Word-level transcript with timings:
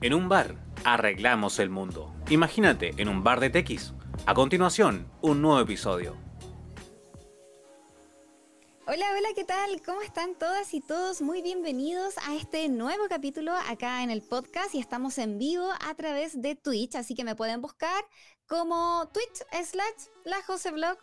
En 0.00 0.14
un 0.14 0.28
bar, 0.28 0.54
arreglamos 0.84 1.58
el 1.58 1.70
mundo. 1.70 2.14
Imagínate 2.30 2.94
en 2.98 3.08
un 3.08 3.24
bar 3.24 3.40
de 3.40 3.50
tequis. 3.50 3.94
A 4.26 4.34
continuación, 4.34 5.10
un 5.22 5.42
nuevo 5.42 5.58
episodio. 5.58 6.16
Hola, 8.86 9.06
hola, 9.16 9.28
¿qué 9.34 9.42
tal? 9.42 9.82
¿Cómo 9.84 10.00
están 10.02 10.36
todas 10.38 10.72
y 10.72 10.80
todos? 10.80 11.20
Muy 11.20 11.42
bienvenidos 11.42 12.14
a 12.28 12.36
este 12.36 12.68
nuevo 12.68 13.08
capítulo 13.08 13.52
acá 13.68 14.04
en 14.04 14.10
el 14.12 14.22
podcast 14.22 14.72
y 14.76 14.78
estamos 14.78 15.18
en 15.18 15.36
vivo 15.36 15.68
a 15.84 15.94
través 15.96 16.40
de 16.40 16.54
Twitch, 16.54 16.94
así 16.94 17.16
que 17.16 17.24
me 17.24 17.34
pueden 17.34 17.60
buscar 17.60 18.04
como 18.46 19.10
Twitch 19.12 19.44
slash 19.64 20.06
la 20.24 20.40
Jose 20.44 20.70
Blog 20.70 20.96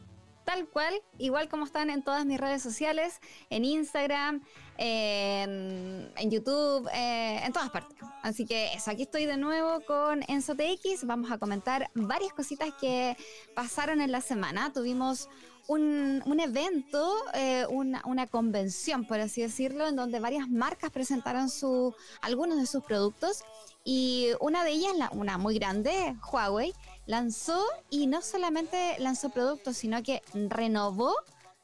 tal 0.45 0.67
cual, 0.69 0.93
igual 1.17 1.49
como 1.49 1.65
están 1.65 1.89
en 1.89 2.03
todas 2.03 2.25
mis 2.25 2.39
redes 2.39 2.61
sociales, 2.61 3.19
en 3.49 3.65
Instagram, 3.65 4.43
en, 4.77 6.29
YouTube, 6.29 6.87
eh, 6.93 7.41
en 7.43 7.51
todas 7.51 7.69
partes. 7.71 7.97
Así 8.21 8.45
que 8.45 8.73
eso, 8.73 8.91
aquí 8.91 9.03
estoy 9.03 9.25
de 9.25 9.37
nuevo 9.37 9.81
con 9.85 10.23
Enzo 10.27 10.55
TX. 10.55 11.05
Vamos 11.05 11.31
a 11.31 11.37
comentar 11.37 11.89
varias 11.95 12.33
cositas 12.33 12.69
que 12.79 13.17
pasaron 13.55 14.01
en 14.01 14.11
la 14.11 14.21
semana. 14.21 14.71
Tuvimos 14.71 15.29
un, 15.67 16.39
evento, 16.39 17.11
eh, 17.33 17.65
una, 17.69 18.01
una, 18.05 18.27
convención, 18.27 19.05
por 19.05 19.19
así 19.19 19.41
decirlo, 19.41 19.87
en 19.87 19.95
donde 19.95 20.19
varias 20.19 20.47
marcas 20.47 20.91
presentaron 20.91 21.49
su, 21.49 21.95
algunos 22.21 22.57
de 22.59 22.67
sus 22.67 22.83
productos 22.83 23.43
y 23.83 24.29
una 24.39 24.63
de 24.63 24.71
ellas, 24.71 24.93
una 25.11 25.37
muy 25.37 25.57
grande, 25.57 26.15
Huawei, 26.31 26.73
lanzó 27.05 27.61
y 27.89 28.07
no 28.07 28.21
solamente 28.21 28.95
lanzó 28.99 29.29
productos, 29.29 29.77
sino 29.77 30.01
que 30.03 30.21
renovó 30.33 31.13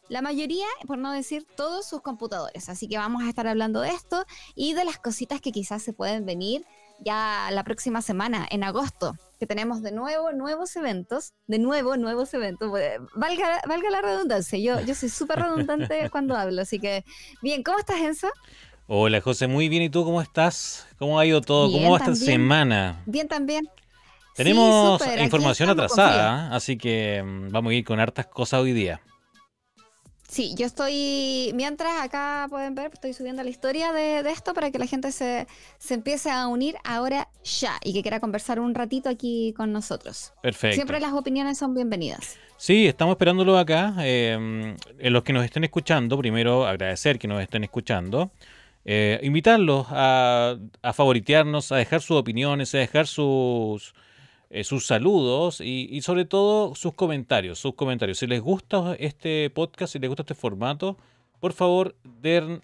la 0.10 0.22
mayoría, 0.22 0.66
por 0.88 0.98
no 0.98 1.12
decir 1.12 1.46
todos 1.56 1.88
sus 1.88 2.02
computadores. 2.02 2.68
Así 2.68 2.90
que 2.90 2.98
vamos 2.98 3.24
a 3.24 3.30
estar 3.30 3.48
hablando 3.48 3.80
de 3.80 3.90
esto 3.90 4.26
y 4.56 4.74
de 4.74 4.84
las 4.84 5.00
cositas 5.00 5.40
que 5.40 5.52
quizás 5.52 5.82
se 5.82 5.94
pueden 5.94 6.26
venir 6.26 6.66
ya 7.00 7.50
la 7.52 7.64
próxima 7.64 8.02
semana, 8.02 8.48
en 8.52 8.64
agosto, 8.64 9.16
que 9.40 9.48
tenemos 9.48 9.82
de 9.82 9.92
nuevo 9.92 10.34
nuevos 10.34 10.76
eventos, 10.76 11.34
de 11.48 11.60
nuevo 11.60 11.98
nuevos 11.98 12.34
eventos. 12.34 12.72
Valga, 13.16 13.62
valga 13.68 13.90
la 13.90 14.02
redundancia, 14.02 14.60
yo, 14.60 14.82
yo 14.82 14.94
soy 14.94 15.10
súper 15.10 15.40
redundante 15.40 16.10
cuando 16.12 16.36
hablo, 16.36 16.62
así 16.62 16.78
que 16.80 17.04
bien, 17.42 17.64
¿cómo 17.64 17.80
estás, 17.80 18.00
Enzo? 18.02 18.28
Hola 18.88 19.22
José, 19.22 19.48
muy 19.48 19.70
bien. 19.70 19.84
¿Y 19.84 19.90
tú 19.90 20.04
cómo 20.04 20.22
estás? 20.22 20.86
¿Cómo 21.00 21.18
ha 21.18 21.26
ido 21.26 21.40
todo? 21.40 21.72
¿Cómo 21.72 21.92
va 21.92 22.00
esta 22.00 22.14
semana? 22.14 23.02
Bien 23.06 23.28
también. 23.30 23.70
Tenemos 24.44 25.02
información 25.20 25.70
atrasada, 25.70 26.56
así 26.56 26.78
que 26.78 27.22
mm, 27.24 27.52
vamos 27.52 27.72
a 27.72 27.74
ir 27.76 27.84
con 27.84 28.00
hartas 28.00 28.26
cosas 28.26 28.62
hoy 28.62 28.74
día. 28.74 29.02
Sí, 30.32 30.56
yo 30.58 30.66
estoy, 30.66 31.52
mientras 31.56 32.02
acá 32.02 32.48
pueden 32.50 32.74
ver, 32.74 32.92
estoy 32.94 33.12
subiendo 33.12 33.44
la 33.44 33.50
historia 33.50 33.92
de, 33.92 34.22
esto 34.32 34.54
para 34.54 34.72
que 34.72 34.80
la 34.80 34.88
gente 34.88 35.12
se, 35.12 35.46
empiece 35.90 36.32
a 36.32 36.48
unir 36.48 36.76
ahora 36.86 37.28
ya 37.44 37.78
y 37.84 37.92
que 37.92 38.02
quiera 38.02 38.22
conversar 38.22 38.58
un 38.62 38.74
ratito 38.74 39.10
aquí 39.10 39.54
con 39.58 39.74
nosotros. 39.74 40.32
Perfecto. 40.42 40.76
Siempre 40.76 41.02
las 41.02 41.12
opiniones 41.12 41.58
son 41.58 41.74
bienvenidas. 41.74 42.38
Sí, 42.56 42.88
estamos 42.88 43.16
esperándolo 43.16 43.58
acá. 43.58 43.94
Eh, 44.00 44.78
en 45.00 45.14
los 45.14 45.24
que 45.24 45.34
nos 45.34 45.44
estén 45.44 45.66
escuchando, 45.66 46.18
primero 46.18 46.66
agradecer 46.66 47.20
que 47.20 47.28
nos 47.28 47.42
estén 47.42 47.66
escuchando. 47.66 48.32
Eh, 48.86 49.20
invitarlos 49.24 49.88
a, 49.90 50.56
a 50.82 50.94
favoritearnos, 50.94 51.74
a 51.74 51.76
dejar 51.76 52.02
sus 52.02 52.16
opiniones, 52.16 52.74
a 52.74 52.78
dejar 52.78 53.06
sus 53.06 53.94
eh, 54.54 54.66
sus 54.66 54.86
saludos 54.86 55.62
y, 55.62 56.02
sobre 56.02 56.26
todo 56.26 56.76
sus 56.76 56.94
comentarios, 56.94 57.58
sus 57.58 57.74
comentarios. 57.74 58.20
Si 58.20 58.28
les 58.28 58.42
gusta 58.42 58.96
este 59.00 59.50
podcast, 59.50 59.94
si 59.94 60.00
les 60.00 60.10
gusta 60.10 60.24
este 60.24 60.36
formato, 60.36 60.98
por 61.40 61.54
favor, 61.54 61.96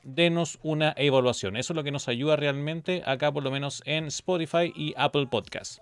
denos 0.04 0.60
una 0.64 0.94
evaluación. 0.98 1.56
Eso 1.56 1.72
es 1.72 1.76
lo 1.76 1.86
que 1.86 1.92
nos 1.92 2.10
ayuda 2.10 2.36
realmente 2.36 3.04
acá, 3.06 3.32
por 3.32 3.42
lo 3.42 3.52
menos 3.52 3.82
en 3.86 4.08
Spotify 4.08 4.74
y 4.76 4.94
Apple 4.98 5.28
Podcast. 5.28 5.80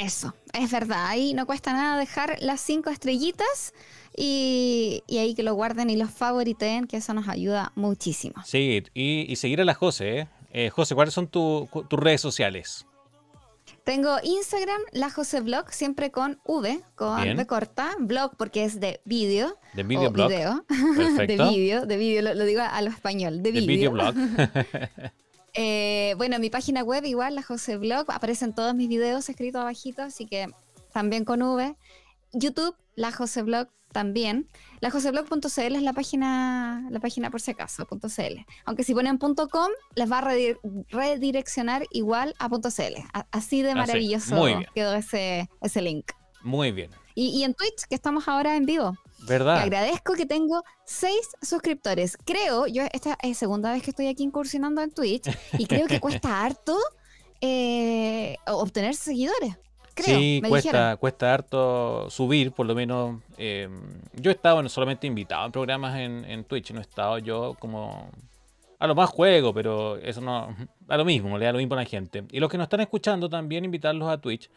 Eso, 0.00 0.34
es 0.54 0.72
verdad. 0.72 1.06
Ahí 1.06 1.34
no 1.34 1.46
cuesta 1.46 1.72
nada 1.72 1.98
dejar 1.98 2.38
las 2.40 2.60
cinco 2.60 2.90
estrellitas 2.90 3.74
y, 4.16 5.04
ahí 5.08 5.34
que 5.36 5.44
lo 5.44 5.54
guarden 5.54 5.88
y 5.88 5.96
los 5.96 6.10
favoriten, 6.10 6.88
que 6.88 6.96
eso 6.96 7.14
nos 7.14 7.28
ayuda 7.28 7.70
muchísimo. 7.76 8.42
Sí, 8.44 8.82
y, 8.92 9.36
seguir 9.36 9.60
a 9.60 9.64
la 9.64 9.74
José. 9.74 10.18
¿eh? 10.18 10.28
eh 10.50 10.70
José, 10.70 10.96
¿cuáles 10.96 11.14
son 11.14 11.28
tus 11.28 11.68
redes 11.90 12.20
sociales? 12.20 12.86
Tengo 13.84 14.16
Instagram, 14.22 14.80
la 14.92 15.10
José 15.10 15.40
Blog, 15.40 15.72
siempre 15.72 16.12
con 16.12 16.38
V, 16.44 16.80
con 16.94 17.20
V 17.20 17.46
corta, 17.46 17.96
blog 17.98 18.36
porque 18.36 18.64
es 18.64 18.78
de 18.78 19.00
vídeo. 19.04 19.58
De 19.74 19.82
video 19.82 20.10
blog. 20.12 20.28
Video. 20.28 20.64
de 21.16 21.36
vídeo, 21.50 21.84
de 21.84 21.96
vídeo, 21.96 22.22
lo, 22.22 22.44
digo 22.44 22.62
a 22.62 22.80
lo 22.80 22.90
español, 22.90 23.42
de 23.42 23.50
vídeo. 23.50 23.66
De 23.66 23.72
video 23.72 23.90
blog. 23.90 24.14
Eh, 25.54 26.14
bueno, 26.16 26.38
mi 26.38 26.48
página 26.48 26.82
web 26.82 27.04
igual, 27.04 27.34
la 27.34 27.42
José 27.42 27.76
Blog, 27.76 28.10
aparecen 28.10 28.54
todos 28.54 28.74
mis 28.74 28.88
videos 28.88 29.28
escritos 29.28 29.60
abajito, 29.60 30.00
así 30.00 30.24
que 30.24 30.48
también 30.94 31.26
con 31.26 31.42
V. 31.42 31.76
YouTube, 32.32 32.74
la 32.94 33.12
José 33.12 33.42
Blog 33.42 33.68
también. 33.92 34.48
La 34.80 34.90
joseblog.cl 34.90 35.76
es 35.76 35.82
la 35.82 35.92
página, 35.92 36.86
la 36.90 37.00
página 37.00 37.30
por 37.30 37.40
si 37.40 37.52
acaso, 37.52 37.86
.cl. 37.86 38.46
Aunque 38.64 38.84
si 38.84 38.94
ponen 38.94 39.18
.com, 39.18 39.68
les 39.94 40.10
va 40.10 40.18
a 40.18 40.34
redireccionar 40.90 41.86
igual 41.90 42.34
a 42.38 42.48
.cl. 42.48 42.94
Así 43.30 43.62
de 43.62 43.74
maravilloso 43.74 44.44
quedó 44.74 44.94
ese, 44.94 45.48
ese 45.60 45.82
link. 45.82 46.12
Muy 46.42 46.72
bien. 46.72 46.90
Y, 47.14 47.44
en 47.44 47.54
Twitch, 47.54 47.84
que 47.88 47.94
estamos 47.94 48.26
ahora 48.26 48.56
en 48.56 48.66
vivo. 48.66 48.96
¿Verdad? 49.24 49.58
agradezco 49.58 50.14
que 50.14 50.26
tengo 50.26 50.64
seis 50.84 51.28
suscriptores. 51.40 52.16
Creo, 52.24 52.66
yo 52.66 52.82
esta 52.92 53.16
es 53.22 53.38
segunda 53.38 53.70
vez 53.70 53.82
que 53.84 53.90
estoy 53.90 54.08
aquí 54.08 54.24
incursionando 54.24 54.82
en 54.82 54.90
Twitch 54.90 55.30
y 55.58 55.66
creo 55.66 55.86
que 55.86 56.00
cuesta 56.00 56.42
harto 56.44 56.76
eh, 57.40 58.36
obtener 58.46 58.96
seguidores 58.96 59.56
sí, 59.96 60.42
cuesta, 60.46 60.96
cuesta 60.96 61.34
harto 61.34 62.10
subir, 62.10 62.52
por 62.52 62.66
lo 62.66 62.74
menos. 62.74 63.20
Eh, 63.38 63.68
yo 64.14 64.30
he 64.30 64.34
estado 64.34 64.66
solamente 64.68 65.06
invitado 65.06 65.46
en 65.46 65.52
programas 65.52 65.98
en, 65.98 66.44
Twitch, 66.44 66.72
no 66.72 66.80
he 66.80 66.82
estado 66.82 67.18
yo 67.18 67.56
como. 67.58 68.10
A 68.78 68.86
lo 68.88 68.96
más 68.96 69.10
juego, 69.10 69.54
pero 69.54 69.96
eso 69.98 70.20
no. 70.20 70.54
A 70.88 70.96
lo 70.96 71.04
mismo, 71.04 71.38
le 71.38 71.44
da 71.44 71.52
lo 71.52 71.58
mismo 71.58 71.74
a 71.74 71.78
la 71.78 71.84
gente. 71.84 72.24
Y 72.32 72.40
los 72.40 72.50
que 72.50 72.58
nos 72.58 72.64
están 72.64 72.80
escuchando 72.80 73.28
también, 73.28 73.64
invitarlos 73.64 74.08
a 74.08 74.20
Twitch. 74.20 74.50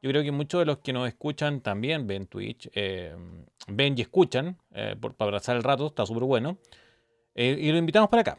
Yo 0.00 0.10
creo 0.10 0.22
que 0.22 0.32
muchos 0.32 0.60
de 0.60 0.66
los 0.66 0.78
que 0.78 0.92
nos 0.92 1.06
escuchan 1.06 1.60
también 1.60 2.06
ven 2.06 2.26
Twitch, 2.26 2.68
eh, 2.74 3.14
ven 3.68 3.94
y 3.96 4.02
escuchan, 4.02 4.56
eh, 4.72 4.96
para 5.00 5.14
abrazar 5.18 5.56
el 5.56 5.62
rato, 5.62 5.86
está 5.86 6.06
súper 6.06 6.24
bueno. 6.24 6.58
y 7.34 7.70
lo 7.70 7.78
invitamos 7.78 8.08
para 8.08 8.22
acá. 8.22 8.38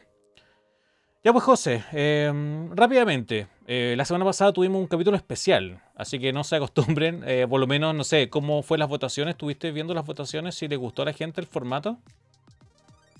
Ya 1.23 1.31
pues 1.31 1.45
José, 1.45 1.85
em, 1.94 2.69
rápidamente, 2.75 3.47
eh, 3.66 3.94
la 3.95 4.03
semana 4.03 4.25
pasada 4.25 4.51
tuvimos 4.51 4.81
un 4.81 4.88
capítulo 4.88 5.16
especial, 5.16 5.81
así 5.95 6.19
que 6.19 6.34
no 6.34 6.44
se 6.44 6.57
acostumbren, 6.57 7.23
eh, 7.25 7.47
por 7.50 7.61
lo 7.61 7.67
menos, 7.67 7.95
no 7.95 8.03
sé, 8.03 8.29
¿cómo 8.29 8.61
fue 8.61 8.78
las 8.78 8.89
votaciones? 8.89 9.35
¿Estuviste 9.35 9.72
viendo 9.72 9.94
las 9.94 10.06
votaciones? 10.06 10.56
¿Si 10.56 10.67
le 10.67 10.75
gustó 10.75 11.03
a 11.03 11.06
la 11.06 11.13
gente 11.13 11.39
el 11.39 11.47
formato? 11.47 11.97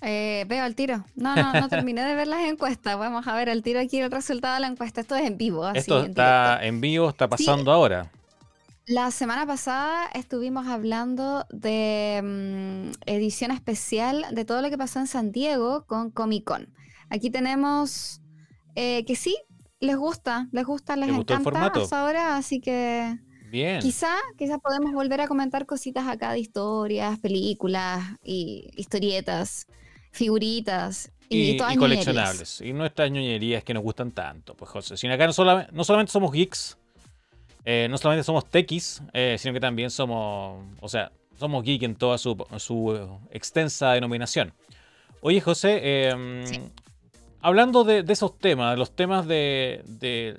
Eh, 0.02 0.44
veo 0.50 0.66
el 0.66 0.75
tiro. 0.75 1.06
No, 1.16 1.34
no, 1.34 1.53
no 1.53 1.69
terminé 1.69 2.03
de 2.03 2.13
ver 2.13 2.28
las 2.28 2.42
encuestas. 2.42 3.00
Vamos 3.00 3.25
a 3.25 3.36
ver 3.36 3.47
el 3.47 3.63
tiro 3.63 3.80
aquí, 3.80 4.02
el 4.02 4.12
resultado 4.12 4.56
de 4.56 4.59
la 4.59 4.68
encuesta. 4.68 5.00
Esto 5.00 5.16
es 5.16 5.25
en 5.25 5.38
vivo. 5.38 5.63
Así, 5.63 5.80
Esto 5.80 6.03
está 6.03 6.59
en, 6.62 6.81
vivo, 6.81 7.08
está 7.08 7.30
pasando 7.30 7.72
ahora. 7.72 8.12
La 8.86 9.12
semana 9.12 9.46
pasada 9.46 10.09
estuvimos 10.13 10.68
hablando 10.68 11.46
de 11.52 12.19
mm, 12.22 12.92
edición 13.06 13.52
especial 13.52 14.25
de 14.31 14.44
todo 14.44 14.62
lo 14.62 14.69
que 14.69 14.78
pasó 14.78 15.00
en 15.00 15.08
San 15.08 15.31
Diego 15.31 15.86
con 15.86 16.12
Comic 16.12 16.44
Con. 16.44 16.68
Aquí 17.13 17.29
tenemos 17.29 18.22
eh, 18.75 19.06
que 19.06 19.16
sí, 19.16 19.38
les 19.79 19.96
gusta, 19.96 20.50
les 20.51 20.66
gusta, 20.66 20.96
les, 20.96 21.09
encanta 21.09 21.68
hasta 21.68 22.01
ahora, 22.01 22.38
así 22.38 22.59
que 22.59 23.19
Bien. 23.51 23.79
Quizá, 23.81 24.16
quizá 24.35 24.57
podemos 24.57 24.94
volver 24.94 25.22
a 25.22 25.28
comentar 25.28 25.68
cositas 25.68 26.07
acá 26.07 26.31
de 26.31 26.40
historias, 26.40 27.19
películas 27.19 28.03
y 28.24 28.68
historietas, 28.75 29.68
figuritas 30.09 31.12
y, 31.29 31.56
coleccionables. 31.78 32.62
Y 32.62 32.74
nuestras 32.74 33.12
ñoñerías 33.12 33.63
que 33.63 33.75
nos 33.75 33.84
gustan 33.84 34.09
tanto, 34.09 34.56
pues 34.56 34.72
José. 34.72 34.98
Sino 34.98 35.13
acá 35.13 35.27
no, 35.27 35.33
solamente 35.33 36.12
somos 36.12 36.31
geeks, 36.31 36.80
eh, 37.63 37.86
no 37.92 38.00
solamente 38.00 38.24
somos 38.24 38.50
techis, 38.50 39.04
eh, 39.13 39.36
sino 39.38 39.54
que 39.54 39.59
también 39.59 39.92
somos, 39.92 40.66
o 40.81 40.89
sea, 40.89 41.12
somos 41.38 41.63
geek 41.63 41.83
en 41.83 41.94
toda 41.94 42.18
su, 42.18 42.36
su 42.57 43.19
extensa 43.30 43.92
denominación. 43.92 44.51
Oye, 45.21 45.39
José, 45.42 46.09
em, 46.09 46.44
Hablando 47.45 47.84
de, 47.84 48.06
esos 48.07 48.40
temas, 48.40 48.72
de 48.72 48.78
los 48.78 48.95
temas 48.95 49.28
de, 49.28 49.84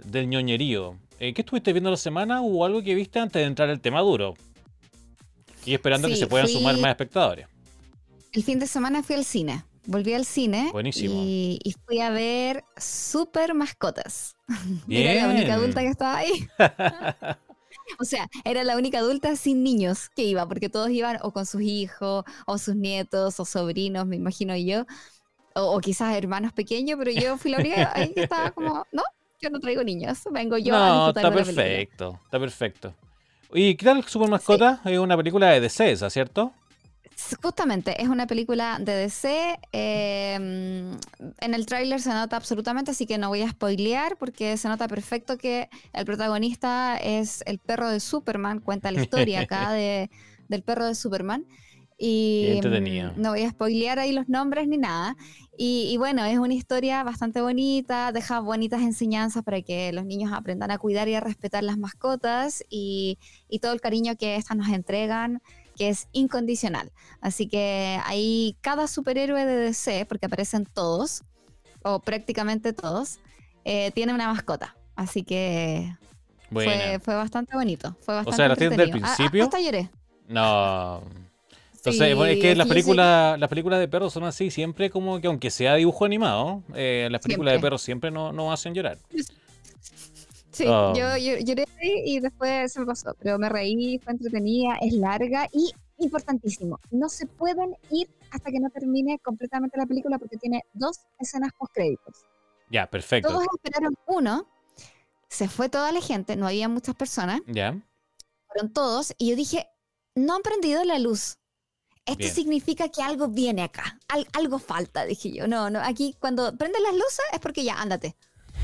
del 0.07 0.27
ñoñerío, 0.27 0.97
eh, 1.19 1.35
¿qué 1.35 1.43
estuviste 1.43 1.75
viendo 1.75 1.91
la 1.91 1.99
semana 1.99 2.41
o 2.41 2.65
algo 2.65 2.83
que 2.83 2.95
viste 2.95 3.19
antes 3.19 3.43
de 3.43 3.47
entrar 3.47 3.69
el 3.69 3.79
tema 3.79 4.01
duro? 4.01 4.33
Y 5.67 5.75
esperando 5.75 6.09
que 6.09 6.17
se 6.17 6.27
puedan 6.27 6.49
sumar 6.49 6.79
más 6.79 6.89
espectadores. 6.89 7.47
El 8.33 8.43
fin 8.43 8.59
de 8.59 8.67
semana 8.67 9.03
fui 9.03 9.17
al 9.17 9.27
cine. 9.27 9.65
Volví 9.85 10.15
al 10.15 10.25
cine. 10.25 10.71
Buenísimo. 10.73 11.15
Y, 11.15 11.75
fui 11.85 12.01
a 12.01 12.09
ver 12.09 12.65
Super 12.79 13.53
Mascotas. 13.53 14.35
Era 14.89 15.27
la 15.27 15.35
única 15.35 15.55
adulta 15.55 15.83
que 15.83 15.89
estaba 15.89 16.17
ahí. 16.17 16.49
o 18.01 18.05
sea, 18.07 18.31
era 18.47 18.65
la 18.65 18.79
única 18.79 19.01
adulta 19.01 19.37
sin 19.37 19.63
niños 19.63 20.09
que 20.09 20.25
iba, 20.25 20.49
porque 20.49 20.71
todos 20.71 20.89
iban 20.89 21.19
o 21.21 21.33
con 21.33 21.45
sus 21.45 21.61
hijos, 21.61 22.25
o 22.47 22.57
sus 22.57 22.75
nietos, 22.75 23.39
o 23.41 23.45
sobrinos, 23.45 24.07
me 24.07 24.17
imagino 24.17 24.57
yo 24.57 24.87
o, 25.55 25.81
quizás 25.81 26.17
hermanos 26.17 26.53
pequeños, 26.53 26.99
pero 26.99 27.11
yo 27.11 27.37
fui 27.39 27.51
la 27.51 27.59
única 27.59 27.93
ahí 27.95 28.13
que 28.13 28.23
estaba 28.23 28.51
como, 28.51 28.87
¿no? 28.93 29.03
yo 29.41 29.51
no 29.51 29.61
traigo 29.61 29.85
niños, 29.85 30.23
vengo 30.31 30.57
yo 30.57 30.73
no, 30.73 31.09
está 31.09 31.31
perfecto, 31.31 32.19
está 32.25 32.39
perfecto. 32.41 32.95
¿Y 33.53 33.77
qué 33.77 33.85
tal 33.85 34.05
Super 34.05 34.29
Mascota? 34.29 34.81
Es 34.85 34.99
una 34.99 35.17
película 35.17 35.51
de 35.51 35.61
DC, 35.61 35.97
¿cierto? 36.11 36.53
Justamente, 37.41 38.03
es 38.03 38.09
una 38.09 38.27
película 38.27 38.79
de 38.81 38.93
DC. 38.93 39.59
Em, 39.71 40.97
en 41.41 41.55
el 41.55 41.67
tráiler 41.67 42.01
se 42.01 42.09
nota 42.09 42.37
absolutamente, 42.37 42.91
así 42.91 43.07
que 43.07 43.19
no 43.19 43.29
voy 43.29 43.43
a 43.43 43.51
spoilear 43.51 44.17
porque 44.17 44.57
se 44.57 44.69
nota 44.69 44.89
perfecto 44.89 45.39
que 45.39 45.69
el 45.93 46.05
protagonista 46.05 46.97
es 46.97 47.45
el 47.47 47.59
perro 47.59 47.89
de 47.89 48.01
Superman, 48.01 48.61
cuenta 48.61 48.91
la 48.91 49.03
historia 49.03 49.43
acá 49.43 49.73
de, 49.73 50.11
del 50.49 50.63
perro 50.63 50.87
de 50.87 50.95
Superman. 50.95 51.47
Y 51.97 52.61
mm, 52.63 53.21
no 53.21 53.31
voy 53.31 53.43
a 53.43 53.51
spoilear 53.51 53.99
ahí 53.99 54.13
los 54.13 54.29
nombres 54.29 54.67
ni 54.67 54.79
nada. 54.79 55.17
Y, 55.57 55.97
bueno, 55.99 56.25
es 56.25 56.39
una 56.39 56.55
historia 56.55 57.05
bastante 57.05 57.41
bonita, 57.41 58.11
deja 58.11 58.41
bonitas 58.41 58.83
enseñanzas 58.83 59.45
para 59.45 59.63
que 59.63 59.93
los 59.93 60.05
niños 60.05 60.33
aprendan 60.33 60.73
a 60.73 60.79
cuidar 60.79 61.09
y 61.09 61.15
a 61.15 61.21
respetar 61.21 61.63
las 61.63 61.79
mascotas 61.79 62.65
y, 62.69 63.19
y 63.49 63.61
todo 63.61 63.73
el 63.73 63.81
cariño 63.81 64.17
que 64.17 64.35
estas 64.35 64.57
nos 64.57 64.69
entregan 64.69 65.41
que 65.77 65.89
es 65.89 66.09
incondicional. 66.13 66.93
Así 67.21 67.49
que 67.49 68.01
ahí 68.05 68.57
cada 68.61 68.87
superhéroe 68.87 69.45
de 69.45 69.57
DC, 69.57 70.07
porque 70.07 70.27
aparecen 70.27 70.67
todos, 70.67 71.23
o 71.83 72.01
prácticamente 72.01 72.73
todos, 72.73 73.19
eh, 73.65 73.91
tiene 73.93 74.15
una 74.15 74.29
mascota. 74.29 74.77
Así 74.97 75.23
que 75.23 75.97
fue, 76.53 77.01
fue, 77.03 77.15
bastante 77.15 77.57
bonito. 77.57 77.97
Fue 78.01 78.15
bastante 78.15 78.35
o 78.35 78.37
sea, 78.37 78.49
la 78.49 78.57
tienda 78.57 78.77
del 78.77 78.91
principio. 78.91 79.45
hasta 79.45 79.61
lloré. 79.61 79.91
No. 80.29 81.03
Entonces, 81.85 82.37
es 82.37 82.41
que 82.41 82.55
las 82.57 82.67
películas, 82.67 83.39
las 83.39 83.49
películas 83.49 83.79
de 83.79 83.89
perros 83.89 84.13
son 84.13 84.25
así, 84.25 84.51
siempre 84.51 84.89
como 84.89 85.21
que 85.21 85.27
aunque 85.27 85.51
sea 85.51 85.75
dibujo 85.75 86.07
animado, 86.07 86.63
eh, 86.75 87.09
las 87.11 87.21
películas 87.21 87.55
de 87.55 87.61
perros 87.61 87.83
siempre 87.83 88.11
no, 88.11 88.33
no 88.33 88.53
hacen 88.53 88.75
llorar. 88.75 88.99
Sí, 90.51 90.65
oh. 90.67 90.95
yo, 90.97 91.17
lloré 91.19 91.67
y 91.83 92.21
después 92.21 92.73
se 92.73 92.81
me 92.81 92.87
pasó, 92.87 93.15
pero 93.19 93.39
me 93.39 93.51
reí, 93.51 93.99
fue 93.99 94.15
entretenida, 94.15 94.77
es 94.81 94.95
larga 94.95 95.47
y 95.53 95.73
importantísimo, 95.99 96.81
no 96.91 97.09
se 97.09 97.27
pueden 97.27 97.77
ir 97.91 98.09
hasta 98.31 98.51
que 98.51 98.61
no 98.61 98.71
termine 98.71 99.19
completamente 99.19 99.77
la 99.77 99.87
película 99.87 100.19
porque 100.19 100.39
tiene 100.39 100.63
dos 100.73 101.01
escenas 101.19 101.51
post 101.59 101.75
créditos. 101.75 102.25
Ya, 102.71 102.89
perfecto. 102.89 103.29
Todos 103.29 103.47
esperaron 103.57 103.95
uno, 104.07 104.47
se 105.29 105.49
fue 105.49 105.69
toda 105.69 105.93
la 105.93 106.01
gente, 106.01 106.35
no 106.37 106.47
había 106.47 106.69
muchas 106.69 106.95
personas. 106.95 107.43
Ya. 107.47 107.79
Fueron 108.47 108.73
todos 108.73 109.15
y 109.19 109.31
yo 109.31 109.37
dije, 109.37 109.69
no 110.15 110.37
han 110.37 110.43
prendido 110.43 110.83
la 110.85 110.99
luz. 110.99 111.37
Esto 112.07 112.29
significa 112.29 112.89
que 112.89 113.03
algo 113.03 113.29
viene 113.29 113.63
acá, 113.63 113.99
algo 114.35 114.59
falta, 114.59 115.05
dije 115.07 115.33
yo. 115.33 115.47
No, 115.49 115.71
no, 115.71 115.81
aquí 115.81 116.15
cuando 116.21 116.55
prenden 116.57 116.83
las 116.83 116.93
luces 116.93 117.25
es 117.33 117.41
porque 117.41 117.65
ya, 117.65 117.81
ándate 117.81 118.15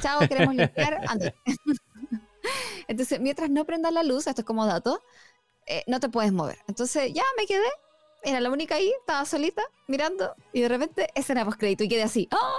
chao, 0.01 0.21
queremos 0.29 0.55
limpiar, 0.55 1.01
ande. 1.09 1.35
Entonces, 2.89 3.21
mientras 3.21 3.51
no 3.51 3.65
prenda 3.65 3.91
la 3.91 4.03
luz, 4.03 4.27
esto 4.27 4.43
es 4.43 4.47
como 4.47 4.67
dato, 4.67 5.03
eh, 5.67 5.85
no 5.87 6.01
te 6.01 6.09
puedes 6.09 6.33
mover. 6.33 6.59
Entonces, 6.67 7.13
ya 7.13 7.23
me 7.37 7.47
quedé, 7.47 7.69
era 8.23 8.41
la 8.41 8.51
única 8.51 8.77
ahí, 8.77 8.93
estaba 9.01 9.25
solita, 9.25 9.63
mirando, 9.87 10.35
y 10.53 10.61
de 10.63 10.69
repente 10.69 11.09
escena 11.15 11.45
post 11.45 11.59
crédito 11.59 11.85
y 11.85 11.89
quedé 11.89 12.03
así. 12.03 12.29
¡ah! 12.33 12.57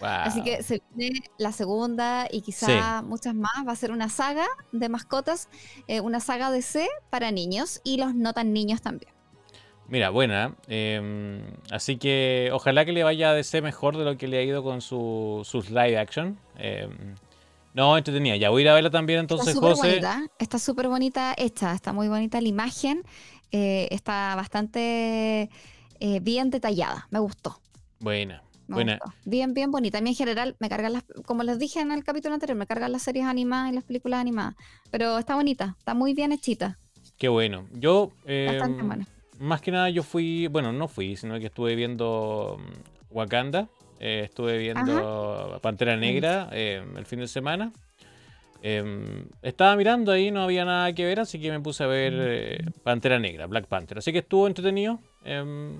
Así 0.00 0.42
que 0.42 0.62
se 0.62 0.82
viene 0.94 1.20
la 1.36 1.52
segunda 1.52 2.26
y 2.30 2.40
quizá 2.40 3.02
muchas 3.02 3.34
más. 3.34 3.52
Va 3.68 3.72
a 3.72 3.76
ser 3.76 3.92
una 3.92 4.08
saga 4.08 4.46
de 4.72 4.88
mascotas, 4.88 5.50
eh, 5.86 6.00
una 6.00 6.18
saga 6.18 6.50
de 6.50 6.62
C 6.62 6.88
para 7.10 7.30
niños 7.30 7.82
y 7.84 7.98
los 7.98 8.14
no 8.14 8.32
tan 8.32 8.54
niños 8.54 8.80
también. 8.80 9.11
Mira, 9.92 10.08
buena. 10.08 10.54
Em, 10.68 11.42
así 11.70 11.98
que 11.98 12.48
ojalá 12.54 12.86
que 12.86 12.92
le 12.92 13.04
vaya 13.04 13.28
a 13.28 13.34
DC 13.34 13.60
mejor 13.60 13.98
de 13.98 14.06
lo 14.06 14.16
que 14.16 14.26
le 14.26 14.38
ha 14.38 14.42
ido 14.42 14.62
con 14.62 14.80
su, 14.80 15.42
sus 15.44 15.68
live 15.68 15.98
action. 15.98 16.38
Em, 16.56 17.14
no, 17.74 17.98
entretenida. 17.98 18.36
Ya 18.36 18.48
voy 18.48 18.62
a 18.62 18.64
ir 18.64 18.68
a 18.70 18.74
verla 18.74 18.88
también 18.88 19.18
entonces, 19.18 19.48
está 19.48 19.60
José. 19.60 19.88
Bonita, 19.88 20.22
está 20.38 20.58
súper 20.58 20.88
bonita 20.88 21.34
hecha, 21.36 21.74
está 21.74 21.92
muy 21.92 22.08
bonita 22.08 22.40
la 22.40 22.48
imagen. 22.48 23.02
Eh, 23.50 23.88
está 23.90 24.34
bastante 24.34 25.50
eh, 26.00 26.20
bien 26.22 26.48
detallada. 26.48 27.06
Me 27.10 27.18
gustó. 27.18 27.60
Buena. 28.00 28.42
buena. 28.68 28.98
Bien, 29.26 29.52
bien 29.52 29.70
bonita. 29.70 29.98
A 29.98 30.00
mí 30.00 30.08
en 30.08 30.16
general 30.16 30.56
me 30.58 30.70
cargan 30.70 30.94
las, 30.94 31.04
como 31.26 31.42
les 31.42 31.58
dije 31.58 31.80
en 31.80 31.92
el 31.92 32.02
capítulo 32.02 32.32
anterior, 32.32 32.56
me 32.56 32.66
cargan 32.66 32.92
las 32.92 33.02
series 33.02 33.26
animadas 33.26 33.70
y 33.70 33.74
las 33.74 33.84
películas 33.84 34.20
animadas. 34.20 34.54
Pero 34.90 35.18
está 35.18 35.34
bonita, 35.34 35.76
está 35.78 35.92
muy 35.92 36.14
bien 36.14 36.32
hechita. 36.32 36.78
Qué 37.18 37.28
bueno. 37.28 37.66
Yo. 37.74 38.10
Bastante 38.24 38.80
em, 38.80 38.88
buena 38.88 39.11
más 39.42 39.60
que 39.60 39.72
nada 39.72 39.90
yo 39.90 40.04
fui, 40.04 40.46
bueno, 40.46 40.72
no 40.72 40.86
fui, 40.86 41.16
sino 41.16 41.38
que 41.40 41.46
estuve 41.46 41.74
viendo 41.74 42.58
mm, 42.60 43.16
Wakanda, 43.16 43.68
eh, 43.98 44.22
estuve 44.24 44.56
viendo 44.56 45.58
Pantera 45.60 45.96
Negra 45.96 46.48
eh, 46.52 46.82
el 46.96 47.04
fin 47.06 47.18
de 47.18 47.26
semana. 47.26 47.72
Em, 48.62 49.24
estaba 49.42 49.74
mirando 49.74 50.12
ahí, 50.12 50.30
no 50.30 50.42
había 50.42 50.64
nada 50.64 50.92
que 50.92 51.04
ver, 51.04 51.18
así 51.18 51.40
que 51.40 51.50
me 51.50 51.58
puse 51.58 51.82
a 51.82 51.88
ver 51.88 52.14
eh, 52.16 52.64
Pantera 52.84 53.18
Negra, 53.18 53.46
Black 53.46 53.66
Panther. 53.66 53.98
Así 53.98 54.12
que 54.12 54.20
estuvo 54.20 54.46
entretenido. 54.46 55.00
Em, 55.24 55.76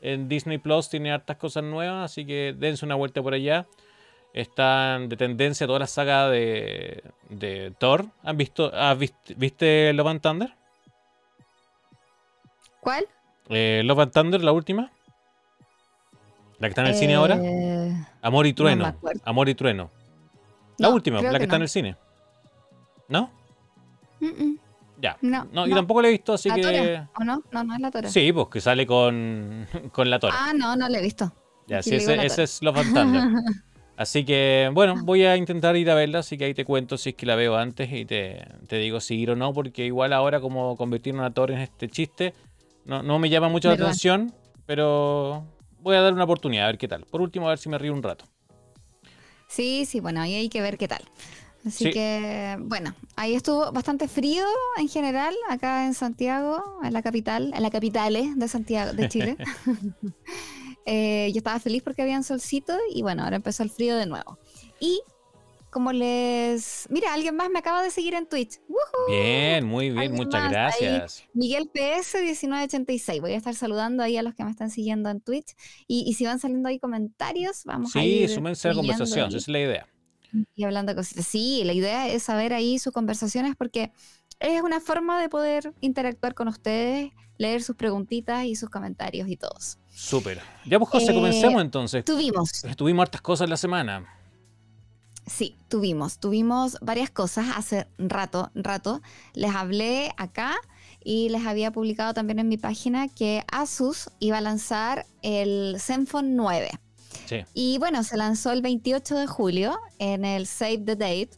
en 0.00 0.28
Disney 0.28 0.58
Plus 0.58 0.88
tiene 0.90 1.12
hartas 1.12 1.36
cosas 1.36 1.62
nuevas, 1.62 2.10
así 2.10 2.26
que 2.26 2.56
dense 2.58 2.84
una 2.84 2.96
vuelta 2.96 3.22
por 3.22 3.34
allá. 3.34 3.66
Están 4.34 5.08
de 5.08 5.16
tendencia 5.16 5.66
toda 5.66 5.78
la 5.78 5.86
saga 5.86 6.28
de, 6.28 7.04
de 7.30 7.72
Thor. 7.78 8.06
¿Han 8.24 8.36
visto, 8.36 8.72
¿Viste 9.36 9.92
Love 9.92 10.08
and 10.08 10.20
Thunder? 10.20 10.65
¿Cuál? 12.86 13.04
Eh, 13.48 13.82
Love 13.84 13.98
and 13.98 14.12
Thunder, 14.12 14.44
la 14.44 14.52
última. 14.52 14.92
La 16.60 16.68
que 16.68 16.70
está 16.70 16.82
en 16.82 16.86
el 16.86 16.94
cine 16.94 17.16
ahora. 17.16 17.36
Eh, 17.42 17.92
Amor 18.22 18.46
y 18.46 18.52
Trueno. 18.52 18.94
Amor 19.24 19.48
y 19.48 19.56
Trueno. 19.56 19.90
La 20.78 20.90
última, 20.90 21.20
la 21.20 21.36
que, 21.36 21.46
está 21.46 21.56
en 21.56 21.62
el 21.62 21.68
cine. 21.68 21.96
¿No? 23.08 23.32
Ya. 25.02 25.16
No, 25.20 25.48
no, 25.50 25.66
yo 25.66 25.74
tampoco 25.74 26.00
la 26.00 26.06
he 26.06 26.12
visto, 26.12 26.34
así 26.34 26.48
que. 26.48 27.02
¿O 27.18 27.24
no? 27.24 27.42
No, 27.50 27.64
no 27.64 27.74
es 27.74 27.80
la 27.80 27.90
Tora. 27.90 28.08
Sí, 28.08 28.32
pues 28.32 28.46
que 28.52 28.60
sale 28.60 28.86
con, 28.86 29.66
con 29.90 30.08
la 30.08 30.20
Tora. 30.20 30.36
Ah, 30.38 30.52
no, 30.54 30.76
no 30.76 30.88
la 30.88 30.98
he 31.00 31.02
visto. 31.02 31.32
Ya, 31.66 31.82
sí, 31.82 31.96
ese, 31.96 32.44
es 32.44 32.62
Love 32.62 32.76
and 32.76 32.94
Thunder. 32.94 33.22
así 33.96 34.24
que, 34.24 34.70
bueno, 34.72 34.94
voy 35.02 35.24
a 35.24 35.36
intentar 35.36 35.74
ir 35.74 35.90
a 35.90 35.96
verla, 35.96 36.20
así 36.20 36.38
que 36.38 36.44
ahí 36.44 36.54
te 36.54 36.64
cuento 36.64 36.98
si 36.98 37.08
es 37.08 37.16
que 37.16 37.26
la 37.26 37.34
veo 37.34 37.56
antes 37.56 37.92
y 37.92 38.04
te, 38.04 38.46
te 38.68 38.76
digo 38.76 39.00
si 39.00 39.16
ir 39.16 39.32
o 39.32 39.34
no, 39.34 39.52
porque 39.52 39.84
igual 39.84 40.12
ahora, 40.12 40.40
como 40.40 40.76
convertir 40.76 41.14
una 41.14 41.34
Tora 41.34 41.56
en 41.56 41.62
este 41.62 41.88
chiste, 41.88 42.32
no, 42.86 43.18
me 43.18 43.28
llama 43.28 43.48
mucho 43.48 43.68
la 43.68 43.74
atención, 43.74 44.32
pero 44.64 45.44
voy 45.80 45.96
a 45.96 46.00
dar 46.00 46.12
una 46.12 46.24
oportunidad 46.24 46.64
a 46.64 46.68
ver 46.68 46.78
qué 46.78 46.88
tal. 46.88 47.04
Por 47.04 47.20
último, 47.20 47.46
a 47.46 47.50
ver 47.50 47.58
si 47.58 47.68
me 47.68 47.78
río 47.78 47.92
un 47.92 48.02
rato. 48.02 48.24
Sí, 49.48 49.84
sí, 49.86 50.00
bueno, 50.00 50.20
ahí 50.20 50.34
hay 50.34 50.48
que 50.48 50.60
ver 50.60 50.78
qué 50.78 50.88
tal. 50.88 51.02
Así 51.66 51.90
que, 51.90 52.56
bueno, 52.60 52.94
ahí 53.16 53.34
estuvo 53.34 53.72
bastante 53.72 54.06
frío 54.06 54.44
en 54.76 54.88
general, 54.88 55.34
acá 55.48 55.86
en 55.86 55.94
Santiago, 55.94 56.62
en 56.84 56.92
la 56.92 57.02
capital, 57.02 57.52
en 57.54 57.62
la 57.62 57.70
capital 57.70 58.16
de 58.36 58.48
Santiago, 58.48 58.92
de 58.92 59.08
Chile. 59.08 59.36
Eh, 60.88 61.32
yo 61.32 61.38
estaba 61.38 61.58
feliz 61.58 61.82
porque 61.82 62.02
había 62.02 62.16
un 62.16 62.22
solcito 62.22 62.72
y 62.94 63.02
bueno, 63.02 63.24
ahora 63.24 63.34
empezó 63.34 63.64
el 63.64 63.70
frío 63.70 63.96
de 63.96 64.06
nuevo. 64.06 64.38
Y 64.78 65.00
como 65.76 65.92
les... 65.92 66.86
Mira, 66.88 67.12
alguien 67.12 67.36
más 67.36 67.50
me 67.50 67.58
acaba 67.58 67.82
de 67.82 67.90
seguir 67.90 68.14
en 68.14 68.26
Twitch. 68.26 68.60
Bien, 69.08 69.66
muy 69.66 69.90
bien, 69.90 70.14
muchas 70.14 70.48
gracias. 70.48 71.24
Miguel 71.34 71.70
PS1986. 71.70 73.20
Voy 73.20 73.32
a 73.32 73.36
estar 73.36 73.54
saludando 73.54 74.02
ahí 74.02 74.16
a 74.16 74.22
los 74.22 74.34
que 74.34 74.42
me 74.42 74.50
están 74.50 74.70
siguiendo 74.70 75.10
en 75.10 75.20
Twitch. 75.20 75.54
Y, 75.86 76.14
si 76.14 76.24
van 76.24 76.38
saliendo 76.38 76.70
ahí 76.70 76.78
comentarios, 76.78 77.64
vamos 77.66 77.94
a 77.94 78.02
ir... 78.02 78.26
Sí, 78.26 78.36
súmense 78.36 78.68
a 78.68 78.70
la 78.70 78.76
conversación, 78.78 79.28
esa 79.28 79.36
es 79.36 79.48
la 79.48 79.58
idea. 79.58 79.86
Y 80.54 80.64
hablando 80.64 80.92
de 80.92 80.96
cositas. 80.96 81.26
Sí, 81.26 81.60
la 81.64 81.74
idea 81.74 82.08
es 82.08 82.22
saber 82.22 82.54
ahí 82.54 82.78
sus 82.78 82.94
conversaciones 82.94 83.54
porque 83.54 83.92
es 84.40 84.62
una 84.62 84.80
forma 84.80 85.20
de 85.20 85.28
poder 85.28 85.74
interactuar 85.82 86.32
con 86.32 86.48
ustedes, 86.48 87.12
leer 87.36 87.62
sus 87.62 87.76
preguntitas 87.76 88.46
y 88.46 88.56
sus 88.56 88.70
comentarios 88.70 89.28
y 89.28 89.36
todos. 89.36 89.76
Súper. 89.90 90.40
Ya 90.64 90.78
pues 90.78 90.90
José, 90.90 91.12
comencemos 91.12 91.60
entonces. 91.60 92.02
Tuvimos. 92.02 92.62
Tuvimos 92.78 93.02
hartas 93.02 93.20
cosas 93.20 93.50
la 93.50 93.58
semana. 93.58 94.06
Sí, 95.26 95.56
tuvimos, 95.68 96.20
tuvimos 96.20 96.78
varias 96.80 97.10
cosas 97.10 97.46
hace 97.56 97.88
rato, 97.98 98.50
rato. 98.54 99.02
Les 99.34 99.52
hablé 99.54 100.12
acá 100.16 100.54
y 101.02 101.28
les 101.30 101.44
había 101.46 101.72
publicado 101.72 102.14
también 102.14 102.38
en 102.38 102.48
mi 102.48 102.56
página 102.56 103.08
que 103.08 103.44
Asus 103.50 104.08
iba 104.20 104.38
a 104.38 104.40
lanzar 104.40 105.04
el 105.22 105.76
Zenfone 105.80 106.30
9. 106.30 106.70
Sí. 107.26 107.44
Y 107.54 107.78
bueno, 107.78 108.04
se 108.04 108.16
lanzó 108.16 108.52
el 108.52 108.62
28 108.62 109.16
de 109.16 109.26
julio 109.26 109.78
en 109.98 110.24
el 110.24 110.46
Save 110.46 110.78
the 110.78 110.94
Date, 110.94 111.30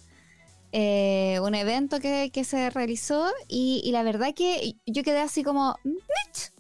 eh, 0.73 1.40
un 1.42 1.54
evento 1.54 1.99
que, 1.99 2.30
se 2.45 2.68
realizó 2.68 3.30
y, 3.49 3.88
la 3.90 4.02
verdad 4.02 4.35
que 4.35 4.75
yo 4.85 5.02
quedé 5.02 5.21
así 5.21 5.42
como, 5.42 5.76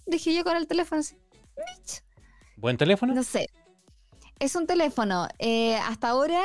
dije 0.06 0.34
yo 0.34 0.44
con 0.44 0.56
el 0.56 0.66
teléfono 0.66 1.00
así, 1.00 1.14
¿Buen 2.56 2.76
teléfono? 2.78 3.14
No 3.14 3.22
sé. 3.22 3.48
Es 4.40 4.56
un 4.56 4.66
teléfono. 4.66 5.28
Eh, 5.38 5.76
hasta 5.76 6.08
ahora 6.08 6.40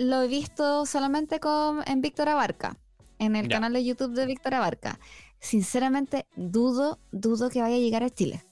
lo 0.00 0.22
he 0.22 0.28
visto 0.28 0.86
solamente 0.86 1.40
con, 1.40 1.82
en 1.86 2.00
Víctor 2.00 2.30
Abarca, 2.30 2.78
en 3.18 3.36
el 3.36 3.48
canal 3.48 3.74
de 3.74 3.84
YouTube 3.84 4.14
de 4.14 4.24
Víctor 4.24 4.54
Abarca. 4.54 4.98
Sinceramente, 5.40 6.26
dudo, 6.36 6.98
dudo 7.12 7.50
que 7.50 7.60
vaya 7.60 7.76
a 7.76 7.78
llegar 7.78 8.02
a 8.02 8.08
Chile. 8.08 8.42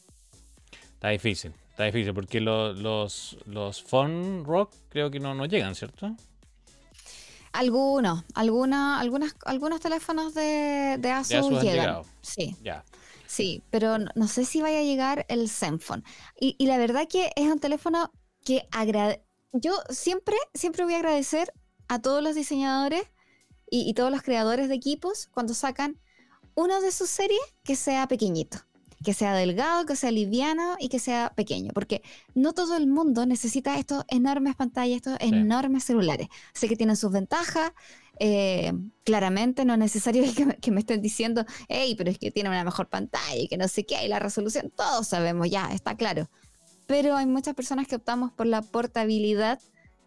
Está 0.92 1.08
difícil, 1.08 1.54
está 1.70 1.84
difícil, 1.84 2.12
porque 2.12 2.42
los, 2.42 3.38
los 3.46 3.82
Phone 3.82 4.44
Rock 4.44 4.74
creo 4.90 5.10
que 5.10 5.20
no, 5.20 5.34
no 5.34 5.46
llegan, 5.46 5.74
¿cierto? 5.74 6.14
Algunos, 7.52 8.24
algunos, 8.34 9.00
algunas, 9.00 9.34
algunos 9.46 9.80
teléfonos 9.80 10.34
de, 10.34 10.96
de 10.98 11.10
Asus, 11.10 11.62
llegan. 11.62 12.02
Sí. 12.20 12.54
Ya. 12.62 12.84
Sí, 13.26 13.62
pero 13.70 13.96
no, 13.96 14.28
sé 14.28 14.44
si 14.44 14.60
vaya 14.60 14.80
a 14.80 14.82
llegar 14.82 15.24
el 15.30 15.48
Zenfone. 15.48 16.02
Y, 16.38 16.56
y 16.58 16.66
la 16.66 16.76
verdad 16.76 17.08
que 17.08 17.30
es 17.36 17.46
un 17.46 17.58
teléfono 17.58 18.12
que 18.44 18.68
agrade 18.70 19.22
yo 19.52 19.72
siempre, 19.90 20.36
siempre 20.54 20.84
voy 20.84 20.94
a 20.94 20.98
agradecer 20.98 21.52
a 21.88 22.00
todos 22.00 22.22
los 22.22 22.34
diseñadores 22.34 23.02
y, 23.70 23.92
todos 23.94 24.10
los 24.10 24.22
creadores 24.22 24.68
de 24.68 24.74
equipos 24.74 25.28
cuando 25.32 25.52
sacan 25.52 26.00
uno 26.54 26.80
de 26.80 26.90
sus 26.90 27.10
series 27.10 27.40
que 27.64 27.76
sea 27.76 28.08
pequeñito, 28.08 28.58
que 29.04 29.12
sea 29.12 29.34
delgado, 29.34 29.84
que 29.84 29.94
sea 29.94 30.10
liviano 30.10 30.76
y 30.78 30.88
que 30.88 30.98
sea 30.98 31.32
pequeño, 31.36 31.72
porque 31.74 32.02
no 32.34 32.54
todo 32.54 32.76
el 32.76 32.86
mundo 32.86 33.26
necesita 33.26 33.78
estos 33.78 34.04
enormes 34.08 34.56
pantallas, 34.56 34.96
estos 34.96 35.16
enormes 35.20 35.84
celulares. 35.84 36.28
Sé 36.54 36.66
que 36.66 36.76
tienen 36.76 36.96
sus 36.96 37.12
ventajas, 37.12 37.72
eh, 38.20 38.72
claramente 39.04 39.66
no 39.66 39.74
es 39.74 39.78
necesario 39.78 40.24
que 40.60 40.70
me, 40.70 40.80
estén 40.80 41.02
diciendo, 41.02 41.44
hey, 41.68 41.94
pero 41.96 42.10
es 42.10 42.18
que 42.18 42.30
tiene 42.30 42.48
una 42.48 42.64
mejor 42.64 42.88
pantalla 42.88 43.36
y 43.36 43.48
que 43.48 43.58
no 43.58 43.68
sé 43.68 43.84
qué, 43.84 44.02
y 44.04 44.08
la 44.08 44.18
resolución, 44.18 44.72
todos 44.74 45.08
sabemos, 45.08 45.50
ya, 45.50 45.68
está 45.72 45.94
claro 45.94 46.30
pero 46.88 47.16
hay 47.16 47.26
muchas 47.26 47.54
personas 47.54 47.86
que 47.86 47.96
optamos 47.96 48.32
por 48.32 48.46
la 48.46 48.62
portabilidad, 48.62 49.60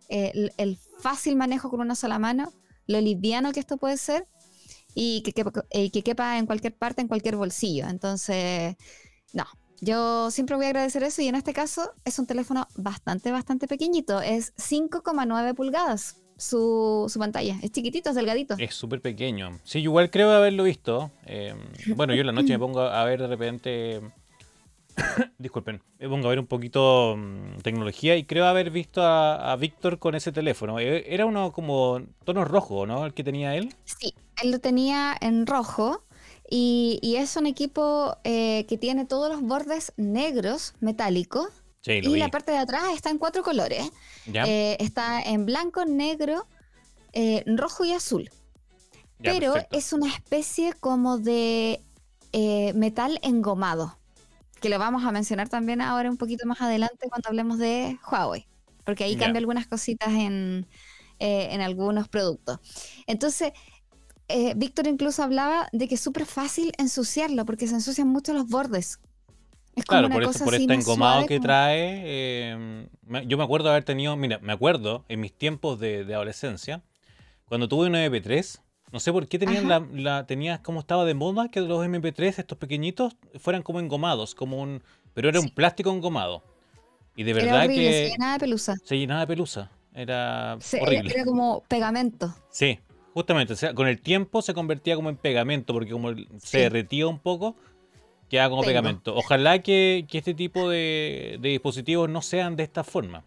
eh, 0.10 0.50
el, 0.58 0.78
fácil 1.00 1.36
manejo 1.36 1.70
con 1.70 1.80
una 1.80 1.96
sola 1.96 2.20
mano, 2.20 2.52
lo 2.88 3.00
liviano 3.00 3.52
que 3.54 3.60
esto 3.60 3.78
puede 3.78 3.98
ser 3.98 4.28
y 4.96 5.22
que, 5.22 5.46
eh, 5.70 5.92
que, 5.92 6.02
quepa 6.02 6.40
en 6.40 6.48
cualquier 6.48 6.76
parte, 6.76 7.02
en 7.02 7.08
cualquier 7.08 7.36
bolsillo. 7.36 7.88
Entonces, 7.88 8.76
no, 9.32 9.46
yo 9.80 10.32
siempre 10.32 10.56
voy 10.56 10.66
a 10.66 10.70
agradecer 10.70 11.04
eso 11.04 11.22
y 11.22 11.28
en 11.28 11.36
este 11.36 11.54
caso 11.54 11.94
es 12.04 12.18
un 12.18 12.26
teléfono 12.26 12.68
bastante, 12.76 13.32
bastante 13.32 13.68
pequeñito, 13.68 14.20
es 14.20 14.54
5,9 14.56 15.56
pulgadas. 15.56 16.18
Su, 16.38 17.06
su, 17.08 17.20
pantalla. 17.20 17.60
Es 17.62 17.72
chiquitito, 17.72 18.10
es 18.10 18.16
delgadito. 18.16 18.56
Es 18.58 18.74
súper 18.74 19.00
pequeño. 19.00 19.60
Sí, 19.64 19.78
igual 19.78 20.10
creo 20.10 20.32
haberlo 20.32 20.64
visto. 20.64 21.12
Eh, 21.28 21.54
bueno, 21.96 22.16
yo 22.16 22.22
en 22.22 22.26
la 22.26 22.32
noche 22.32 22.54
me 22.54 22.58
pongo 22.58 22.82
a 22.82 23.06
ver 23.06 23.22
de 23.22 23.28
repente 23.28 24.02
disculpen, 25.38 25.82
me 26.00 26.10
pongo 26.10 26.28
a 26.28 26.30
ver 26.30 26.40
un 26.40 26.48
poquito 26.48 27.16
mm, 27.18 27.60
tecnología 27.62 28.16
y 28.16 28.26
creo 28.26 28.46
haber 28.46 28.72
visto 28.72 29.02
a, 29.04 29.56
Víctor 29.58 30.00
con 30.00 30.16
ese 30.16 30.32
teléfono. 30.32 30.80
E, 30.80 31.14
era 31.14 31.26
uno 31.26 31.52
como 31.52 32.02
tono 32.24 32.46
rojo, 32.46 32.86
¿no? 32.86 33.06
El 33.06 33.14
que 33.14 33.24
tenía 33.24 33.56
él. 33.56 33.74
Sí, 33.86 34.14
él 34.42 34.52
lo 34.52 34.60
tenía 34.60 35.16
en 35.20 35.46
rojo 35.46 36.04
y, 36.50 37.16
es 37.18 37.36
un 37.38 37.48
equipo 37.48 38.18
eh, 38.24 38.66
que 38.68 38.78
tiene 38.78 39.06
todos 39.06 39.32
los 39.32 39.42
bordes 39.42 39.94
negros, 39.96 40.74
metálicos. 40.80 41.48
y 41.86 42.18
la 42.18 42.30
parte 42.30 42.52
de 42.52 42.58
atrás 42.58 42.84
está 42.94 43.10
en 43.10 43.18
cuatro 43.18 43.44
colores. 43.44 43.90
Eh, 44.26 44.78
está 44.80 45.22
en 45.22 45.46
blanco, 45.46 45.86
negro, 45.86 46.46
eh, 47.14 47.44
rojo 47.46 47.86
y 47.86 47.94
azul. 47.94 48.30
Pero 49.24 49.54
es 49.72 49.94
una 49.94 50.08
especie 50.08 50.74
como 50.74 51.20
de 51.20 51.82
metal 52.74 53.20
engomado 53.22 54.01
que 54.62 54.70
lo 54.70 54.80
vamos 54.80 55.04
a 55.04 55.12
mencionar 55.12 55.50
también 55.50 55.82
ahora 55.82 56.10
un 56.10 56.18
poquito 56.18 56.48
más 56.48 56.62
adelante 56.62 57.10
cuando 57.10 57.28
hablemos 57.28 57.58
de 57.58 57.98
Huawei, 58.10 58.48
porque 58.86 59.04
ahí 59.04 59.18
cambia 59.18 59.40
algunas 59.40 59.68
cositas 59.68 60.10
en, 60.10 60.68
eh, 61.20 61.50
en 61.52 61.62
algunos 61.62 62.08
productos. 62.08 62.60
Entonces, 63.08 63.52
eh, 64.28 64.54
Víctor 64.56 64.88
incluso 64.88 65.24
hablaba 65.24 65.68
de 65.74 65.88
que 65.88 65.96
es 65.96 66.02
súper 66.02 66.26
fácil 66.26 66.72
ensuciarlo, 66.78 67.44
porque 67.46 67.68
se 67.68 67.74
ensucian 67.74 68.08
mucho 68.08 68.34
los 68.34 68.48
bordes. 68.48 69.00
Es 69.76 69.86
claro, 69.86 70.10
por, 70.10 70.54
este 70.54 70.74
engomado 70.74 71.26
que 71.26 71.40
trae. 71.40 72.02
Eh, 72.06 72.88
yo 73.26 73.38
me 73.38 73.44
acuerdo 73.44 73.70
de 73.70 73.72
haber 73.72 73.84
tenido, 73.84 74.16
mira, 74.16 74.38
me 74.40 74.54
acuerdo 74.54 75.06
en 75.08 75.22
mis 75.22 75.34
tiempos 75.34 75.80
de, 75.80 76.06
de 76.06 76.14
adolescencia, 76.14 76.84
cuando 77.46 77.68
tuve 77.68 77.88
un 77.88 77.96
MP3, 77.96 78.62
no 78.92 79.00
sé 79.00 79.12
por 79.12 79.28
qué 79.28 79.40
tenían 79.40 79.70
la, 79.70 79.86
la, 79.94 80.26
tenías 80.26 80.60
como 80.60 80.82
estaba 80.82 81.06
de 81.06 81.14
moda 81.14 81.50
que 81.50 81.62
los 81.62 81.86
MP3, 81.86 82.40
estos 82.40 82.58
pequeñitos, 82.58 83.16
fueran 83.40 83.64
como 83.64 83.80
engomados, 83.80 84.36
como 84.36 84.62
un. 84.62 84.84
Pero 85.14 85.30
era 85.30 85.40
un 85.40 85.50
plástico 85.50 85.92
engomado. 85.92 86.44
Y 87.16 87.24
de 87.24 87.34
verdad 87.34 87.68
que. 87.68 87.76
Se 87.76 88.10
llenaba 88.10 88.34
de 88.34 88.40
pelusa. 88.40 88.76
Se 88.84 88.98
llenaba 88.98 89.22
de 89.22 89.28
pelusa. 89.28 89.72
Era 89.94 90.58
horrible. 90.82 91.12
Era, 91.14 91.26
como 91.26 91.64
pegamento. 91.68 92.34
Sí, 92.50 92.80
justamente. 93.14 93.54
O 93.54 93.56
sea, 93.56 93.74
con 93.74 93.88
el 93.88 94.02
tiempo 94.02 94.42
se 94.42 94.54
convertía 94.54 94.96
como 94.96 95.10
en 95.10 95.18
pegamento, 95.18 95.74
porque 95.74 95.92
como 95.92 96.14
se 96.40 96.60
derretía 96.60 97.08
un 97.08 97.20
poco, 97.20 97.56
quedaba 98.30 98.50
como 98.50 98.64
pegamento. 98.64 99.16
Ojalá 99.16 99.60
que, 99.60 100.06
que 100.10 100.18
este 100.18 100.34
tipo 100.34 100.70
de, 100.70 101.38
de 101.42 101.50
dispositivos 101.50 102.10
no 102.10 102.22
sean 102.22 102.56
de 102.56 102.64
esta 102.64 102.84
forma. 102.84 103.24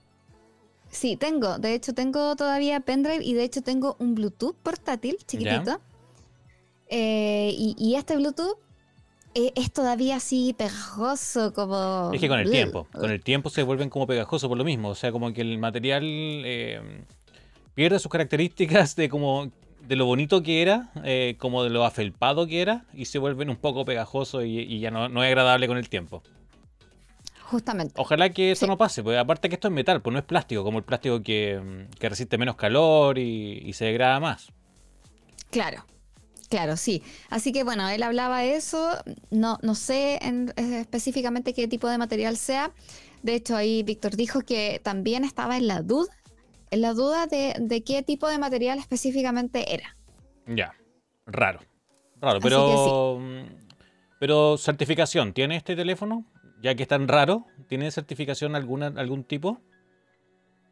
Sí, 0.94 1.16
tengo. 1.16 1.58
De 1.58 1.74
hecho, 1.74 1.92
tengo 1.92 2.36
todavía 2.36 2.78
pendrive 2.80 3.24
y 3.24 3.34
de 3.34 3.42
hecho 3.42 3.62
tengo 3.62 3.96
un 3.98 4.14
Bluetooth 4.14 4.54
portátil 4.62 5.16
chiquitito. 5.26 5.80
Eh, 6.88 7.52
y, 7.56 7.96
este 7.96 8.14
Bluetooth 8.14 8.58
eh, 9.34 9.50
es 9.56 9.72
todavía 9.72 10.16
así 10.16 10.54
pegajoso, 10.56 11.52
como. 11.52 12.12
Es 12.14 12.20
que 12.20 12.28
con 12.28 12.38
el 12.38 12.48
tiempo, 12.48 12.86
con 12.92 13.10
el 13.10 13.20
tiempo 13.20 13.50
se 13.50 13.64
vuelven 13.64 13.90
como 13.90 14.06
pegajosos 14.06 14.48
por 14.48 14.56
lo 14.56 14.64
mismo. 14.64 14.90
O 14.90 14.94
sea, 14.94 15.10
como 15.10 15.32
que 15.32 15.40
el 15.40 15.58
material 15.58 16.04
eh, 16.04 16.80
pierde 17.74 17.98
sus 17.98 18.12
características 18.12 18.94
de 18.94 19.08
como 19.08 19.50
de 19.88 19.96
lo 19.96 20.06
bonito 20.06 20.44
que 20.44 20.62
era, 20.62 20.92
como 21.38 21.64
de 21.64 21.70
lo 21.70 21.84
afelpado 21.84 22.46
que 22.46 22.62
era, 22.62 22.84
y 22.94 23.06
se 23.06 23.18
vuelven 23.18 23.50
un 23.50 23.56
poco 23.56 23.84
pegajosos 23.84 24.44
y, 24.46 24.78
ya 24.78 24.92
no, 24.92 25.08
no 25.08 25.24
es 25.24 25.26
agradable 25.26 25.66
con 25.66 25.76
el 25.76 25.88
tiempo. 25.88 26.22
Justamente. 27.44 27.94
Ojalá 27.96 28.30
que 28.30 28.52
eso 28.52 28.66
no 28.66 28.78
pase, 28.78 29.02
porque 29.02 29.18
aparte 29.18 29.48
que 29.48 29.54
esto 29.54 29.68
es 29.68 29.74
metal, 29.74 30.00
pues 30.00 30.12
no 30.12 30.18
es 30.18 30.24
plástico, 30.24 30.64
como 30.64 30.78
el 30.78 30.84
plástico 30.84 31.22
que, 31.22 31.86
resiste 32.00 32.38
menos 32.38 32.56
calor 32.56 33.18
y, 33.18 33.72
se 33.74 33.86
degrada 33.86 34.20
más. 34.20 34.52
Claro, 35.50 35.84
Claro, 36.50 36.76
sí. 36.76 37.02
Así 37.30 37.52
que 37.52 37.64
bueno, 37.64 37.88
él 37.88 38.02
hablaba 38.02 38.40
de 38.40 38.54
eso. 38.54 38.92
No, 39.30 39.58
no 39.62 39.74
sé 39.74 40.20
específicamente 40.56 41.52
qué 41.52 41.66
tipo 41.66 41.88
de 41.88 41.98
material 41.98 42.36
sea. 42.36 42.70
De 43.22 43.34
hecho, 43.34 43.56
ahí 43.56 43.82
Víctor 43.82 44.14
dijo 44.14 44.40
que 44.42 44.80
también 44.84 45.24
estaba 45.24 45.56
en 45.56 45.66
la 45.66 45.82
duda, 45.82 46.12
en 46.70 46.82
la 46.82 46.92
duda 46.92 47.26
de, 47.26 47.56
de 47.58 47.82
qué 47.82 48.02
tipo 48.02 48.28
de 48.28 48.38
material 48.38 48.78
específicamente 48.78 49.74
era. 49.74 49.96
Ya, 50.46 50.74
raro. 51.26 51.60
Raro, 52.20 52.38
pero. 52.40 53.18
Pero 54.20 54.56
certificación, 54.56 55.32
¿tiene 55.32 55.56
este 55.56 55.76
teléfono? 55.76 56.24
Ya 56.64 56.74
que 56.74 56.84
es 56.84 56.88
tan 56.88 57.06
raro, 57.08 57.44
¿tiene 57.68 57.90
certificación 57.90 58.56
alguna, 58.56 58.86
algún 58.96 59.22
tipo? 59.22 59.60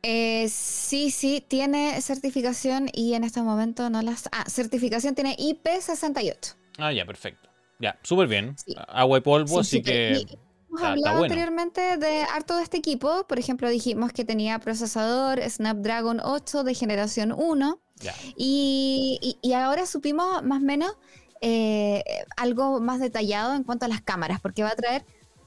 Eh, 0.02 0.48
sí, 0.48 1.10
sí, 1.10 1.44
tiene 1.46 2.00
certificación 2.00 2.88
y 2.94 3.12
en 3.12 3.24
este 3.24 3.42
momento 3.42 3.90
no 3.90 4.00
las... 4.00 4.26
Ah, 4.32 4.46
certificación 4.48 5.14
tiene 5.14 5.36
IP68. 5.36 6.54
Ah, 6.78 6.94
ya, 6.94 7.04
perfecto. 7.04 7.50
Ya, 7.78 7.98
súper 8.02 8.26
bien. 8.26 8.56
Agua 8.88 9.18
y 9.18 9.20
polvo, 9.20 9.60
así 9.60 9.82
que... 9.82 10.24
Hemos 10.70 10.82
hablado 10.82 11.24
anteriormente 11.24 11.98
de 11.98 12.22
harto 12.22 12.56
de 12.56 12.62
este 12.62 12.78
equipo. 12.78 13.26
Por 13.28 13.38
ejemplo, 13.38 13.68
dijimos 13.68 14.14
que 14.14 14.24
tenía 14.24 14.58
procesador 14.60 15.42
Snapdragon 15.42 16.20
8 16.24 16.64
de 16.64 16.74
generación 16.74 17.34
1. 17.36 17.80
Y, 18.38 19.38
y, 19.42 19.52
ahora 19.52 19.84
supimos 19.84 20.42
más 20.42 20.62
o 20.62 20.64
menos 20.64 20.96
eh, 21.42 22.02
algo 22.38 22.80
más 22.80 22.98
detallado 22.98 23.54
en 23.54 23.62
cuanto 23.62 23.84
a 23.84 23.88
las 23.88 24.00
cámaras, 24.00 24.40
porque 24.40 24.62
va 24.62 24.70
a 24.70 24.74
traer 24.74 25.04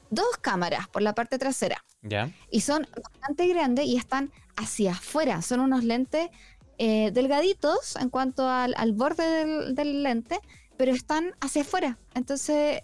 dos 0.09 0.37
cámaras 0.41 0.87
por 0.87 1.01
la 1.01 1.13
parte 1.13 1.37
trasera. 1.37 1.83
Ya. 2.01 2.31
Y 2.51 2.61
son 2.61 2.87
bastante 3.01 3.47
grandes 3.47 3.85
y 3.85 3.97
están 3.97 4.31
hacia 4.55 4.91
afuera. 4.91 5.41
Son 5.41 5.59
unos 5.59 5.83
lentes 5.83 6.29
eh, 6.77 7.11
delgaditos 7.11 7.95
en 7.95 8.09
cuanto 8.09 8.47
al, 8.49 8.75
borde 8.93 9.73
del, 9.73 10.03
lente, 10.03 10.39
pero 10.77 10.91
están 10.91 11.33
hacia 11.41 11.61
afuera. 11.61 11.97
Entonces, 12.13 12.81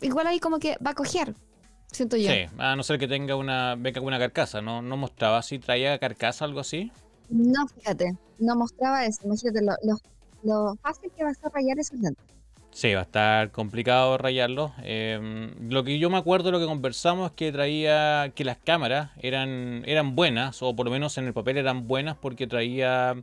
igual 0.00 0.26
ahí 0.26 0.40
como 0.40 0.58
que 0.58 0.76
va 0.84 0.90
a 0.90 0.94
coger. 0.94 1.34
Siento 1.90 2.16
yo. 2.18 2.30
Sí, 2.30 2.44
a 2.58 2.76
no 2.76 2.82
ser 2.82 2.98
que 2.98 3.08
tenga 3.08 3.34
una, 3.34 3.78
con 3.94 4.04
una 4.04 4.18
carcasa. 4.18 4.60
¿No, 4.60 4.82
no 4.82 4.96
mostraba 4.96 5.42
si 5.42 5.58
traía 5.58 5.98
carcasa 5.98 6.44
o 6.44 6.48
algo 6.48 6.60
así? 6.60 6.92
No, 7.30 7.66
fíjate, 7.66 8.14
no 8.38 8.56
mostraba 8.56 9.06
eso. 9.06 9.22
Imagínate 9.24 9.62
lo, 9.62 9.72
lo, 9.82 9.96
lo 10.42 10.76
fácil 10.76 11.10
que 11.16 11.24
va 11.24 11.30
a 11.30 11.34
ser 11.34 11.50
rayar 11.52 11.78
esos 11.78 11.98
lentes. 11.98 12.37
Sí, 12.78 12.94
va 12.94 13.00
a 13.00 13.02
estar 13.02 13.50
complicado 13.50 14.16
rayarlo. 14.18 14.72
Em, 14.84 15.68
lo 15.68 15.82
que 15.82 15.98
yo 15.98 16.10
me 16.10 16.16
acuerdo, 16.16 16.52
lo 16.52 16.60
que 16.60 16.66
conversamos, 16.66 17.32
es 17.32 17.36
que 17.36 17.50
traía 17.50 18.30
que 18.36 18.44
las 18.44 18.58
cámaras 18.58 19.10
eran, 19.18 19.82
eran 19.84 20.14
buenas, 20.14 20.62
o 20.62 20.76
por 20.76 20.86
lo 20.86 20.92
menos 20.92 21.18
en 21.18 21.26
el 21.26 21.32
papel 21.32 21.56
eran 21.56 21.88
buenas, 21.88 22.16
porque 22.18 22.46
traía 22.46 23.20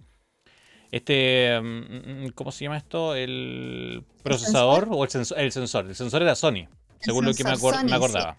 este, 0.92 1.54
em, 1.54 2.32
¿cómo 2.32 2.52
se 2.52 2.66
llama 2.66 2.76
esto? 2.76 3.16
El 3.16 4.04
procesador 4.24 4.90
o 4.92 5.06
el 5.06 5.10
sensor. 5.10 5.40
El 5.40 5.54
sensor, 5.54 5.86
el 5.86 5.96
sensor 5.96 6.22
era 6.22 6.36
Sony, 6.36 6.68
según 7.00 7.24
lo 7.24 7.34
que 7.34 7.46
me, 7.46 7.52
acordaba. 7.52 8.36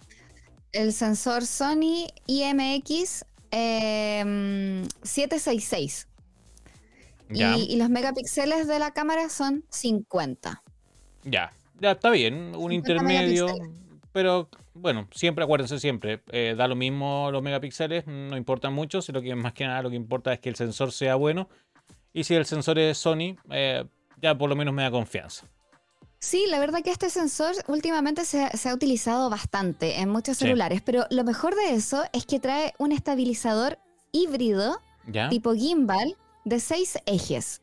El 0.73 0.93
sensor 0.93 1.47
Sony 1.47 2.09
IMX 2.27 3.25
766. 3.51 6.09
Em, 7.31 7.37
y, 7.37 7.73
y 7.73 7.77
los 7.77 7.89
megapíxeles 7.89 8.69
de 8.69 8.79
la 8.79 8.91
cámara 8.91 9.31
son 9.31 9.65
50. 9.71 10.63
Ya, 11.27 11.53
ya 11.81 11.93
está 11.93 12.11
bien, 12.11 12.55
un 12.57 12.73
intermedio. 12.73 13.49
Pero 14.13 14.49
bueno, 14.73 15.09
siempre 15.13 15.45
acuérdense 15.45 15.79
siempre, 15.79 16.23
eh, 16.31 16.55
da 16.57 16.69
lo 16.69 16.77
mismo 16.77 17.31
los 17.31 17.43
megapíxeles, 17.43 18.07
no 18.07 18.37
importa 18.37 18.71
mucho, 18.71 19.03
si 19.03 19.13
lo 19.13 19.21
que 19.21 19.35
más 19.35 19.53
que 19.53 19.67
nada 19.67 19.83
lo 19.83 19.91
que 19.91 19.97
importa 19.97 20.33
es 20.33 20.39
que 20.39 20.49
el 20.49 20.57
sensor 20.57 20.93
sea 20.93 21.17
bueno 21.17 21.49
Y 22.15 22.25
si 22.25 22.35
el 22.35 22.47
sensor 22.47 22.79
es 22.79 22.97
Sony, 22.97 23.37
eh, 23.51 23.85
ya 24.23 24.39
por 24.39 24.49
lo 24.49 24.57
menos 24.57 24.73
me 24.73 24.83
da 24.83 24.91
confianza. 24.91 25.47
Sí, 26.19 26.47
la 26.49 26.59
verdad 26.59 26.83
que 26.83 26.91
este 26.91 27.11
sensor 27.11 27.55
últimamente 27.69 28.25
se, 28.25 28.41
ha 28.41 28.75
utilizado 28.75 29.29
bastante 29.29 30.01
en 30.01 30.09
muchos 30.09 30.39
celulares, 30.39 30.81
pero 30.83 31.07
lo 31.11 31.25
mejor 31.25 31.55
de 31.55 31.75
eso 31.75 32.05
es 32.13 32.25
que 32.25 32.41
trae 32.41 32.73
un 32.79 32.93
estabilizador 32.93 33.79
híbrido 34.13 34.81
tipo 35.29 35.53
gimbal 35.55 36.17
de 36.45 36.59
seis 36.59 36.99
ejes 37.05 37.61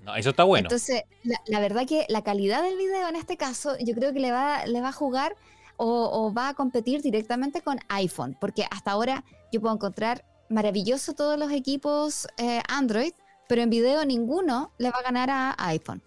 internos. 0.00 0.18
eso 0.18 0.30
está 0.30 0.44
bueno. 0.44 0.66
Entonces, 0.66 1.02
la, 1.46 1.60
verdad 1.60 1.86
que 1.86 2.06
la 2.08 2.22
calidad 2.22 2.62
del 2.62 2.76
video 2.76 3.08
en 3.08 3.16
este 3.16 3.36
caso, 3.36 3.76
yo 3.78 3.94
creo 3.94 4.12
que 4.12 4.20
le 4.20 4.32
va, 4.32 4.66
le 4.66 4.80
va 4.80 4.88
a 4.88 4.92
jugar 4.92 5.36
o, 5.82 6.32
va 6.36 6.50
a 6.50 6.54
competir 6.54 7.00
directamente 7.00 7.62
con 7.62 7.78
iPhone, 7.88 8.36
porque 8.38 8.66
hasta 8.70 8.90
ahora 8.90 9.24
yo 9.50 9.60
puedo 9.60 9.74
encontrar 9.74 10.24
maravilloso 10.50 11.14
todos 11.14 11.38
los 11.38 11.50
equipos 11.52 12.26
eh, 12.36 12.60
Android, 12.68 13.12
pero 13.48 13.62
en 13.62 13.70
video 13.70 14.04
ninguno 14.04 14.72
le 14.78 14.90
va 14.90 14.98
a 14.98 15.02
ganar 15.02 15.30
a 15.30 15.54
iPhone. 15.68 16.02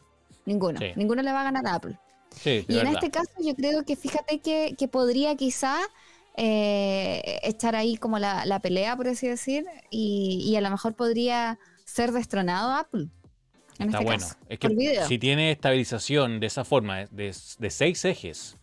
Ninguno. 0.45 0.79
Ninguno 0.95 1.21
le 1.21 1.31
va 1.31 1.41
a 1.41 1.43
ganar 1.45 1.65
a 1.65 1.75
Apple. 1.75 1.97
y 2.45 2.77
en 2.77 2.87
este 2.87 3.09
caso 3.09 3.31
yo 3.41 3.55
creo 3.55 3.83
que 3.83 3.95
fíjate 3.95 4.39
que, 4.39 4.87
podría 4.87 5.35
quizá 5.35 5.77
eh, 6.35 7.39
echar 7.43 7.75
ahí 7.75 7.97
como 7.97 8.19
la, 8.19 8.59
pelea, 8.61 8.95
por 8.95 9.07
así 9.07 9.27
decir, 9.27 9.65
y, 9.89 10.55
a 10.55 10.61
lo 10.61 10.69
mejor 10.69 10.93
podría 10.93 11.57
ser 11.85 12.11
destronado 12.11 12.73
Apple. 12.73 13.07
Está 13.73 13.85
este 13.85 14.03
bueno. 14.03 14.25
es 14.49 14.59
que 14.59 15.03
si 15.07 15.19
tiene 15.19 15.51
estabilización 15.51 16.39
de 16.39 16.47
esa 16.47 16.63
forma, 16.63 17.05
de, 17.05 17.33
seis 17.33 18.05
ejes. 18.05 18.57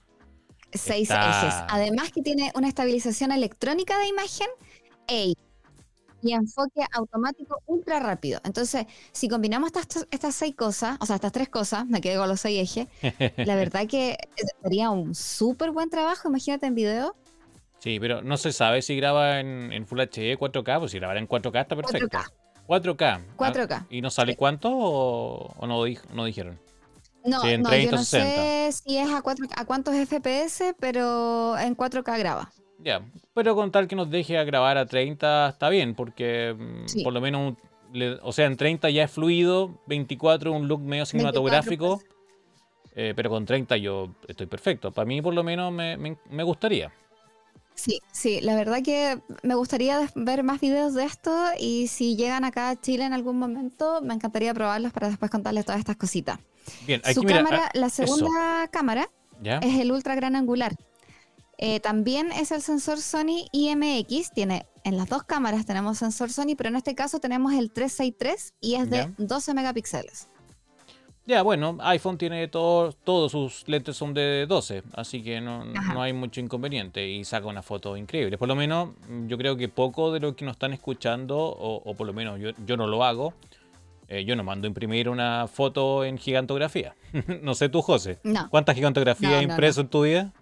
Seis 0.72 1.10
ejes. 1.10 1.54
Además 1.68 2.12
que 2.12 2.22
tiene 2.22 2.52
una 2.54 2.68
estabilización 2.68 3.32
electrónica 3.32 3.98
de 3.98 4.06
imagen. 4.06 4.48
Ey, 5.08 5.34
y 6.22 6.32
enfoque 6.32 6.82
automático 6.92 7.62
ultra 7.66 8.00
rápido. 8.00 8.40
Entonces, 8.44 8.86
si 9.12 9.28
combinamos 9.28 9.72
estas, 9.74 10.06
estas 10.10 10.34
seis 10.34 10.54
cosas, 10.54 10.96
o 11.00 11.06
sea, 11.06 11.16
estas 11.16 11.32
tres 11.32 11.48
cosas, 11.48 11.86
me 11.86 12.00
quedé 12.00 12.16
con 12.16 12.28
los 12.28 12.40
seis 12.40 12.60
ejes, 12.76 12.88
la 13.36 13.54
verdad 13.54 13.86
que 13.86 14.16
sería 14.62 14.90
un 14.90 15.14
súper 15.14 15.70
buen 15.70 15.90
trabajo, 15.90 16.28
imagínate 16.28 16.66
en 16.66 16.74
video. 16.74 17.16
Sí, 17.78 17.98
pero 17.98 18.22
no 18.22 18.36
se 18.36 18.52
sabe 18.52 18.82
si 18.82 18.94
graba 18.96 19.40
en, 19.40 19.86
Full 19.86 20.00
HD 20.00 20.36
4K, 20.38 20.78
pues 20.80 20.92
si 20.92 20.98
grabara 20.98 21.18
en 21.18 21.26
4K 21.26 21.62
está 21.62 21.76
perfecto. 21.76 22.18
4K. 22.18 22.32
4K. 22.70 23.86
¿Y 23.90 24.00
no 24.00 24.10
sale 24.10 24.36
cuánto 24.36 24.70
o, 24.72 25.66
no, 25.66 25.84
no 26.14 26.24
dijeron? 26.24 26.60
No, 27.24 27.42
no 27.42 27.76
yo 27.76 27.90
no 27.90 28.04
sé 28.04 28.70
si 28.72 28.96
es 28.96 29.10
a, 29.10 29.22
cuántos 29.22 29.94
FPS, 29.94 30.74
pero 30.78 31.58
en 31.58 31.76
4K 31.76 32.18
graba. 32.18 32.50
Ya, 32.78 33.02
pero 33.34 33.54
con 33.54 33.72
tal 33.72 33.88
que 33.88 33.96
nos 33.96 34.08
deje 34.08 34.38
a 34.38 34.44
grabar 34.44 34.78
a 34.78 34.86
30 34.86 35.48
está 35.48 35.68
bien, 35.68 35.94
porque 35.94 36.56
mm, 36.56 37.02
por 37.02 37.12
lo 37.12 37.20
menos, 37.20 37.56
o 38.22 38.32
sea, 38.32 38.46
en 38.46 38.56
30 38.56 38.88
ya 38.90 39.04
es 39.04 39.10
fluido, 39.10 39.80
24 39.86 40.52
un 40.52 40.68
look 40.68 40.80
medio 40.80 41.04
cinematográfico, 41.04 41.98
pues. 41.98 42.92
eh, 42.94 43.12
pero 43.14 43.28
con 43.30 43.44
30 43.44 43.76
yo 43.78 44.14
estoy 44.28 44.46
perfecto. 44.46 44.92
Para 44.92 45.06
mí 45.06 45.20
por 45.20 45.34
lo 45.34 45.42
menos 45.42 45.72
me, 45.72 45.96
me, 45.98 46.42
gustaría. 46.42 46.90
Sí, 47.80 48.02
sí, 48.12 48.42
la 48.42 48.54
verdad 48.56 48.82
que 48.82 49.22
me 49.42 49.54
gustaría 49.54 50.06
ver 50.14 50.42
más 50.42 50.60
videos 50.60 50.92
de 50.92 51.04
esto 51.04 51.34
y 51.58 51.86
si 51.86 52.14
llegan 52.14 52.44
acá 52.44 52.68
a 52.68 52.78
Chile 52.78 53.04
en 53.04 53.14
algún 53.14 53.38
momento, 53.38 54.02
me 54.02 54.12
encantaría 54.12 54.52
probarlos 54.52 54.92
para 54.92 55.08
después 55.08 55.30
contarles 55.30 55.64
todas 55.64 55.78
estas 55.78 55.96
cositas. 55.96 56.38
Bien, 56.86 57.00
aquí 57.02 57.14
Su 57.14 57.22
cámara, 57.22 57.64
ah, 57.64 57.70
la 57.72 57.88
segunda 57.88 58.68
cámara 58.70 59.08
es 59.42 59.80
el 59.80 59.92
ultra 59.92 60.14
gran 60.14 60.36
angular. 60.36 60.76
Eh, 61.56 61.80
también 61.80 62.32
es 62.32 62.50
el 62.52 62.60
sensor 62.60 63.00
Sony 63.00 63.46
IMX, 63.52 64.30
tiene 64.32 64.66
en 64.84 64.98
las 64.98 65.08
dos 65.08 65.24
cámaras 65.24 65.64
tenemos 65.64 65.96
sensor 65.96 66.30
Sony, 66.30 66.54
pero 66.58 66.68
en 66.68 66.76
este 66.76 66.94
caso 66.94 67.18
tenemos 67.18 67.54
el 67.54 67.70
363 67.70 68.54
y 68.60 68.74
es 68.74 68.90
de 68.90 69.10
12 69.16 69.54
megapíxeles. 69.54 70.28
Ya, 71.30 71.42
bueno, 71.42 71.78
iPhone 71.82 72.18
tiene 72.18 72.48
todo, 72.48 72.92
todos 72.92 73.30
sus 73.30 73.62
lentes 73.68 73.96
son 73.96 74.12
de 74.12 74.46
12, 74.48 74.82
así 74.94 75.22
que 75.22 75.40
no, 75.40 75.62
hay 75.96 76.12
mucho 76.12 76.40
inconveniente 76.40 77.08
y 77.08 77.24
saca 77.24 77.46
una 77.46 77.62
foto 77.62 77.96
increíble. 77.96 78.36
Por 78.36 78.48
lo 78.48 78.56
menos, 78.56 78.88
yo 79.28 79.38
creo 79.38 79.56
que 79.56 79.68
poco 79.68 80.10
de 80.10 80.18
lo 80.18 80.34
que 80.34 80.44
nos 80.44 80.54
están 80.56 80.72
escuchando, 80.72 81.38
o, 81.38 81.94
por 81.94 82.08
lo 82.08 82.12
menos 82.12 82.40
yo, 82.66 82.76
no 82.76 82.88
lo 82.88 83.04
hago, 83.04 83.32
eh, 84.08 84.24
yo 84.24 84.34
no 84.34 84.42
mando 84.42 84.66
imprimir 84.66 85.08
una 85.08 85.46
foto 85.46 86.04
en 86.04 86.18
gigantografía. 86.18 86.96
no 87.42 87.54
sé 87.54 87.68
tú, 87.68 87.80
José. 87.80 88.18
¿Cuántas 88.50 88.74
gigantografías 88.74 89.40
impreso 89.40 89.82
en 89.82 89.88
tu 89.88 90.02
vida? 90.02 90.32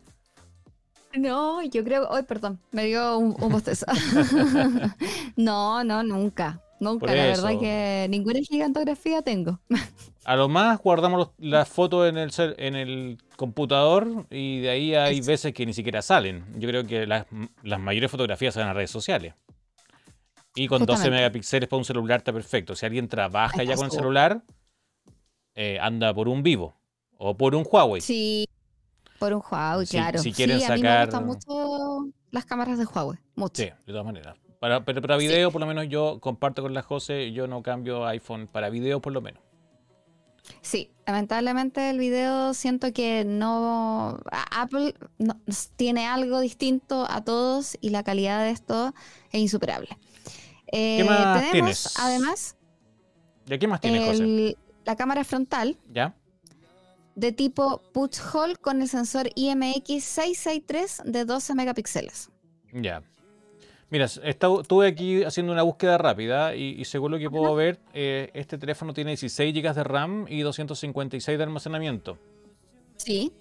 No, 1.13 1.63
yo 1.65 1.85
creo, 1.85 2.09
hoy 2.09 2.23
perdón, 2.23 2.61
me 2.71 2.87
dio 2.87 3.19
un, 3.19 3.37
un 3.39 3.53
bostezo. 3.53 3.85
no, 5.37 5.85
no, 5.85 6.03
nunca. 6.03 6.63
Nunca, 6.81 7.07
la 7.07 7.25
verdad 7.25 7.59
que 7.59 8.07
ninguna 8.09 8.41
gigantografía 8.41 9.21
tengo. 9.23 9.59
A 10.29 10.37
lo 10.37 10.51
más 10.51 10.79
guardamos 10.83 11.31
las 11.39 11.71
fotos 11.71 12.07
en 12.07 12.19
el, 12.19 12.31
en 12.59 12.77
el 12.77 13.17
computador 13.37 14.27
y 14.29 14.61
de 14.61 14.69
ahí 14.69 14.95
hay 14.95 15.23
veces 15.23 15.55
que 15.55 15.65
ni 15.65 15.73
siquiera 15.73 16.03
salen. 16.03 16.45
Yo 16.59 16.69
creo 16.69 16.87
que 16.87 17.07
las, 17.07 17.25
mayores 17.81 18.11
fotografías 18.11 18.53
salen 18.53 18.69
a 18.69 18.75
redes 18.75 18.91
sociales. 18.91 19.33
Y 20.55 20.69
con 20.69 20.85
12 20.85 21.11
megapíxeles 21.11 21.67
para 21.67 21.79
un 21.79 21.87
celular 21.87 22.19
está 22.19 22.31
perfecto. 22.31 22.77
Si 22.77 22.85
alguien 22.85 23.09
trabaja 23.09 23.63
ya 23.63 23.75
con 23.75 23.87
el 23.87 23.91
celular, 23.91 24.43
eh, 25.55 25.79
anda 25.81 26.13
por 26.13 26.29
un 26.29 26.43
vivo 26.43 26.77
o 27.17 27.35
por 27.35 27.55
un 27.55 27.67
Huawei. 27.67 28.03
Sí, 28.03 28.47
por 29.19 29.33
un 29.33 29.41
Huawei, 29.51 29.87
claro. 29.87 30.19
Si 30.19 30.35
quieren 30.35 30.61
sacar... 30.61 30.73
a 30.73 30.77
mí 30.77 30.83
me 30.83 31.05
gustan 31.05 31.25
mucho 31.25 32.13
las 32.33 32.45
cámaras 32.45 32.77
de 32.77 32.85
Huawei, 32.85 33.19
mucho. 33.35 33.63
Sí, 33.63 33.71
de 33.87 33.93
todas 33.95 34.05
maneras. 34.05 34.37
Para, 34.61 34.85
pero 34.85 35.01
para 35.01 35.17
video, 35.17 35.51
por 35.51 35.63
lo 35.63 35.67
menos 35.67 35.89
yo 35.89 36.21
comparto 36.21 36.61
con 36.61 36.75
la 36.75 36.83
José, 36.83 37.33
yo 37.33 37.47
no 37.47 37.63
cambio 37.63 38.05
iPhone 38.05 38.47
para 38.47 38.69
video, 38.69 39.01
por 39.01 39.15
lo 39.15 39.23
menos. 39.23 39.48
Sí, 40.63 40.91
lamentablemente 41.07 41.91
el 41.91 41.99
video 41.99 42.55
siento 42.55 42.93
que 42.93 43.25
no. 43.25 44.21
Apple 44.51 44.95
tiene 45.77 46.07
algo 46.07 46.41
distinto 46.41 47.07
a 47.09 47.23
todos 47.23 47.77
y 47.81 47.91
la 47.91 48.03
calidad 48.03 48.43
de 48.43 48.51
esto 48.51 48.95
es 49.33 49.41
insuperable. 49.41 49.97
¿Qué 50.71 51.05
más 51.07 51.19
tenemos, 51.19 51.53
tienes? 51.53 51.99
Además. 51.99 52.57
¿De 53.47 53.59
qué 53.59 53.67
más 53.67 53.81
tienes, 53.81 54.05
José? 54.07 54.57
La 54.85 54.97
cámara 54.97 55.25
frontal. 55.25 55.79
¿Ya? 55.93 56.15
de 57.19 57.33
tipo 57.33 57.83
push 57.93 58.21
hole 58.33 58.55
con 58.55 58.81
el 58.81 58.89
sensor 58.89 59.29
IMX663 59.35 61.03
de 61.03 61.25
12 61.25 61.55
megapíxeles. 61.57 62.31
Ya. 62.73 63.03
Mira, 63.91 64.05
estuve 64.05 64.87
aquí 64.87 65.25
haciendo 65.25 65.53
una 65.53 65.63
búsqueda 65.63 65.97
rápida 65.97 66.55
y, 66.55 66.85
según 66.85 67.13
lo 67.13 67.19
que 67.19 67.31
puedo 67.31 67.55
ver, 67.55 67.79
eh, 67.95 68.31
este 68.35 68.59
teléfono 68.59 68.93
tiene 68.93 69.13
16 69.13 69.55
GB 69.55 69.75
de 69.75 69.85
RAM 69.85 70.27
y 70.29 70.41
256 70.41 71.39
de 71.39 71.45
almacenamiento. 71.45 72.19
Sí. 72.97 73.33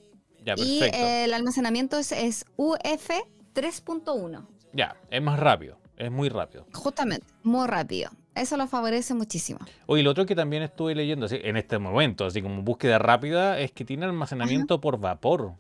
Ya, 0.46 0.56
perfecto. 0.56 0.98
Y 0.98 1.02
el 1.02 1.34
almacenamiento 1.34 1.98
es, 1.98 2.14
es 2.14 2.46
UF 2.56 3.10
3.1. 3.54 4.46
Ya, 4.72 4.96
es 5.10 5.22
más 5.22 5.38
rápido, 5.40 5.80
es 5.98 6.12
muy 6.12 6.30
rápido. 6.30 6.66
Justamente, 6.74 7.28
muy 7.44 7.68
rápido. 7.68 8.12
Eso 8.34 8.56
lo 8.56 8.68
favorece 8.68 9.16
muchísimo. 9.16 9.60
Oye, 9.88 10.04
lo 10.04 10.12
otro 10.12 10.26
que 10.26 10.36
también 10.36 10.62
estuve 10.64 10.94
leyendo 10.94 11.26
así, 11.26 11.40
en 11.42 11.58
este 11.58 11.80
momento, 11.80 12.26
así 12.26 12.42
como 12.42 12.62
búsqueda 12.62 13.00
rápida, 13.00 13.60
es 13.60 13.72
que 13.72 13.84
tiene 13.84 14.06
almacenamiento 14.06 14.80
por 14.80 15.00
vapor. 15.00 15.56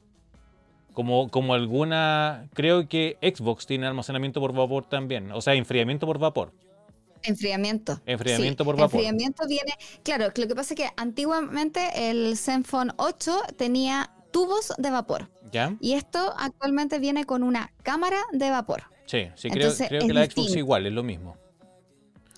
Como, 0.97 1.29
como 1.29 1.53
alguna. 1.53 2.49
Creo 2.55 2.89
que 2.89 3.19
Xbox 3.21 3.67
tiene 3.67 3.85
almacenamiento 3.85 4.41
por 4.41 4.51
vapor 4.51 4.89
también. 4.89 5.31
O 5.31 5.41
sea, 5.41 5.53
enfriamiento 5.53 6.07
por 6.07 6.17
vapor. 6.17 6.51
Enfriamiento. 7.21 8.01
Enfriamiento 8.07 8.65
por 8.65 8.77
vapor. 8.77 9.01
Enfriamiento 9.01 9.45
viene. 9.47 9.75
Claro, 10.01 10.31
lo 10.35 10.47
que 10.47 10.55
pasa 10.55 10.73
es 10.73 10.79
que 10.79 10.89
antiguamente 10.97 12.09
el 12.09 12.35
Zenfone 12.35 12.93
8 12.97 13.41
tenía 13.55 14.09
tubos 14.31 14.73
de 14.79 14.89
vapor. 14.89 15.29
¿Ya? 15.51 15.77
Y 15.81 15.93
esto 15.93 16.33
actualmente 16.35 16.97
viene 16.97 17.25
con 17.25 17.43
una 17.43 17.71
cámara 17.83 18.17
de 18.31 18.49
vapor. 18.49 18.85
Sí, 19.05 19.27
sí, 19.35 19.51
creo, 19.51 19.71
creo 19.75 20.01
que 20.01 20.13
la 20.13 20.25
Xbox 20.25 20.55
igual, 20.55 20.87
es 20.87 20.93
lo 20.93 21.03
mismo. 21.03 21.37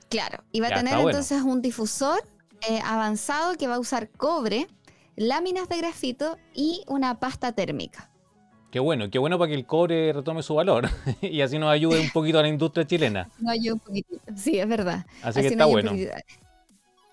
Claro, 0.10 0.44
y 0.52 0.60
va 0.60 0.68
a 0.68 0.74
tener 0.74 1.00
entonces 1.00 1.44
un 1.44 1.62
difusor 1.62 2.22
eh, 2.68 2.82
avanzado 2.84 3.56
que 3.56 3.68
va 3.68 3.76
a 3.76 3.80
usar 3.80 4.10
cobre, 4.10 4.68
láminas 5.16 5.70
de 5.70 5.78
grafito 5.78 6.38
y 6.54 6.84
una 6.88 7.22
pasta 7.22 7.54
térmica. 7.54 8.09
Qué 8.72 8.80
bueno, 8.80 9.10
qué 9.10 9.18
bueno 9.18 9.40
para 9.40 9.50
que 9.50 9.56
el 9.56 9.66
cobre 9.66 10.14
retome 10.14 10.44
su 10.44 10.54
valor 10.54 10.90
y 11.22 11.42
así 11.42 11.58
nos 11.58 11.72
ayude 11.72 12.00
un 12.00 12.12
poquito 12.12 12.40
a 12.40 12.44
la 12.44 12.50
industria 12.50 12.86
chilena. 12.86 13.30
Nos 13.40 13.54
ayude 13.54 13.74
un 13.74 13.80
poquitito, 13.80 14.22
sí, 14.36 14.60
es 14.60 14.68
verdad. 14.68 15.06
Así, 15.24 15.42
que 15.42 15.48
está 15.48 15.66
bueno. 15.66 15.92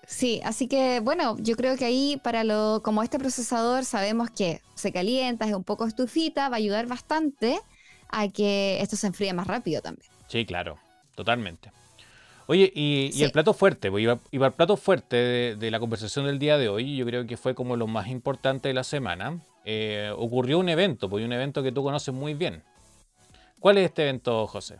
Sí, 0.05 0.39
así 0.45 0.67
que 0.67 0.99
bueno, 1.01 1.35
yo 1.39 1.55
creo 1.55 1.75
que 1.75 1.85
ahí 1.85 2.19
para 2.23 2.43
lo, 2.43 2.81
como 2.83 3.03
este 3.03 3.19
procesador 3.19 3.85
sabemos 3.85 4.29
que 4.29 4.61
se 4.75 4.91
calienta, 4.91 5.45
es 5.45 5.53
un 5.53 5.63
poco 5.63 5.85
estufita, 5.85 6.47
va 6.47 6.55
a 6.55 6.59
ayudar 6.59 6.85
bastante 6.85 7.59
a 8.09 8.29
que 8.29 8.81
esto 8.81 8.95
se 8.95 9.07
enfríe 9.07 9.33
más 9.33 9.47
rápido 9.47 9.81
también. 9.81 10.09
Sí, 10.27 10.45
claro, 10.45 10.77
totalmente. 11.15 11.71
Oye, 12.49 12.71
y, 12.73 13.21
el 13.21 13.31
plato 13.31 13.53
fuerte, 13.53 13.91
pues 13.91 14.01
iba, 14.01 14.19
iba, 14.31 14.47
el 14.47 14.53
plato 14.53 14.77
fuerte 14.77 15.55
de, 15.57 15.71
la 15.71 15.79
conversación 15.79 16.25
del 16.25 16.39
día 16.39 16.57
de 16.57 16.69
hoy, 16.69 16.95
yo 16.95 17.05
creo 17.05 17.27
que 17.27 17.35
fue 17.35 17.53
como 17.53 17.75
lo 17.75 17.87
más 17.87 18.07
importante 18.07 18.69
de 18.69 18.73
la 18.73 18.85
semana. 18.85 19.41
Eh, 19.65 20.09
ocurrió 20.15 20.57
un 20.59 20.69
evento, 20.69 21.09
pues 21.09 21.25
un 21.25 21.33
evento 21.33 21.61
que 21.61 21.73
tú 21.73 21.83
conoces 21.83 22.13
muy 22.13 22.33
bien. 22.33 22.63
¿Cuál 23.59 23.77
es 23.79 23.85
este 23.85 24.03
evento, 24.03 24.47
José? 24.47 24.77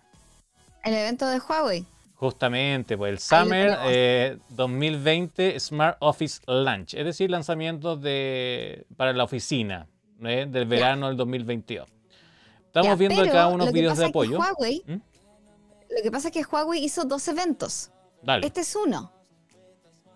El 0.86 0.93
evento 0.93 1.27
de 1.27 1.39
Huawei. 1.39 1.86
Justamente, 2.15 2.97
pues 2.97 3.12
el 3.12 3.19
Summer 3.19 4.39
2020 4.49 5.56
eh, 5.56 5.60
Smart 5.60 5.97
Office 5.99 6.41
Launch, 6.47 6.93
es 6.93 7.06
decir, 7.06 7.30
lanzamientos 7.30 8.01
de, 8.01 8.86
para 8.95 9.12
la 9.12 9.25
oficina 9.25 9.88
¿eh? 10.23 10.47
del 10.49 10.65
verano 10.65 11.10
del 11.10 11.17
2022. 11.17 11.88
Estamos 12.65 12.97
viendo 12.97 13.21
acá 13.21 13.47
unos 13.47 13.71
videos 13.71 13.97
de 13.97 14.06
apoyo. 14.06 14.39
¿Mm? 14.39 14.95
Lo 15.89 16.02
que 16.04 16.12
pasa 16.12 16.30
es 16.30 16.34
que 16.34 16.43
Huawei 16.43 16.84
hizo 16.84 17.06
dos 17.06 17.28
eventos. 17.28 17.91
Este 18.41 18.62
es 18.62 18.76
uno. 18.76 19.12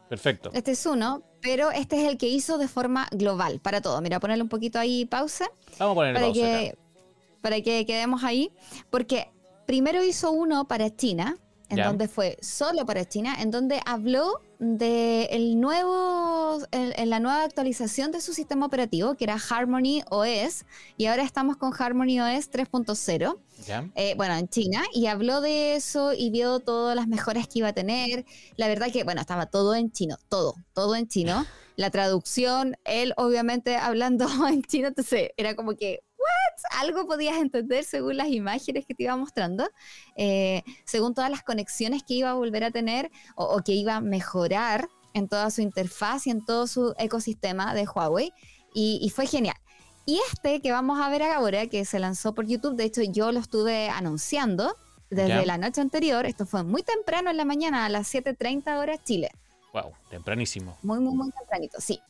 Perfecto. 0.09 0.51
Este 0.53 0.71
es 0.71 0.85
uno, 0.85 1.23
pero 1.41 1.71
este 1.71 2.01
es 2.01 2.09
el 2.09 2.17
que 2.17 2.27
hizo 2.27 2.57
de 2.57 2.67
forma 2.67 3.07
global 3.11 3.59
para 3.61 3.81
todo. 3.81 4.01
Mira, 4.01 4.19
ponerle 4.19 4.43
un 4.43 4.49
poquito 4.49 4.77
ahí 4.77 5.05
pausa. 5.05 5.49
Vamos 5.79 5.93
a 5.93 5.95
ponerle 5.95 6.19
para 6.19 6.25
pausa. 6.33 6.41
Que, 6.41 6.77
para 7.41 7.61
que 7.61 7.85
quedemos 7.85 8.23
ahí. 8.23 8.51
Porque 8.89 9.31
primero 9.65 10.03
hizo 10.03 10.31
uno 10.31 10.67
para 10.67 10.93
China, 10.93 11.37
en 11.71 11.83
donde 11.83 12.07
fue 12.07 12.37
solo 12.41 12.85
para 12.85 13.05
China, 13.05 13.35
en 13.39 13.51
donde 13.51 13.81
habló 13.85 14.41
de 14.59 15.23
el 15.31 15.59
nuevo, 15.59 16.59
en 16.71 17.09
la 17.09 17.19
nueva 17.19 17.43
actualización 17.43 18.11
de 18.11 18.21
su 18.21 18.33
sistema 18.33 18.65
operativo, 18.65 19.15
que 19.15 19.23
era 19.23 19.37
Harmony 19.49 20.03
OS, 20.09 20.65
y 20.97 21.07
ahora 21.07 21.23
estamos 21.23 21.57
con 21.57 21.73
Harmony 21.77 22.19
OS 22.19 22.51
3.0. 22.51 23.37
Eh, 23.95 24.13
bueno, 24.17 24.35
en 24.35 24.47
China, 24.47 24.83
y 24.93 25.07
habló 25.07 25.41
de 25.41 25.75
eso 25.75 26.13
y 26.13 26.29
vio 26.29 26.59
todas 26.59 26.95
las 26.95 27.07
mejoras 27.07 27.47
que 27.47 27.59
iba 27.59 27.69
a 27.69 27.73
tener. 27.73 28.25
La 28.55 28.67
verdad 28.67 28.91
que, 28.91 29.03
bueno, 29.03 29.21
estaba 29.21 29.47
todo 29.47 29.73
en 29.75 29.91
chino, 29.91 30.17
todo, 30.29 30.55
todo 30.73 30.95
en 30.95 31.07
chino. 31.07 31.45
La 31.77 31.89
traducción, 31.89 32.75
él 32.83 33.13
obviamente 33.17 33.77
hablando 33.77 34.27
en 34.47 34.61
chino, 34.61 34.89
entonces 34.89 35.31
era 35.37 35.55
como 35.55 35.75
que, 35.75 36.03
algo 36.79 37.05
podías 37.07 37.37
entender 37.37 37.83
según 37.83 38.17
las 38.17 38.27
imágenes 38.27 38.85
que 38.85 38.93
te 38.93 39.03
iba 39.03 39.15
mostrando, 39.15 39.69
eh, 40.15 40.63
según 40.85 41.13
todas 41.13 41.29
las 41.29 41.43
conexiones 41.43 42.03
que 42.03 42.15
iba 42.15 42.31
a 42.31 42.33
volver 42.33 42.63
a 42.63 42.71
tener 42.71 43.11
o, 43.35 43.61
que 43.61 43.73
iba 43.73 43.95
a 43.95 44.01
mejorar 44.01 44.89
en 45.13 45.27
toda 45.27 45.51
su 45.51 45.61
interfaz 45.61 46.27
y 46.27 46.31
en 46.31 46.45
todo 46.45 46.67
su 46.67 46.93
ecosistema 46.97 47.73
de 47.73 47.85
Huawei. 47.85 48.31
Y, 48.73 49.11
fue 49.13 49.27
genial. 49.27 49.57
Y 50.05 50.19
este 50.31 50.61
que 50.61 50.71
vamos 50.71 50.99
a 50.99 51.09
ver 51.09 51.23
ahora, 51.23 51.67
que 51.67 51.83
se 51.83 51.99
lanzó 51.99 52.33
por 52.33 52.47
YouTube, 52.47 52.75
de 52.75 52.85
hecho 52.85 53.01
yo 53.03 53.31
lo 53.31 53.39
estuve 53.39 53.89
anunciando 53.89 54.75
desde 55.09 55.45
la 55.45 55.57
noche 55.57 55.81
anterior, 55.81 56.25
esto 56.25 56.45
fue 56.45 56.63
muy 56.63 56.83
temprano 56.83 57.29
en 57.29 57.35
la 57.35 57.43
mañana, 57.43 57.85
a 57.85 57.89
las 57.89 58.13
7.30 58.13 58.79
horas 58.79 59.03
Chile. 59.03 59.29
Wow, 59.73 59.93
tempranísimo. 60.09 60.77
Muy, 60.83 60.99
muy, 60.99 61.15
muy 61.15 61.31
tempranito, 61.31 61.79
sí. 61.79 62.01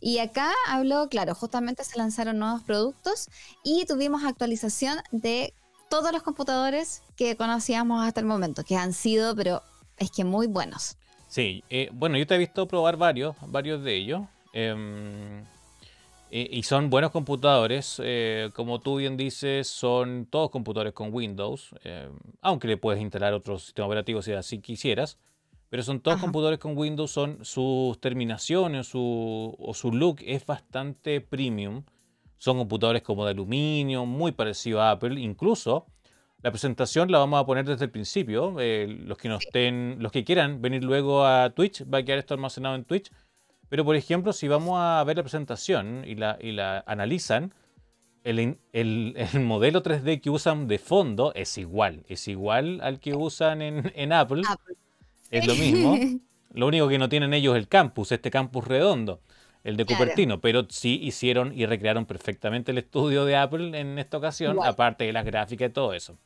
Y 0.00 0.18
acá 0.18 0.52
habló, 0.68 1.08
claro, 1.08 1.34
justamente 1.34 1.82
se 1.84 1.98
lanzaron 1.98 2.38
nuevos 2.38 2.62
productos 2.62 3.28
y 3.64 3.84
tuvimos 3.86 4.24
actualización 4.24 4.98
de 5.10 5.52
todos 5.88 6.12
los 6.12 6.22
computadores 6.22 7.02
que 7.16 7.36
conocíamos 7.36 8.06
hasta 8.06 8.20
el 8.20 8.26
momento, 8.26 8.64
que 8.64 8.76
han 8.76 8.92
sido, 8.92 9.34
pero 9.34 9.62
es 9.96 10.10
que 10.12 10.24
muy 10.24 10.46
buenos. 10.46 10.96
Sí, 11.28 11.64
eh, 11.68 11.90
bueno, 11.92 12.16
yo 12.16 12.26
te 12.26 12.36
he 12.36 12.38
visto 12.38 12.66
probar 12.66 12.96
varios, 12.96 13.34
varios 13.42 13.82
de 13.82 13.96
ellos. 13.96 14.22
Em, 14.52 15.40
eh, 16.30 16.48
y 16.50 16.62
son 16.62 16.90
buenos 16.90 17.10
computadores, 17.10 18.00
eh, 18.04 18.50
como 18.54 18.80
tú 18.80 18.96
bien 18.96 19.16
dices, 19.16 19.66
son 19.66 20.26
todos 20.30 20.50
computadores 20.50 20.92
con 20.92 21.12
Windows, 21.12 21.74
em, 21.82 22.12
aunque 22.40 22.68
le 22.68 22.76
puedes 22.76 23.02
instalar 23.02 23.32
otro 23.32 23.58
sistema 23.58 23.86
operativo 23.86 24.22
si 24.22 24.32
así 24.32 24.60
quisieras. 24.60 25.18
Pero 25.70 25.84
son 25.84 26.00
todos 26.00 26.20
computadores 26.20 26.58
con 26.58 26.76
Windows, 26.76 27.12
son 27.12 27.44
sus 27.44 28.00
terminaciones 28.00 28.88
su, 28.88 29.54
o 29.56 29.72
su 29.72 29.92
look 29.92 30.18
es 30.26 30.44
bastante 30.44 31.20
premium. 31.20 31.84
Son 32.38 32.58
computadores 32.58 33.02
como 33.02 33.24
de 33.24 33.30
aluminio, 33.30 34.04
muy 34.04 34.32
parecido 34.32 34.82
a 34.82 34.90
Apple. 34.90 35.20
Incluso 35.20 35.86
la 36.42 36.50
presentación 36.50 37.12
la 37.12 37.18
vamos 37.18 37.40
a 37.40 37.46
poner 37.46 37.66
desde 37.66 37.84
el 37.84 37.90
principio. 37.92 38.56
Eh, 38.58 38.88
los 38.88 39.16
que 39.16 39.28
nos 39.28 39.44
estén, 39.44 39.98
los 40.00 40.10
que 40.10 40.24
quieran 40.24 40.60
venir 40.60 40.82
luego 40.82 41.24
a 41.24 41.50
Twitch, 41.50 41.84
va 41.84 41.98
a 41.98 42.02
quedar 42.02 42.18
esto 42.18 42.34
almacenado 42.34 42.74
en 42.74 42.84
Twitch. 42.84 43.12
Pero 43.68 43.84
por 43.84 43.94
ejemplo, 43.94 44.32
si 44.32 44.48
vamos 44.48 44.74
a 44.76 45.04
ver 45.04 45.18
la 45.18 45.22
presentación 45.22 46.02
y 46.04 46.16
la, 46.16 46.36
y 46.40 46.50
la 46.50 46.82
analizan, 46.88 47.54
el, 48.24 48.58
el, 48.72 49.14
el, 49.16 49.40
modelo 49.40 49.84
3D 49.84 50.20
que 50.20 50.30
usan 50.30 50.66
de 50.66 50.78
fondo 50.80 51.32
es 51.36 51.56
igual. 51.58 52.04
Es 52.08 52.26
igual 52.26 52.80
al 52.82 52.98
que 52.98 53.14
usan 53.14 53.62
en, 53.62 53.92
en 53.94 54.12
Apple. 54.12 54.42
Apple 54.48 54.79
es 55.30 55.46
lo 55.46 55.54
mismo. 55.54 55.96
Lo 56.52 56.66
único 56.66 56.88
que 56.88 56.98
no 56.98 57.08
tienen 57.08 57.32
ellos 57.32 57.54
es 57.54 57.62
el 57.62 57.68
campus, 57.68 58.10
este 58.10 58.28
campus 58.28 58.66
redondo, 58.66 59.20
el 59.62 59.76
de 59.76 59.86
Cupertino, 59.86 60.40
pero 60.40 60.66
sí 60.68 60.98
hicieron 61.00 61.56
y 61.56 61.64
recrearon 61.64 62.06
perfectamente 62.06 62.72
el 62.72 62.78
estudio 62.78 63.24
de 63.24 63.36
Apple 63.36 63.78
en 63.78 64.00
esta 64.00 64.16
ocasión, 64.16 64.58
aparte 64.60 65.04
de 65.04 65.12
las 65.12 65.24
gráficas 65.24 65.70
y 65.70 65.72
todo 65.72 65.94
eso. 65.94 66.18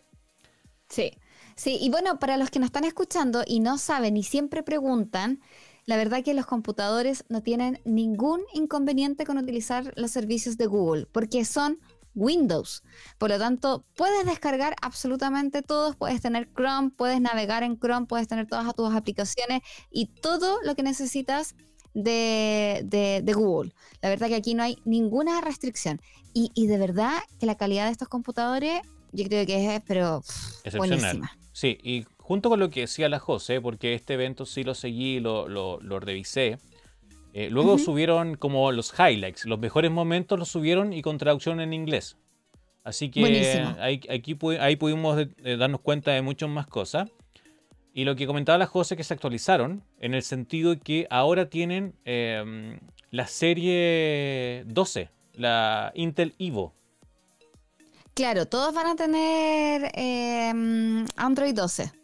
Sí, 0.89 1.13
sí, 1.57 1.77
y 1.79 1.91
bueno, 1.91 2.19
para 2.19 2.39
los 2.39 2.51
que 2.51 2.59
nos 2.59 2.69
están 2.69 2.85
escuchando 2.85 3.43
y 3.47 3.61
no 3.61 3.77
saben 3.77 4.17
y 4.17 4.23
siempre 4.23 4.63
preguntan, 4.63 5.41
la 5.87 5.99
verdad 5.99 6.25
que 6.25 6.33
los 6.33 6.47
computadores 6.47 7.25
no 7.29 7.43
tienen 7.43 7.81
ningún 7.85 8.41
inconveniente 8.55 9.27
con 9.27 9.37
utilizar 9.37 9.93
los 9.97 10.11
servicios 10.11 10.57
de 10.57 10.67
Google, 10.67 11.07
porque 11.13 11.45
son 11.45 11.81
Windows. 12.15 12.83
Por 13.19 13.31
lo 13.31 13.39
tanto, 13.39 13.85
puedes 13.97 14.25
descargar 14.27 14.75
absolutamente 14.83 15.63
todos, 15.63 15.97
puedes 15.97 16.21
tener 16.21 16.49
Chrome, 16.55 16.91
puedes 16.91 17.21
navegar 17.21 17.63
en 17.63 17.79
Chrome, 17.79 18.07
puedes 18.07 18.29
tener 18.29 18.47
todas 18.47 18.75
tus 18.75 18.95
aplicaciones 18.95 19.63
y 19.91 20.07
todo 20.07 20.59
lo 20.63 20.75
que 20.75 20.83
necesitas 20.83 21.55
de, 21.95 23.23
Google. 23.35 23.73
La 24.03 24.09
verdad 24.09 24.29
que 24.29 24.35
aquí 24.35 24.55
no 24.55 24.63
hay 24.63 24.79
ninguna 24.85 25.41
restricción. 25.41 26.01
Y, 26.37 26.67
de 26.67 26.79
verdad 26.79 27.13
que 27.39 27.47
la 27.47 27.55
calidad 27.57 27.87
de 27.87 27.93
estos 27.93 28.09
computadores, 28.09 28.81
yo 29.13 29.25
creo 29.27 29.47
que 29.47 29.77
es, 29.77 29.83
pero 29.87 30.23
buenísima. 30.77 31.31
Sí, 31.53 31.79
y 31.85 32.05
junto 32.19 32.49
con 32.49 32.59
lo 32.59 32.71
que 32.71 32.81
decía 32.81 33.09
la 33.09 33.21
José, 33.21 33.61
porque 33.61 33.95
este 33.95 34.15
evento 34.15 34.45
sí 34.45 34.65
lo 34.65 34.75
seguí, 34.75 35.21
lo, 35.21 35.49
lo, 35.49 35.79
lo 35.81 36.01
revisé, 36.01 36.59
eh, 37.37 37.51
luego 37.51 37.79
subieron 37.79 38.37
como 38.37 38.71
los 38.71 38.95
highlights, 38.97 39.45
los 39.45 39.59
mejores 39.59 39.91
momentos 39.91 40.39
los 40.39 40.49
subieron 40.49 40.93
y 40.93 41.03
con 41.03 41.19
traducción 41.19 41.61
en 41.61 41.73
inglés. 41.73 42.17
Así 42.85 43.11
que 43.11 43.25
ahí, 43.81 44.01
aquí, 44.09 44.39
ahí 44.61 44.77
pudimos 44.77 45.27
darnos 45.59 45.81
cuenta 45.81 46.13
de 46.13 46.23
muchas 46.23 46.49
más 46.49 46.69
cosas. 46.69 47.11
Y 47.93 48.05
lo 48.05 48.15
que 48.15 48.29
comentaba 48.29 48.57
la 48.57 48.67
José 48.67 48.97
que 48.97 49.03
se 49.03 49.15
actualizaron 49.15 49.83
en 49.99 50.15
el 50.15 50.23
sentido 50.23 50.71
de 50.71 50.79
que 50.79 51.07
ahora 51.11 51.51
tienen 51.51 51.97
em, 52.05 52.79
la 53.11 53.27
serie 53.27 54.63
12, 54.67 55.11
la 55.35 55.91
Intel 55.97 56.35
Evo. 56.39 56.73
Claro, 58.15 58.47
todos 58.47 58.73
van 58.73 58.87
a 58.87 58.95
tener 58.95 59.91
em, 59.95 61.05
Android 61.17 61.53
12 61.53 62.04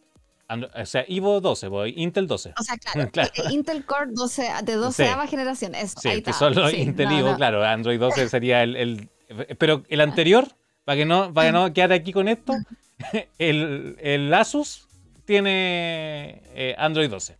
o 0.50 0.86
sea, 0.86 1.04
Evo 1.08 1.40
12, 1.40 1.68
voy, 1.68 1.94
Intel 1.96 2.26
12. 2.26 2.54
O 2.58 2.62
sea, 2.62 2.76
claro, 2.76 3.30
eh, 3.34 3.42
Intel 3.50 3.84
Core 3.84 4.10
12, 4.12 4.48
de 4.64 4.74
12 4.74 5.04
sí. 5.04 5.28
generación. 5.28 5.72
sí, 5.74 6.22
que 6.22 6.32
solo 6.32 6.70
Intel 6.70 7.12
Evo, 7.12 7.36
claro, 7.36 7.64
Android 7.64 7.98
12 7.98 8.28
sería 8.28 8.62
el, 8.62 9.08
Pero 9.58 9.84
el 9.88 10.00
anterior, 10.00 10.48
para 10.84 10.96
que 10.96 11.04
no, 11.04 11.32
para 11.32 11.48
que 11.48 11.52
no 11.52 11.72
quedar 11.72 11.92
aquí 11.92 12.12
con 12.12 12.28
esto, 12.28 12.54
el, 13.38 13.96
el 14.00 14.32
Asus 14.34 14.88
tiene 15.24 16.42
eh, 16.54 16.74
Android 16.78 17.08
12. 17.08 17.36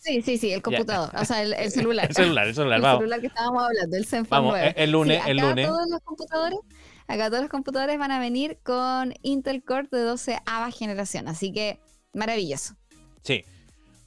Sí, 0.00 0.22
sí, 0.22 0.38
sí, 0.38 0.52
el 0.52 0.62
computador, 0.62 1.10
o 1.14 1.24
sea, 1.24 1.42
el, 1.42 1.54
celular. 1.70 2.06
el 2.08 2.14
celular, 2.14 2.46
el 2.46 2.54
celular, 2.54 2.78
el 2.78 2.84
celular 2.84 3.20
que 3.20 3.26
estábamos 3.26 3.64
hablando, 3.64 3.96
el 3.96 4.06
Zenfone 4.06 4.40
Vamos, 4.40 4.52
9. 4.52 4.74
el 4.76 4.90
lunes, 4.90 5.22
el 5.26 5.36
lunes. 5.38 5.66
Todos 5.66 5.88
los 5.88 6.00
computadores, 6.00 6.58
acá 7.06 7.28
todos 7.28 7.42
los 7.42 7.50
computadores 7.50 7.98
van 7.98 8.12
a 8.12 8.20
venir 8.20 8.58
con 8.62 9.14
Intel 9.22 9.62
Core 9.62 9.88
de 9.90 10.00
12 10.00 10.38
ava 10.46 10.70
generación, 10.70 11.28
así 11.28 11.52
que 11.52 11.80
Maravilloso. 12.18 12.74
Sí. 13.22 13.44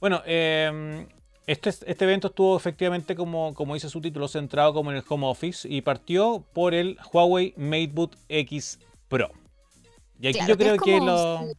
Bueno, 0.00 0.22
em, 0.26 1.06
este, 1.46 1.70
este 1.70 2.04
evento 2.04 2.28
estuvo 2.28 2.56
efectivamente, 2.56 3.16
como, 3.16 3.54
como 3.54 3.74
dice 3.74 3.88
su 3.88 4.00
título, 4.00 4.28
centrado 4.28 4.74
como 4.74 4.90
en 4.90 4.98
el 4.98 5.04
home 5.08 5.26
office 5.26 5.68
y 5.68 5.80
partió 5.80 6.44
por 6.52 6.74
el 6.74 6.98
Huawei 7.12 7.54
MateBook 7.56 8.16
X 8.28 8.78
Pro. 9.08 9.30
Y 10.20 10.28
aquí 10.28 10.40
yo 10.46 10.56
creo 10.56 10.76
que, 10.76 11.00
lo... 11.00 11.38
Su, 11.38 11.56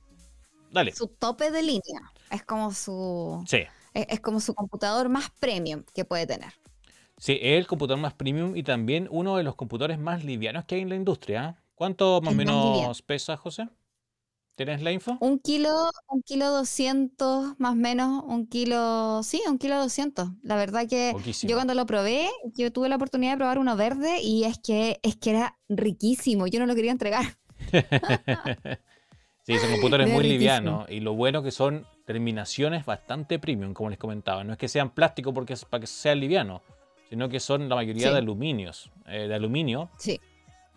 Dale. 0.71 0.93
Su 0.93 1.07
tope 1.07 1.51
de 1.51 1.63
línea. 1.63 2.01
Es 2.31 2.43
como 2.43 2.71
su... 2.71 3.43
Sí. 3.47 3.63
Es, 3.93 4.19
como 4.21 4.39
su 4.39 4.55
computador 4.55 5.09
más 5.09 5.29
premium 5.39 5.83
que 5.93 6.05
puede 6.05 6.25
tener. 6.25 6.53
Sí, 7.17 7.37
es 7.41 7.59
el 7.59 7.67
computador 7.67 8.01
más 8.01 8.13
premium 8.13 8.55
y 8.55 8.63
también 8.63 9.07
uno 9.11 9.37
de 9.37 9.43
los 9.43 9.55
computadores 9.55 9.99
más 9.99 10.23
livianos 10.23 10.65
que 10.65 10.75
hay 10.75 10.81
en 10.81 10.89
la 10.89 10.95
industria. 10.95 11.63
¿Cuánto 11.75 12.21
más 12.21 12.33
o 12.33 12.37
menos 12.37 13.01
pesa, 13.01 13.37
José? 13.37 13.67
¿Tienes 14.55 14.83
la 14.83 14.91
info? 14.91 15.17
Un 15.19 15.39
kilo, 15.39 15.89
un 16.07 16.21
kilo 16.21 16.51
doscientos, 16.51 17.55
más 17.57 17.71
o 17.71 17.75
menos, 17.75 18.23
un 18.27 18.45
kilo, 18.45 19.23
sí, 19.23 19.41
un 19.47 19.57
kilo 19.57 19.79
doscientos. 19.79 20.29
La 20.43 20.55
verdad 20.55 20.87
que 20.87 21.15
yo 21.41 21.55
cuando 21.55 21.73
lo 21.73 21.87
probé, 21.87 22.29
yo 22.55 22.71
tuve 22.71 22.87
la 22.87 22.97
oportunidad 22.97 23.31
de 23.31 23.37
probar 23.37 23.57
uno 23.57 23.75
verde 23.75 24.21
y 24.21 24.43
es 24.43 24.59
que, 24.59 24.99
es 25.01 25.15
que 25.15 25.31
era 25.31 25.57
riquísimo, 25.69 26.45
yo 26.45 26.59
no 26.59 26.67
lo 26.67 26.75
quería 26.75 26.91
entregar. 26.91 27.25
sí, 29.43 29.53
ese 29.53 29.71
computador 29.71 30.01
es 30.01 30.13
muy 30.13 30.23
liviano 30.23 30.85
y 30.87 30.99
lo 30.99 31.15
bueno 31.15 31.41
que 31.41 31.49
son 31.49 31.87
terminaciones 32.05 32.85
bastante 32.85 33.39
premium, 33.39 33.73
como 33.73 33.89
les 33.89 33.97
comentaba. 33.97 34.43
No 34.43 34.53
es 34.53 34.59
que 34.59 34.67
sean 34.67 34.91
plástico 34.91 35.33
porque 35.33 35.55
para 35.67 35.81
que 35.81 35.87
sea 35.87 36.13
liviano, 36.13 36.61
sino 37.09 37.27
que 37.27 37.39
son 37.39 37.69
la 37.69 37.75
mayoría 37.75 38.11
de 38.11 38.19
aluminios, 38.19 38.91
eh, 39.07 39.27
de 39.27 39.33
aluminio. 39.33 39.89
Sí. 39.97 40.19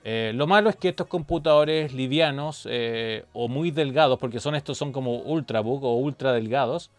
Eh, 0.09 0.31
lo 0.33 0.47
malo 0.47 0.71
es 0.71 0.77
que 0.77 0.91
estos 0.91 1.09
computadores 1.09 1.93
livianos 1.93 2.65
eh, 2.71 3.25
o 3.33 3.49
muy 3.49 3.73
delgados, 3.73 4.21
porque 4.21 4.39
son 4.39 4.55
estos 4.55 4.79
son 4.79 4.93
como 4.93 5.17
ultrabook 5.17 5.83
o 5.83 5.97
ultra 5.97 6.33
delgados, 6.33 6.93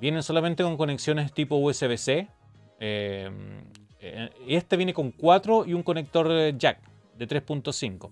vienen 0.00 0.22
solamente 0.22 0.62
con 0.62 0.76
conexiones 0.76 1.32
tipo 1.32 1.56
USB-C. 1.56 2.28
Eh, 2.78 3.30
este 4.46 4.76
viene 4.76 4.92
con 4.92 5.12
4 5.12 5.64
y 5.64 5.72
un 5.72 5.82
conector 5.82 6.54
jack 6.58 6.78
de 7.16 7.26
3.5. 7.26 8.10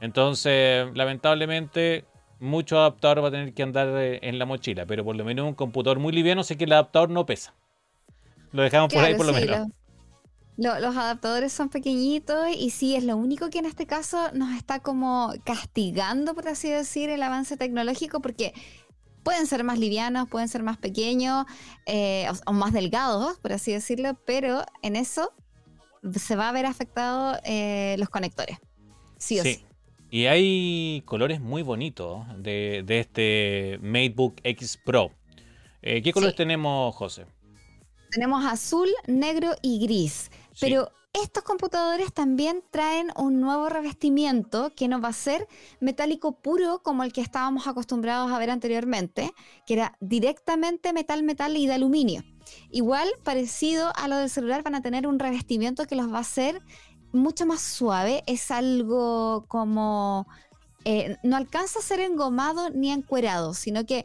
Entonces, 0.00 0.86
lamentablemente, 0.94 2.04
mucho 2.38 2.78
adaptador 2.78 3.24
va 3.24 3.28
a 3.28 3.32
tener 3.32 3.54
que 3.54 3.64
andar 3.64 3.88
en 4.22 4.38
la 4.38 4.46
mochila, 4.46 4.86
pero 4.86 5.04
por 5.04 5.16
lo 5.16 5.24
menos 5.24 5.48
un 5.48 5.54
computador 5.54 5.98
muy 5.98 6.12
liviano 6.12 6.44
sé 6.44 6.56
que 6.56 6.62
el 6.62 6.72
adaptador 6.74 7.10
no 7.10 7.26
pesa. 7.26 7.54
Lo 8.52 8.62
dejamos 8.62 8.94
por 8.94 9.02
ahí 9.02 9.16
por 9.16 9.26
lo 9.26 9.32
menos 9.32 9.66
los 10.58 10.96
adaptadores 10.96 11.52
son 11.52 11.68
pequeñitos 11.68 12.48
y 12.56 12.70
sí, 12.70 12.96
es 12.96 13.04
lo 13.04 13.16
único 13.16 13.48
que 13.48 13.60
en 13.60 13.66
este 13.66 13.86
caso 13.86 14.32
nos 14.32 14.56
está 14.56 14.80
como 14.80 15.32
castigando, 15.44 16.34
por 16.34 16.48
así 16.48 16.68
decir, 16.68 17.10
el 17.10 17.22
avance 17.22 17.56
tecnológico, 17.56 18.20
porque 18.20 18.52
pueden 19.22 19.46
ser 19.46 19.62
más 19.62 19.78
livianos, 19.78 20.28
pueden 20.28 20.48
ser 20.48 20.64
más 20.64 20.76
pequeños 20.76 21.46
eh, 21.86 22.26
o, 22.46 22.52
más 22.52 22.72
delgados, 22.72 23.38
por 23.38 23.52
así 23.52 23.70
decirlo, 23.72 24.18
pero 24.26 24.64
en 24.82 24.96
eso 24.96 25.32
se 26.12 26.34
va 26.34 26.48
a 26.48 26.52
ver 26.52 26.66
afectado 26.66 27.38
eh, 27.44 27.94
los 27.98 28.08
conectores. 28.08 28.58
Sí 29.16 29.38
o 29.38 29.44
sí. 29.44 29.64
Y 30.10 30.26
hay 30.26 31.02
colores 31.04 31.40
muy 31.40 31.62
bonitos 31.62 32.24
de, 32.38 32.84
este 32.88 33.78
MateBook 33.82 34.40
X 34.42 34.78
Pro. 34.84 35.12
Eh, 35.82 36.02
¿Qué 36.02 36.12
colores 36.12 36.34
tenemos, 36.34 36.96
José? 36.96 37.26
Tenemos 38.10 38.44
azul, 38.44 38.88
negro 39.06 39.50
y 39.62 39.80
gris. 39.80 40.30
Pero 40.60 40.92
estos 41.12 41.42
computadores 41.42 42.12
también 42.12 42.62
traen 42.70 43.10
un 43.16 43.40
nuevo 43.40 43.68
revestimiento 43.68 44.72
que 44.74 44.88
no 44.88 45.00
va 45.00 45.08
a 45.08 45.12
ser 45.12 45.48
metálico 45.80 46.40
puro 46.40 46.82
como 46.82 47.02
el 47.02 47.12
que 47.12 47.20
estábamos 47.20 47.66
acostumbrados 47.66 48.30
a 48.30 48.38
ver 48.38 48.50
anteriormente, 48.50 49.32
que 49.66 49.74
era 49.74 49.96
directamente 50.00 50.92
metal, 50.92 51.22
metal 51.22 51.56
y 51.56 51.66
de 51.66 51.74
aluminio. 51.74 52.22
Igual, 52.70 53.08
parecido 53.24 53.92
a 53.96 54.08
lo 54.08 54.16
del 54.16 54.30
celular, 54.30 54.62
van 54.62 54.74
a 54.74 54.82
tener 54.82 55.06
un 55.06 55.18
revestimiento 55.18 55.86
que 55.86 55.96
los 55.96 56.12
va 56.12 56.18
a 56.18 56.22
hacer 56.22 56.62
mucho 57.12 57.46
más 57.46 57.60
suave. 57.60 58.22
Es 58.26 58.50
algo 58.50 59.44
como... 59.48 60.26
Eh, 60.84 61.16
no 61.22 61.36
alcanza 61.36 61.80
a 61.80 61.82
ser 61.82 62.00
engomado 62.00 62.70
ni 62.70 62.90
encuerado, 62.90 63.52
sino 63.52 63.84
que 63.84 64.04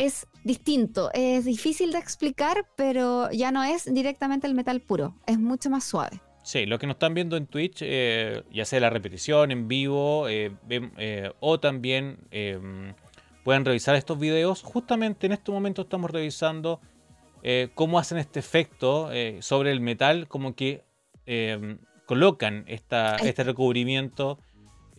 es 0.00 0.26
distinto, 0.44 1.10
es 1.12 1.44
difícil 1.44 1.92
de 1.92 1.98
explicar, 1.98 2.66
pero 2.74 3.30
ya 3.30 3.52
no 3.52 3.62
es 3.62 3.84
directamente 3.92 4.46
el 4.46 4.54
metal 4.54 4.80
puro, 4.80 5.14
es 5.26 5.38
mucho 5.38 5.68
más 5.68 5.84
suave. 5.84 6.20
Sí, 6.42 6.64
lo 6.64 6.78
que 6.78 6.86
nos 6.86 6.94
están 6.94 7.12
viendo 7.12 7.36
en 7.36 7.46
Twitch, 7.46 7.80
eh, 7.82 8.42
ya 8.50 8.64
sea 8.64 8.80
la 8.80 8.88
repetición 8.88 9.50
en 9.50 9.68
vivo 9.68 10.26
eh, 10.28 10.52
eh, 10.70 11.30
o 11.40 11.60
también 11.60 12.16
pueden 13.44 13.64
revisar 13.66 13.94
estos 13.94 14.18
videos. 14.18 14.62
Justamente 14.62 15.26
en 15.26 15.32
este 15.32 15.52
momento 15.52 15.82
estamos 15.82 16.10
revisando 16.10 16.80
cómo 17.74 17.98
hacen 17.98 18.16
este 18.16 18.40
efecto 18.40 19.10
sobre 19.40 19.70
el 19.70 19.80
metal, 19.80 20.28
como 20.28 20.54
que 20.54 20.82
colocan 22.06 22.64
esta, 22.68 23.16
este 23.16 23.44
recubrimiento 23.44 24.38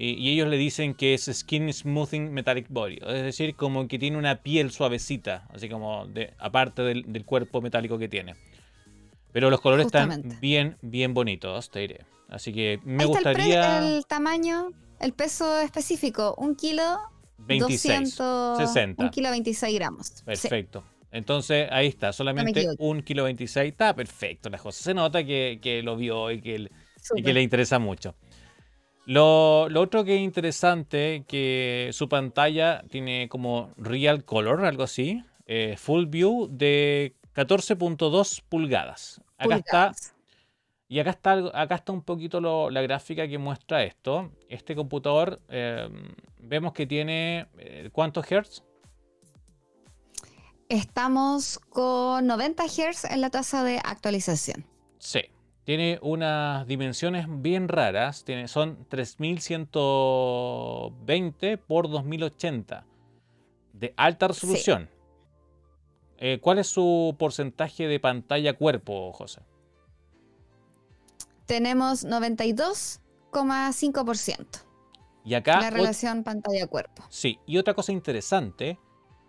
y, 0.03 0.31
ellos 0.31 0.47
le 0.47 0.57
dicen 0.57 0.95
que 0.95 1.13
es 1.13 1.29
Skin 1.31 1.71
Smoothing 1.71 2.33
Metallic 2.33 2.65
Body, 2.69 2.97
es 3.05 3.21
decir, 3.21 3.55
como 3.55 3.87
que 3.87 3.99
tiene 3.99 4.17
una 4.17 4.37
piel 4.37 4.71
suavecita, 4.71 5.47
así 5.53 5.69
como 5.69 6.07
de, 6.07 6.33
aparte 6.39 6.81
del, 6.81 7.23
cuerpo 7.23 7.61
metálico 7.61 7.99
que 7.99 8.07
tiene. 8.07 8.35
Pero 9.31 9.51
los 9.51 9.61
colores 9.61 9.85
están 9.85 10.39
bien, 10.41 10.77
bien 10.81 11.13
bonitos, 11.13 11.69
te 11.69 11.81
diré. 11.81 12.05
Así 12.29 12.51
que 12.51 12.79
me 12.83 13.05
gustaría. 13.05 13.77
El, 13.77 14.05
tamaño, 14.07 14.71
el 14.99 15.13
peso 15.13 15.59
específico, 15.59 16.33
un 16.37 16.55
kilo. 16.55 16.99
26, 17.37 18.17
60. 18.57 19.03
Un 19.03 19.09
kilo 19.09 19.29
26 19.29 19.75
gramos. 19.75 20.23
Perfecto. 20.25 20.83
Entonces 21.11 21.67
ahí 21.71 21.87
está, 21.87 22.11
solamente 22.11 22.67
un 22.79 23.03
kilo 23.03 23.25
26. 23.25 23.71
Está 23.71 23.95
perfecto 23.95 24.49
la 24.49 24.57
cosa. 24.57 24.81
Se 24.81 24.93
nota 24.95 25.23
que, 25.23 25.81
lo 25.83 25.95
vio 25.95 26.31
y 26.31 26.41
que, 26.41 26.71
y 27.15 27.21
que 27.21 27.33
le 27.33 27.41
interesa 27.43 27.77
mucho. 27.77 28.15
Lo, 29.11 29.63
otro 29.63 30.05
que 30.05 30.15
es 30.15 30.21
interesante, 30.21 31.25
que 31.27 31.89
su 31.91 32.07
pantalla 32.07 32.81
tiene 32.89 33.27
como 33.27 33.73
real 33.75 34.23
color, 34.23 34.63
algo 34.63 34.83
así, 34.83 35.21
eh, 35.47 35.75
full 35.77 36.05
view 36.05 36.47
de 36.49 37.13
14.2 37.35 38.41
pulgadas. 38.47 39.19
Acá 39.37 39.57
está. 39.57 39.91
Y 40.87 40.99
acá 40.99 41.09
está, 41.09 41.33
acá 41.53 41.75
está 41.75 41.91
un 41.91 42.03
poquito 42.03 42.39
la 42.69 42.81
gráfica 42.81 43.27
que 43.27 43.37
muestra 43.37 43.83
esto. 43.83 44.31
Este 44.47 44.75
computador, 44.75 45.41
em, 45.49 46.15
vemos 46.39 46.71
que 46.71 46.87
tiene, 46.87 47.47
eh, 47.57 47.89
¿cuántos 47.91 48.31
hertz? 48.31 48.63
Estamos 50.69 51.59
con 51.67 52.27
90 52.27 52.63
Hz 52.63 53.03
en 53.11 53.19
la 53.19 53.29
tasa 53.29 53.61
de 53.65 53.81
actualización. 53.83 54.65
Sí. 54.99 55.23
Tiene 55.63 55.99
unas 56.01 56.65
dimensiones 56.67 57.27
bien 57.29 57.67
raras. 57.67 58.23
Tiene, 58.23 58.47
son 58.47 58.85
3120 58.89 61.57
por 61.57 61.89
2080 61.89 62.85
de 63.73 63.93
alta 63.97 64.27
resolución. 64.27 64.89
Eh, 66.17 66.39
¿Cuál 66.39 66.59
es 66.59 66.67
su 66.67 67.15
porcentaje 67.17 67.87
de 67.87 67.99
pantalla 67.99 68.53
cuerpo, 68.53 69.11
José? 69.13 69.41
Tenemos 71.45 72.05
92,5%. 72.05 74.45
Y 75.23 75.35
acá. 75.35 75.59
La 75.59 75.69
relación 75.69 76.23
pantalla-cuerpo. 76.23 77.03
Sí, 77.09 77.39
y 77.45 77.57
otra 77.57 77.73
cosa 77.73 77.91
interesante 77.91 78.79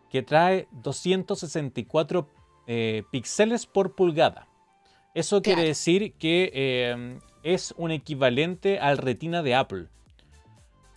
que 0.09 0.23
trae 0.23 0.69
264 0.73 2.29
eh, 2.67 3.03
píxeles 3.11 3.67
por 3.67 3.95
pulgada. 3.95 4.49
Eso 5.15 5.43
quiere 5.43 5.65
decir 5.65 6.15
que 6.15 6.51
eh, 6.55 7.19
es 7.43 7.75
un 7.77 7.91
equivalente 7.91 8.79
al 8.79 8.97
retina 8.97 9.43
de 9.43 9.55
Apple. 9.55 9.89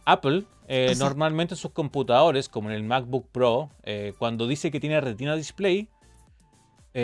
Apple, 0.06 0.46
eh, 0.68 0.94
normalmente 0.98 1.56
en 1.56 1.58
sus 1.58 1.72
computadores, 1.72 2.48
como 2.48 2.70
en 2.70 2.76
el 2.76 2.84
MacBook 2.84 3.28
Pro, 3.32 3.70
eh, 3.84 4.14
cuando 4.18 4.48
dice 4.48 4.72
que 4.72 4.80
tiene 4.80 5.02
retina 5.02 5.36
display, 5.36 5.90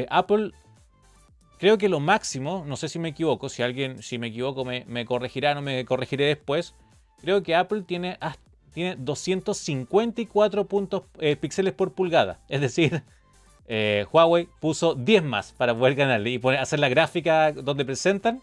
Apple, 0.09 0.51
creo 1.57 1.77
que 1.77 1.89
lo 1.89 1.99
máximo, 1.99 2.63
no 2.65 2.77
sé 2.77 2.87
si 2.87 2.97
me 2.97 3.09
equivoco, 3.09 3.49
si 3.49 3.61
alguien, 3.61 4.01
si 4.01 4.17
me 4.17 4.27
equivoco 4.27 4.63
me, 4.63 4.85
me 4.87 5.03
corregirá, 5.03 5.53
no 5.53 5.61
me 5.61 5.83
corregiré 5.83 6.27
después, 6.27 6.75
creo 7.19 7.43
que 7.43 7.55
Apple 7.55 7.81
tiene, 7.81 8.17
tiene 8.73 8.95
254 8.95 10.65
puntos, 10.65 11.03
píxeles 11.41 11.73
por 11.73 11.91
pulgada. 11.91 12.39
Es 12.47 12.61
decir, 12.61 13.03
eh, 13.67 14.05
Huawei 14.11 14.47
puso 14.59 14.95
10 14.95 15.23
más 15.23 15.53
para 15.53 15.75
poder 15.77 15.95
ganar 15.95 16.25
y 16.27 16.39
hacer 16.57 16.79
la 16.79 16.89
gráfica 16.89 17.51
donde 17.51 17.85
presentan 17.85 18.41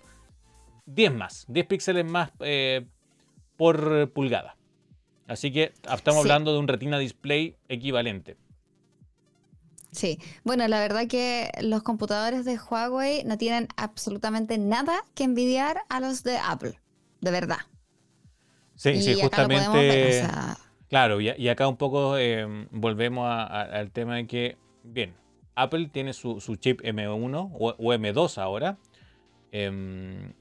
10 0.87 1.15
más, 1.15 1.45
10 1.49 1.67
píxeles 1.67 2.05
más 2.05 2.31
eh, 2.41 2.87
por 3.57 4.11
pulgada. 4.13 4.57
Así 5.27 5.53
que 5.53 5.73
estamos 5.93 6.23
hablando 6.23 6.53
de 6.53 6.59
un 6.59 6.69
retina 6.69 6.99
display 6.99 7.57
equivalente. 7.69 8.37
Sí, 9.93 10.19
bueno, 10.45 10.67
la 10.69 10.81
verdad 10.81 11.07
que 11.07 11.51
los 11.61 11.83
computadores 11.83 12.45
de 12.45 12.59
Huawei 12.59 13.25
no 13.25 13.39
tienen 13.39 13.69
absolutamente 13.77 14.59
nada 14.59 15.03
que 15.15 15.25
envidiar 15.25 15.83
a 15.89 16.01
los 16.01 16.23
de 16.23 16.39
Apple, 16.39 16.79
de 17.21 17.31
verdad. 17.31 17.59
Sí, 18.75 19.03
sí, 19.03 19.21
justamente. 19.21 20.27
Claro, 20.89 21.21
y, 21.21 21.49
acá 21.49 21.69
un 21.69 21.77
poco 21.77 22.17
eh, 22.17 22.47
volvemos 22.71 23.29
al 23.29 23.91
tema 23.91 24.17
de 24.17 24.27
que 24.27 24.57
Bien, 24.91 25.15
Apple 25.55 25.91
tiene 25.93 26.15
su, 26.15 26.39
chip 26.57 26.81
M1 26.81 27.51
o, 27.53 27.75
M2 27.75 28.39
ahora. 28.39 28.79
Em, 29.53 30.33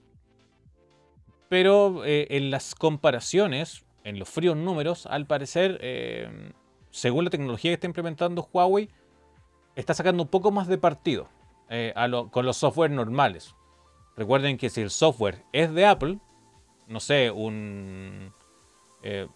pero 1.49 2.05
eh, 2.05 2.27
en 2.29 2.49
las 2.49 2.75
comparaciones, 2.75 3.85
en 4.03 4.19
los 4.19 4.29
fríos 4.29 4.55
números, 4.55 5.05
al 5.05 5.27
parecer, 5.27 5.79
em, 5.81 6.53
según 6.91 7.25
la 7.25 7.29
tecnología 7.29 7.71
que 7.71 7.75
está 7.75 7.87
implementando 7.87 8.47
Huawei, 8.53 8.89
está 9.75 9.93
sacando 9.93 10.23
un 10.23 10.29
poco 10.29 10.51
más 10.51 10.67
de 10.67 10.77
partido 10.77 11.27
eh, 11.69 11.93
con 12.31 12.45
los 12.45 12.57
software 12.57 12.91
normales. 12.91 13.53
Recuerden 14.15 14.57
que 14.57 14.69
si 14.69 14.81
el 14.81 14.89
software 14.89 15.43
es 15.51 15.73
de 15.73 15.85
Apple, 15.85 16.19
no 16.87 16.99
sé, 17.01 17.31
un, 17.31 18.33
eh, 19.03 19.27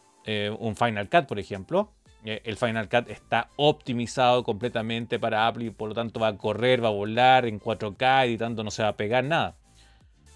Final 0.75 1.09
Cut, 1.09 1.25
por 1.25 1.37
ejemplo, 1.37 1.91
el 2.23 2.55
Final 2.55 2.87
Cut 2.87 3.09
está 3.09 3.49
optimizado 3.55 4.43
completamente 4.43 5.19
para 5.19 5.47
Apple 5.47 5.65
y 5.65 5.69
por 5.71 5.89
lo 5.89 5.95
tanto 5.95 6.19
va 6.19 6.27
a 6.27 6.37
correr, 6.37 6.83
va 6.83 6.89
a 6.89 6.91
volar 6.91 7.45
en 7.45 7.59
4K, 7.59 8.25
editando 8.25 8.63
no 8.63 8.71
se 8.71 8.83
va 8.83 8.89
a 8.89 8.97
pegar 8.97 9.23
nada. 9.23 9.55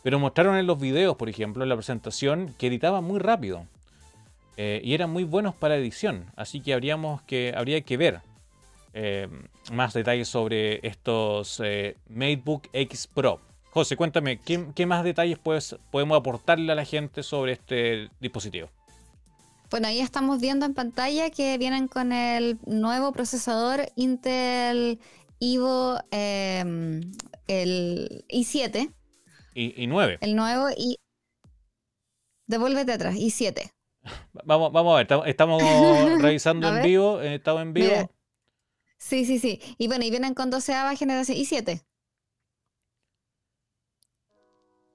Pero 0.03 0.19
mostraron 0.19 0.57
en 0.57 0.67
los 0.67 0.79
videos, 0.79 1.15
por 1.15 1.29
ejemplo, 1.29 1.63
en 1.63 1.69
la 1.69 1.75
presentación, 1.75 2.55
que 2.57 2.67
editaba 2.67 3.01
muy 3.01 3.19
rápido. 3.19 3.65
Eh, 4.57 4.81
y 4.83 4.93
eran 4.93 5.09
muy 5.09 5.23
buenos 5.23 5.55
para 5.55 5.75
edición. 5.75 6.31
Así 6.35 6.61
que, 6.61 6.73
habríamos 6.73 7.21
que 7.23 7.53
habría 7.55 7.81
que 7.81 7.97
ver 7.97 8.21
eh, 8.93 9.27
más 9.71 9.93
detalles 9.93 10.27
sobre 10.27 10.85
estos 10.87 11.61
MateBook 12.09 12.69
X 12.71 13.07
Pro 13.07 13.41
José, 13.75 13.97
cuéntame, 13.97 14.39
¿qué, 14.39 14.85
más 14.85 15.03
detalles 15.03 15.37
podemos 15.37 16.17
aportarle 16.17 16.71
a 16.71 16.75
la 16.75 16.85
gente 16.85 17.23
sobre 17.23 17.51
este 17.51 18.09
dispositivo? 18.21 18.69
Bueno, 19.69 19.87
ahí 19.87 19.99
estamos 19.99 20.39
viendo 20.39 20.65
en 20.65 20.73
pantalla 20.73 21.29
que 21.29 21.57
vienen 21.57 21.87
con 21.87 22.11
el 22.11 22.59
nuevo 22.65 23.11
procesador 23.11 23.91
Intel 23.95 24.99
Evo 25.39 25.97
em, 26.11 27.11
el 27.47 28.25
i7. 28.29 28.93
Y, 29.55 29.87
9. 29.87 30.17
El 30.21 30.35
nuevo 30.35 30.69
y... 30.75 30.97
Devuélvete 32.47 32.93
atrás, 32.93 33.15
i7. 33.15 33.71
Vamos, 34.45 34.71
vamos 34.71 34.93
a 34.93 34.97
ver, 34.97 35.27
estamos 35.27 35.63
revisando 36.21 36.67
en 36.67 36.83
vivo, 36.83 37.19
eh, 37.21 37.35
estamos 37.35 37.63
en 37.63 37.73
vivo. 37.73 38.11
Sí, 38.99 39.25
sí, 39.25 39.39
sí. 39.39 39.59
Y 39.79 39.87
bueno, 39.87 40.05
y 40.05 40.11
vienen 40.11 40.35
con 40.35 40.51
12 40.51 40.73
generación 40.95 41.37
i7. 41.37 41.83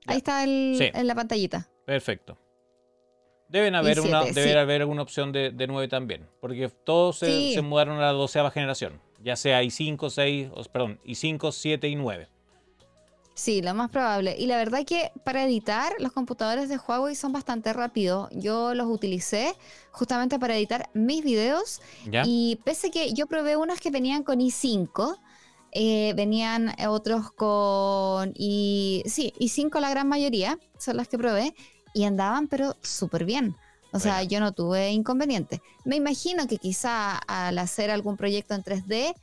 Ahí 0.07 0.17
está 0.17 0.45
el, 0.45 0.79
en 0.81 1.07
la 1.07 1.15
pantallita. 1.15 1.69
Perfecto. 1.87 2.39
Deben 3.51 3.75
haber 3.75 4.01
una, 4.01 4.25
debe 4.27 4.57
haber 4.57 4.83
alguna 4.83 5.03
opción 5.03 5.33
de, 5.33 5.51
de 5.51 5.67
9 5.67 5.89
también, 5.89 6.29
porque 6.41 6.69
todos 6.69 7.19
se, 7.19 7.61
mudaron 7.63 7.99
a 7.99 8.03
la 8.03 8.13
doceava 8.13 8.53
generación, 8.53 9.01
ya 9.25 9.35
sea 9.35 9.61
i5, 9.65 10.09
6, 10.09 10.49
perdón, 10.73 11.01
i5, 11.05 11.51
7 11.51 11.89
y 11.89 11.97
9. 11.97 12.29
Sí, 13.35 13.61
lo 13.61 13.75
más 13.75 13.91
probable. 13.91 14.37
Y 14.39 14.47
la 14.47 14.57
verdad 14.57 14.85
que 14.85 15.11
para 15.25 15.45
editar 15.45 15.95
los 15.99 16.13
computadores 16.13 16.69
de 16.69 16.77
Huawei 16.77 17.15
son 17.15 17.33
bastante 17.33 17.73
rápidos. 17.73 18.29
Yo 18.33 18.75
los 18.75 18.87
utilicé 18.87 19.55
justamente 19.93 20.39
para 20.39 20.57
editar 20.57 20.91
mis 20.93 21.25
videos. 21.25 21.81
Y 22.25 22.61
pese 22.65 22.91
que 22.91 23.15
yo 23.15 23.27
probé 23.27 23.57
unos 23.57 23.81
que 23.81 23.91
venían 23.91 24.25
con 24.25 24.41
i5, 24.41 25.17
eh, 25.73 26.13
venían 26.15 26.75
otros 26.87 27.33
con 27.33 28.33
i... 28.37 29.03
Sí, 29.07 29.33
i5 29.41 29.81
la 29.81 29.91
gran 29.91 30.07
mayoría, 30.07 30.59
son 30.79 30.99
las 30.99 31.09
que 31.09 31.17
probé 31.17 31.55
y 31.95 32.05
andaban 32.05 32.49
pero 32.49 32.77
súper 32.83 33.25
bien. 33.25 33.57
O 33.93 33.99
sea, 33.99 34.23
yo 34.23 34.39
no 34.41 34.53
tuve 34.53 34.91
inconveniente. 34.91 35.61
Me 35.85 35.97
imagino 35.97 36.47
que 36.47 36.59
quizá 36.59 37.17
al 37.17 37.59
hacer 37.59 37.91
algún 37.91 38.17
proyecto 38.17 38.55
en 38.55 38.63
3D, 38.63 39.15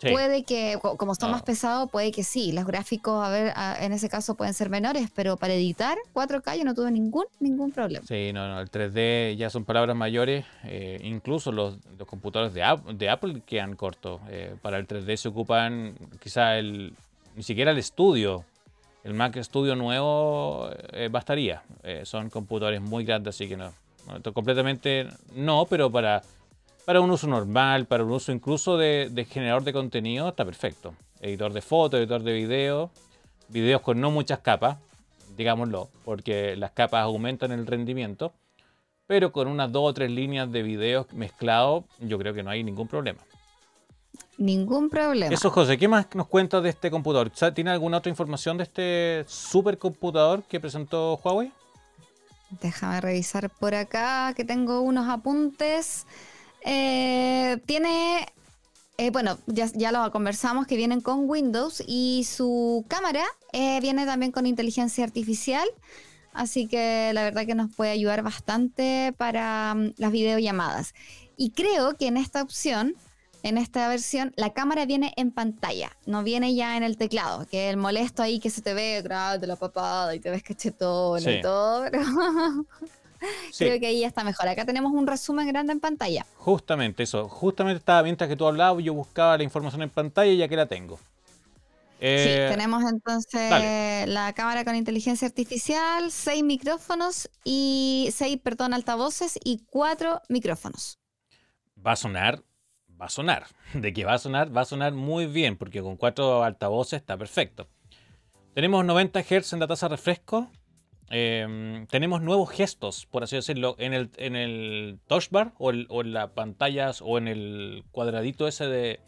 puede 0.00 0.42
que, 0.42 0.78
como 0.96 1.12
está 1.12 1.28
más 1.28 1.42
pesado, 1.42 1.86
puede 1.86 2.10
que 2.10 2.24
sí. 2.24 2.52
Los 2.52 2.66
gráficos, 2.66 3.24
a 3.24 3.30
ver, 3.30 3.52
en 3.80 3.92
ese 3.92 4.08
caso 4.08 4.34
pueden 4.34 4.54
ser 4.54 4.70
menores, 4.70 5.10
pero 5.14 5.36
para 5.36 5.54
editar 5.54 5.96
4K 6.12 6.58
yo 6.58 6.64
no 6.64 6.74
tuve 6.74 6.90
ningún, 6.90 7.26
ningún 7.40 7.70
problema. 7.70 8.04
Sí, 8.06 8.32
no, 8.32 8.48
no, 8.48 8.60
el 8.60 8.70
3D 8.70 9.36
ya 9.36 9.50
son 9.50 9.64
palabras 9.64 9.96
mayores. 9.96 10.44
Eh, 10.64 11.00
incluso 11.04 11.52
los, 11.52 11.78
computadores 12.06 12.54
de, 12.54 12.64
de 12.94 13.10
Apple 13.10 13.42
quedan 13.46 13.76
cortos. 13.76 14.20
Eh, 14.28 14.56
para 14.60 14.78
el 14.78 14.88
3D 14.88 15.16
se 15.16 15.28
ocupan 15.28 15.94
quizá 16.20 16.58
el, 16.58 16.94
ni 17.36 17.42
siquiera 17.42 17.70
el 17.70 17.78
estudio 17.78 18.44
el 19.04 19.14
Mac 19.14 19.36
Studio 19.42 19.74
nuevo 19.74 20.70
eh, 20.92 21.08
bastaría. 21.10 21.62
Eh, 21.82 22.02
son 22.04 22.30
computadores 22.30 22.80
muy 22.80 23.04
grandes, 23.04 23.34
así 23.34 23.48
que 23.48 23.56
no, 23.56 23.72
completamente 24.34 25.06
no, 25.34 25.66
pero 25.68 25.90
para, 25.90 26.22
para 26.84 27.00
un 27.00 27.10
uso 27.10 27.26
normal, 27.26 27.86
para 27.86 28.04
un 28.04 28.12
uso 28.12 28.32
incluso 28.32 28.76
de, 28.76 29.26
generador 29.28 29.64
de 29.64 29.72
contenido, 29.72 30.28
está 30.28 30.44
perfecto. 30.44 30.94
Editor 31.20 31.52
de 31.52 31.60
fotos, 31.60 32.00
editor 32.00 32.22
de 32.22 32.32
video, 32.32 32.90
videos 33.48 33.80
con 33.80 34.00
no 34.00 34.10
muchas 34.10 34.40
capas, 34.40 34.78
digámoslo, 35.36 35.88
porque 36.04 36.56
las 36.56 36.72
capas 36.72 37.02
aumentan 37.02 37.52
el 37.52 37.66
rendimiento, 37.66 38.32
pero 39.06 39.32
con 39.32 39.48
unas 39.48 39.72
dos 39.72 39.90
o 39.90 39.94
tres 39.94 40.10
líneas 40.10 40.50
de 40.52 40.62
videos 40.62 41.12
mezclados, 41.12 41.84
yo 41.98 42.18
creo 42.18 42.34
que 42.34 42.42
no 42.42 42.50
hay 42.50 42.62
ningún 42.62 42.88
problema. 42.88 43.20
Ningún 44.38 44.88
problema. 44.88 45.34
Eso, 45.34 45.50
José, 45.50 45.76
¿qué 45.76 45.88
más 45.88 46.06
nos 46.14 46.28
cuentas 46.28 46.62
de 46.62 46.70
este 46.70 46.92
computador? 46.92 47.30
¿Tiene 47.52 47.70
alguna 47.70 47.98
otra 47.98 48.08
información 48.08 48.56
de 48.56 48.62
este 48.62 49.24
supercomputador 49.26 50.44
que 50.44 50.60
presentó 50.60 51.20
Huawei? 51.22 51.52
Déjame 52.62 53.00
revisar 53.00 53.50
por 53.50 53.74
acá, 53.74 54.32
que 54.36 54.44
tengo 54.44 54.80
unos 54.80 55.08
apuntes. 55.08 56.06
Eh, 56.64 57.58
tiene, 57.66 58.26
eh, 58.96 59.10
bueno, 59.10 59.38
ya, 59.48 59.90
lo 59.90 60.10
conversamos, 60.12 60.68
que 60.68 60.76
vienen 60.76 61.00
con 61.00 61.28
Windows 61.28 61.82
y 61.84 62.24
su 62.24 62.84
cámara 62.86 63.24
eh, 63.52 63.80
viene 63.80 64.06
también 64.06 64.30
con 64.30 64.46
inteligencia 64.46 65.02
artificial. 65.02 65.68
Así 66.32 66.68
que 66.68 67.10
la 67.12 67.24
verdad 67.24 67.44
que 67.44 67.56
nos 67.56 67.74
puede 67.74 67.90
ayudar 67.90 68.22
bastante 68.22 69.12
para 69.18 69.74
mm, 69.74 69.94
las 69.96 70.12
videollamadas. 70.12 70.94
Y 71.36 71.50
creo 71.50 71.96
que 71.96 72.06
en 72.06 72.16
esta 72.16 72.40
opción 72.40 72.94
en 73.42 73.58
esta 73.58 73.88
versión, 73.88 74.32
la 74.36 74.52
cámara 74.52 74.84
viene 74.86 75.12
en 75.16 75.30
pantalla, 75.30 75.90
no 76.06 76.22
viene 76.22 76.54
ya 76.54 76.76
en 76.76 76.82
el 76.82 76.96
teclado, 76.96 77.46
que 77.46 77.70
el 77.70 77.76
molesto 77.76 78.22
ahí 78.22 78.40
que 78.40 78.50
se 78.50 78.62
te 78.62 78.74
ve 78.74 79.00
grande 79.02 79.46
la 79.46 79.56
papada 79.56 80.14
y 80.14 80.20
te 80.20 80.30
ves 80.30 80.42
cachetón 80.42 81.22
y 81.28 81.40
todo, 81.40 81.84
pero 81.90 82.00
creo 83.58 83.80
que 83.80 83.86
ahí 83.86 84.00
ya 84.00 84.08
está 84.08 84.24
mejor. 84.24 84.48
Acá 84.48 84.64
tenemos 84.64 84.92
un 84.92 85.06
resumen 85.06 85.46
grande 85.46 85.72
en 85.72 85.80
pantalla. 85.80 86.26
Justamente 86.36 87.04
eso, 87.04 87.28
justamente 87.28 87.78
estaba 87.78 88.02
mientras 88.02 88.28
que 88.28 88.36
tú 88.36 88.46
hablabas, 88.46 88.82
yo 88.82 88.94
buscaba 88.94 89.36
la 89.36 89.44
información 89.44 89.82
en 89.82 89.90
pantalla 89.90 90.32
y 90.32 90.38
ya 90.38 90.48
que 90.48 90.56
la 90.56 90.66
tengo. 90.66 90.96
sí, 90.96 91.02
eh, 92.00 92.48
tenemos 92.50 92.82
entonces 92.90 94.08
la 94.08 94.32
cámara 94.32 94.64
con 94.64 94.74
inteligencia 94.74 95.28
artificial, 95.28 96.10
seis 96.10 96.42
micrófonos 96.42 97.30
y 97.44 98.10
seis, 98.12 98.38
perdón, 98.42 98.74
altavoces 98.74 99.38
y 99.44 99.64
cuatro 99.70 100.22
micrófonos. 100.28 100.98
Va 101.86 101.92
a 101.92 101.96
sonar 101.96 102.42
va 103.00 103.06
a 103.06 103.10
sonar. 103.10 103.46
De 103.74 103.92
que 103.92 104.04
va 104.04 104.14
a 104.14 104.18
sonar, 104.18 104.54
va 104.56 104.62
a 104.62 104.64
sonar 104.64 104.92
muy 104.92 105.26
bien, 105.26 105.56
porque 105.56 105.82
con 105.82 105.96
cuatro 105.96 106.42
altavoces 106.42 107.00
está 107.00 107.16
perfecto. 107.16 107.68
Tenemos 108.54 108.84
90 108.84 109.22
Hz 109.22 109.52
en 109.52 109.60
la 109.60 109.66
tasa 109.66 109.88
refresco. 109.88 110.50
Em, 111.10 111.86
tenemos 111.86 112.20
nuevos 112.20 112.50
gestos, 112.50 113.06
por 113.06 113.22
así 113.22 113.36
decirlo, 113.36 113.76
en 113.78 113.94
el, 113.94 114.10
en 114.16 114.36
el 114.36 114.98
touchbar 115.06 115.54
o, 115.58 115.70
en 115.70 116.12
las 116.12 116.30
pantallas 116.30 117.00
o 117.00 117.16
en 117.16 117.28
el 117.28 117.84
cuadradito 117.92 118.46
ese 118.46 118.66
de, 118.66 119.00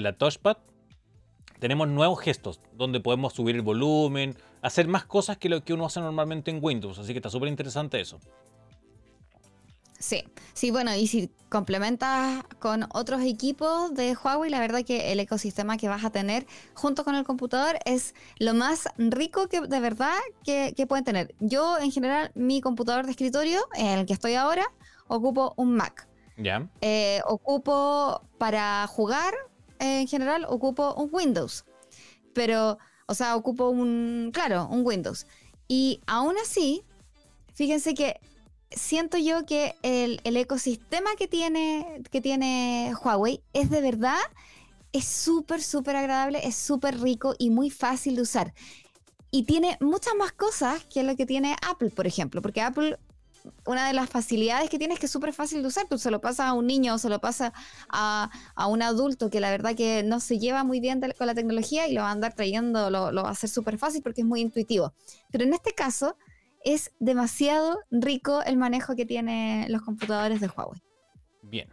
la 0.00 0.12
touchpad. 0.14 0.58
Tenemos 1.58 1.88
nuevos 1.88 2.20
gestos 2.20 2.60
donde 2.72 3.00
podemos 3.00 3.34
subir 3.34 3.54
el 3.54 3.62
volumen, 3.62 4.36
hacer 4.62 4.88
más 4.88 5.04
cosas 5.04 5.36
que 5.36 5.48
lo 5.48 5.62
que 5.62 5.74
uno 5.74 5.86
hace 5.86 6.00
normalmente 6.00 6.50
en 6.50 6.58
Windows. 6.62 6.98
Así 6.98 7.12
que 7.12 7.18
está 7.18 7.28
súper 7.28 7.48
interesante 7.48 8.00
eso. 8.00 8.18
Sí, 10.02 10.24
sí, 10.52 10.72
bueno, 10.72 10.92
y 10.96 11.06
si 11.06 11.30
complementas 11.48 12.42
con 12.58 12.86
otros 12.92 13.22
equipos 13.22 13.94
de 13.94 14.16
Huawei, 14.16 14.50
la 14.50 14.58
verdad 14.58 14.82
que 14.84 15.12
el 15.12 15.20
ecosistema 15.20 15.76
que 15.76 15.88
vas 15.88 16.04
a 16.04 16.10
tener 16.10 16.44
junto 16.74 17.04
con 17.04 17.14
el 17.14 17.22
computador 17.22 17.78
es 17.84 18.12
lo 18.40 18.52
más 18.52 18.88
rico 18.98 19.46
que 19.46 19.60
de 19.60 19.78
verdad 19.78 20.18
que, 20.44 20.74
pueden 20.88 21.04
tener. 21.04 21.36
Yo, 21.38 21.78
en 21.78 21.92
general, 21.92 22.32
mi 22.34 22.60
computador 22.60 23.04
de 23.04 23.12
escritorio, 23.12 23.60
en 23.76 24.00
el 24.00 24.04
que 24.04 24.12
estoy 24.12 24.34
ahora, 24.34 24.64
ocupo 25.06 25.54
un 25.56 25.76
Mac. 25.76 26.08
Ya. 26.36 26.68
Eh, 26.80 27.20
ocupo 27.24 28.22
para 28.38 28.84
jugar, 28.88 29.32
en 29.78 30.08
general, 30.08 30.46
ocupo 30.48 30.94
un 30.94 31.10
Windows. 31.12 31.64
Pero, 32.34 32.76
o 33.06 33.14
sea, 33.14 33.36
ocupo 33.36 33.68
un, 33.68 34.32
claro, 34.34 34.66
un 34.68 34.84
Windows. 34.84 35.28
Y 35.68 36.00
aún 36.08 36.34
así, 36.42 36.82
fíjense 37.54 37.94
que 37.94 38.18
siento 38.76 39.18
yo 39.18 39.46
que 39.46 39.76
el, 39.82 40.20
ecosistema 40.36 41.10
que 41.16 41.28
tiene, 41.28 42.02
que 42.10 42.20
tiene 42.20 42.92
Huawei 43.02 43.42
es 43.52 43.70
de 43.70 43.80
verdad, 43.80 44.20
es 44.92 45.04
súper, 45.04 45.62
súper 45.62 45.96
agradable, 45.96 46.46
es 46.46 46.56
súper 46.56 47.00
rico 47.00 47.34
y 47.38 47.50
muy 47.50 47.70
fácil 47.70 48.16
de 48.16 48.22
usar. 48.22 48.54
Y 49.30 49.44
tiene 49.44 49.78
muchas 49.80 50.14
más 50.14 50.32
cosas 50.32 50.84
que 50.84 51.02
lo 51.02 51.16
que 51.16 51.24
tiene 51.24 51.56
Apple, 51.66 51.90
por 51.90 52.06
ejemplo, 52.06 52.42
porque 52.42 52.60
Apple 52.60 52.98
una 53.66 53.86
de 53.86 53.92
las 53.92 54.08
facilidades 54.08 54.70
que 54.70 54.78
tiene 54.78 54.94
es 54.94 55.00
que 55.00 55.06
es 55.06 55.12
súper 55.12 55.32
fácil 55.32 55.62
de 55.62 55.68
usar. 55.68 55.86
Tú 55.88 55.98
se 55.98 56.10
lo 56.10 56.20
pasas 56.20 56.46
a 56.46 56.52
un 56.52 56.66
niño 56.66 56.94
o 56.94 56.98
se 56.98 57.08
lo 57.08 57.20
pasa 57.20 57.52
a, 57.88 58.30
un 58.68 58.82
adulto 58.82 59.30
que 59.30 59.40
la 59.40 59.50
verdad 59.50 59.74
que 59.74 60.02
no 60.02 60.20
se 60.20 60.38
lleva 60.38 60.64
muy 60.64 60.80
bien 60.80 61.00
con 61.16 61.26
la 61.26 61.34
tecnología 61.34 61.88
y 61.88 61.92
lo 61.92 62.02
va 62.02 62.08
a 62.08 62.12
andar 62.12 62.34
trayendo, 62.34 62.90
lo, 62.90 63.12
lo 63.12 63.22
va 63.22 63.30
a 63.30 63.32
hacer 63.32 63.50
súper 63.50 63.78
fácil 63.78 64.02
porque 64.02 64.20
es 64.22 64.26
muy 64.26 64.40
intuitivo. 64.40 64.92
Pero 65.30 65.44
en 65.44 65.54
este 65.54 65.72
caso, 65.72 66.16
es 66.64 66.92
demasiado 66.98 67.80
rico 67.90 68.42
el 68.42 68.56
manejo 68.56 68.94
que 68.96 69.06
tienen 69.06 69.70
los 69.70 69.82
computadores 69.82 70.40
de 70.40 70.48
Huawei. 70.48 70.80
Bien. 71.42 71.68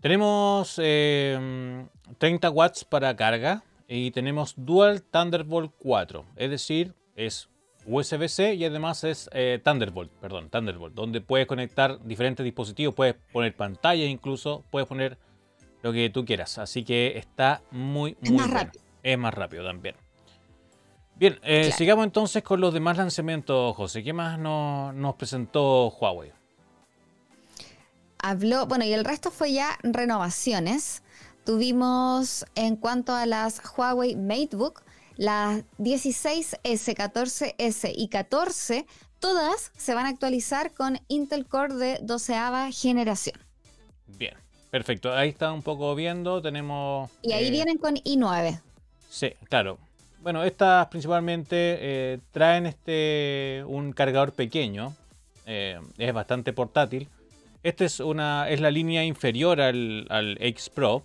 Tenemos 0.00 0.74
30 0.76 0.82
eh, 0.82 2.50
watts 2.52 2.84
para 2.84 3.14
carga 3.14 3.62
y 3.86 4.10
tenemos 4.12 4.54
Dual 4.56 5.02
Thunderbolt 5.02 5.74
4, 5.78 6.24
es 6.36 6.50
decir, 6.50 6.94
es 7.16 7.50
USB-C 7.86 8.54
y 8.54 8.64
además 8.64 9.04
es 9.04 9.28
eh, 9.32 9.60
Thunderbolt, 9.62 10.12
perdón, 10.12 10.48
Thunderbolt, 10.50 10.94
donde 10.94 11.20
puedes 11.20 11.46
conectar 11.46 12.02
diferentes 12.04 12.44
dispositivos, 12.44 12.94
puedes 12.94 13.16
poner 13.32 13.54
pantalla 13.54 14.04
incluso, 14.04 14.64
puedes 14.70 14.88
poner 14.88 15.18
lo 15.82 15.92
que 15.92 16.10
tú 16.10 16.24
quieras. 16.24 16.58
Así 16.58 16.84
que 16.84 17.18
está 17.18 17.62
muy, 17.70 18.16
muy 18.20 18.36
más 18.36 18.50
rápido. 18.50 18.84
Es 19.02 19.18
más 19.18 19.34
rápido 19.34 19.64
también. 19.64 19.96
Bien, 21.20 21.38
eh, 21.42 21.70
sigamos 21.76 22.06
entonces 22.06 22.42
con 22.42 22.62
los 22.62 22.72
demás 22.72 22.96
lanzamientos, 22.96 23.76
José. 23.76 24.02
¿Qué 24.02 24.14
más 24.14 24.38
nos, 24.38 25.14
presentó 25.16 25.90
Huawei? 25.90 26.32
Habló, 28.22 28.64
bueno, 28.64 28.86
y 28.86 28.94
el 28.94 29.04
resto 29.04 29.30
fue 29.30 29.52
ya 29.52 29.78
renovaciones. 29.82 31.02
Tuvimos 31.44 32.46
en 32.54 32.76
cuanto 32.76 33.12
a 33.12 33.26
las 33.26 33.60
Huawei 33.76 34.16
MateBook, 34.16 34.82
Las 35.18 35.62
16S, 35.76 36.96
14S 36.96 37.92
y 37.94 38.08
14, 38.08 38.86
todas 39.18 39.72
se 39.76 39.92
van 39.92 40.06
a 40.06 40.08
actualizar 40.08 40.72
con 40.72 41.00
Intel 41.08 41.46
Core 41.46 41.74
de 41.74 41.98
12 42.00 42.34
generación. 42.72 43.38
Bien, 44.06 44.36
perfecto. 44.70 45.12
Ahí 45.12 45.28
está 45.28 45.52
un 45.52 45.60
poco 45.60 45.94
viendo, 45.94 46.40
tenemos... 46.40 47.10
Y 47.20 47.32
ahí 47.32 47.48
eh, 47.48 47.50
vienen 47.50 47.76
con 47.76 47.96
i9. 47.96 48.62
Sí, 49.10 49.34
claro. 49.50 49.78
Bueno, 50.22 50.44
estas 50.44 50.86
principalmente 50.88 51.56
eh, 51.56 52.18
traen 52.30 52.66
este 52.66 53.64
un 53.66 53.92
cargador 53.92 54.32
pequeño, 54.32 54.94
eh, 55.46 55.80
es 55.96 56.12
bastante 56.12 56.52
portátil. 56.52 57.08
Esta 57.62 57.84
es, 57.84 58.00
una, 58.00 58.48
es 58.50 58.60
la 58.60 58.70
línea 58.70 59.04
inferior 59.04 59.60
al, 59.62 60.06
al 60.10 60.36
X 60.40 60.68
Pro, 60.68 61.04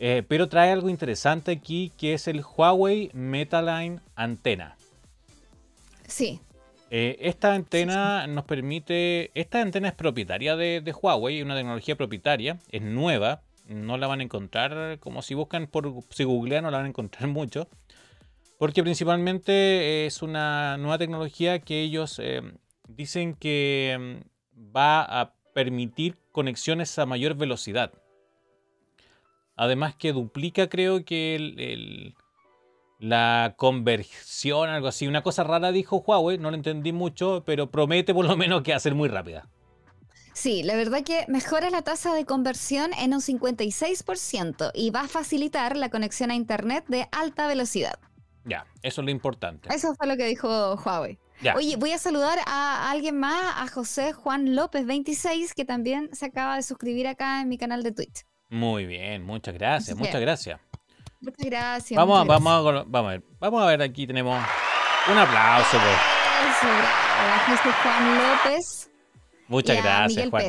eh, 0.00 0.24
pero 0.26 0.48
trae 0.48 0.72
algo 0.72 0.88
interesante 0.88 1.52
aquí 1.52 1.92
que 1.96 2.14
es 2.14 2.26
el 2.26 2.42
Huawei 2.42 3.10
Metaline 3.14 4.00
Antena. 4.16 4.76
Sí. 6.08 6.40
esta 6.90 7.54
antena 7.54 8.26
nos 8.26 8.44
permite. 8.44 9.30
Esta 9.34 9.60
antena 9.62 9.88
es 9.88 9.94
propietaria 9.94 10.56
de, 10.56 10.80
de, 10.80 10.92
Huawei, 10.92 11.42
una 11.42 11.54
tecnología 11.54 11.96
propietaria, 11.96 12.58
es 12.70 12.82
nueva. 12.82 13.40
No 13.68 13.96
la 13.96 14.08
van 14.08 14.18
a 14.18 14.24
encontrar, 14.24 14.98
como 14.98 15.22
si 15.22 15.34
buscan 15.34 15.68
por. 15.68 15.94
Si 16.10 16.24
googlean, 16.24 16.64
no 16.64 16.70
la 16.72 16.78
van 16.78 16.86
a 16.86 16.88
encontrar 16.88 17.28
mucho. 17.28 17.68
Porque 18.62 18.84
principalmente 18.84 20.06
es 20.06 20.22
una 20.22 20.76
nueva 20.76 20.96
tecnología 20.96 21.58
que 21.58 21.82
ellos 21.82 22.20
eh, 22.22 22.42
dicen 22.86 23.34
que 23.34 24.20
mm, 24.54 24.76
va 24.76 25.02
a 25.02 25.34
permitir 25.52 26.16
conexiones 26.30 26.96
a 27.00 27.04
mayor 27.04 27.34
velocidad. 27.34 27.92
Además 29.56 29.96
que 29.96 30.12
duplica 30.12 30.68
creo 30.68 31.04
que 31.04 32.14
la 33.00 33.54
conversión, 33.56 34.68
algo 34.68 34.86
así. 34.86 35.08
Una 35.08 35.24
cosa 35.24 35.42
rara 35.42 35.72
dijo 35.72 35.96
Huawei, 35.96 36.38
no 36.38 36.52
lo 36.52 36.56
entendí 36.56 36.92
mucho, 36.92 37.42
pero 37.44 37.68
promete 37.68 38.14
por 38.14 38.26
lo 38.26 38.36
menos 38.36 38.62
que 38.62 38.78
ser 38.78 38.94
muy 38.94 39.08
rápida. 39.08 39.48
Sí, 40.34 40.62
la 40.62 40.76
verdad 40.76 41.02
que 41.02 41.24
mejora 41.26 41.68
la 41.70 41.82
tasa 41.82 42.14
de 42.14 42.26
conversión 42.26 42.92
en 42.94 43.12
un 43.12 43.22
56% 43.22 44.70
y 44.72 44.90
va 44.90 45.00
a 45.00 45.08
facilitar 45.08 45.76
la 45.76 45.90
conexión 45.90 46.30
a 46.30 46.36
Internet 46.36 46.84
de 46.86 47.08
alta 47.10 47.48
velocidad. 47.48 47.98
Ya, 48.44 48.66
eso 48.82 49.00
es 49.00 49.04
lo 49.04 49.10
importante. 49.10 49.68
Eso 49.74 49.94
fue 49.94 50.06
lo 50.06 50.16
que 50.16 50.26
dijo 50.26 50.74
Huawei. 50.76 51.18
Oye, 51.56 51.76
voy 51.76 51.92
a 51.92 51.98
saludar 51.98 52.38
a 52.46 52.90
alguien 52.90 53.18
más, 53.18 53.54
a 53.56 53.66
José 53.66 54.12
Juan 54.12 54.54
López 54.54 54.86
26, 54.86 55.54
que 55.54 55.64
también 55.64 56.08
se 56.12 56.26
acaba 56.26 56.56
de 56.56 56.62
suscribir 56.62 57.08
acá 57.08 57.40
en 57.40 57.48
mi 57.48 57.58
canal 57.58 57.82
de 57.82 57.92
Twitch. 57.92 58.24
Muy 58.48 58.86
bien, 58.86 59.24
muchas 59.24 59.54
gracias, 59.54 59.96
muchas 59.96 60.20
gracias. 60.20 60.60
Muchas 61.20 61.46
gracias. 61.46 61.96
Vamos, 61.96 62.20
a, 62.20 62.24
vamos, 62.24 62.52
a, 62.52 62.84
vamos 62.86 63.08
a 63.08 63.10
ver, 63.12 63.22
vamos 63.40 63.62
a 63.62 63.66
ver, 63.66 63.82
aquí 63.82 64.06
tenemos 64.06 64.38
un 65.10 65.18
aplauso. 65.18 65.78
A 65.78 67.38
José 67.46 67.72
Juan 67.82 68.18
López. 68.18 68.90
Muchas 69.48 69.76
gracias, 69.82 70.30
Juan. 70.30 70.44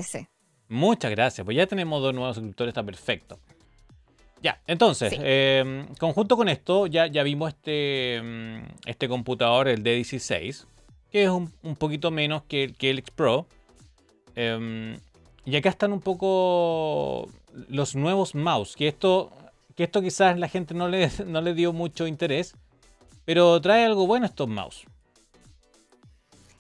Muchas 0.68 1.12
gracias, 1.12 1.46
pues 1.46 1.58
ya 1.58 1.68
tenemos 1.68 2.02
dos 2.02 2.14
nuevos 2.14 2.36
suscriptores, 2.36 2.72
está 2.72 2.84
perfecto. 2.84 3.39
Ya, 4.44 4.62
entonces, 4.68 5.14
em, 5.20 5.88
conjunto 5.96 6.36
con 6.36 6.50
esto, 6.50 6.86
ya, 6.86 7.08
ya 7.08 7.24
vimos 7.24 7.54
este, 7.54 8.16
em, 8.16 8.68
este 8.86 9.08
computador, 9.08 9.70
el 9.70 9.84
D16, 9.84 10.68
que 11.10 11.24
es 11.24 11.30
un, 11.30 11.50
poquito 11.78 12.12
menos 12.12 12.44
que, 12.44 12.74
que 12.78 12.89
el 12.89 13.00
X 13.00 13.14
Pro. 13.16 13.48
Em, 14.36 14.98
y 15.46 15.56
acá 15.56 15.70
están 15.70 15.94
un 15.94 16.02
poco 16.02 17.30
los 17.70 17.96
nuevos 17.96 18.36
mouse, 18.36 18.76
que 18.76 18.89
esto, 18.89 19.32
que 19.78 19.86
esto 19.86 20.02
quizás 20.02 20.38
la 20.38 20.50
gente 20.50 20.74
no 20.74 20.89
le, 20.89 21.10
no 21.26 21.39
le 21.39 21.54
dio 21.54 21.72
mucho 21.72 22.06
interés, 22.06 22.54
pero 23.24 23.62
trae 23.62 23.86
algo 23.86 24.08
bueno 24.08 24.26
estos 24.26 24.50
mouse. 24.50 24.84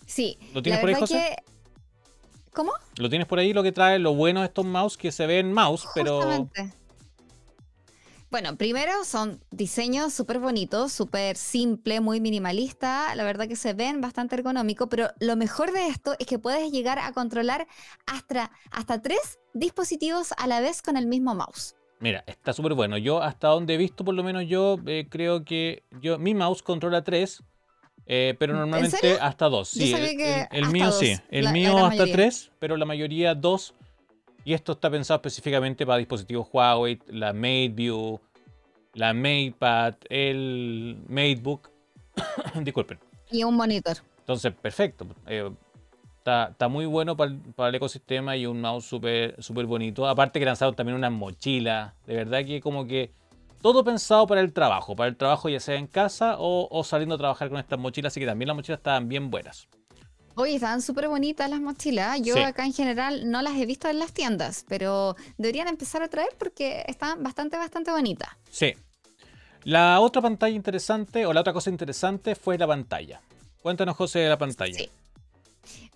Sí. 0.05 0.37
¿Lo 0.53 0.63
tienes 0.63 0.79
por 0.79 0.87
ahí, 0.87 0.95
José? 0.95 1.35
¿Cómo? 2.53 2.71
¿Lo 2.95 3.09
tienes 3.09 3.27
por 3.27 3.39
ahí 3.39 3.51
lo 3.51 3.61
que 3.61 3.73
trae 3.73 3.99
lo 3.99 4.13
bueno 4.13 4.39
de 4.39 4.45
estos 4.45 4.63
mouse 4.63 4.95
que 4.95 5.11
se 5.11 5.25
ven 5.25 5.51
mouse, 5.51 5.85
pero 5.93 6.47
bueno, 8.33 8.57
primero 8.57 9.03
son 9.05 9.39
diseños 9.51 10.11
súper 10.11 10.39
bonitos, 10.39 10.91
súper 10.91 11.37
simple, 11.37 12.01
muy 12.01 12.19
minimalista. 12.19 13.13
La 13.13 13.23
verdad 13.23 13.47
que 13.47 13.55
se 13.55 13.73
ven 13.73 14.01
bastante 14.01 14.33
ergonómicos, 14.33 14.87
pero 14.89 15.09
lo 15.19 15.35
mejor 15.35 15.71
de 15.71 15.85
esto 15.85 16.15
es 16.17 16.25
que 16.25 16.39
puedes 16.39 16.71
llegar 16.71 16.97
a 16.97 17.11
controlar 17.13 17.67
hasta, 18.07 18.49
hasta 18.71 19.03
tres 19.03 19.39
dispositivos 19.53 20.33
a 20.35 20.47
la 20.47 20.61
vez 20.61 20.81
con 20.81 20.97
el 20.97 21.05
mismo 21.05 21.35
mouse. 21.35 21.75
Mira, 21.99 22.23
está 22.25 22.53
súper 22.53 22.73
bueno. 22.73 22.97
Yo 22.97 23.21
hasta 23.21 23.49
donde 23.49 23.75
he 23.75 23.77
visto, 23.77 24.03
por 24.03 24.15
lo 24.15 24.23
menos 24.23 24.47
yo 24.47 24.79
eh, 24.87 25.05
creo 25.07 25.45
que 25.45 25.83
yo 26.01 26.17
mi 26.17 26.33
mouse 26.33 26.63
controla 26.63 27.03
tres, 27.03 27.43
eh, 28.07 28.33
pero 28.39 28.55
normalmente 28.55 29.19
hasta 29.21 29.47
dos. 29.47 29.69
Sí, 29.69 29.93
el, 29.93 30.69
mío 30.69 30.91
sí. 30.91 31.15
El 31.29 31.51
mío 31.51 31.85
hasta 31.85 32.05
tres, 32.07 32.51
pero 32.57 32.77
la 32.77 32.85
mayoría 32.85 33.35
dos 33.35 33.75
y 34.45 34.53
esto 34.53 34.73
está 34.73 34.89
pensado 34.89 35.17
específicamente 35.17 35.85
para 35.85 35.97
dispositivos 35.97 36.47
Huawei, 36.51 36.99
la 37.07 37.33
MateView, 37.33 38.19
la 38.93 39.13
MatePad, 39.13 39.95
el 40.09 41.01
MateBook. 41.07 41.69
Disculpen. 42.61 42.99
Y 43.31 43.43
un 43.43 43.55
monitor. 43.55 43.97
Entonces, 44.19 44.53
perfecto. 44.53 45.07
Eh, 45.27 45.49
está, 46.17 46.67
muy 46.69 46.85
bueno 46.85 47.17
para 47.17 47.69
el, 47.69 47.75
ecosistema 47.75 48.37
y 48.37 48.45
un 48.45 48.61
mouse 48.61 48.85
súper 48.85 49.41
super 49.41 49.65
bonito. 49.65 50.07
Aparte 50.07 50.39
que 50.39 50.45
lanzaron 50.45 50.75
también 50.75 50.97
una 50.97 51.09
mochila. 51.09 51.95
De 52.05 52.15
verdad 52.15 52.45
que 52.45 52.61
como 52.61 52.85
que 52.85 53.11
todo 53.61 53.83
pensado 53.83 54.27
para 54.27 54.41
el 54.41 54.53
trabajo. 54.53 54.95
Para 54.95 55.09
el 55.09 55.17
trabajo 55.17 55.49
ya 55.49 55.59
sea 55.59 55.75
en 55.75 55.87
casa 55.87 56.35
o, 56.37 56.67
o 56.69 56.83
saliendo 56.83 57.15
a 57.15 57.17
trabajar 57.17 57.49
con 57.49 57.59
estas 57.59 57.79
mochilas. 57.79 58.13
Así 58.13 58.19
que 58.19 58.25
también 58.25 58.47
las 58.47 58.55
mochilas 58.55 58.79
estaban 58.79 59.07
bien 59.07 59.31
buenas. 59.31 59.67
Oye, 60.35 60.55
estaban 60.55 60.81
súper 60.81 61.07
bonitas 61.07 61.49
las 61.49 61.59
mochilas. 61.59 62.21
Yo 62.21 62.43
acá 62.43 62.65
en 62.65 62.73
general 62.73 63.29
no 63.29 63.41
las 63.41 63.55
he 63.55 63.65
visto 63.65 63.87
en 63.87 63.99
las 63.99 64.13
tiendas, 64.13 64.65
pero 64.67 65.15
deberían 65.37 65.67
empezar 65.67 66.01
a 66.01 66.07
traer 66.07 66.29
porque 66.37 66.83
están 66.87 67.21
bastante, 67.23 67.57
bastante 67.57 67.91
bonitas. 67.91 68.29
Sí. 68.49 68.73
La 69.63 69.99
otra 69.99 70.21
pantalla 70.21 70.55
interesante, 70.55 71.25
o 71.25 71.33
la 71.33 71.41
otra 71.41 71.53
cosa 71.53 71.69
interesante, 71.69 72.35
fue 72.35 72.57
la 72.57 72.67
pantalla. 72.67 73.21
Cuéntanos, 73.61 73.95
José, 73.95 74.19
de 74.19 74.29
la 74.29 74.37
pantalla. 74.37 74.73
Sí. 74.73 74.89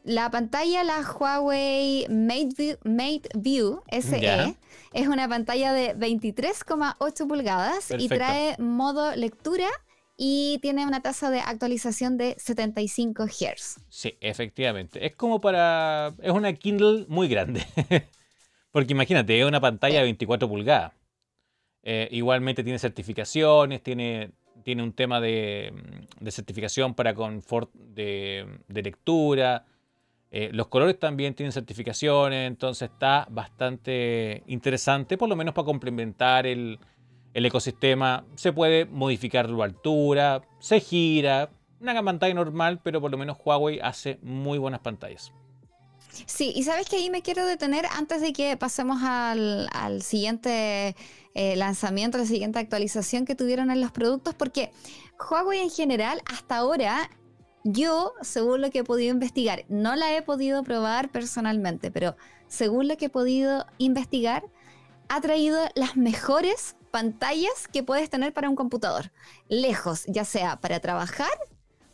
La 0.04 0.32
pantalla, 0.32 0.86
la 0.86 1.02
Huawei 1.02 2.08
MateView, 2.08 2.78
Mate 2.86 3.30
View 3.36 3.82
SE, 3.92 4.56
es 4.94 5.08
una 5.08 5.28
pantalla 5.28 5.74
de 5.74 5.98
23,8 5.98 7.28
pulgadas 7.28 7.92
y 7.98 8.08
trae 8.08 8.56
modo 8.58 9.14
lectura 9.18 9.68
y 10.18 10.58
tiene 10.64 10.88
una 10.88 11.02
tasa 11.02 11.30
de 11.30 11.40
actualización 11.40 12.18
de 12.18 12.36
75 12.40 13.28
Hz. 13.28 13.80
Sí, 13.88 14.18
efectivamente. 14.20 15.06
Es 15.06 15.16
como 15.16 15.40
para... 15.40 16.16
Es 16.22 16.32
una 16.32 16.52
Kindle 16.54 17.06
muy 17.08 17.28
grande. 17.28 17.64
Porque 18.72 18.94
imagínate, 18.94 19.40
es 19.40 19.46
una 19.46 19.62
pantalla 19.62 20.00
de 20.00 20.06
24 20.06 20.50
pulgadas. 20.50 20.94
Eh, 21.84 22.10
igualmente 22.12 22.64
tiene 22.64 22.80
certificaciones, 22.80 23.82
tiene, 23.84 24.32
tiene 24.64 24.82
un 24.82 24.92
tema 24.92 25.22
de, 25.22 25.72
certificación 26.30 26.96
para 26.96 27.14
confort 27.14 27.72
de, 27.74 28.46
lectura. 28.68 29.66
Eh, 30.32 30.50
los 30.52 30.68
colores 30.68 31.00
también 31.00 31.36
tienen 31.36 31.52
certificaciones, 31.52 32.48
entonces 32.48 32.90
está 32.92 33.28
bastante 33.30 34.44
interesante, 34.48 35.18
por 35.18 35.30
lo 35.30 35.36
menos 35.36 35.54
para 35.54 35.66
complementar 35.66 36.46
el, 36.46 36.80
el 37.34 37.46
ecosistema 37.46 38.26
se 38.36 38.54
puede 38.54 38.86
modificar 38.86 39.48
su 39.48 39.62
altura, 39.62 40.42
se 40.60 40.80
gira, 40.80 41.50
una 41.80 42.04
pantalla 42.04 42.34
normal, 42.34 42.80
pero 42.84 43.02
por 43.02 43.12
lo 43.12 43.18
menos 43.18 43.38
Huawei 43.44 43.80
hace 43.80 44.20
muy 44.22 44.58
buenas 44.58 44.82
pantallas. 44.82 45.32
Sí, 46.26 46.52
y 46.56 46.64
sabes 46.64 46.90
que 46.90 46.96
ahí 46.96 47.10
me 47.10 47.22
quiero 47.22 47.46
detener 47.46 47.86
antes 47.96 48.22
de 48.22 48.34
que 48.34 48.58
pasemos 48.58 49.00
al, 49.04 50.02
siguiente 50.02 50.96
eh, 51.36 51.56
lanzamiento, 51.56 52.18
la 52.18 52.26
siguiente 52.26 52.58
actualización 52.58 53.26
que 53.26 53.36
tuvieron 53.36 53.70
en 53.70 53.82
los 53.82 53.92
productos, 53.92 54.34
porque 54.34 54.72
Huawei 55.20 55.60
en 55.60 55.70
general, 55.70 56.22
hasta 56.26 56.58
ahora, 56.58 57.12
yo, 57.64 58.14
según 58.22 58.62
lo 58.62 58.72
que 58.72 58.80
he 58.80 58.84
podido 58.84 59.14
investigar, 59.14 59.66
no 59.68 59.96
la 59.96 60.16
he 60.16 60.22
podido 60.24 60.64
probar 60.64 61.12
personalmente, 61.12 61.92
pero 61.92 62.16
según 62.48 62.88
lo 62.88 62.98
que 62.98 63.06
he 63.06 63.10
podido 63.10 63.66
investigar, 63.78 64.44
ha 65.10 65.22
traído 65.22 65.60
las 65.76 65.98
mejores 65.98 66.77
pantallas 66.88 67.68
que 67.72 67.84
puedes 67.84 68.10
tener 68.10 68.34
para 68.34 68.50
un 68.50 68.56
computador. 68.56 69.12
Lejos, 69.50 70.06
ya 70.08 70.26
sea 70.26 70.60
para 70.60 70.80
trabajar 70.80 71.32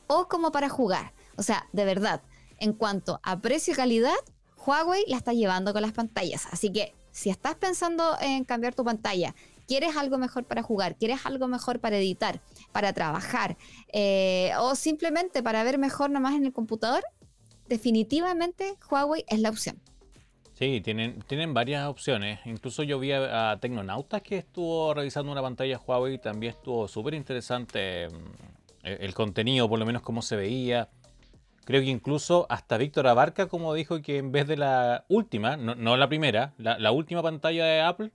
o 0.08 0.28
como 0.28 0.52
para 0.52 0.70
jugar. 0.70 1.14
O 1.38 1.44
sea, 1.44 1.68
de 1.72 1.86
verdad, 1.86 2.22
en 2.60 2.74
cuanto 2.74 3.20
a 3.24 3.39
precio 3.39 3.74
y 3.74 3.76
calidad, 3.76 4.16
Huawei 4.66 5.04
la 5.08 5.18
está 5.18 5.34
llevando 5.34 5.74
con 5.74 5.82
las 5.82 5.91
pantallas. 5.91 6.48
Así 6.52 6.72
que 6.72 6.96
si 7.12 7.30
estás 7.30 7.56
pensando 7.56 8.18
en 8.22 8.44
cambiar 8.44 8.74
tu 8.74 8.84
pantalla, 8.84 9.36
quieres 9.68 9.96
algo 9.96 10.18
mejor 10.18 10.46
para 10.46 10.64
jugar, 10.64 10.96
quieres 10.98 11.26
algo 11.26 11.48
mejor 11.48 11.80
para 11.80 11.98
editar, 11.98 12.41
para 12.72 12.94
trabajar 12.94 13.58
eh, 13.91 14.52
o 14.60 14.76
simplemente 14.76 15.44
para 15.44 15.64
ver 15.64 15.78
mejor 15.78 16.10
nomás 16.10 16.36
en 16.36 16.46
el 16.46 16.54
computador, 16.54 17.04
definitivamente 17.68 18.78
Huawei 18.89 19.26
es 19.28 19.39
la 19.39 19.50
opción. 19.50 19.82
Sí, 20.54 20.82
tienen, 20.82 21.20
tienen 21.28 21.54
varias 21.54 21.88
opciones. 21.88 22.39
Incluso 22.45 22.84
yo 22.84 22.99
vi 22.99 23.12
a, 23.12 23.58
Tecnonautas 23.60 24.22
que 24.22 24.38
estuvo 24.38 24.93
revisando 24.93 25.32
una 25.32 25.41
pantalla 25.41 25.80
Huawei 25.80 26.16
y 26.16 26.18
también 26.20 26.54
estuvo 26.54 26.88
súper 26.88 27.16
interesante 27.16 28.08
mm, 28.08 28.86
el, 28.86 29.14
contenido, 29.14 29.68
por 29.68 29.80
lo 29.80 29.86
menos 29.86 30.04
cómo 30.04 30.22
se 30.22 30.36
veía. 30.36 30.89
Creo 31.66 31.82
que 31.82 31.88
incluso 31.88 32.45
hasta 32.49 32.78
Víctor 32.78 33.08
Abarca, 33.08 33.47
como 33.47 33.74
dijo 33.74 34.01
que 34.01 34.18
en 34.18 34.32
vez 34.32 34.47
de 34.47 34.58
la 34.58 35.06
última, 35.08 35.58
no, 35.58 35.97
la 35.97 36.08
primera, 36.08 36.54
la, 36.58 36.91
última 36.91 37.24
pantalla 37.24 37.66
de 37.66 37.82
Apple, 37.82 38.12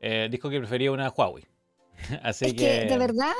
eh, 0.00 0.28
dijo 0.30 0.50
que 0.50 0.58
prefería 0.58 0.92
una 0.92 1.08
Huawei. 1.08 1.46
Así 2.22 2.54
que... 2.54 2.84
de 2.84 2.98
verdad, 2.98 3.32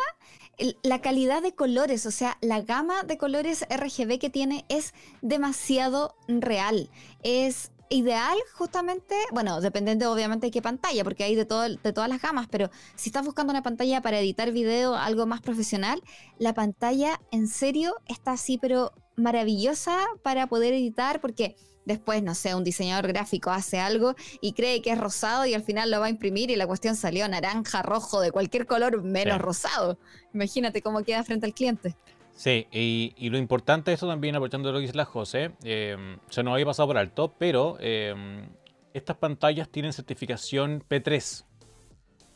la 0.83 1.01
calidad 1.01 1.43
de 1.43 1.55
colores, 1.55 2.07
o 2.07 2.11
sea, 2.11 2.39
la 2.41 2.63
gama 2.63 3.03
de 3.03 3.19
colores 3.19 3.67
RGB 3.69 4.19
que 4.19 4.31
tiene 4.31 4.65
es 4.69 4.95
demasiado 5.21 6.15
real. 6.29 6.89
Es 7.23 7.73
ideal 7.89 8.37
justamente, 8.55 9.15
bueno, 9.33 9.61
dependiendo 9.61 10.11
obviamente 10.13 10.47
de 10.47 10.51
qué 10.51 10.63
pantalla, 10.63 11.05
porque 11.05 11.25
hay 11.25 11.35
de, 11.35 11.45
todo, 11.45 11.63
de 11.69 11.93
todas 11.93 12.09
las 12.09 12.21
gamas, 12.21 12.49
pero 12.51 12.71
si 12.95 13.11
estás 13.11 13.25
buscando 13.25 13.53
una 13.53 13.63
pantalla 13.63 14.01
para 14.03 14.19
editar 14.19 14.53
video, 14.53 14.95
algo 14.97 15.27
más 15.27 15.41
profesional, 15.41 16.03
la 16.39 16.55
pantalla 16.55 17.21
en 17.31 17.49
serio 17.49 17.95
está 18.07 18.33
así, 18.33 18.59
pero 18.59 18.93
maravillosa 19.17 19.99
para 20.23 20.47
poder 20.47 20.75
editar, 20.75 21.21
porque 21.21 21.57
después, 21.85 22.23
no 22.23 22.35
sé, 22.35 22.55
un 22.55 22.65
diseñador 22.65 23.07
gráfico 23.07 23.51
hace 23.51 23.79
algo 23.79 24.15
y 24.41 24.53
cree 24.53 24.83
que 24.83 24.91
es 24.91 24.99
rosado 24.99 25.47
y 25.47 25.55
al 25.55 25.63
final 25.63 25.91
lo 25.91 26.01
va 26.01 26.07
a 26.07 26.11
imprimir 26.11 26.51
y 26.51 26.57
la 26.57 26.67
cuestión 26.67 26.97
salió 26.97 27.27
naranja, 27.29 27.83
rojo, 27.83 28.21
de 28.21 28.33
cualquier 28.33 28.67
color 28.67 29.03
menos 29.03 29.39
rosado. 29.41 29.99
Imagínate 30.35 30.83
cómo 30.83 31.03
queda 31.03 31.23
frente 31.25 31.47
al 31.47 31.55
cliente. 31.55 31.97
Sí, 32.37 32.67
y, 32.71 33.31
lo 33.31 33.39
importante 33.39 33.91
de 33.91 33.95
esto 33.95 34.07
también, 34.07 34.37
aprovechando 34.37 34.71
lo 34.71 34.79
que 34.79 34.83
dice 34.83 34.97
la 34.97 35.07
José, 35.07 35.53
eh, 35.65 35.97
se 36.29 36.43
nos 36.43 36.53
había 36.53 36.67
pasado 36.67 36.87
por 36.87 36.99
alto, 36.99 37.35
pero 37.39 37.79
em, 37.81 38.47
estas 38.93 39.17
pantallas 39.17 39.71
tienen 39.71 39.95
certificación 39.95 40.85
P3 40.89 41.45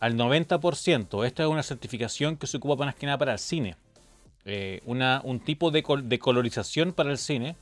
al 0.00 0.16
90%. 0.16 1.26
Esta 1.26 1.42
es 1.42 1.48
una 1.48 1.62
certificación 1.62 2.38
que 2.38 2.46
se 2.46 2.56
ocupa 2.56 2.84
más 2.84 2.94
que 2.94 3.06
nada 3.06 3.18
para 3.18 3.32
el 3.32 3.38
cine. 3.38 3.76
Eh, 4.46 4.80
un 4.86 5.40
tipo 5.40 5.70
de, 5.70 5.84
de, 6.02 6.18
colorización 6.18 6.94
para 6.94 7.10
el 7.10 7.18
cine. 7.18 7.56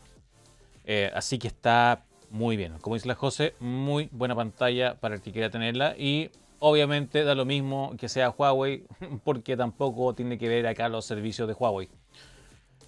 Eh, 0.84 1.10
así 1.12 1.38
que 1.38 1.48
está 1.48 2.04
muy 2.30 2.56
bien. 2.56 2.78
Como 2.80 2.94
dice 2.94 3.08
la 3.08 3.16
José, 3.16 3.54
muy 3.58 4.08
buena 4.12 4.36
pantalla 4.36 4.94
para 4.94 5.16
el 5.16 5.22
que 5.22 5.32
quiera 5.32 5.50
tenerla. 5.50 5.96
Y 5.98 6.30
obviamente 6.60 7.24
da 7.24 7.34
lo 7.34 7.44
mismo 7.44 7.94
que 7.98 8.08
sea 8.08 8.30
Huawei, 8.30 8.84
porque 9.24 9.56
tampoco 9.56 10.14
tiene 10.14 10.38
que 10.38 10.48
ver 10.48 10.66
acá 10.66 10.88
los 10.88 11.04
servicios 11.04 11.48
de 11.48 11.54
Huawei. 11.54 11.88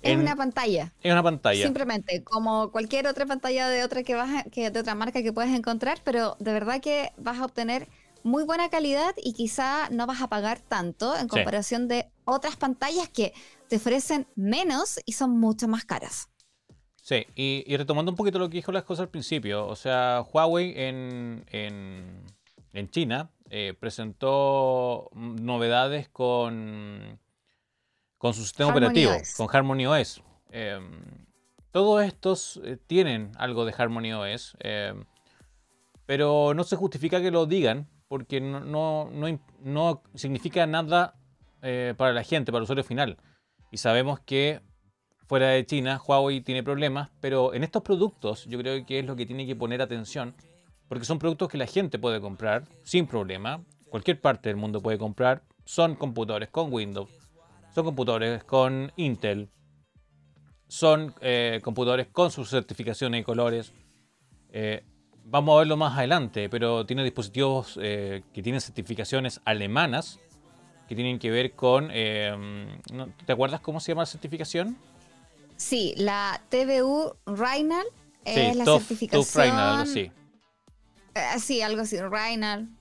Es 0.02 0.16
una 0.16 0.36
pantalla. 0.36 0.92
Es 1.02 1.12
una 1.12 1.22
pantalla. 1.22 1.62
Simplemente, 1.62 2.22
como 2.24 2.70
cualquier 2.70 3.06
otra 3.06 3.26
pantalla 3.26 3.68
de 3.68 3.84
otra 3.84 4.02
que 4.02 4.14
vas 4.14 4.44
que 4.50 4.70
de 4.70 4.80
otra 4.80 4.94
marca 4.94 5.22
que 5.22 5.32
puedes 5.32 5.54
encontrar, 5.54 5.98
pero 6.04 6.36
de 6.38 6.52
verdad 6.52 6.80
que 6.80 7.12
vas 7.18 7.38
a 7.38 7.44
obtener 7.44 7.88
muy 8.22 8.44
buena 8.44 8.68
calidad 8.68 9.14
y 9.22 9.32
quizá 9.32 9.88
no 9.90 10.06
vas 10.06 10.20
a 10.20 10.28
pagar 10.28 10.60
tanto 10.60 11.16
en 11.16 11.28
comparación 11.28 11.88
de 11.88 12.10
otras 12.24 12.56
pantallas 12.56 13.08
que 13.08 13.32
te 13.68 13.76
ofrecen 13.76 14.26
menos 14.36 15.00
y 15.04 15.12
son 15.12 15.38
mucho 15.38 15.68
más 15.68 15.84
caras. 15.84 16.28
Sí, 17.02 17.26
y, 17.34 17.76
retomando 17.76 18.12
un 18.12 18.16
poquito 18.16 18.38
lo 18.38 18.48
que 18.48 18.58
dijo 18.58 18.72
las 18.72 18.84
cosas 18.84 19.04
al 19.04 19.08
principio, 19.08 19.66
o 19.66 19.74
sea, 19.74 20.24
Huawei 20.32 20.74
en, 20.76 21.44
en, 21.50 22.90
China 22.90 23.30
eh, 23.48 23.74
presentó 23.78 25.10
novedades 25.14 26.08
con 26.08 27.18
con 28.20 28.34
su 28.34 28.42
sistema 28.42 28.70
operativo, 28.70 29.12
con 29.38 29.48
Harmony 29.50 29.86
OS. 29.86 30.22
Em, 30.50 30.90
todos 31.70 32.02
estos 32.04 32.60
eh, 32.62 32.76
tienen 32.86 33.32
algo 33.38 33.64
de 33.64 33.72
Harmony 33.76 34.12
OS, 34.12 34.58
em, 34.60 35.06
pero 36.04 36.52
no 36.52 36.62
se 36.64 36.76
justifica 36.76 37.22
que 37.22 37.30
lo 37.30 37.46
digan 37.46 37.88
porque 38.08 38.42
no, 38.42 39.08
no, 39.10 40.02
significa 40.14 40.66
nada 40.66 41.14
eh, 41.62 41.94
para 41.96 42.12
la 42.12 42.22
gente, 42.22 42.52
para 42.52 42.58
el 42.58 42.64
usuario 42.64 42.84
final. 42.84 43.16
Y 43.70 43.78
sabemos 43.78 44.20
que 44.20 44.60
fuera 45.26 45.48
de 45.48 45.64
China 45.64 45.98
Huawei 46.06 46.42
tiene 46.42 46.62
problemas, 46.62 47.08
pero 47.22 47.54
en 47.54 47.64
estos 47.64 47.82
productos 47.82 48.44
yo 48.44 48.58
creo 48.58 48.84
que 48.84 48.98
es 48.98 49.06
lo 49.06 49.16
que 49.16 49.24
tiene 49.24 49.46
que 49.46 49.56
poner 49.56 49.80
atención, 49.80 50.34
porque 50.88 51.06
son 51.06 51.18
productos 51.18 51.48
que 51.48 51.56
la 51.56 51.66
gente 51.66 51.98
puede 51.98 52.20
comprar 52.20 52.66
sin 52.82 53.06
problema, 53.06 53.64
cualquier 53.88 54.20
parte 54.20 54.50
del 54.50 54.56
mundo 54.56 54.82
puede 54.82 54.98
comprar, 54.98 55.42
son 55.64 55.94
computadores 55.94 56.50
con 56.50 56.70
Windows, 56.70 57.19
son 57.74 57.84
computadores 57.84 58.44
con 58.44 58.92
Intel, 58.96 59.48
son 60.68 61.14
eh, 61.20 61.60
computadores 61.62 62.08
con 62.08 62.30
sus 62.30 62.48
certificaciones 62.50 63.20
y 63.20 63.24
colores. 63.24 63.72
Eh, 64.52 64.84
vamos 65.24 65.56
a 65.56 65.58
verlo 65.58 65.76
más 65.76 65.96
adelante, 65.98 66.48
pero 66.48 66.86
tiene 66.86 67.02
dispositivos 67.02 67.78
eh, 67.82 68.22
que 68.32 68.42
tienen 68.42 68.60
certificaciones 68.60 69.40
alemanas 69.44 70.20
que 70.88 70.96
tienen 70.96 71.20
que 71.20 71.30
ver 71.30 71.52
con... 71.54 71.88
¿Te 71.88 73.32
acuerdas 73.32 73.60
cómo 73.60 73.78
se 73.78 73.92
llama 73.92 74.02
la 74.02 74.06
certificación? 74.06 74.76
Sí, 75.56 75.94
la 75.96 76.42
TVU 76.48 77.14
Rheinland 77.26 77.86
es 78.24 78.56
la 78.56 78.64
certificación... 78.64 79.50
Algo 79.52 79.82
así. 79.82 80.10
sí, 81.38 81.62
algo 81.62 81.82
así, 81.82 81.96
Rheinland. 82.00 82.76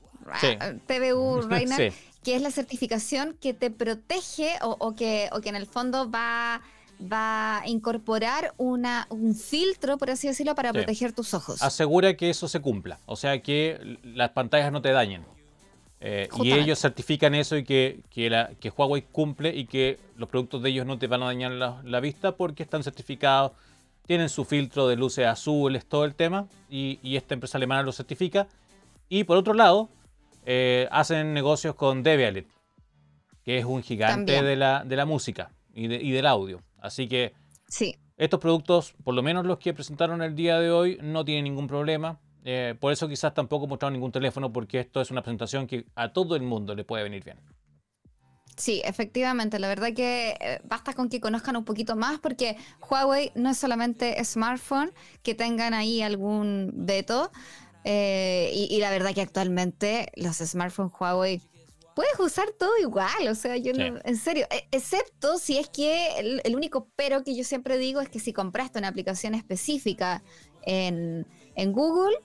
TVU 0.88 1.42
Rheinland 1.42 1.94
que 2.24 2.36
es 2.36 2.42
la 2.42 2.52
certificación 2.52 3.38
que 3.40 3.54
te 3.54 3.72
protege 3.72 4.54
o, 4.62 4.96
que, 4.96 5.30
o 5.32 5.42
que 5.42 5.50
en 5.50 5.56
el 5.56 5.66
fondo 5.66 6.10
va, 6.12 6.62
va 7.02 7.62
a 7.62 7.68
incorporar 7.68 8.54
una, 8.58 9.08
un 9.10 9.36
filtro, 9.36 9.98
por 9.98 10.12
así 10.12 10.28
decirlo, 10.28 10.56
para 10.56 10.74
proteger 10.74 11.14
tus 11.14 11.34
ojos. 11.34 11.62
Asegura 11.62 12.16
que 12.16 12.30
eso 12.30 12.48
se 12.48 12.60
cumpla, 12.60 13.00
o 13.06 13.16
sea, 13.16 13.42
que 13.42 13.98
las 14.04 14.32
pantallas 14.32 14.72
no 14.72 14.82
te 14.82 14.92
dañen. 14.92 15.26
Eh, 16.02 16.30
y 16.42 16.54
ellos 16.54 16.80
certifican 16.80 17.36
eso 17.36 17.58
y 17.58 17.66
que, 17.66 18.00
que, 18.10 18.30
la, 18.30 18.52
que, 18.60 18.70
Huawei 18.70 19.02
cumple 19.02 19.54
y 19.54 19.66
que 19.66 20.00
los 20.16 20.30
productos 20.30 20.64
de 20.64 20.70
ellos 20.70 20.86
no 20.86 20.98
te 20.98 21.08
van 21.08 21.22
a 21.24 21.26
dañar 21.26 21.52
la, 21.52 22.00
vista 22.00 22.38
porque 22.38 22.64
están 22.64 22.84
certificados, 22.84 23.52
tienen 24.06 24.30
su 24.30 24.46
filtro 24.46 24.88
de 24.88 24.96
luces 24.96 25.26
azules, 25.26 25.86
todo 25.86 26.06
el 26.06 26.16
tema, 26.16 26.48
y, 26.70 27.00
y 27.04 27.18
esta 27.18 27.34
empresa 27.34 27.58
alemana 27.58 27.84
lo 27.84 27.92
certifica. 27.92 28.48
Y 29.10 29.26
por 29.26 29.38
otro 29.38 29.54
lado, 29.54 29.90
eh, 30.52 30.88
hacen 30.90 31.32
negocios 31.36 31.76
con 31.76 32.02
Debialet, 32.02 32.48
que 33.44 33.60
es 33.60 33.66
un 33.66 33.84
gigante 33.84 34.42
de 34.42 34.56
la, 34.56 34.84
de 34.84 34.96
la 34.96 35.06
música 35.06 35.52
y, 35.76 35.88
del 35.88 36.26
audio. 36.26 36.64
Así 36.80 37.08
que 37.08 37.34
sí. 37.68 37.96
estos 38.18 38.40
productos, 38.40 38.96
por 39.04 39.14
lo 39.14 39.22
menos 39.22 39.46
los 39.46 39.60
que 39.60 39.76
presentaron 39.76 40.24
el 40.24 40.34
día 40.34 40.60
de 40.60 40.72
hoy, 40.72 40.98
no 41.04 41.24
tienen 41.24 41.44
ningún 41.44 41.68
problema. 41.68 42.20
Eh, 42.46 42.74
por 42.80 42.92
eso 42.92 43.08
quizás 43.08 43.36
tampoco 43.36 43.68
mostraron 43.68 43.94
ningún 43.94 44.12
teléfono, 44.12 44.52
porque 44.52 44.80
esto 44.80 45.02
es 45.02 45.12
una 45.12 45.22
presentación 45.22 45.68
que 45.68 45.86
a 45.94 46.14
todo 46.14 46.36
el 46.36 46.42
mundo 46.42 46.74
le 46.74 46.84
puede 46.84 47.04
venir 47.04 47.24
bien. 47.24 47.38
Sí, 48.58 48.82
efectivamente, 48.84 49.60
la 49.60 49.68
verdad 49.68 49.94
que 49.94 50.36
eh, 50.40 50.62
basta 50.64 50.96
con 50.96 51.10
que 51.10 51.22
conozcan 51.22 51.58
un 51.58 51.64
poquito 51.64 51.96
más 51.96 52.20
porque 52.20 52.58
Huawei 52.90 53.32
no 53.36 53.52
es 53.52 53.58
solamente 53.60 54.22
smartphone, 54.26 54.92
que 55.22 55.36
tengan 55.36 55.76
ahí 55.76 56.02
algún 56.02 56.72
veto, 56.74 57.32
eh, 57.84 58.52
y, 58.54 58.80
la 58.80 58.90
verdad 58.92 59.14
que 59.14 59.22
actualmente 59.22 60.12
los 60.16 60.38
smartphones 60.38 60.94
Huawei 61.00 61.42
puedes 61.96 62.20
usar 62.20 62.52
todo 62.58 62.78
igual, 62.78 63.28
o 63.30 63.36
sea, 63.36 63.58
yo 63.58 63.74
no, 63.74 64.00
en 64.04 64.18
serio, 64.18 64.48
e, 64.52 64.68
excepto 64.72 65.38
si 65.38 65.58
es 65.58 65.70
que 65.70 66.42
el, 66.44 66.56
único 66.56 66.88
pero 66.96 67.24
que 67.24 67.36
yo 67.36 67.44
siempre 67.44 67.78
digo 67.78 68.02
es 68.02 68.10
que 68.10 68.20
si 68.20 68.34
compraste 68.34 68.80
una 68.80 68.90
aplicación 68.90 69.34
específica 69.34 70.24
en, 70.64 71.26
Google, 71.58 72.16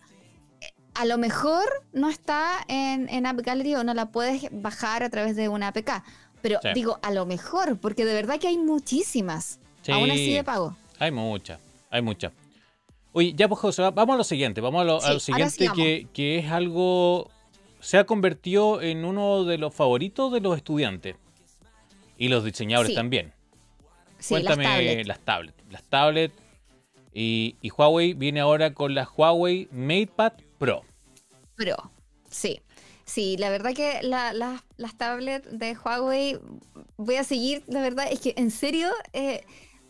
eh, 0.61 0.73
a 0.95 1.07
lo 1.07 1.19
mejor 1.19 1.65
no 1.93 2.09
está 2.09 2.65
en, 2.69 3.09
en, 3.09 3.27
App 3.27 3.41
Gallery 3.41 3.75
o 3.77 3.85
no 3.85 3.95
la 3.95 4.11
puedes 4.13 4.49
bajar 4.53 5.03
a 5.03 5.11
través 5.11 5.35
de 5.35 5.49
una 5.49 5.69
APK. 5.69 6.05
Pero 6.41 6.61
digo, 6.75 6.99
a 7.03 7.11
lo 7.11 7.25
mejor, 7.25 7.79
porque 7.81 8.05
de 8.05 8.13
verdad 8.13 8.39
que 8.39 8.49
hay 8.49 8.59
muchísimas. 8.59 9.61
Aún 9.89 10.11
así 10.11 10.35
de 10.35 10.45
pago. 10.45 10.77
Hay 10.99 11.11
muchas, 11.11 11.59
hay 11.91 12.03
muchas. 12.03 12.33
Oye, 13.17 13.33
ya 13.33 13.49
pues 13.49 13.61
José, 13.61 13.83
vamos 13.95 14.15
a 14.15 14.17
lo 14.17 14.25
siguiente, 14.25 14.61
vamos 14.61 14.83
a 14.83 14.85
lo, 15.13 15.21
siguiente 15.21 16.09
que, 16.13 16.39
es 16.39 16.51
algo, 16.51 17.31
se 17.79 17.97
ha 17.97 18.05
convertido 18.07 18.83
en 18.83 19.05
uno 19.05 19.45
de 19.45 19.57
los 19.57 19.73
favoritos 19.73 20.33
de 20.33 20.41
los 20.41 20.57
estudiantes 20.57 21.15
y 22.19 22.27
los 22.27 22.43
diseñadores 22.43 22.93
también. 22.93 23.33
Cuéntame 24.29 25.05
las 25.05 25.21
tablets. 25.21 25.57
Las 25.71 25.85
tablets, 25.85 26.35
y, 27.13 27.55
Huawei 27.63 28.15
viene 28.15 28.41
ahora 28.41 28.75
con 28.75 28.97
la 28.97 29.09
Huawei 29.09 29.69
MatePad 29.71 30.33
Pro. 30.59 30.83
Pro, 31.55 31.93
sí. 32.29 32.61
Sí, 33.05 33.37
la 33.37 33.49
verdad 33.51 33.75
que 33.75 34.01
las 34.03 34.99
tablets 34.99 35.57
de 35.57 35.77
Huawei 35.77 36.41
voy 36.97 37.15
a 37.15 37.23
seguir, 37.23 37.63
la 37.69 37.81
verdad 37.81 38.09
es 38.11 38.19
que 38.19 38.35
en 38.37 38.51
serio... 38.51 38.91
Eh, 39.13 39.45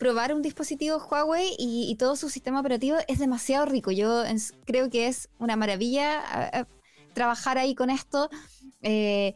probar 0.05 0.35
un 0.35 0.43
dispositivo 0.43 0.99
Huawei 0.99 1.57
y, 1.59 1.97
todo 1.97 2.15
su 2.15 2.29
sistema 2.29 2.61
operativo 2.61 2.99
es 3.09 3.19
demasiado 3.19 3.65
rico. 3.65 3.91
Yo 3.91 4.23
creo 4.67 4.91
que 4.91 5.07
es 5.07 5.31
una 5.39 5.57
maravilla 5.57 6.67
trabajar 7.15 7.57
ahí 7.57 7.75
con 7.75 7.89
esto. 7.89 8.29
Eh, 8.83 9.35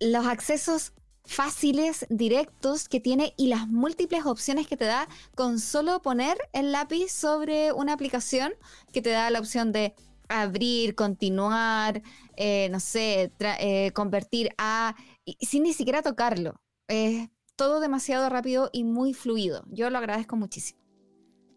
los 0.00 0.24
accesos 0.26 0.94
fáciles, 1.26 2.06
directos 2.08 2.88
que 2.88 2.98
tiene 2.98 3.34
y 3.36 3.48
las 3.48 3.68
múltiples 3.68 4.24
opciones 4.24 4.66
que 4.66 4.78
te 4.78 4.86
da 4.86 5.06
con 5.34 5.58
solo 5.58 6.00
poner 6.00 6.38
el 6.54 6.72
lápiz 6.72 7.10
sobre 7.10 7.70
una 7.72 7.92
aplicación 7.92 8.54
que 8.90 9.02
te 9.02 9.10
da 9.10 9.28
la 9.28 9.40
opción 9.40 9.70
de 9.70 9.94
abrir, 10.30 10.94
continuar, 10.94 12.00
eh, 12.36 12.70
no 12.70 12.80
sé, 12.80 13.30
eh, 13.38 13.90
convertir 13.92 14.48
a, 14.56 14.96
sin 15.42 15.64
ni 15.64 15.74
siquiera 15.74 16.00
tocarlo. 16.00 16.54
Es 16.88 17.28
todo 17.56 17.80
demasiado 17.80 18.28
rápido 18.28 18.70
y 18.72 18.84
muy 18.84 19.14
fluido. 19.14 19.64
Yo 19.70 19.90
lo 19.90 19.98
agradezco 19.98 20.36
muchísimo. 20.36 20.80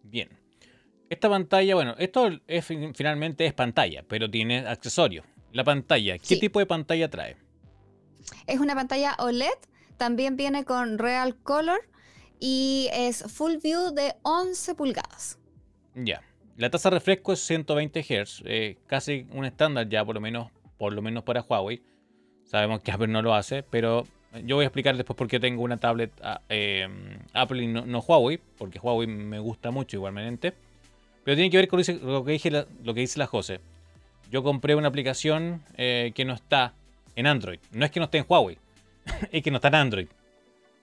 Bien. 0.04 0.30
Esta 1.10 1.30
pantalla, 1.30 1.76
bueno, 1.76 1.96
esto 1.98 2.30
es, 2.48 2.66
finalmente 2.66 3.46
es 3.46 3.54
pantalla, 3.54 4.04
pero 4.08 4.30
tiene 4.30 4.60
accesorios. 4.68 5.26
La 5.54 5.64
pantalla, 5.64 6.18
¿qué 6.18 6.36
tipo 6.36 6.60
de 6.60 6.66
pantalla 6.66 7.10
trae? 7.10 7.38
Es 8.46 8.60
una 8.60 8.76
pantalla 8.76 9.16
OLED, 9.20 9.54
también 9.96 10.36
viene 10.36 10.66
con 10.66 10.98
Real 10.98 11.36
Color 11.38 11.80
y 12.40 12.90
es 12.92 13.24
Full 13.24 13.58
View 13.64 13.92
de 13.94 14.16
11 14.24 14.76
pulgadas. 14.76 15.40
Ya. 15.96 16.22
La 16.58 16.70
tasa 16.70 16.90
de 16.90 16.96
refresco 16.96 17.34
es 17.34 17.40
120 17.40 18.02
Hz, 18.04 18.44
eh, 18.46 18.78
casi 18.88 19.28
un 19.32 19.46
estándar 19.46 19.88
ya 19.88 20.04
por 20.04 20.16
lo 20.16 20.22
menos, 20.22 20.52
por 20.78 20.92
lo 20.92 21.02
menos 21.02 21.24
para 21.24 21.42
Huawei. 21.42 21.84
Sabemos 22.44 22.82
que 22.82 22.92
Apple 22.92 23.08
no 23.08 23.22
lo 23.22 23.34
hace, 23.34 23.64
pero 23.64 24.06
yo 24.46 24.56
voy 24.56 24.64
a 24.64 24.68
explicar 24.68 24.96
después 24.96 25.16
por 25.16 25.28
qué 25.28 25.40
tengo 25.40 25.64
una 25.64 25.78
tablet 25.78 26.12
ah, 26.22 26.42
eh, 26.50 26.88
Apple 27.34 27.64
y 27.64 27.68
no, 27.68 28.00
Huawei, 28.00 28.40
porque 28.58 28.80
Huawei 28.80 29.08
me 29.08 29.40
gusta 29.40 29.72
mucho 29.72 29.98
igualmente. 29.98 30.54
Pero 31.24 31.36
tiene 31.36 31.50
que 31.50 31.58
ver 31.58 31.68
con 31.68 31.82
lo 32.04 32.24
que, 32.24 32.32
dije, 32.32 32.50
lo 32.52 32.94
que 32.94 33.02
dice 33.02 33.20
la 33.20 33.28
Jose. 33.28 33.60
Yo 34.32 34.44
compré 34.44 34.76
una 34.76 34.88
aplicación 34.88 35.62
eh, 35.76 36.12
que 36.16 36.26
no 36.26 36.34
está 36.34 36.74
en 37.16 37.28
Android. 37.28 37.60
No 37.72 37.86
es 37.86 37.92
que 37.92 38.00
no 38.00 38.06
esté 38.06 38.20
en 38.20 38.26
Huawei, 38.28 38.58
es 39.32 39.44
que 39.44 39.52
no 39.52 39.58
está 39.58 39.68
en 39.70 39.76
Android. 39.76 40.08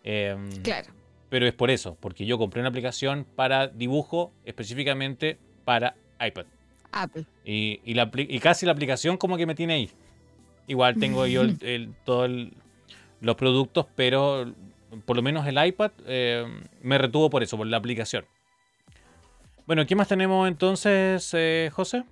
Em, 0.02 0.50
claro. 0.62 0.92
Pero 1.30 1.46
es 1.46 1.54
por 1.54 1.70
eso, 1.70 1.96
porque 1.98 2.26
yo 2.26 2.38
compré 2.38 2.60
una 2.60 2.68
aplicación 2.68 3.26
para 3.36 3.68
dibujo 3.68 4.32
específicamente 4.44 5.38
para 5.64 5.96
iPad. 6.20 6.46
Apple. 6.92 7.24
Y, 7.44 7.80
y, 7.84 8.38
casi 8.38 8.66
la 8.66 8.72
aplicación 8.72 9.16
como 9.16 9.36
que 9.36 9.46
me 9.46 9.54
tiene 9.54 9.74
ahí. 9.74 9.90
Igual 10.66 10.96
tengo 10.96 11.26
yo 11.26 11.42
todos 12.04 12.30
los 13.24 13.36
productos, 13.36 13.86
pero 13.94 14.52
por 15.04 15.16
lo 15.16 15.22
menos 15.22 15.46
el 15.46 15.64
iPad 15.64 15.90
eh, 16.06 16.46
me 16.82 16.98
retuvo 16.98 17.30
por 17.30 17.42
eso, 17.42 17.56
por 17.56 17.66
la 17.66 17.76
aplicación. 17.76 18.26
Bueno, 19.66 19.86
¿qué 19.86 19.96
más 19.96 20.08
tenemos 20.08 20.46
entonces, 20.46 21.30
eh, 21.32 21.70
José? 21.72 22.04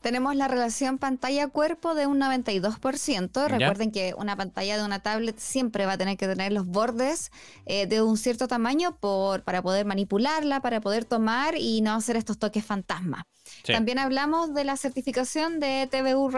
Tenemos 0.00 0.34
la 0.34 0.48
relación 0.48 0.98
pantalla-cuerpo 0.98 1.94
de 1.94 2.06
un 2.06 2.20
92%. 2.20 3.48
Recuerden 3.48 3.90
que 3.90 4.14
una 4.16 4.36
pantalla 4.36 4.78
de 4.78 4.84
una 4.84 5.00
tablet 5.00 5.38
siempre 5.38 5.86
va 5.86 5.92
a 5.92 5.98
tener 5.98 6.16
que 6.16 6.26
tener 6.26 6.52
los 6.52 6.66
bordes 6.66 7.30
eh, 7.66 7.86
de 7.86 8.02
un 8.02 8.16
cierto 8.16 8.48
tamaño 8.48 8.96
por, 8.98 9.42
para 9.44 9.62
poder 9.62 9.86
manipularla, 9.86 10.60
para 10.60 10.80
poder 10.80 11.04
tomar 11.04 11.56
y 11.56 11.80
no 11.80 11.94
hacer 11.94 12.16
estos 12.16 12.38
toques 12.38 12.64
fantasma. 12.64 13.26
También 13.66 13.98
hablamos 13.98 14.54
de 14.54 14.64
la 14.64 14.76
certificación 14.76 15.60
de 15.60 15.88
TVU 15.90 16.30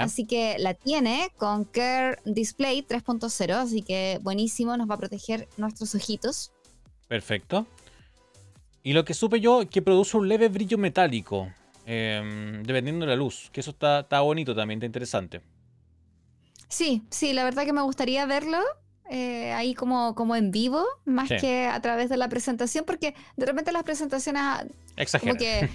Así 0.00 0.26
que 0.26 0.56
la 0.58 0.74
tiene 0.74 1.30
con 1.36 1.64
Care 1.64 2.18
Display 2.24 2.82
3.0, 2.82 3.52
así 3.54 3.82
que 3.82 4.18
buenísimo, 4.22 4.76
nos 4.76 4.88
va 4.88 4.94
a 4.94 4.98
proteger 4.98 5.48
nuestros 5.56 5.94
ojitos. 5.94 6.52
Perfecto. 7.08 7.66
Y 8.82 8.94
lo 8.94 9.04
que 9.04 9.14
supe 9.14 9.40
yo, 9.40 9.68
que 9.68 9.82
produce 9.82 10.16
un 10.16 10.28
leve 10.28 10.48
brillo 10.48 10.78
metálico. 10.78 11.48
Em, 11.84 12.62
dependiendo 12.62 13.04
de 13.04 13.10
la 13.10 13.16
luz, 13.16 13.50
que 13.52 13.60
eso 13.60 13.70
está, 13.70 14.00
está 14.00 14.20
bonito 14.20 14.54
también, 14.54 14.78
está 14.78 14.86
interesante. 14.86 15.40
Sí, 16.68 17.02
sí, 17.10 17.32
la 17.32 17.44
verdad 17.44 17.64
que 17.64 17.72
me 17.72 17.82
gustaría 17.82 18.24
verlo 18.24 18.58
eh, 19.10 19.52
ahí 19.52 19.74
como, 19.74 20.14
como 20.14 20.36
en 20.36 20.50
vivo, 20.50 20.86
más 21.04 21.28
que 21.28 21.66
a 21.66 21.80
través 21.82 22.08
de 22.08 22.16
la 22.16 22.28
presentación, 22.28 22.84
porque 22.86 23.14
de 23.36 23.44
repente 23.46 23.72
las 23.72 23.82
presentaciones 23.82 24.42
ah, 24.42 24.64
exageran, 24.96 25.36
que, 25.36 25.58
eh, 25.60 25.70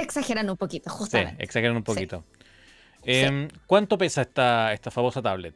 exageran 0.00 0.48
un 0.48 0.56
poquito, 0.56 0.90
justamente. 0.92 1.36
Sí, 1.36 1.42
exageran 1.42 1.76
un 1.76 1.82
poquito. 1.82 2.22
Em, 3.06 3.48
¿Cuánto 3.66 3.96
pesa 3.96 4.22
esta, 4.22 4.72
esta 4.72 4.90
famosa 4.90 5.22
tablet? 5.22 5.54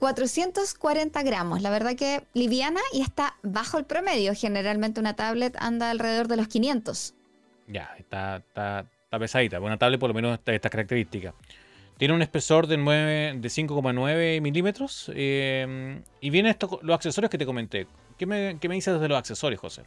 440 0.00 1.22
gramos, 1.22 1.60
la 1.60 1.70
verdad 1.70 1.94
que 1.94 2.24
liviana 2.32 2.80
y 2.92 3.02
está 3.02 3.36
bajo 3.42 3.78
el 3.78 3.84
promedio. 3.84 4.34
Generalmente 4.34 4.98
una 4.98 5.14
tablet 5.14 5.54
anda 5.60 5.90
alrededor 5.90 6.26
de 6.26 6.36
los 6.36 6.48
500. 6.48 7.14
Ya, 7.68 7.94
está, 7.98 8.36
está, 8.36 8.86
pesadita. 9.18 9.60
Una 9.60 9.76
tablet 9.76 10.00
por 10.00 10.08
lo 10.08 10.14
menos 10.14 10.38
de 10.44 10.54
estas 10.54 10.70
características. 10.70 11.34
Tiene 11.98 12.14
un 12.14 12.22
espesor 12.22 12.66
de, 12.66 12.78
de 12.78 13.48
5,9 13.48 14.40
milímetros. 14.40 15.12
Eh, 15.14 16.00
y 16.20 16.30
viene 16.30 16.50
esto, 16.50 16.80
los 16.82 16.94
accesorios 16.94 17.30
que 17.30 17.38
te 17.38 17.44
comenté. 17.44 17.86
¿Qué 18.16 18.24
me, 18.24 18.58
¿Qué 18.58 18.68
me 18.68 18.74
dices 18.74 18.98
de 18.98 19.08
los 19.08 19.18
accesorios, 19.18 19.60
José? 19.60 19.82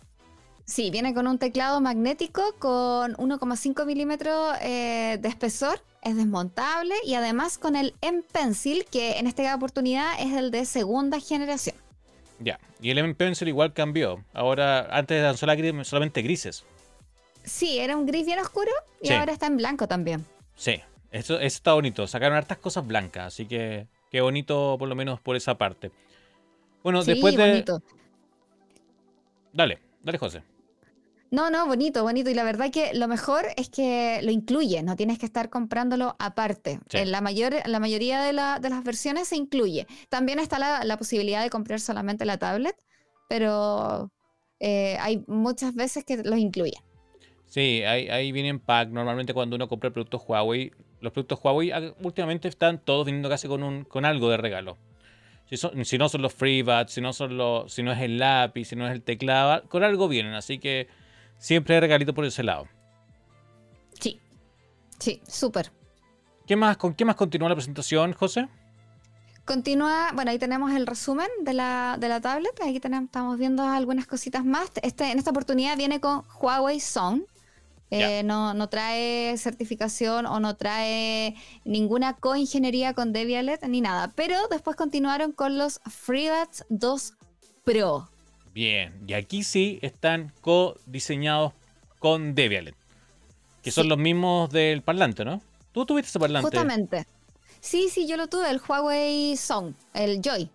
Sí, 0.65 0.91
viene 0.91 1.13
con 1.13 1.27
un 1.27 1.37
teclado 1.37 1.81
magnético 1.81 2.55
con 2.57 3.15
1,5 3.15 3.85
milímetros 3.85 4.55
eh, 4.61 5.17
de 5.21 5.27
espesor, 5.27 5.81
es 6.01 6.15
desmontable 6.15 6.95
y 7.05 7.15
además 7.15 7.57
con 7.57 7.75
el 7.75 7.95
M-Pencil, 8.01 8.85
que 8.89 9.19
en 9.19 9.27
esta 9.27 9.53
oportunidad 9.55 10.13
es 10.19 10.33
el 10.33 10.51
de 10.51 10.65
segunda 10.65 11.19
generación. 11.19 11.75
Ya, 12.39 12.59
y 12.81 12.91
el 12.91 12.97
M-Pencil 12.97 13.47
igual 13.49 13.73
cambió. 13.73 14.23
Ahora, 14.33 14.87
antes 14.91 15.17
eran 15.17 15.37
solamente 15.37 16.21
grises. 16.21 16.63
Sí, 17.43 17.77
era 17.79 17.97
un 17.97 18.05
gris 18.05 18.25
bien 18.25 18.39
oscuro 18.39 18.71
y 19.01 19.11
ahora 19.11 19.33
está 19.33 19.47
en 19.47 19.57
blanco 19.57 19.87
también. 19.87 20.25
Sí, 20.55 20.79
eso, 21.11 21.39
está 21.39 21.73
bonito. 21.73 22.07
Sacaron 22.07 22.37
hartas 22.37 22.57
cosas 22.57 22.87
blancas, 22.87 23.27
así 23.27 23.45
que 23.45 23.87
qué 24.09 24.21
bonito 24.21 24.77
por 24.79 24.87
lo 24.87 24.95
menos 24.95 25.19
por 25.19 25.35
esa 25.35 25.57
parte. 25.57 25.91
Bueno, 26.83 27.03
después 27.03 27.35
de... 27.35 27.49
Bonito. 27.49 27.81
Dale, 29.51 29.79
dale 30.01 30.17
José. 30.17 30.41
No, 31.33 31.49
no, 31.49 31.65
bonito, 31.65 32.03
bonito. 32.03 32.29
Y 32.29 32.35
la 32.35 32.43
verdad 32.43 32.69
que 32.69 32.93
lo 32.93 33.07
mejor 33.07 33.47
es 33.57 33.67
que 33.67 34.19
lo 34.21 34.29
incluye, 34.29 34.83
no 34.83 34.95
tienes 34.95 35.17
que 35.17 35.25
estar 35.25 35.49
comprándolo 35.49 36.15
aparte. 36.19 36.79
En 36.91 37.11
la, 37.11 37.21
mayor, 37.21 37.55
la 37.65 37.79
mayoría 37.79 38.21
de, 38.21 38.33
las 38.33 38.83
versiones 38.83 39.29
se 39.29 39.35
incluye. 39.35 39.87
También 40.09 40.37
está 40.37 40.59
la, 40.59 40.97
posibilidad 40.97 41.41
de 41.41 41.49
comprar 41.49 41.79
solamente 41.79 42.23
la 42.25 42.37
tablet, 42.37 42.75
pero 43.27 44.11
eh, 44.59 44.95
hay 45.01 45.23
muchas 45.25 45.73
veces 45.73 46.05
que 46.05 46.17
los 46.17 46.37
incluye. 46.37 46.77
Sí, 47.47 47.81
ahí, 47.81 48.09
ahí 48.09 48.31
viene 48.31 48.49
en 48.49 48.59
pack. 48.59 48.89
Normalmente 48.89 49.33
cuando 49.33 49.55
uno 49.55 49.67
compra 49.67 49.89
productos 49.89 50.21
Huawei, 50.27 50.71
los 51.01 51.11
productos 51.13 51.39
Huawei 51.43 51.71
ah, 51.71 51.95
últimamente 52.03 52.47
están 52.47 52.77
todos 52.77 53.07
viniendo 53.07 53.27
casi 53.27 53.47
con, 53.47 53.63
un, 53.63 53.85
con 53.85 54.05
algo 54.05 54.29
de 54.29 54.37
regalo. 54.37 54.77
Si, 55.45 55.97
no 55.97 56.09
son 56.09 56.21
los 56.21 56.33
FreeBuds, 56.35 56.91
si 56.91 57.01
no 57.01 57.11
son 57.11 57.37
los, 57.37 57.73
si 57.73 57.81
no 57.81 57.91
es 57.91 57.99
el 58.01 58.19
lápiz, 58.19 58.65
si 58.65 58.75
no 58.75 58.85
es 58.85 58.93
el 58.93 59.01
teclado, 59.01 59.67
con 59.67 59.83
algo 59.83 60.07
vienen. 60.07 60.35
Así 60.35 60.59
que 60.59 60.87
siempre 61.43 61.75
hay 61.75 61.81
regalito 61.81 62.13
por 62.13 62.23
ese 62.23 62.41
lado. 62.41 62.67
Sí, 63.99 64.19
sí, 64.97 65.21
súper. 65.27 65.71
¿Qué 66.47 66.55
más, 66.55 66.77
¿Con 66.77 66.93
qué 66.93 67.03
más 67.03 67.15
continúa 67.15 67.49
la 67.49 67.55
presentación, 67.55 68.13
José? 68.13 68.47
Continúa, 69.43 70.11
bueno, 70.13 70.31
ahí 70.31 70.39
tenemos 70.39 70.71
el 70.71 70.87
resumen 70.87 71.27
de 71.41 71.53
la, 71.53 71.97
de 71.99 72.07
la 72.07 72.21
tablet. 72.21 72.53
Aquí 72.61 72.79
tenemos, 72.79 73.07
estamos 73.07 73.37
viendo 73.37 73.63
algunas 73.63 74.07
cositas 74.07 74.45
más. 74.45 74.71
Este, 74.81 75.11
en 75.11 75.19
esta 75.19 75.31
oportunidad 75.31 75.75
viene 75.75 75.99
con 75.99 76.23
Huawei 76.39 76.79
Zone. 76.79 77.25
Eh, 77.91 78.23
no, 78.23 78.53
no, 78.53 78.69
trae 78.69 79.37
certificación 79.37 80.25
o 80.25 80.39
no 80.39 80.55
trae 80.55 81.35
ninguna 81.63 82.15
coingeniería 82.15 82.93
con 82.93 83.11
Debialet 83.11 83.67
ni 83.67 83.81
nada. 83.81 84.13
Pero 84.15 84.47
después 84.49 84.77
continuaron 84.77 85.33
con 85.33 85.57
los 85.57 85.81
FreeBuds 85.85 86.65
2 86.69 87.13
Pro. 87.63 88.12
Bien, 88.53 88.93
y 89.07 89.13
aquí 89.13 89.43
sí 89.43 89.79
están 89.81 90.31
co-diseñados 90.41 91.53
con 91.99 92.35
Debialet. 92.35 92.75
Que 93.63 93.71
son 93.71 93.87
los 93.89 93.97
mismos 93.97 94.51
del 94.51 94.81
parlante, 94.81 95.25
¿no? 95.25 95.41
¿Tú 95.71 95.85
tuviste 95.85 96.09
ese 96.09 96.19
parlante? 96.19 96.49
Justamente. 96.49 97.07
Sí, 97.61 97.89
sí, 97.89 98.07
yo 98.07 98.17
lo 98.17 98.27
tuve, 98.27 98.49
el 98.51 98.61
Huawei 98.67 99.37
Song, 99.37 99.73
el 99.93 100.21
Joy. 100.21 100.49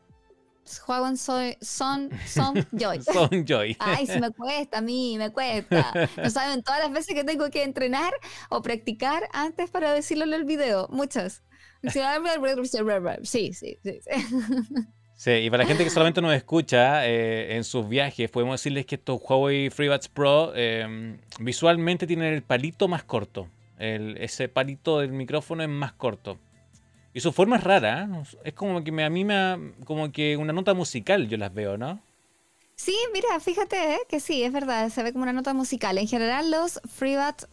Huawei 0.87 1.17
Son, 1.17 1.57
Son, 1.61 2.11
Son 2.27 2.55
Joy. 2.73 3.03
Son 3.03 3.47
Joy. 3.47 3.77
Ay, 3.81 4.07
si 4.07 4.21
me 4.21 4.31
cuesta 4.31 4.79
a 4.79 4.81
mí, 4.83 5.17
me 5.19 5.33
cuesta. 5.33 5.93
No 6.23 6.31
saben 6.31 6.63
todas 6.63 6.81
las 6.81 6.93
veces 6.93 7.15
que 7.15 7.25
tengo 7.25 7.51
que 7.51 7.63
entrenar 7.63 8.13
o 8.51 8.63
practicar 8.63 9.29
antes 9.33 9.71
para 9.71 9.93
decirlo 9.93 10.25
en 10.25 10.35
el 10.35 10.45
video. 10.45 10.87
Muchas. 10.91 11.43
Sí, 13.25 13.55
sí, 13.55 13.79
sí. 13.83 14.01
Sí, 14.03 14.25
y 15.27 15.51
para 15.51 15.65
la 15.65 15.69
gente 15.69 15.83
que 15.83 15.91
solamente 15.91 16.23
nos 16.23 16.33
escucha 16.33 17.07
eh, 17.07 17.57
en 17.57 17.65
sus 17.65 17.89
viajes, 17.89 18.31
podemos 18.31 18.61
decirles 18.61 18.87
que 18.87 18.95
estos 18.95 19.21
Huawei 19.21 19.69
FreeBuds 19.69 20.09
Pro 20.09 20.55
em, 20.55 21.19
visualmente 21.41 22.07
tienen 22.07 22.33
el 22.33 22.43
palito 22.43 22.87
más 22.87 23.03
corto. 23.03 23.49
ese 23.79 24.49
palito 24.49 25.01
del 25.01 25.13
micrófono 25.13 25.63
es 25.65 25.69
más 25.69 25.93
corto. 25.93 26.39
Y 27.13 27.21
su 27.21 27.33
forma 27.33 27.57
es 27.57 27.65
rara, 27.65 28.05
¿eh? 28.05 28.23
es 28.45 28.53
como 28.55 28.85
que 28.85 28.93
me, 28.93 29.05
a 29.05 29.11
mí 29.11 29.25
me 29.25 29.73
como 29.85 30.13
que 30.13 30.37
una 30.37 30.53
nota 30.53 30.73
musical 30.73 31.29
yo 31.29 31.37
las 31.37 31.53
veo, 31.53 31.77
¿no? 31.77 32.01
Sí, 32.77 32.97
mira, 33.13 33.41
fíjate 33.41 33.95
¿eh? 33.95 33.99
que 34.09 34.21
sí, 34.21 34.45
es 34.45 34.53
verdad, 34.53 34.89
se 34.89 35.03
ve 35.03 35.13
como 35.13 35.25
una 35.25 35.33
nota 35.33 35.53
musical. 35.53 35.99
En 35.99 36.07
general 36.07 36.53
los 36.53 36.81
FreeBuds 36.89 37.49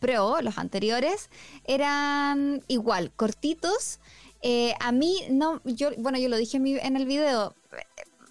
Pro, 0.00 0.40
los 0.40 0.56
anteriores, 0.56 1.28
eran 1.66 2.62
igual, 2.66 3.12
cortitos 3.14 4.00
Eh, 4.42 4.74
a 4.80 4.92
mí 4.92 5.22
no, 5.30 5.60
yo, 5.64 5.90
bueno, 5.98 6.18
yo 6.18 6.28
lo 6.28 6.36
dije 6.36 6.56
en, 6.56 6.96
el 6.96 7.06
video, 7.06 7.54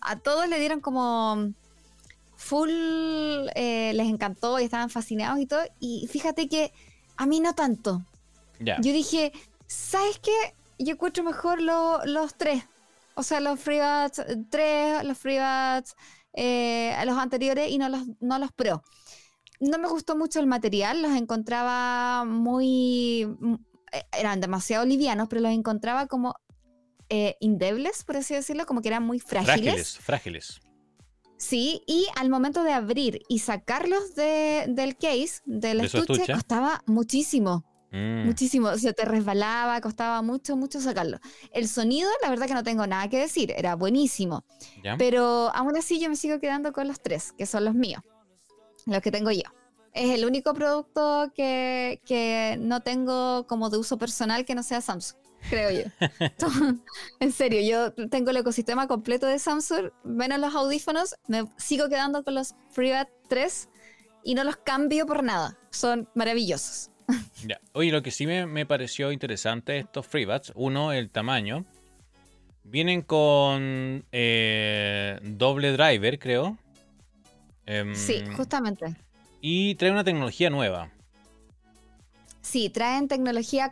a 0.02 0.20
todos 0.20 0.48
le 0.48 0.60
dieron 0.60 0.82
como 0.82 1.54
full, 2.36 2.70
eh, 3.56 3.92
les 3.94 4.08
encantó 4.08 4.60
y 4.60 4.64
estaban 4.64 4.90
fascinados 4.90 5.40
y 5.40 5.46
todo, 5.46 5.62
y 5.80 6.08
fíjate 6.08 6.48
que 6.48 6.72
a 7.18 7.26
mí 7.26 7.40
no 7.40 7.54
tanto. 7.54 8.04
Yo 8.60 8.92
dije, 8.92 9.32
¿sabes 9.68 10.20
qué? 10.20 10.56
Yo 10.78 10.94
encuentro 10.94 11.24
mejor 11.24 11.62
los 11.62 12.34
tres. 12.36 12.64
O 13.16 13.24
sea, 13.24 13.40
los 13.42 13.60
FreeBuds 13.60 14.22
3, 14.50 15.04
los 15.04 15.18
FreeBuds, 15.18 15.96
eh, 16.34 16.96
los 17.06 17.18
anteriores 17.18 17.70
y 17.70 17.78
no 17.78 17.90
los, 17.90 18.04
no 18.22 18.40
los 18.40 18.52
Pro. 18.54 18.82
No 19.60 19.78
me 19.78 19.90
gustó 19.90 20.16
mucho 20.16 20.40
el 20.40 20.48
material, 20.48 21.02
los 21.02 21.12
encontraba 21.12 22.24
muy... 22.24 23.28
Eh, 23.92 24.04
eran 24.18 24.40
demasiado 24.42 24.86
livianos, 24.86 25.28
pero 25.30 25.42
los 25.42 25.52
encontraba 25.52 26.08
como 26.08 26.36
eh, 27.10 27.36
indebles, 27.40 28.04
por 28.04 28.18
así 28.18 28.34
decirlo, 28.34 28.66
como 28.66 28.82
que 28.82 28.90
eran 28.90 29.04
muy 29.04 29.20
frágiles. 29.20 29.56
Frágiles, 29.56 29.98
frágiles. 29.98 30.62
Sí, 31.38 31.84
y 31.88 32.06
al 32.18 32.30
momento 32.30 32.64
de 32.64 32.74
abrir 32.74 33.22
y 33.30 33.40
sacarlos 33.40 34.14
del 34.14 34.98
case, 34.98 35.42
del 35.46 35.80
estuche, 35.80 36.32
costaba 36.34 36.84
muchísimo. 36.86 37.66
Mm. 37.92 38.26
Muchísimo, 38.26 38.78
se 38.78 38.94
te 38.94 39.06
resbalaba, 39.06 39.80
costaba 39.82 40.22
mucho, 40.22 40.56
mucho 40.58 40.80
sacarlo. 40.82 41.18
El 41.52 41.68
sonido, 41.68 42.10
la 42.22 42.30
verdad 42.30 42.46
que 42.46 42.54
no 42.54 42.64
tengo 42.64 42.86
nada 42.86 43.10
que 43.10 43.18
decir, 43.18 43.52
era 43.56 43.76
buenísimo. 43.76 44.44
Pero 44.98 45.50
aún 45.56 45.76
así 45.78 46.00
yo 46.00 46.10
me 46.10 46.16
sigo 46.16 46.40
quedando 46.40 46.74
con 46.74 46.88
los 46.88 47.02
tres, 47.02 47.32
que 47.38 47.46
son 47.46 47.66
los 47.66 47.74
míos, 47.74 48.04
los 48.86 49.02
que 49.02 49.10
tengo 49.10 49.32
yo. 49.32 49.44
Es 49.94 50.12
el 50.12 50.26
único 50.26 50.54
producto 50.54 51.32
que, 51.36 52.02
que 52.06 52.58
no 52.60 52.82
tengo 52.82 53.48
como 53.48 53.70
de 53.70 53.78
uso 53.78 53.98
personal 53.98 54.46
que 54.46 54.56
no 54.56 54.64
sea 54.64 54.82
Samsung, 54.82 55.18
creo 55.50 55.72
yo. 55.72 56.08
en 57.20 57.32
serio, 57.32 57.62
yo 57.62 58.08
tengo 58.10 58.30
el 58.30 58.38
ecosistema 58.38 58.88
completo 58.88 59.26
de 59.26 59.40
Samsung, 59.40 59.92
menos 60.04 60.40
los 60.40 60.54
audífonos, 60.54 61.16
me 61.28 61.46
sigo 61.58 61.90
quedando 61.90 62.24
con 62.24 62.36
los 62.36 62.56
FreeBuds 62.72 63.12
3 63.28 63.70
y 64.24 64.36
no 64.36 64.44
los 64.44 64.58
cambio 64.58 65.06
por 65.06 65.24
nada. 65.24 65.58
Son 65.72 66.08
maravillosos. 66.16 66.92
Oye, 67.74 67.92
lo 67.92 68.02
que 68.04 68.12
sí 68.12 68.28
me, 68.28 68.66
pareció 68.66 69.12
interesante 69.12 69.78
estos 69.78 70.06
FreeBuds, 70.08 70.54
uno, 70.56 70.94
el 70.94 71.10
tamaño. 71.10 71.66
Vienen 72.64 73.02
con 73.02 74.06
eh, 74.12 75.20
doble 75.24 75.72
driver, 75.72 76.20
creo. 76.20 76.58
Em, 77.66 77.96
sí, 77.96 78.24
justamente. 78.36 78.96
Y 79.42 79.76
trae 79.76 79.92
una 79.92 80.04
tecnología 80.04 80.50
nueva. 80.50 80.92
Sí, 82.42 82.70
traen 82.70 83.08
tecnología 83.08 83.72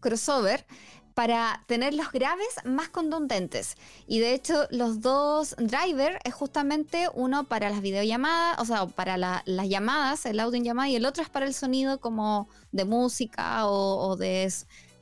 crossover 0.00 0.66
para 1.14 1.62
tener 1.66 1.94
los 1.94 2.10
graves 2.10 2.48
más 2.64 2.88
contundentes. 2.88 3.76
Y 4.06 4.20
de 4.20 4.34
hecho, 4.34 4.66
los 4.70 5.00
dos 5.00 5.54
drivers 5.58 6.18
es 6.24 6.34
justamente 6.34 7.08
uno 7.14 7.44
para 7.44 7.70
las 7.70 7.80
videollamadas, 7.80 8.58
o 8.60 8.64
sea, 8.64 8.86
para 8.86 9.16
las 9.16 9.68
llamadas, 9.68 10.26
el 10.26 10.40
audio 10.40 10.58
en 10.58 10.64
llamada, 10.64 10.88
y 10.88 10.96
el 10.96 11.06
otro 11.06 11.22
es 11.22 11.28
para 11.28 11.46
el 11.46 11.54
sonido 11.54 12.00
como 12.00 12.48
de 12.70 12.84
música 12.84 13.66
o, 13.66 14.16
de 14.16 14.52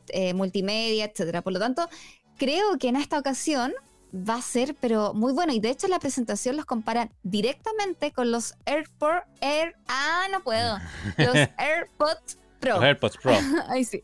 eh, 0.09 0.34
multimedia, 0.34 1.05
etcétera. 1.05 1.42
Por 1.42 1.53
lo 1.53 1.59
tanto, 1.59 1.88
creo 2.36 2.78
que 2.78 2.88
en 2.88 2.96
esta 2.96 3.18
ocasión 3.18 3.72
va 4.14 4.36
a 4.36 4.42
ser, 4.42 4.74
pero 4.80 5.14
muy 5.14 5.32
bueno. 5.32 5.52
Y 5.52 5.61
de 5.61 5.70
hecho, 5.70 5.88
la 5.88 5.98
presentación 5.98 6.56
los 6.56 6.66
comparan 6.66 7.11
directamente 7.22 8.12
con 8.12 8.30
los 8.30 8.54
AirPods 8.66 9.24
Air. 9.40 9.74
Ah, 9.88 10.26
no 10.30 10.42
puedo. 10.42 10.78
Los 11.16 11.34
AirPods 11.58 12.38
Pro. 12.58 12.74
Los 12.74 12.84
AirPods 12.84 13.16
Pro. 13.18 13.32
Ahí 13.68 13.84
sí. 13.84 14.02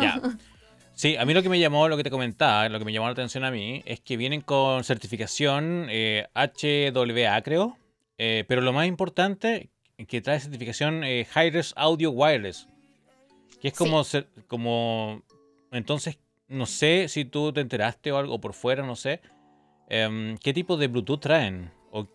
Ya. 0.00 0.20
Sí, 0.94 1.16
a 1.16 1.24
mí 1.24 1.34
lo 1.34 1.42
que 1.42 1.48
me 1.48 1.58
llamó, 1.58 1.88
lo 1.88 1.96
que 1.96 2.04
te 2.04 2.10
comentaba, 2.10 2.68
lo 2.68 2.78
que 2.78 2.84
me 2.84 2.92
llamó 2.92 3.06
la 3.06 3.12
atención 3.12 3.44
a 3.44 3.50
mí, 3.50 3.82
es 3.84 4.00
que 4.00 4.16
vienen 4.16 4.40
con 4.40 4.84
certificación 4.84 5.88
eh, 5.90 6.28
HWA, 6.34 7.42
creo. 7.42 7.76
Eh, 8.16 8.44
pero 8.46 8.60
lo 8.60 8.72
más 8.72 8.86
importante, 8.86 9.70
que 10.06 10.20
trae 10.20 10.38
certificación 10.38 11.02
eh, 11.04 11.26
Hi-Res 11.34 11.74
Audio 11.76 12.10
Wireless. 12.10 12.68
Que 13.60 13.68
es 13.68 13.74
como, 13.74 14.02
como. 14.46 15.22
Entonces, 15.72 16.18
no 16.48 16.66
sé 16.66 17.08
si 17.08 17.24
tú 17.24 17.52
te 17.52 17.60
enteraste 17.60 18.12
o 18.12 18.18
algo 18.18 18.40
por 18.40 18.54
fuera, 18.54 18.84
no 18.86 18.94
sé. 18.94 19.20
Em, 19.88 20.36
¿Qué 20.38 20.52
tipo 20.52 20.76
de 20.76 20.88
Bluetooth 20.88 21.20
traen? 21.20 21.70
O, 21.92 22.06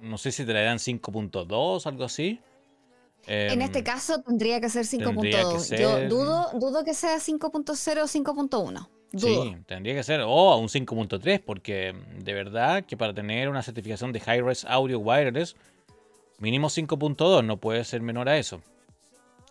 no 0.00 0.18
sé 0.18 0.32
si 0.32 0.44
traerán 0.44 0.78
5.2, 0.78 1.86
algo 1.86 2.04
así 2.04 2.40
en 3.28 3.62
este 3.62 3.80
em, 3.80 3.84
caso 3.84 4.22
tendría 4.22 4.60
que 4.60 4.68
ser 4.68 4.84
5.2. 4.84 5.76
Yo 5.78 6.08
dudo, 6.08 6.50
dudo 6.54 6.84
que 6.84 6.94
sea 6.94 7.18
5.0 7.18 8.02
o 8.02 8.06
5.1. 8.06 8.88
Sí, 9.16 9.56
tendría 9.66 9.94
que 9.94 10.02
ser, 10.02 10.20
o 10.20 10.52
a 10.52 10.56
un 10.56 10.68
5.3, 10.68 11.42
porque 11.44 11.94
de 12.18 12.32
verdad 12.34 12.84
que 12.84 12.96
para 12.96 13.14
tener 13.14 13.48
una 13.48 13.62
certificación 13.62 14.12
de 14.12 14.20
High-Res 14.20 14.66
Audio 14.66 14.98
Wireless, 14.98 15.56
mínimo 16.38 16.68
5.2, 16.68 17.44
no 17.44 17.56
puede 17.56 17.84
ser 17.84 18.02
menor 18.02 18.28
a 18.28 18.36
eso. 18.36 18.60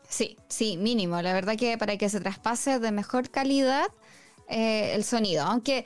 Sí, 0.07 0.37
sí, 0.47 0.77
mínimo. 0.77 1.21
La 1.21 1.33
verdad 1.33 1.57
que 1.57 1.77
para 1.77 1.97
que 1.97 2.07
se 2.07 2.19
traspase 2.19 2.79
de 2.79 2.91
mejor 2.91 3.29
calidad 3.29 3.87
eh, 4.47 4.93
el 4.93 5.03
sonido, 5.03 5.43
aunque 5.43 5.85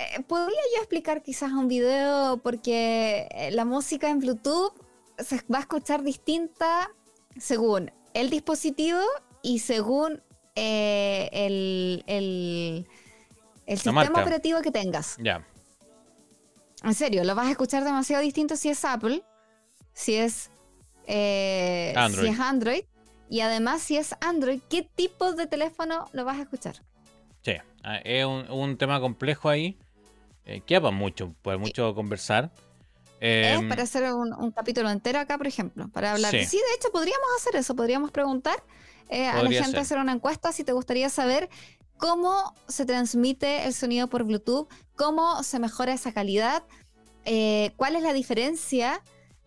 eh, 0.00 0.22
podría 0.26 0.60
yo 0.74 0.80
explicar 0.80 1.22
quizás 1.22 1.52
un 1.52 1.68
video, 1.68 2.38
porque 2.38 3.28
eh, 3.30 3.50
la 3.52 3.64
música 3.64 4.08
en 4.08 4.18
Bluetooth 4.18 4.72
se 5.18 5.36
va 5.52 5.58
a 5.58 5.60
escuchar 5.60 6.02
distinta 6.02 6.90
según 7.38 7.92
el 8.14 8.30
dispositivo 8.30 9.00
y 9.42 9.58
según 9.58 10.22
eh, 10.54 11.28
el, 11.32 12.04
el, 12.06 12.86
sistema 13.76 14.02
operativo 14.02 14.60
que 14.62 14.70
tengas. 14.70 15.16
Ya. 15.18 15.46
En 16.82 16.94
serio, 16.94 17.24
lo 17.24 17.34
vas 17.34 17.48
a 17.48 17.50
escuchar 17.50 17.84
demasiado 17.84 18.22
distinto 18.22 18.56
si 18.56 18.70
es 18.70 18.84
Apple, 18.84 19.22
si 19.92 20.14
es, 20.14 20.50
eh, 21.06 21.92
Android. 21.96 22.26
Si 22.26 22.32
es 22.32 22.40
Android 22.40 22.84
y 23.28 23.40
además 23.40 23.82
si 23.82 23.96
es 23.96 24.14
Android, 24.20 24.60
¿qué 24.70 24.82
tipo 24.82 25.32
de 25.32 25.46
teléfono 25.46 26.06
lo 26.12 26.24
vas 26.24 26.38
a 26.38 26.42
escuchar? 26.42 26.76
Sí, 27.42 27.52
ah, 27.84 27.98
es 28.04 28.24
un, 28.24 28.76
tema 28.76 29.00
complejo 29.00 29.48
ahí. 29.48 29.78
Eh, 30.50 30.62
queda 30.66 30.90
mucho, 30.90 31.32
pues 31.42 31.60
mucho 31.60 31.94
conversar. 31.94 32.50
Em, 33.20 33.68
para 33.68 33.84
hacer 33.84 34.12
un, 34.12 34.50
capítulo 34.50 34.90
entero 34.90 35.20
acá, 35.20 35.38
por 35.38 35.46
ejemplo, 35.46 35.88
para 35.90 36.12
hablar. 36.12 36.32
Sí, 36.32 36.56
de 36.56 36.74
hecho, 36.76 36.90
podríamos 36.90 37.28
hacer 37.38 37.54
eso, 37.54 37.76
podríamos 37.76 38.10
preguntar 38.10 38.60
eh, 39.10 39.28
a 39.28 39.42
la 39.44 39.50
gente, 39.50 39.78
hacer 39.78 39.98
una 39.98 40.12
encuesta 40.12 40.50
si 40.50 40.64
te 40.64 40.72
gustaría 40.72 41.08
saber 41.08 41.48
cómo 41.98 42.56
se 42.66 42.84
transmite 42.84 43.66
el 43.66 43.74
sonido 43.74 44.08
por 44.08 44.24
Bluetooth, 44.24 44.68
cómo 44.96 45.44
se 45.44 45.60
mejora 45.60 45.92
esa 45.92 46.12
calidad, 46.12 46.64
eh, 47.26 47.70
cuál 47.76 47.94
es 47.94 48.02
la 48.02 48.12
diferencia 48.12 49.02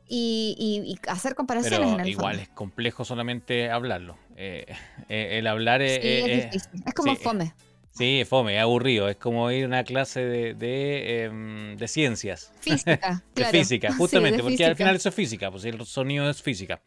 y, 0.07 0.97
hacer 1.09 1.35
comparaciones 1.35 1.91
en 1.91 1.99
el 1.99 2.07
igual 2.07 2.39
es 2.39 2.47
complejo 2.47 3.03
solamente 3.03 3.69
hablarlo. 3.69 4.15
Eh, 4.37 4.73
el 5.09 5.47
hablar 5.47 5.81
es, 5.81 5.99
es, 6.01 6.69
es, 6.85 6.93
como 6.93 7.13
fome. 7.17 7.53
Sí, 7.95 8.23
fome, 8.27 8.59
aburrido. 8.59 9.07
Es 9.07 9.17
como 9.17 9.49
ir 9.51 9.65
a 9.65 9.67
una 9.67 9.83
clase 9.83 10.21
de, 10.21 10.53
de, 10.55 11.25
em, 11.25 11.77
ciencias. 11.87 12.51
Física, 12.59 13.23
De 13.35 13.45
física, 13.45 13.93
justamente, 13.93 14.41
porque 14.41 14.65
al 14.65 14.75
final 14.75 14.95
eso 14.95 15.09
es 15.09 15.15
física, 15.15 15.51
pues 15.51 15.63
el 15.65 15.85
sonido 15.85 16.29
es 16.29 16.41
física. 16.41 16.81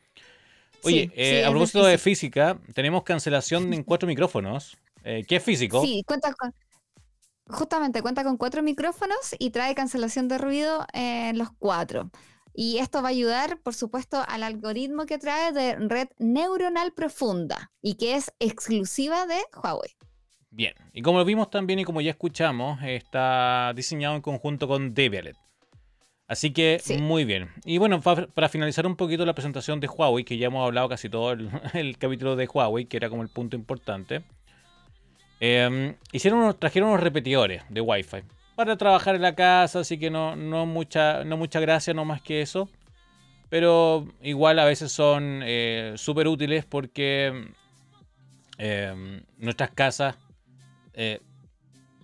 Oye, 0.82 1.10
eh, 1.14 1.44
a 1.44 1.50
propósito 1.50 1.84
de, 1.84 1.98
física, 1.98 2.58
tenemos 2.74 3.02
cancelación 3.04 3.72
en 3.72 3.82
cuatro 3.82 4.06
micrófonos. 4.06 4.76
Eh, 5.04 5.24
¿Qué 5.26 5.36
es 5.36 5.42
físico? 5.42 5.82
Sí, 5.82 6.02
cuenta 6.06 6.32
con. 6.34 6.52
Justamente 7.48 8.02
cuenta 8.02 8.24
con 8.24 8.36
cuatro 8.36 8.60
micrófonos 8.64 9.36
y 9.38 9.50
trae 9.50 9.76
cancelación 9.76 10.26
de 10.26 10.38
ruido 10.38 10.84
en 10.92 11.38
los 11.38 11.50
cuatro. 11.56 12.10
Y 12.52 12.78
esto 12.78 13.02
va 13.02 13.08
a 13.08 13.10
ayudar, 13.12 13.60
por 13.62 13.74
supuesto, 13.74 14.24
al 14.26 14.42
algoritmo 14.42 15.06
que 15.06 15.18
trae 15.18 15.52
de 15.52 15.76
red 15.76 16.08
neuronal 16.18 16.92
profunda 16.92 17.70
y 17.80 17.94
que 17.94 18.16
es 18.16 18.32
exclusiva 18.40 19.26
de 19.26 19.38
Huawei. 19.62 19.96
Bien, 20.50 20.74
y 20.92 21.02
como 21.02 21.18
lo 21.18 21.24
vimos 21.24 21.50
también 21.50 21.78
y 21.80 21.84
como 21.84 22.00
ya 22.00 22.10
escuchamos, 22.10 22.82
está 22.82 23.72
diseñado 23.74 24.14
en 24.16 24.22
conjunto 24.22 24.68
con 24.68 24.94
Debialet. 24.94 25.36
Así 26.28 26.52
que 26.52 26.80
muy 27.00 27.24
bien. 27.24 27.50
Y 27.64 27.78
bueno, 27.78 28.00
para 28.00 28.48
finalizar 28.48 28.86
un 28.86 28.96
poquito 28.96 29.24
la 29.24 29.34
presentación 29.34 29.78
de 29.78 29.86
Huawei, 29.86 30.24
que 30.24 30.38
ya 30.38 30.48
hemos 30.48 30.64
hablado 30.66 30.88
casi 30.88 31.08
todo 31.08 31.32
el, 31.32 31.50
capítulo 31.98 32.34
de 32.34 32.48
Huawei, 32.52 32.86
que 32.86 32.96
era 32.96 33.08
como 33.08 33.22
el 33.22 33.28
punto 33.28 33.54
importante. 33.54 34.22
Em, 35.38 35.94
hicieron 36.12 36.56
trajeron 36.58 36.88
unos 36.88 37.00
repetidores 37.00 37.62
de 37.68 37.80
Wi-Fi 37.80 38.22
para 38.56 38.76
trabajar 38.76 39.14
en 39.14 39.22
la 39.22 39.34
casa, 39.34 39.80
así 39.80 39.98
que 39.98 40.10
no, 40.10 40.34
no, 40.34 40.64
mucha, 40.64 41.24
no 41.24 41.36
mucha 41.36 41.60
gracia, 41.60 41.94
no 41.94 42.04
más 42.04 42.22
que 42.22 42.40
eso. 42.40 42.68
Pero 43.48 44.08
igual 44.22 44.58
a 44.58 44.64
veces 44.64 44.90
son 44.90 45.42
eh, 45.44 45.92
súper 45.96 46.26
útiles 46.26 46.64
porque 46.64 47.52
em, 48.58 49.22
nuestras 49.38 49.70
casas 49.70 50.16
eh, 50.96 51.20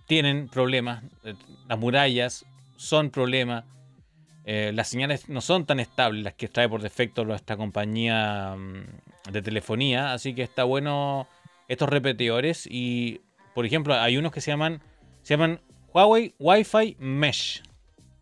tienen 0.05 0.47
problemas, 0.47 1.03
eh, 1.23 1.33
las 1.67 1.79
murallas 1.79 2.45
son 2.77 3.09
problemas, 3.09 3.65
eh, 4.45 4.71
las 4.73 4.87
señales 4.87 5.29
no 5.29 5.41
son 5.41 5.65
tan 5.65 5.79
estables 5.79 6.23
las 6.23 6.33
que 6.35 6.47
trae 6.47 6.69
por 6.69 6.81
defecto 6.81 7.25
nuestra 7.25 7.57
compañía 7.57 8.55
mm, 8.55 9.31
de 9.31 9.41
telefonía, 9.41 10.13
así 10.13 10.35
que 10.35 10.43
está 10.43 10.63
bueno 10.63 11.27
estos 11.67 11.89
repetidores 11.89 12.67
y, 12.69 13.21
por 13.55 13.65
ejemplo, 13.65 13.95
hay 13.95 14.17
unos 14.17 14.31
que 14.31 14.41
se 14.41 14.51
llaman 14.51 14.81
Se 15.23 15.33
llaman 15.33 15.59
Huawei 15.93 16.35
Wi-Fi 16.37 16.97
Mesh. 16.99 17.63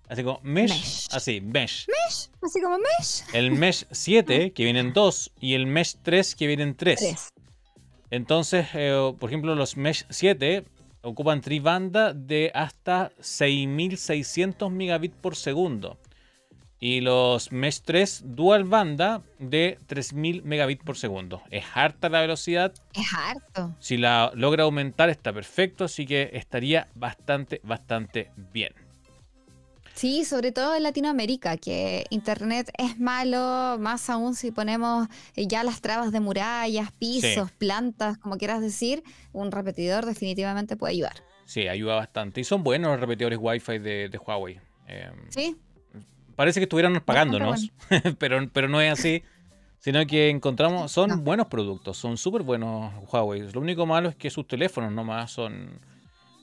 Así 0.08 0.24
como 0.24 0.40
Mesh, 0.44 1.08
así, 1.12 1.40
Mesh. 1.40 1.88
Mesh, 1.88 2.30
así 2.42 2.62
como 2.62 2.78
Mesh. 2.78 3.24
El 3.34 3.52
Mesh 3.52 3.86
7, 3.92 4.52
que 4.52 4.64
vienen 4.66 4.92
dos, 4.92 5.32
y 5.40 5.54
el 5.54 5.68
Mesh 5.68 5.96
3, 6.04 6.36
que 6.36 6.48
vienen 6.48 6.76
tres. 6.76 7.32
Entonces, 8.12 8.68
eh, 8.74 9.14
por 9.18 9.30
ejemplo, 9.30 9.56
los 9.56 9.78
Mesh 9.78 10.06
7 10.10 10.66
ocupan 11.02 11.42
tribanda 11.42 12.14
de 12.14 12.52
hasta 12.54 13.12
6600 13.20 14.72
megabits 14.72 15.16
por 15.16 15.36
segundo. 15.36 15.98
Y 16.78 17.02
los 17.02 17.52
Mesh 17.52 17.82
3 17.82 18.24
dual 18.26 18.66
banda 18.66 19.22
de 19.40 19.80
3000 19.88 20.44
megabits 20.44 20.84
por 20.84 20.98
segundo. 20.98 21.42
Es 21.52 21.64
harta 21.74 22.10
la 22.10 22.22
velocidad. 22.22 22.74
Es 22.94 23.08
harto. 23.14 23.76
Si 23.80 23.98
la 23.98 24.32
logra 24.36 24.64
aumentar 24.64 25.10
está 25.10 25.32
perfecto, 25.32 25.86
así 25.86 26.06
que 26.06 26.32
estaría 26.34 26.90
bastante, 26.96 27.62
bastante 27.64 28.32
bien. 28.52 28.74
Sí, 30.02 30.26
sobre 30.26 30.52
todo 30.52 30.74
en 30.74 30.82
Latinoamérica, 30.82 31.58
que 31.58 32.06
Internet 32.10 32.72
es 32.76 33.00
malo, 33.00 33.78
más 33.80 34.10
aún 34.10 34.34
si 34.34 34.50
ponemos 34.50 35.08
eh, 35.36 35.46
ya 35.46 35.64
las 35.64 35.80
trabas 35.80 36.12
de 36.12 36.20
murallas, 36.20 36.92
pisos, 36.94 37.52
plantas, 37.52 38.18
como 38.18 38.40
quieras 38.40 38.62
decir, 38.62 39.04
un 39.32 39.52
repetidor 39.52 40.08
definitivamente 40.08 40.76
puede 40.76 40.94
ayudar. 40.94 41.24
Sí, 41.46 41.68
ayuda 41.68 41.98
bastante. 41.98 42.42
Y 42.42 42.44
son 42.44 42.64
buenos 42.64 42.90
los 42.90 43.00
repetidores 43.00 43.38
Wi-Fi 43.40 43.78
de, 43.78 44.20
Huawei. 44.26 44.60
Em, 44.88 45.14
sí. 45.30 45.56
Parece 46.36 46.60
que 46.60 46.64
estuvieran 46.64 47.00
pagándonos, 47.06 47.72
pero, 48.18 48.50
pero 48.52 48.68
no 48.68 48.82
es 48.82 48.92
así. 48.94 49.22
Sino 49.78 50.04
que 50.08 50.30
encontramos, 50.30 50.92
son 50.92 51.24
buenos 51.24 51.46
productos, 51.46 51.96
son 51.96 52.18
súper 52.18 52.42
buenos 52.42 52.92
Huawei. 53.12 53.52
Lo 53.52 53.62
único 53.62 53.86
malo 53.86 54.10
es 54.10 54.16
que 54.16 54.32
sus 54.32 54.48
teléfonos 54.48 54.92
nomás 54.92 55.30
son 55.30 55.80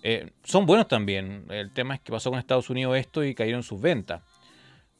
eh, 0.02 0.30
son 0.44 0.66
buenos 0.66 0.88
también. 0.88 1.46
El 1.50 1.72
tema 1.72 1.94
es 1.94 2.00
que 2.00 2.12
pasó 2.12 2.30
con 2.30 2.38
Estados 2.38 2.70
Unidos 2.70 2.96
esto 2.96 3.24
y 3.24 3.34
cayeron 3.34 3.62
sus 3.62 3.80
ventas. 3.80 4.22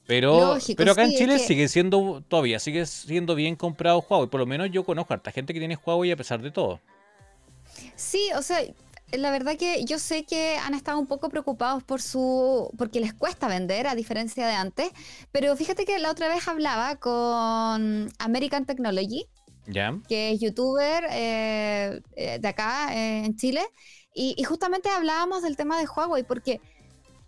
Pero, 0.07 0.57
pero 0.77 0.93
acá 0.93 1.05
en 1.05 1.11
Chile 1.11 1.39
sigue 1.39 1.69
siendo, 1.69 2.25
todavía 2.27 2.59
sigue 2.59 2.87
siendo 2.87 3.35
bien 3.35 3.57
comprado 3.57 4.05
Huawei. 4.09 4.31
Por 4.31 4.41
lo 4.41 4.47
menos 4.47 4.71
yo 4.71 4.83
conozco 4.83 5.13
a 5.13 5.17
harta 5.17 5.31
gente 5.31 5.53
que 5.53 5.59
tiene 5.59 5.77
Huawei 5.77 6.11
a 6.11 6.17
pesar 6.17 6.41
de 6.41 6.51
todo. 6.51 6.81
Sí, 7.95 8.31
o 8.35 8.41
sea, 8.41 8.59
la 9.13 9.31
verdad 9.31 9.57
que 9.59 9.85
yo 9.85 9.99
sé 9.99 10.25
que 10.25 10.57
han 10.57 10.73
estado 10.73 10.99
un 10.99 11.07
poco 11.07 11.29
preocupados 11.29 11.85
por 11.85 12.01
su. 12.01 12.71
porque 12.79 13.01
les 13.01 13.13
cuesta 13.13 13.49
vender, 13.49 13.87
a 13.87 13.95
diferencia 13.95 14.47
de 14.47 14.55
antes. 14.55 14.91
Pero 15.31 15.55
fíjate 15.57 15.85
que 15.85 15.99
la 15.99 16.11
otra 16.11 16.29
vez 16.29 16.49
hablaba 16.49 16.97
con 16.97 18.09
American 18.19 18.65
Technology, 18.65 19.27
que 20.09 20.33
es 20.33 20.41
youtuber 20.41 21.05
eh, 21.11 22.01
eh, 22.17 22.39
de 22.41 22.49
acá 22.49 22.89
en 22.95 23.37
Chile. 23.37 23.63
Y, 24.21 24.43
justamente 24.43 24.89
hablábamos 24.89 25.43
del 25.43 25.57
tema 25.57 25.79
de 25.79 25.87
Huawei, 25.87 26.25
porque 26.25 26.61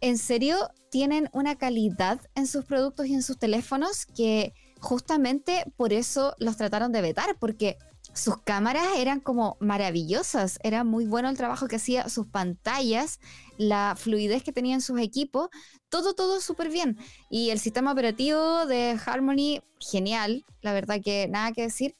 en 0.01 0.19
serio 0.19 0.57
tienen 0.91 1.31
una 1.33 1.55
calidad 1.55 2.21
en 2.35 2.49
sus 2.49 2.65
productos 2.65 3.07
y 3.07 3.15
en 3.15 3.23
sus 3.23 3.39
teléfonos 3.39 4.07
que 4.07 4.55
justamente 4.81 5.65
por 5.77 5.93
eso 5.93 6.35
los 6.39 6.57
trataron 6.57 6.91
de 6.91 7.01
vetar, 7.01 7.37
porque 7.39 7.79
sus 8.13 8.39
cámaras 8.43 8.89
eran 8.97 9.21
como 9.21 9.57
maravillosas, 9.61 10.59
era 10.65 10.83
muy 10.83 11.07
bueno 11.07 11.29
el 11.29 11.37
trabajo 11.37 11.69
que 11.69 11.77
hacía, 11.77 12.09
sus 12.09 12.27
pantallas, 12.27 13.21
la 13.57 13.95
fluidez 13.97 14.43
que 14.43 14.51
tenían 14.51 14.81
sus 14.81 14.99
equipos, 14.99 15.49
todo, 15.91 16.15
todo 16.15 16.41
súper 16.41 16.71
bien. 16.71 16.99
Y 17.31 17.51
el 17.51 17.61
sistema 17.61 17.93
operativo 17.93 18.67
de 18.67 18.99
Harmony, 19.07 19.63
genial, 19.79 20.45
la 20.61 20.73
verdad 20.73 21.01
que 21.01 21.29
nada 21.29 21.53
que 21.53 21.63
decir. 21.63 21.95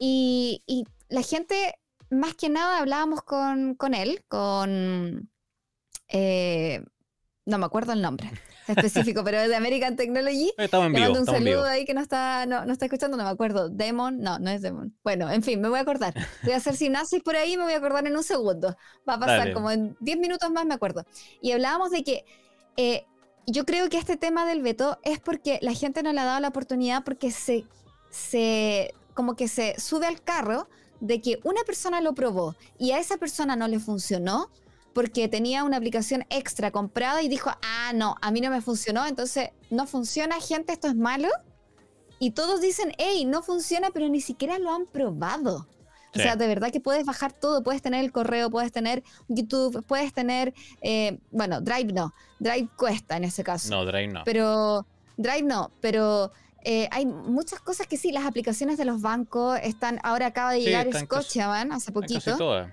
Y, 0.00 0.64
y 0.66 0.82
la 1.08 1.22
gente 1.22 1.76
más 2.12 2.34
que 2.34 2.48
nada 2.48 2.78
hablábamos 2.78 3.22
con, 3.22 3.76
él, 3.94 4.24
con... 4.28 5.30
Eh, 6.08 6.84
no 7.44 7.58
me 7.58 7.66
acuerdo 7.66 7.92
el 7.92 8.02
nombre 8.02 8.30
específico, 8.68 9.24
pero 9.24 9.38
es 9.38 9.48
de 9.48 9.56
American 9.56 9.96
Technology. 9.96 10.52
Estamos 10.58 10.86
en 10.86 10.92
vivo. 10.92 11.04
mando 11.06 11.20
un 11.20 11.26
saludo 11.26 11.64
ahí 11.64 11.84
que 11.84 11.94
no 11.94 12.00
está, 12.00 12.46
no, 12.46 12.70
está 12.70 12.84
escuchando, 12.84 13.16
no 13.16 13.24
me 13.24 13.30
acuerdo. 13.30 13.68
Demon, 13.68 14.20
no, 14.20 14.38
no 14.38 14.50
es 14.50 14.62
Demon. 14.62 14.96
Bueno, 15.02 15.28
en 15.30 15.42
fin, 15.42 15.60
me 15.60 15.68
voy 15.68 15.78
a 15.78 15.82
acordar. 15.82 16.14
Voy 16.44 16.52
a 16.52 16.58
hacer 16.58 16.76
sinapsis 16.76 17.22
por 17.22 17.34
ahí 17.34 17.56
me 17.56 17.64
voy 17.64 17.72
a 17.72 17.78
acordar 17.78 18.06
en 18.06 18.16
un 18.16 18.22
segundo. 18.22 18.76
Va 19.08 19.14
a 19.14 19.18
pasar 19.18 19.52
como 19.52 19.70
en 19.70 19.96
10 20.00 20.18
minutos 20.18 20.50
más, 20.50 20.64
me 20.66 20.74
acuerdo. 20.74 21.04
Y 21.40 21.52
hablábamos 21.52 21.90
de 21.90 22.04
que 22.04 22.24
eh, 22.76 23.06
yo 23.46 23.64
creo 23.64 23.88
que 23.88 23.98
este 23.98 24.16
tema 24.16 24.46
del 24.46 24.62
veto 24.62 24.98
es 25.02 25.18
porque 25.18 25.58
la 25.62 25.74
gente 25.74 26.02
no 26.02 26.12
le 26.12 26.20
ha 26.20 26.24
dado 26.24 26.40
la 26.40 26.48
oportunidad 26.48 27.02
porque 27.02 27.32
se, 27.32 27.64
se 28.10 28.94
como 29.14 29.34
que 29.34 29.48
se 29.48 29.78
sube 29.80 30.06
al 30.06 30.22
carro 30.22 30.68
de 31.02 31.20
que 31.20 31.40
una 31.42 31.62
persona 31.64 32.00
lo 32.00 32.14
probó 32.14 32.54
y 32.78 32.92
a 32.92 32.98
esa 33.00 33.16
persona 33.16 33.56
no 33.56 33.66
le 33.66 33.80
funcionó 33.80 34.48
porque 34.94 35.26
tenía 35.26 35.64
una 35.64 35.78
aplicación 35.78 36.24
extra 36.30 36.70
comprada 36.70 37.22
y 37.22 37.28
dijo, 37.28 37.50
ah, 37.62 37.92
no, 37.92 38.14
a 38.20 38.30
mí 38.30 38.40
no 38.40 38.50
me 38.50 38.60
funcionó, 38.60 39.04
entonces 39.06 39.50
no 39.68 39.86
funciona, 39.86 40.40
gente, 40.40 40.72
esto 40.72 40.86
es 40.86 40.94
malo. 40.94 41.28
Y 42.20 42.32
todos 42.32 42.60
dicen, 42.60 42.92
hey, 42.98 43.24
no 43.24 43.42
funciona, 43.42 43.90
pero 43.92 44.08
ni 44.08 44.20
siquiera 44.20 44.58
lo 44.58 44.70
han 44.70 44.86
probado. 44.86 45.66
O 46.14 46.18
sea, 46.18 46.36
de 46.36 46.46
verdad 46.46 46.70
que 46.70 46.78
puedes 46.78 47.06
bajar 47.06 47.32
todo, 47.32 47.62
puedes 47.62 47.80
tener 47.80 48.04
el 48.04 48.12
correo, 48.12 48.50
puedes 48.50 48.70
tener 48.70 49.02
YouTube, 49.28 49.82
puedes 49.86 50.12
tener, 50.12 50.52
eh, 50.82 51.18
bueno, 51.30 51.62
Drive 51.62 51.92
no, 51.94 52.12
Drive 52.38 52.68
cuesta 52.76 53.16
en 53.16 53.24
ese 53.24 53.42
caso. 53.42 53.70
No, 53.70 53.86
Drive 53.86 54.08
no. 54.08 54.22
Pero, 54.24 54.86
Drive 55.16 55.42
no, 55.42 55.72
pero 55.80 56.30
eh, 56.64 56.88
hay 56.90 57.06
muchas 57.06 57.60
cosas 57.60 57.86
que 57.86 57.96
sí, 57.96 58.12
las 58.12 58.24
aplicaciones 58.24 58.78
de 58.78 58.84
los 58.84 59.00
bancos 59.00 59.58
están, 59.62 59.98
ahora 60.02 60.26
acaba 60.26 60.52
de 60.52 60.60
llegar 60.60 60.92
Scotiabank 60.92 61.72
hace 61.72 61.92
poquito. 61.92 62.20
Casi 62.24 62.38
todas. 62.38 62.72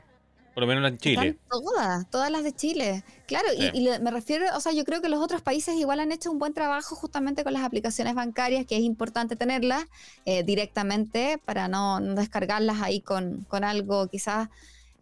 Por 0.53 0.67
lo 0.67 0.67
menos 0.67 0.91
en 0.91 0.97
Chile. 0.97 1.37
todas, 1.49 2.09
todas 2.09 2.29
las 2.29 2.43
de 2.43 2.51
Chile. 2.51 3.03
Claro, 3.27 3.47
y, 3.55 3.87
me 4.01 4.11
refiero, 4.11 4.45
o 4.57 4.59
sea, 4.59 4.73
yo 4.73 4.83
creo 4.83 5.01
que 5.01 5.07
los 5.07 5.23
otros 5.23 5.41
países 5.41 5.75
igual 5.75 6.01
han 6.01 6.11
hecho 6.11 6.31
un 6.31 6.37
buen 6.37 6.53
trabajo 6.53 6.95
justamente 6.95 7.43
con 7.43 7.53
las 7.53 7.63
aplicaciones 7.63 8.13
bancarias, 8.13 8.65
que 8.65 8.75
es 8.75 8.81
importante 8.81 9.35
tenerlas 9.35 9.85
eh, 10.25 10.43
directamente 10.43 11.39
para 11.45 11.67
no, 11.67 12.01
descargarlas 12.01 12.81
ahí 12.81 12.99
con, 12.99 13.45
con 13.47 13.63
algo 13.63 14.07
quizás 14.07 14.49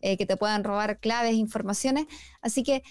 eh, 0.01 0.15
que 0.15 0.27
te 0.27 0.37
puedan 0.37 0.63
robar 0.63 0.99
claves, 0.99 1.33
informaciones. 1.33 2.05
Así 2.41 2.61
que 2.61 2.83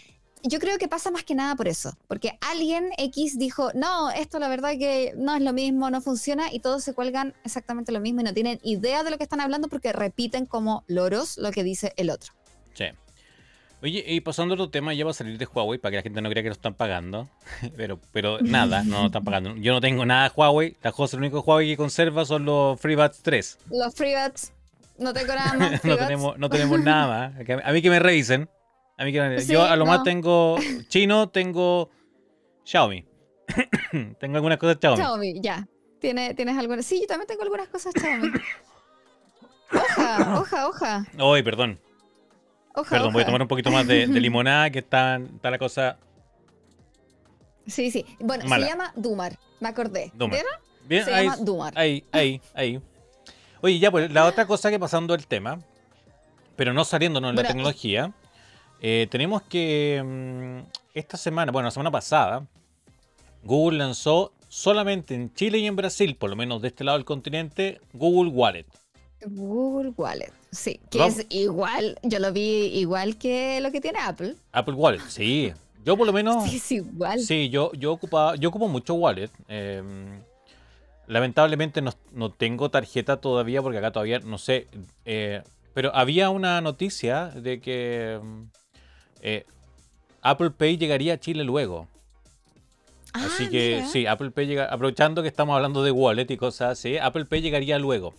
yo 0.48 0.58
creo 0.58 0.78
que 0.78 0.88
pasa 0.88 1.10
más 1.10 1.24
que 1.24 1.34
nada 1.34 1.54
por 1.56 1.68
eso, 1.68 1.96
porque 2.08 2.38
alguien 2.40 2.90
X 2.98 3.38
dijo, 3.38 3.70
no, 3.74 4.10
esto 4.10 4.38
la 4.38 4.48
verdad 4.48 4.70
que 4.78 5.14
no 5.16 5.34
es 5.34 5.42
lo 5.42 5.52
mismo, 5.52 5.90
no 5.90 6.00
funciona, 6.00 6.52
y 6.52 6.60
todos 6.60 6.84
se 6.84 6.94
cuelgan 6.94 7.34
exactamente 7.44 7.92
lo 7.92 8.00
mismo 8.00 8.20
y 8.20 8.24
no 8.24 8.34
tienen 8.34 8.60
idea 8.62 9.02
de 9.02 9.10
lo 9.10 9.18
que 9.18 9.24
están 9.24 9.40
hablando 9.40 9.68
porque 9.68 9.92
repiten 9.92 10.46
como 10.46 10.84
loros 10.86 11.38
lo 11.38 11.50
que 11.50 11.64
dice 11.64 11.92
el 11.96 12.10
otro. 12.10 12.32
Sí. 12.74 12.86
Oye, 13.82 14.04
y 14.06 14.20
pasando 14.20 14.54
a 14.54 14.56
otro 14.56 14.70
tema, 14.70 14.94
ya 14.94 15.04
va 15.04 15.10
a 15.10 15.14
salir 15.14 15.36
de 15.36 15.46
Huawei 15.46 15.78
para 15.78 15.90
que 15.90 15.96
la 15.96 16.02
gente 16.02 16.22
no 16.22 16.30
crea 16.30 16.42
que 16.42 16.48
lo 16.48 16.54
están 16.54 16.74
pagando. 16.74 17.28
pero, 17.76 18.00
pero 18.12 18.40
nada, 18.40 18.82
no 18.82 19.00
lo 19.00 19.06
están 19.06 19.24
pagando. 19.24 19.54
Yo 19.56 19.72
no 19.72 19.80
tengo 19.80 20.06
nada 20.06 20.28
de 20.28 20.34
Huawei. 20.34 20.76
La 20.82 20.92
cosa, 20.92 21.16
el 21.16 21.22
único 21.22 21.40
Huawei 21.40 21.68
que 21.68 21.76
conserva 21.76 22.24
son 22.24 22.44
los 22.46 22.80
FreeBuds 22.80 23.20
3. 23.22 23.58
Los 23.70 23.94
FreeBuds. 23.94 24.52
No 24.98 25.12
tengo 25.12 25.34
nada 25.34 25.52
más. 25.58 25.84
no, 25.84 25.96
tenemos, 25.96 26.38
no 26.38 26.48
tenemos 26.48 26.80
nada 26.80 27.32
más. 27.36 27.64
A 27.64 27.72
mí 27.72 27.82
que 27.82 27.90
me 27.90 27.98
revisen. 27.98 28.48
A 28.98 29.04
mí 29.04 29.12
que 29.12 29.44
yo 29.46 29.62
a 29.62 29.76
lo 29.76 29.84
más 29.84 30.02
tengo 30.02 30.56
chino, 30.88 31.28
tengo 31.28 31.90
Xiaomi. 32.64 33.04
tengo 34.18 34.36
algunas 34.36 34.58
cosas 34.58 34.78
Xiaomi. 34.80 34.96
Xiaomi, 34.96 35.40
ya. 35.40 35.68
¿Tienes, 36.00 36.34
¿Tienes 36.34 36.56
algunas? 36.56 36.84
Sí, 36.84 37.00
yo 37.00 37.06
también 37.06 37.26
tengo 37.26 37.42
algunas 37.42 37.68
cosas 37.68 37.92
Xiaomi. 37.94 38.30
Hoja, 39.72 40.38
hoja, 40.40 40.68
hoja. 40.68 41.06
Uy, 41.18 41.42
perdón. 41.42 41.80
Hoja, 42.72 42.90
perdón, 42.90 43.12
voy 43.12 43.22
a 43.22 43.26
tomar 43.26 43.42
un 43.42 43.48
poquito 43.48 43.70
más 43.72 43.86
de, 43.86 44.06
limonada, 44.06 44.70
que 44.70 44.78
está, 44.78 45.16
está, 45.16 45.50
la 45.50 45.58
cosa. 45.58 45.98
Sí, 47.66 47.90
sí. 47.90 48.06
Bueno, 48.20 48.48
se 48.48 48.60
llama 48.60 48.92
Dumar, 48.94 49.36
me 49.58 49.68
acordé. 49.68 50.12
Dumar. 50.14 50.38
Bien, 50.84 51.04
se 51.04 51.10
llama 51.10 51.36
Dumar. 51.38 51.72
Ahí, 51.76 52.04
ahí, 52.12 52.40
ahí. 52.54 52.80
Oye, 53.60 53.80
ya, 53.80 53.90
pues 53.90 54.10
la 54.12 54.26
otra 54.26 54.46
cosa 54.46 54.70
que 54.70 54.78
pasando 54.78 55.14
el 55.14 55.26
tema, 55.26 55.58
pero 56.54 56.72
no 56.72 56.84
saliéndonos 56.84 57.30
en 57.30 57.36
la 57.36 57.42
tecnología, 57.42 58.12
eh, 58.80 59.06
tenemos 59.10 59.42
que 59.42 60.02
mm, 60.04 60.68
esta 60.94 61.16
semana, 61.16 61.52
bueno, 61.52 61.66
la 61.66 61.70
semana 61.70 61.90
pasada, 61.90 62.46
Google 63.42 63.78
lanzó 63.78 64.32
solamente 64.48 65.14
en 65.14 65.32
Chile 65.34 65.58
y 65.58 65.66
en 65.66 65.76
Brasil, 65.76 66.16
por 66.16 66.30
lo 66.30 66.36
menos 66.36 66.62
de 66.62 66.68
este 66.68 66.84
lado 66.84 66.98
del 66.98 67.04
continente, 67.04 67.80
Google 67.92 68.30
Wallet. 68.30 68.66
Google 69.24 69.92
Wallet, 69.96 70.32
sí, 70.50 70.80
que 70.90 71.04
es 71.04 71.26
igual, 71.30 71.98
yo 72.02 72.18
lo 72.18 72.32
vi 72.32 72.66
igual 72.78 73.16
que 73.16 73.60
lo 73.60 73.72
que 73.72 73.80
tiene 73.80 73.98
Apple. 73.98 74.36
Apple 74.52 74.74
Wallet, 74.74 75.00
sí. 75.08 75.52
Yo 75.84 75.96
por 75.96 76.06
lo 76.06 76.12
menos... 76.12 76.44
Sí, 76.50 76.56
es 76.56 76.72
igual. 76.72 77.20
Sí, 77.20 77.48
yo, 77.48 77.72
yo, 77.74 77.92
ocupaba, 77.92 78.36
yo 78.36 78.48
ocupo 78.48 78.68
mucho 78.68 78.94
Wallet. 78.94 79.30
Em, 79.48 80.20
lamentablemente 81.06 81.80
no, 81.80 81.92
no, 82.12 82.32
tengo 82.32 82.70
tarjeta 82.70 83.20
todavía 83.20 83.62
porque 83.62 83.78
acá 83.78 83.92
todavía 83.92 84.18
no 84.18 84.36
sé. 84.36 84.66
Eh, 85.04 85.42
pero 85.74 85.94
había 85.94 86.30
una 86.30 86.60
noticia 86.60 87.26
de 87.26 87.60
que 87.60 88.14
em, 88.14 88.50
eh, 89.26 89.44
Apple 90.22 90.52
Pay 90.52 90.76
llegaría 90.76 91.14
a 91.14 91.18
Chile 91.18 91.42
luego. 91.42 91.88
así 93.12 93.44
ah, 93.46 93.50
que 93.50 93.84
sí, 93.90 94.06
Apple 94.06 94.30
Pay 94.30 94.46
llega, 94.46 94.66
aprovechando 94.66 95.20
que 95.22 95.28
estamos 95.28 95.56
hablando 95.56 95.82
de 95.82 95.90
wallet 95.90 96.30
y 96.30 96.36
cosas 96.36 96.78
así, 96.78 96.96
Apple 96.96 97.24
Pay 97.24 97.40
llegaría 97.40 97.76
luego. 97.80 98.14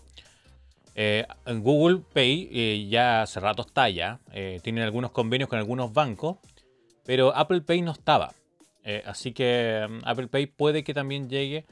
Eh, 0.96 1.26
Google 1.46 2.02
Pay 2.12 2.50
eh, 2.52 2.88
ya 2.90 3.22
hace 3.22 3.40
rato 3.40 3.62
está 3.62 3.88
ya, 3.88 4.20
tienen 4.64 4.84
algunos 4.84 5.12
convenios 5.12 5.50
con 5.50 5.60
algunos 5.60 5.94
bancos, 5.94 6.40
pero 7.06 7.34
Apple 7.34 7.62
Pay 7.62 7.82
no 7.84 7.92
estaba. 7.94 8.34
Así 9.06 9.34
que 9.34 9.80
em, 9.80 10.02
Apple 10.04 10.28
Pay 10.28 10.48
puede 10.48 10.84
que 10.84 10.94
también 10.94 11.30
llegue. 11.30 11.66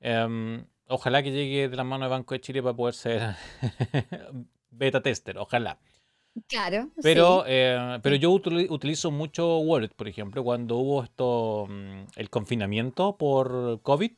Em, 0.00 0.64
ojalá 0.88 1.22
que 1.22 1.32
llegue 1.32 1.68
de 1.68 1.76
la 1.76 1.84
mano 1.84 2.04
de 2.04 2.10
Banco 2.10 2.34
de 2.34 2.40
Chile 2.40 2.62
para 2.62 2.76
poder 2.76 2.94
ser 2.94 3.34
beta 4.70 5.02
tester, 5.02 5.36
ojalá. 5.36 5.78
Claro. 6.48 6.90
Pero, 7.02 7.44
eh, 7.46 7.98
pero 8.02 8.16
yo 8.16 8.30
utilizo 8.30 9.10
mucho 9.10 9.58
Wallet, 9.58 9.90
por 9.94 10.08
ejemplo, 10.08 10.44
cuando 10.44 10.76
hubo 10.76 11.02
esto, 11.02 11.66
mm, 11.68 12.02
el 12.16 12.30
confinamiento 12.30 13.16
por 13.16 13.80
COVID. 13.82 14.12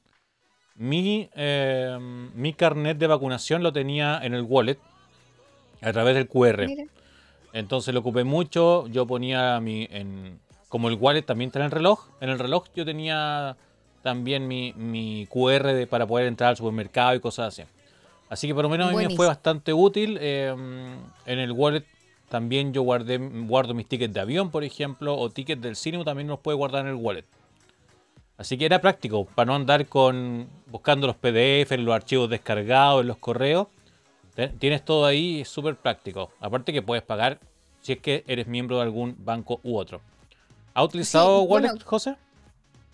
Mi, 0.74 1.28
em, 1.34 2.30
mi 2.34 2.54
carnet 2.54 2.98
de 2.98 3.06
vacunación 3.06 3.62
lo 3.62 3.72
tenía 3.72 4.20
en 4.22 4.34
el 4.34 4.42
wallet 4.42 4.78
a 5.80 5.92
través 5.92 6.14
del 6.14 6.28
QR. 6.28 6.66
Entonces 7.52 7.92
lo 7.92 8.00
ocupé 8.00 8.24
mucho. 8.24 8.86
Yo 8.88 9.06
ponía 9.06 9.60
mi. 9.60 9.86
En, 9.90 10.40
como 10.68 10.88
el 10.88 10.94
wallet 10.94 11.22
también 11.22 11.48
está 11.48 11.58
en 11.58 11.66
el 11.66 11.70
reloj. 11.70 12.08
En 12.20 12.30
el 12.30 12.38
reloj 12.38 12.64
yo 12.74 12.84
tenía 12.84 13.56
también 14.02 14.48
mi, 14.48 14.72
mi 14.72 15.26
QR 15.30 15.86
para 15.86 16.06
poder 16.06 16.26
entrar 16.26 16.50
al 16.50 16.56
supermercado 16.56 17.14
y 17.14 17.20
cosas 17.20 17.48
así. 17.48 17.68
Así 18.30 18.46
que 18.46 18.54
por 18.54 18.62
lo 18.62 18.70
menos 18.70 18.88
a 18.88 18.96
mí 18.96 19.06
me 19.06 19.14
fue 19.14 19.26
bastante 19.26 19.74
útil. 19.74 20.16
Em, 20.18 20.96
en 21.26 21.38
el 21.38 21.52
wallet 21.52 21.84
también 22.32 22.72
yo 22.72 22.80
guardé, 22.80 23.18
guardo 23.18 23.74
mis 23.74 23.86
tickets 23.86 24.14
de 24.14 24.20
avión, 24.20 24.50
por 24.50 24.64
ejemplo, 24.64 25.18
o 25.18 25.28
tickets 25.28 25.60
del 25.60 25.76
cine 25.76 26.02
también 26.02 26.28
los 26.28 26.38
puede 26.38 26.56
guardar 26.56 26.86
en 26.86 26.92
el 26.92 26.94
wallet. 26.94 27.26
Así 28.38 28.56
que 28.56 28.64
era 28.64 28.80
práctico, 28.80 29.26
para 29.26 29.44
no 29.44 29.54
andar 29.54 29.86
con 29.86 30.48
buscando 30.68 31.06
los 31.06 31.16
PDF, 31.16 31.72
los 31.76 31.94
archivos 31.94 32.30
descargados, 32.30 33.02
en 33.02 33.08
los 33.08 33.18
correos. 33.18 33.66
Tienes 34.58 34.82
todo 34.82 35.04
ahí, 35.04 35.42
es 35.42 35.48
súper 35.50 35.76
práctico. 35.76 36.30
Aparte 36.40 36.72
que 36.72 36.80
puedes 36.80 37.04
pagar 37.04 37.38
si 37.82 37.92
es 37.92 37.98
que 37.98 38.24
eres 38.26 38.46
miembro 38.46 38.76
de 38.76 38.84
algún 38.84 39.14
banco 39.18 39.60
u 39.62 39.76
otro. 39.76 40.00
¿Ha 40.72 40.82
utilizado 40.82 41.42
Wallet, 41.42 41.82
José? 41.84 42.16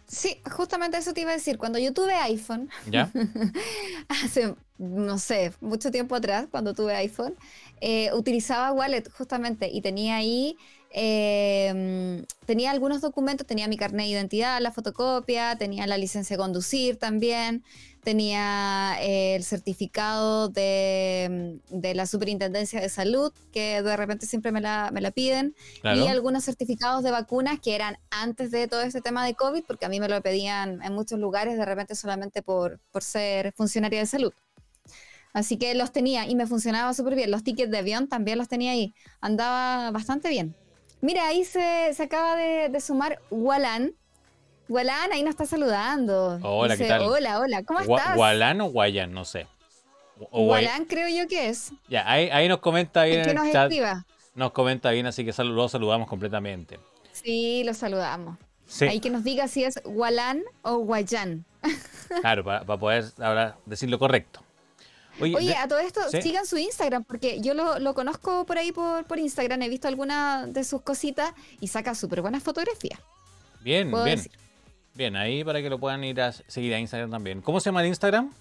Sí, 0.09 0.41
justamente 0.51 0.97
eso 0.97 1.13
te 1.13 1.21
iba 1.21 1.31
a 1.31 1.35
decir. 1.35 1.59
Cuando 1.59 1.79
yo 1.79 1.93
tuve 1.93 2.15
iPhone, 2.15 2.71
¿Ya? 2.91 3.11
hace, 4.09 4.55
no 4.79 5.19
sé, 5.19 5.53
mucho 5.61 5.91
tiempo 5.91 6.15
atrás, 6.15 6.47
cuando 6.51 6.73
tuve 6.75 6.95
iPhone, 6.97 7.37
eh, 7.81 8.11
utilizaba 8.15 8.73
Wallet 8.73 9.05
justamente 9.13 9.69
y 9.71 9.83
tenía 9.83 10.17
ahí, 10.17 10.57
em, 10.91 12.25
tenía 12.47 12.71
algunos 12.71 13.01
documentos, 13.01 13.47
tenía 13.47 13.69
mi 13.69 13.77
carnet 13.77 14.07
de 14.07 14.13
identidad, 14.13 14.61
la 14.61 14.73
fotocopia, 14.73 15.57
tenía 15.57 15.87
la 15.87 15.99
licencia 15.99 16.37
de 16.37 16.43
conducir 16.43 16.97
también, 16.97 17.63
tenía 18.03 18.97
eh, 19.01 19.35
el 19.37 19.45
certificado 19.45 20.49
de, 20.49 21.61
de, 21.71 21.95
la 21.95 22.07
Superintendencia 22.07 22.81
de 22.81 22.89
Salud, 22.89 23.33
que 23.53 23.83
de 23.83 23.97
repente 23.97 24.27
siempre 24.27 24.51
me 24.53 24.61
la, 24.61 24.91
me 24.93 25.01
la 25.01 25.11
piden, 25.11 25.55
y 25.83 26.07
algunos 26.07 26.45
certificados 26.45 27.03
de 27.05 27.11
vacunas 27.11 27.61
que 27.61 27.75
eran 27.75 27.99
antes 28.11 28.51
de 28.51 28.67
todo 28.69 28.83
este 28.83 29.01
tema 29.01 29.27
de 29.27 29.35
COVID, 29.35 29.65
porque 29.67 29.87
a 29.87 29.89
mí 29.89 30.01
me 30.01 30.09
lo 30.09 30.21
pedían 30.23 30.83
en 30.83 30.93
muchos 30.95 31.19
lugares, 31.19 31.59
de 31.59 31.65
repente 31.65 31.95
solamente 31.95 32.43
por, 32.43 32.81
por 32.91 33.03
ser 33.03 33.53
funcionaria 33.53 34.01
de 34.01 34.07
salud. 34.07 34.33
Así 35.33 35.57
que 35.59 35.75
los 35.75 35.93
tenía 35.93 36.27
y 36.27 36.35
me 36.35 36.47
funcionaba 36.47 36.95
súper 36.95 37.15
bien. 37.15 37.31
Los 37.31 37.45
tickets 37.45 37.71
de 37.71 37.79
avión 37.79 38.09
también 38.09 38.39
los 38.39 38.49
tenía 38.49 38.73
ahí. 38.73 38.95
Andaba 39.21 39.91
bastante 39.91 40.31
bien. 40.31 40.57
Mira, 41.01 41.27
ahí 41.27 41.45
se, 41.45 41.93
se 41.95 42.03
acaba 42.03 42.37
de, 42.37 42.69
de 42.69 42.81
sumar 42.81 43.21
Walan, 43.31 43.95
Gualán 44.69 45.13
ahí 45.13 45.23
nos 45.23 45.31
está 45.31 45.47
saludando. 45.47 46.39
Hola, 46.43 46.77
¿qué 46.77 46.87
tal? 46.87 47.03
Hola, 47.03 47.41
hola, 47.41 47.63
¿cómo 47.65 47.81
estás? 47.81 48.15
Gualán 48.17 48.61
o 48.61 48.67
Guayan, 48.67 49.13
no 49.13 49.25
sé. 49.25 49.47
Gualán 50.31 50.85
creo 50.85 51.09
yo 51.09 51.27
que 51.27 51.49
es. 51.49 51.73
Ya, 51.89 52.11
ahí, 52.11 52.29
ahí 52.31 52.49
nos 52.49 52.59
comenta 52.59 53.05
bien 53.05 53.27
en 53.27 53.39
el 53.39 53.53
chat. 53.53 53.73
Nos 54.35 54.53
comenta 54.53 54.91
bien, 54.91 55.07
así 55.07 55.25
que 55.25 55.33
lo 55.43 55.69
saludamos 55.69 56.07
completamente. 56.07 56.79
Sí, 57.13 57.63
lo 57.65 57.73
saludamos. 57.73 58.37
Sí. 58.67 58.85
Ahí 58.85 59.01
que 59.01 59.09
nos 59.09 59.25
diga 59.25 59.49
si 59.49 59.65
es 59.65 59.81
Gualán 59.85 60.43
o 60.63 60.77
Guayán. 60.79 61.45
Claro, 62.23 62.43
para, 62.43 62.65
poder 62.65 63.05
ahora 63.21 63.59
decir 63.67 63.91
lo 63.91 63.99
correcto. 63.99 64.41
Oye, 65.21 65.57
a 65.57 65.67
todo 65.69 65.79
esto, 65.79 66.01
sigan 66.23 66.47
su 66.47 66.59
Instagram, 66.59 67.05
porque 67.05 67.41
yo 67.41 67.55
lo, 67.55 67.79
lo 67.79 67.95
conozco 67.95 68.47
por 68.47 68.59
ahí 68.59 68.73
por, 68.73 69.05
por, 69.05 69.19
Instagram, 69.19 69.63
he 69.63 69.69
visto 69.69 69.89
algunas 69.89 70.53
de 70.53 70.65
sus 70.65 70.83
cositas 70.83 71.33
y 71.61 71.69
saca 71.69 71.95
súper 71.95 72.23
buenas 72.23 72.43
fotografías. 72.43 73.01
Bien, 73.61 73.93
bien. 74.05 74.23
Bien, 74.95 75.15
ahí 75.17 75.45
para 75.45 75.63
que 75.63 75.71
lo 75.71 75.79
puedan 75.79 76.03
ir 76.03 76.21
a 76.21 76.33
seguir 76.33 76.75
a 76.75 76.79
Instagram 76.79 77.11
también. 77.11 77.41
¿Cómo 77.41 77.61
se 77.61 77.67
llama 77.67 77.83
el 77.83 77.89
Instagram? 77.89 78.33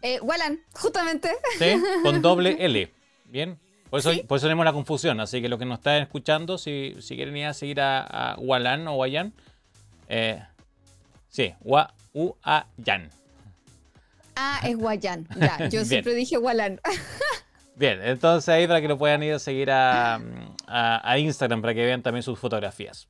Eh, 0.00 0.20
Wallan, 0.20 0.60
justamente. 0.72 1.30
Sí, 1.58 1.82
con 2.02 2.22
doble 2.22 2.56
L. 2.60 2.90
Bien. 3.26 3.58
Por 3.90 4.00
eso, 4.00 4.10
por 4.26 4.38
eso 4.38 4.46
tenemos 4.46 4.64
la 4.64 4.72
confusión. 4.72 5.20
Así 5.20 5.40
que 5.40 5.48
los 5.48 5.58
que 5.58 5.66
nos 5.66 5.78
están 5.78 6.02
escuchando, 6.02 6.58
si, 6.58 6.96
si 7.00 7.14
quieren 7.14 7.36
ir 7.36 7.46
a 7.46 7.54
seguir 7.54 7.80
a, 7.80 8.32
a 8.32 8.38
Wallan 8.38 8.88
o 8.88 8.94
Guayan, 8.94 9.34
eh, 10.08 10.42
sí, 11.28 11.54
Wa, 11.60 11.94
U, 12.12 12.34
A, 12.42 12.66
Yan. 12.78 13.10
Ah, 14.36 14.60
es 14.64 14.76
Guayan. 14.76 15.26
Ya, 15.36 15.68
yo 15.70 15.84
siempre 15.84 16.14
dije 16.14 16.38
Wallan. 16.38 16.80
Bien, 17.76 18.00
entonces 18.02 18.48
ahí 18.48 18.66
para 18.66 18.80
que 18.80 18.88
lo 18.88 18.98
puedan 18.98 19.22
ir 19.22 19.34
a 19.34 19.38
seguir 19.38 19.70
a, 19.70 20.20
a 20.66 21.18
Instagram 21.18 21.60
para 21.60 21.74
que 21.74 21.84
vean 21.84 22.02
también 22.02 22.22
sus 22.22 22.38
fotografías. 22.38 23.08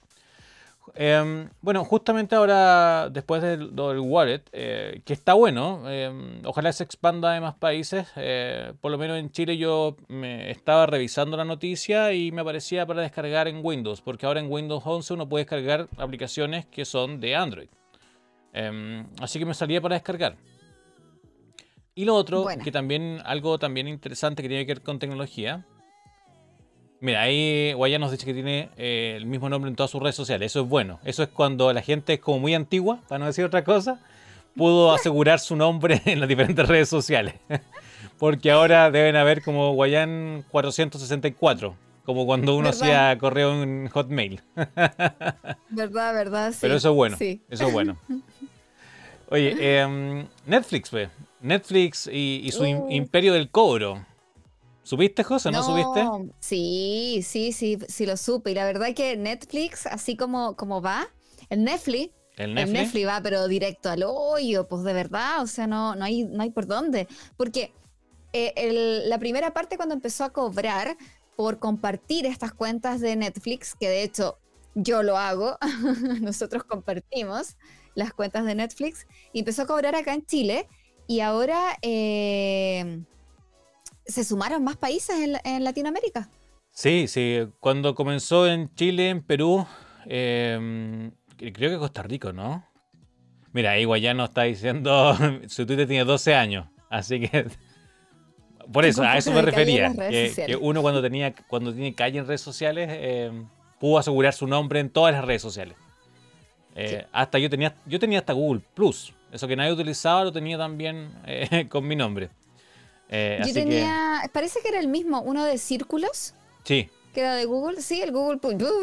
Em, 0.95 1.49
bueno, 1.62 1.85
justamente 1.85 2.35
ahora, 2.37 3.09
después 3.11 3.43
del, 3.43 3.70
wallet, 3.75 4.43
eh, 4.53 5.01
que 5.05 5.12
está 5.12 5.35
bueno, 5.35 5.91
em, 5.91 6.43
ojalá 6.45 6.72
se 6.72 6.85
expanda 6.85 7.35
a 7.35 7.41
más 7.41 7.55
países. 7.55 8.07
Eh, 8.16 8.72
por 8.81 8.93
lo 8.93 8.99
menos 8.99 9.18
en 9.18 9.31
Chile 9.31 9.57
yo 9.57 9.97
me 10.09 10.51
estaba 10.51 10.87
revisando 10.87 11.37
la 11.37 11.45
noticia 11.45 12.12
y 12.12 12.33
me 12.33 12.43
aparecía 12.43 12.87
para 12.87 13.03
descargar 13.03 13.49
en 13.49 13.61
Windows, 13.62 14.03
porque 14.03 14.27
ahora 14.27 14.41
en 14.41 14.51
Windows 14.51 14.83
11 14.85 15.14
uno 15.14 15.29
puede 15.29 15.45
descargar 15.45 15.89
aplicaciones 15.97 16.66
que 16.66 16.85
son 16.85 17.18
de 17.20 17.35
Android. 17.35 17.68
Em, 18.53 19.07
así 19.20 19.39
que 19.39 19.47
me 19.47 19.55
salía 19.55 19.81
para 19.81 19.95
descargar. 19.95 20.37
Y 21.95 22.05
lo 22.05 22.14
otro, 22.14 22.47
que 22.62 22.72
también, 22.72 23.20
algo 23.24 23.59
también 23.59 23.86
interesante 23.86 24.42
que 24.42 24.49
tiene 24.49 24.66
que 24.66 24.74
ver 24.74 24.82
con 24.82 24.99
tecnología, 24.99 25.64
Mira, 27.05 27.20
ahí 27.20 27.74
Guaya 27.74 27.99
nos 27.99 28.12
dice 28.12 28.24
que 28.24 28.32
tiene 28.32 28.70
eh, 28.78 29.12
el 29.14 29.26
mismo 29.26 29.51
nombre 29.51 29.68
en 29.68 29.76
todas 29.76 29.90
sus 29.90 30.03
redes 30.03 30.16
sociales. 30.16 30.53
Eso 30.53 30.62
es 30.62 30.68
bueno. 30.70 31.01
Eso 31.05 31.22
es 31.22 31.28
cuando 31.28 31.70
la 31.70 31.82
gente 31.82 32.14
es 32.14 32.20
como 32.20 32.38
muy 32.38 32.55
antigua, 32.55 33.01
para 33.07 33.18
no 33.18 33.26
decir 33.26 33.45
otra 33.45 33.62
cosa, 33.62 34.01
pudo 34.57 34.90
asegurar 34.95 35.38
su 35.38 35.55
nombre 35.55 36.01
en 36.07 36.18
las 36.18 36.30
diferentes 36.30 36.66
redes 36.66 36.88
sociales. 36.88 37.34
Porque 38.18 38.51
ahora 38.51 38.90
deben 38.90 39.16
haber 39.16 39.42
como 39.42 39.74
Guayan 39.74 40.47
464, 40.51 41.76
como 42.07 42.24
cuando 42.24 42.57
uno 42.57 42.70
hacía 42.70 43.18
correo 43.18 43.62
en 43.62 43.88
Hotmail. 43.88 44.40
verdad, 45.68 46.14
verdad, 46.14 46.53
sí. 46.53 46.59
Pero 46.62 46.76
eso 46.76 46.88
es 46.88 46.95
bueno. 46.95 47.18
Sí. 47.18 47.42
Eso 47.51 47.66
es 47.66 47.72
bueno. 47.74 47.99
Oye, 49.28 49.78
em, 49.78 50.26
Netflix, 50.47 50.88
pues. 50.88 51.11
Netflix 51.45 52.09
y, 52.11 52.51
su 52.53 52.62
uh. 52.62 52.90
imperio 52.90 53.34
del 53.34 53.51
cobro. 53.51 54.05
¿Subiste, 54.82 55.24
José? 55.24 55.51
¿No, 55.51 55.62
subiste? 55.62 56.07
Sí, 56.40 57.20
sí, 57.22 57.53
sí, 57.53 57.78
sí 57.88 58.07
lo 58.07 58.16
supe. 58.16 58.51
Y 58.51 58.55
la 58.55 58.64
verdad 58.64 58.88
es 58.88 58.95
que 58.95 59.16
Netflix, 59.16 59.86
así 59.86 60.16
como, 60.16 60.57
como 60.57 60.82
va, 60.82 61.07
el 61.49 61.64
Netflix, 61.64 62.12
el 62.36 62.55
Netflix, 62.55 63.07
va, 63.07 63.20
pero 63.22 63.47
directo 63.47 63.90
al 63.90 64.03
hoyo, 64.03 64.66
pues 64.66 64.82
de 64.82 64.92
verdad, 64.92 65.42
o 65.42 65.47
sea, 65.47 65.66
no, 65.66 65.95
no, 65.95 66.05
hay, 66.05 66.24
no 66.24 66.42
hay 66.42 66.51
por 66.51 66.66
dónde. 66.66 67.07
Porque 67.36 67.72
eh, 68.32 69.03
la 69.07 69.18
primera 69.18 69.53
parte 69.53 69.76
cuando 69.76 69.95
empezó 69.95 70.24
a 70.24 70.30
cobrar 70.30 70.97
por 71.36 71.59
compartir 71.59 72.26
estas 72.26 72.53
cuentas 72.53 73.01
de 73.01 73.14
Netflix, 73.16 73.74
que 73.74 73.88
de 73.88 74.03
hecho 74.03 74.38
yo 74.74 75.03
lo 75.03 75.16
hago, 75.16 75.59
nosotros 76.20 76.64
compartimos 76.64 77.57
las 77.95 78.12
cuentas 78.12 78.45
de 78.45 78.57
Netflix, 78.57 79.07
y 79.32 79.40
empezó 79.40 79.62
a 79.62 79.66
cobrar 79.66 79.95
acá 79.95 80.14
en 80.14 80.26
Chile, 80.26 80.66
y 81.07 81.20
ahora... 81.20 81.76
Eh, 81.82 83.05
se 84.07 84.24
sumaron 84.24 84.62
más 84.64 84.76
países 84.76 85.16
en, 85.44 85.64
Latinoamérica. 85.64 86.28
Sí, 86.70 87.07
sí. 87.09 87.46
Cuando 87.61 87.94
comenzó 87.94 88.46
en 88.46 88.74
Chile, 88.74 89.11
en 89.11 89.22
Perú, 89.22 89.66
em, 90.07 91.12
creo 91.36 91.70
que 91.70 91.78
Costa 91.78 92.02
Rica, 92.02 92.32
¿no? 92.32 92.66
Mira, 93.52 93.72
ahí 93.72 93.84
Guayano 93.84 94.24
está 94.24 94.42
diciendo, 94.42 95.16
su 95.48 95.64
Twitter 95.64 95.86
tiene 95.86 96.05
12 96.05 96.34
años, 96.34 96.66
así 96.90 97.20
que... 97.20 97.46
Por 98.72 98.86
eso, 98.86 99.02
a 99.02 99.18
eso 99.18 99.30
me 99.30 99.42
refería. 99.42 99.92
Que, 99.92 100.57
uno 100.59 100.80
cuando 100.80 101.02
tenía 101.02 101.34
cuando 101.48 101.70
tiene 101.74 101.94
calle 101.94 102.18
en 102.18 102.26
redes 102.26 102.40
sociales 102.40 102.88
em, 102.90 103.46
pudo 103.78 103.98
asegurar 103.98 104.32
su 104.32 104.46
nombre 104.46 104.80
en 104.80 104.88
todas 104.88 105.12
las 105.12 105.22
redes 105.22 105.42
sociales. 105.42 105.76
Eh, 106.74 107.05
hasta 107.12 107.38
yo 107.38 107.50
tenía, 107.50 107.76
yo 107.84 108.00
tenía 108.00 108.20
hasta 108.20 108.32
Google 108.32 108.62
Plus. 108.72 109.12
Eso 109.35 109.49
que 109.49 109.57
nadie 109.57 109.72
utilizaba 109.72 110.22
lo 110.22 110.32
tenía 110.32 110.57
también 110.57 111.12
eh, 111.26 111.66
con 111.68 111.87
mi 111.89 111.97
nombre. 111.97 112.30
Eh, 113.09 113.43
yo 113.45 113.53
tenía, 113.53 114.30
parece 114.32 114.61
que 114.62 114.68
era 114.68 114.78
el 114.78 114.87
mismo, 114.87 115.20
uno 115.22 115.45
de 115.45 115.59
círculos. 115.59 116.35
Sí. 116.62 116.89
Que 117.12 117.20
era 117.20 117.35
de 117.35 117.45
Google, 117.45 117.82
sí, 117.82 118.01
el 118.01 118.12
Google 118.12 118.39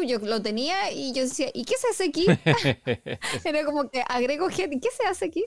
yo 0.06 0.18
lo 0.18 0.42
tenía 0.42 0.92
y 0.92 1.14
yo 1.14 1.22
decía, 1.22 1.48
¿y 1.54 1.64
qué 1.64 1.74
se 1.78 1.88
hace 1.88 2.04
aquí? 2.04 2.26
era 3.44 3.64
como 3.64 3.88
que 3.88 4.04
agrego 4.06 4.50
gente, 4.50 4.78
¿qué 4.78 4.90
se 4.94 5.06
hace 5.06 5.24
aquí? 5.24 5.44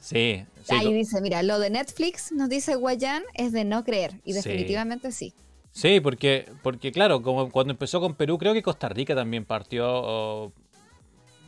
Sí, 0.00 0.44
Ahí 0.68 0.94
dice, 0.94 1.20
mira, 1.20 1.42
lo 1.42 1.58
de 1.58 1.70
Netflix, 1.70 2.30
nos 2.30 2.48
dice 2.48 2.76
Guayan, 2.76 3.24
es 3.34 3.50
de 3.50 3.64
no 3.64 3.82
creer. 3.82 4.20
Y 4.24 4.32
definitivamente 4.32 5.10
sí. 5.10 5.34
Sí, 5.72 6.00
porque, 6.00 6.48
porque 6.62 6.92
claro, 6.92 7.20
como 7.20 7.50
cuando 7.50 7.72
empezó 7.72 8.00
con 8.00 8.14
Perú, 8.14 8.38
creo 8.38 8.54
que 8.54 8.62
Costa 8.62 8.88
Rica 8.88 9.16
también 9.16 9.44
partió. 9.44 10.52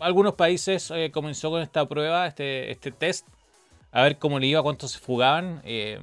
Algunos 0.01 0.35
países 0.35 0.91
eh, 0.91 1.11
comenzó 1.13 1.51
con 1.51 1.63
esta 1.63 1.87
prueba, 1.89 2.27
este, 2.27 2.71
este 2.71 2.91
test, 2.91 3.27
a 3.91 4.03
ver 4.03 4.19
cómo 4.19 4.39
le 4.39 4.47
iba, 4.47 4.63
cuántos 4.63 4.93
se 4.93 4.99
fugaban. 4.99 5.63
Eh, 5.65 5.99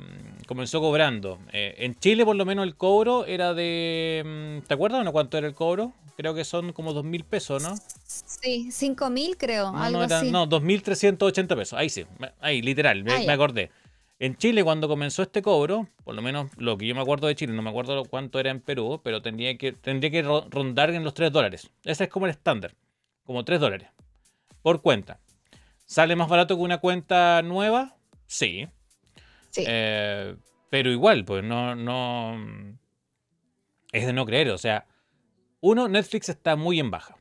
comenzó 0.48 0.82
cobrando. 0.82 1.40
Eh, 1.54 1.76
en 1.80 1.96
Chile, 1.96 2.26
por 2.26 2.36
lo 2.36 2.46
menos, 2.46 2.66
el 2.66 2.76
cobro 2.76 3.26
era 3.26 3.54
de. 3.54 4.24
Mm, 4.26 4.68
¿Te 4.68 4.74
acuerdas? 4.74 5.04
¿No 5.04 5.12
cuánto 5.12 5.38
era 5.38 5.48
el 5.48 5.54
cobro? 5.54 5.94
Creo 6.18 6.34
que 6.34 6.46
son 6.46 6.72
como 6.74 6.94
dos 6.94 7.04
mil 7.04 7.26
pesos, 7.26 7.62
¿no? 7.62 7.76
Sí, 8.06 8.72
cinco 8.72 9.10
mil 9.10 9.38
creo, 9.38 9.72
no, 9.72 9.84
algo 9.84 10.08
no, 10.08 10.16
así. 10.16 10.32
No, 10.32 10.48
2.380 10.48 11.48
pesos. 11.56 11.74
Ahí 11.78 11.90
sí, 11.90 12.06
ahí, 12.40 12.62
literal, 12.62 13.04
me, 13.04 13.12
ah, 13.14 13.34
acordé. 13.34 13.70
En 14.18 14.38
Chile, 14.38 14.64
cuando 14.64 14.88
comenzó 14.88 15.24
este 15.24 15.42
cobro, 15.42 15.90
por 16.06 16.16
lo 16.16 16.22
menos 16.22 16.50
lo 16.58 16.78
que 16.78 16.88
yo 16.88 16.96
me 16.96 17.02
acuerdo 17.02 17.28
de 17.28 17.36
Chile, 17.36 17.52
no 17.52 17.62
me 17.62 17.70
acuerdo 17.70 18.06
cuánto 18.06 18.40
era 18.40 18.50
en 18.50 18.62
Perú, 18.62 19.02
pero 19.04 19.22
tendría 19.22 19.58
que, 19.58 19.74
tendría 19.74 20.10
que 20.10 20.24
rondar 20.24 20.92
en 20.92 21.04
los 21.04 21.14
3 21.14 21.34
dólares. 21.34 21.70
Ese 21.84 22.06
es 22.06 22.10
como 22.10 22.28
el 22.28 22.32
estándar, 22.32 22.74
como 23.26 23.44
3 23.44 23.60
dólares 23.60 23.90
por 24.62 24.82
cuenta. 24.82 25.20
¿Sale 25.86 26.16
más 26.16 26.30
barato 26.30 26.56
que 26.56 26.64
una 26.64 26.80
cuenta 26.80 27.42
nueva? 27.44 27.98
Sí. 28.26 28.68
sí. 29.52 29.64
Eh, 29.68 30.36
pero 30.70 30.90
igual, 30.90 31.26
pues 31.26 31.44
no, 31.44 31.76
no. 31.76 32.78
Es 33.92 34.06
de 34.06 34.14
no 34.14 34.26
creer. 34.26 34.50
O 34.50 34.58
sea, 34.58 34.88
uno, 35.62 35.88
Netflix 35.88 36.30
está 36.30 36.56
muy 36.56 36.80
en 36.80 36.90
baja. 36.90 37.18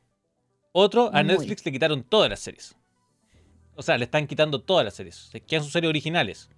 Otro, 0.71 1.09
a 1.13 1.23
Netflix 1.23 1.65
le 1.65 1.71
quitaron 1.71 2.03
todas 2.03 2.29
las 2.29 2.39
series. 2.39 2.75
O 3.75 3.83
sea, 3.83 3.97
le 3.97 4.05
están 4.05 4.27
quitando 4.27 4.61
todas 4.61 4.83
las 4.83 4.95
series. 4.95 5.15
Se 5.15 5.39
quedan 5.39 5.63
sus 5.63 5.71
series 5.71 5.89
originales. 5.89 6.49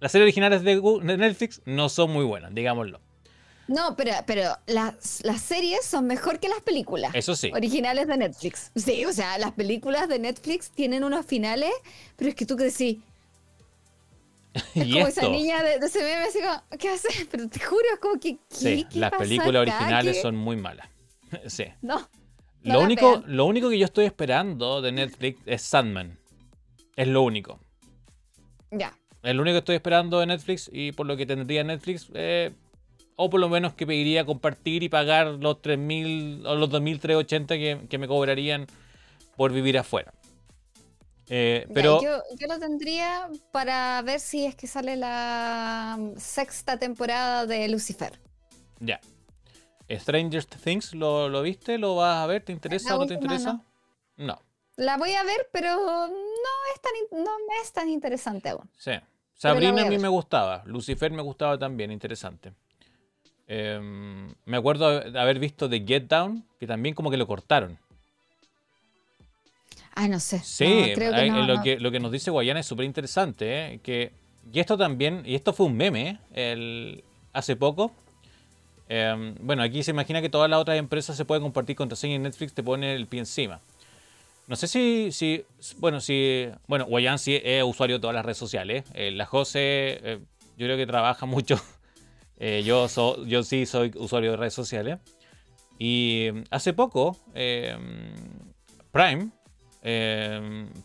Las 0.00 0.12
series 0.12 0.24
originales 0.24 0.62
de 0.62 0.80
Netflix 1.02 1.62
no 1.66 1.88
son 1.88 2.10
muy 2.10 2.24
buenas, 2.24 2.54
digámoslo. 2.54 3.00
No, 3.70 3.94
pero, 3.94 4.10
pero 4.26 4.56
las, 4.66 5.22
las 5.22 5.40
series 5.40 5.84
son 5.84 6.08
mejor 6.08 6.40
que 6.40 6.48
las 6.48 6.60
películas. 6.60 7.14
Eso 7.14 7.36
sí. 7.36 7.52
Originales 7.54 8.08
de 8.08 8.16
Netflix. 8.16 8.72
Sí, 8.74 9.04
o 9.04 9.12
sea, 9.12 9.38
las 9.38 9.52
películas 9.52 10.08
de 10.08 10.18
Netflix 10.18 10.72
tienen 10.72 11.04
unos 11.04 11.24
finales, 11.24 11.70
pero 12.16 12.30
es 12.30 12.34
que 12.34 12.44
tú 12.46 12.56
que 12.56 12.64
decís. 12.64 12.98
Es 14.74 14.92
como 14.92 15.06
esa 15.06 15.28
niña 15.28 15.62
de, 15.62 15.76
ese 15.76 16.02
meme, 16.02 16.24
así 16.24 16.40
como, 16.40 16.60
¿qué 16.80 16.88
haces? 16.88 17.28
Pero 17.30 17.48
te 17.48 17.60
juro, 17.60 17.84
es 17.94 18.00
como 18.00 18.18
que. 18.18 18.38
sí, 18.48 18.84
las 18.94 19.12
películas 19.12 19.62
originales 19.62 20.20
son 20.20 20.34
muy 20.34 20.56
malas. 20.56 20.88
sí. 21.46 21.66
No. 21.80 22.08
lo, 22.64 22.80
único, 22.80 23.22
lo 23.28 23.46
único 23.46 23.70
que 23.70 23.78
yo 23.78 23.84
estoy 23.84 24.06
esperando 24.06 24.82
de 24.82 24.90
Netflix 24.90 25.40
es 25.46 25.62
Sandman. 25.62 26.18
Es 26.96 27.06
lo 27.06 27.22
único. 27.22 27.60
Ya. 28.72 28.98
Es 29.22 29.32
lo 29.32 29.42
único 29.42 29.54
que 29.54 29.58
estoy 29.58 29.76
esperando 29.76 30.18
de 30.18 30.26
Netflix 30.26 30.68
y 30.72 30.90
por 30.90 31.06
lo 31.06 31.16
que 31.16 31.24
tendría 31.24 31.62
Netflix, 31.62 32.08
eh, 32.14 32.50
o 33.22 33.28
por 33.28 33.38
lo 33.38 33.50
menos 33.50 33.74
que 33.74 33.86
pediría 33.86 34.24
compartir 34.24 34.82
y 34.82 34.88
pagar 34.88 35.26
los 35.26 35.56
3.000 35.56 36.46
o 36.46 36.54
los 36.54 36.70
2.380 36.70 37.46
que, 37.48 37.86
que 37.86 37.98
me 37.98 38.08
cobrarían 38.08 38.66
por 39.36 39.52
vivir 39.52 39.76
afuera. 39.76 40.14
Eh, 41.28 41.66
pero 41.74 42.02
yo, 42.02 42.22
lo 42.48 42.58
tendría 42.58 43.28
para 43.52 44.00
ver 44.02 44.20
si 44.20 44.46
es 44.46 44.54
que 44.54 44.66
sale 44.66 44.96
la 44.96 45.98
sexta 46.16 46.78
temporada 46.78 47.44
de 47.44 47.68
Lucifer. 47.68 48.18
Ya. 48.80 49.00
Stranger 49.90 50.44
Things, 50.44 50.94
¿lo, 50.94 51.28
¿lo, 51.28 51.42
viste? 51.42 51.76
¿Lo 51.76 51.96
vas 51.96 52.24
a 52.24 52.26
ver? 52.26 52.42
¿Te 52.42 52.52
interesa 52.52 52.96
o 52.96 53.00
no 53.00 53.06
te 53.06 53.14
interesa? 53.14 53.60
no. 54.16 54.40
La 54.76 54.96
voy 54.96 55.12
a 55.12 55.22
ver, 55.24 55.50
pero 55.52 55.76
no 55.76 56.54
es 56.74 56.80
tan, 56.80 57.22
no 57.22 57.30
es 57.62 57.70
tan 57.70 57.90
interesante 57.90 58.48
aún. 58.48 58.70
Sí. 58.78 58.92
Sabrina 59.34 59.82
a, 59.82 59.86
mí 59.86 59.98
me 59.98 60.08
gustaba. 60.08 60.62
Lucifer 60.64 61.10
me 61.10 61.22
gustaba 61.22 61.58
también, 61.58 61.92
interesante. 61.92 62.54
Em, 63.52 64.32
me 64.44 64.56
acuerdo 64.56 65.00
de 65.00 65.18
haber 65.18 65.40
visto 65.40 65.68
The 65.68 65.84
Get 65.84 66.04
Down, 66.04 66.44
que 66.60 66.68
también 66.68 66.94
como 66.94 67.10
que 67.10 67.16
lo 67.16 67.26
cortaron. 67.26 67.76
Ah, 69.92 70.06
no 70.06 70.20
sé. 70.20 70.38
Sí, 70.38 70.94
lo, 70.94 71.60
Que, 71.60 71.80
lo 71.80 71.90
que 71.90 71.98
nos 71.98 72.12
dice 72.12 72.30
Guayana 72.30 72.60
es 72.60 72.66
súper 72.66 72.86
interesante. 72.86 73.46
¿eh? 73.74 73.80
Que, 73.82 74.12
y 74.52 74.60
esto 74.60 74.78
también, 74.78 75.24
y 75.26 75.34
esto 75.34 75.52
fue 75.52 75.66
un 75.66 75.76
meme 75.76 76.20
el, 76.32 77.02
hace 77.32 77.56
poco. 77.56 77.90
Em, 78.88 79.34
bueno, 79.40 79.64
aquí 79.64 79.82
se 79.82 79.90
imagina 79.90 80.22
que 80.22 80.28
todas 80.28 80.48
las 80.48 80.60
otras 80.60 80.78
empresas 80.78 81.16
se 81.16 81.24
pueden 81.24 81.42
compartir 81.42 81.74
contraseña 81.74 82.14
y 82.14 82.18
Netflix 82.20 82.54
te 82.54 82.62
pone 82.62 82.94
el 82.94 83.08
pie 83.08 83.18
encima. 83.18 83.60
No 84.46 84.54
sé 84.54 84.68
si, 84.68 85.10
si 85.10 85.44
bueno, 85.78 86.00
si, 86.00 86.48
bueno, 86.68 86.84
Guayan 86.84 87.18
sí 87.18 87.40
es 87.42 87.64
usuario 87.64 87.96
de 87.96 88.00
todas 88.00 88.14
las 88.14 88.24
redes 88.24 88.38
sociales. 88.38 88.84
Eh, 88.94 89.10
la 89.10 89.26
José, 89.26 89.98
eh, 90.04 90.18
yo 90.56 90.66
creo 90.66 90.76
que 90.76 90.86
trabaja 90.86 91.26
mucho. 91.34 91.60
Eh, 92.40 92.62
yo, 92.64 92.88
yo 93.26 93.42
sí 93.44 93.66
soy 93.66 93.92
usuario 93.94 94.32
de 94.32 94.36
redes 94.36 94.54
sociales. 94.54 94.98
Y 95.78 96.28
hace 96.50 96.72
poco, 96.72 97.16
Prime, 98.92 99.30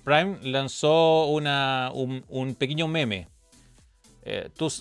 Prime 0.03 0.38
lanzó 0.43 1.26
una, 1.26 1.91
un, 1.93 2.56
pequeño 2.56 2.88
meme. 2.88 3.28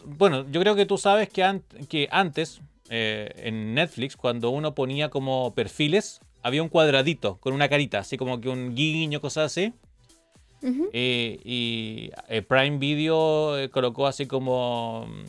bueno, 0.05 0.47
yo 0.51 0.61
creo 0.61 0.77
que 0.77 0.87
tú 0.87 0.99
sabes 0.99 1.31
que, 1.31 1.63
que 1.89 2.09
antes, 2.13 2.61
en 2.91 3.75
Netflix, 3.75 4.17
cuando 4.17 4.51
uno 4.51 4.77
ponía 4.77 5.09
como 5.09 5.53
perfiles, 5.53 6.21
había 6.45 6.63
un 6.63 6.69
cuadradito 6.69 7.39
con 7.39 7.55
una 7.55 7.69
carita, 7.69 7.99
así 7.99 8.19
como 8.19 8.41
que 8.41 8.51
un 8.51 8.75
guiño, 8.75 9.21
cosas 9.21 9.47
así. 9.47 9.73
Eh, 10.93 11.41
y 11.45 12.11
eh, 12.29 12.41
Prime 12.41 12.79
Video 12.79 13.59
eh, 13.59 13.69
colocó 13.69 14.07
así 14.07 14.25
como 14.27 15.07
mm, 15.07 15.25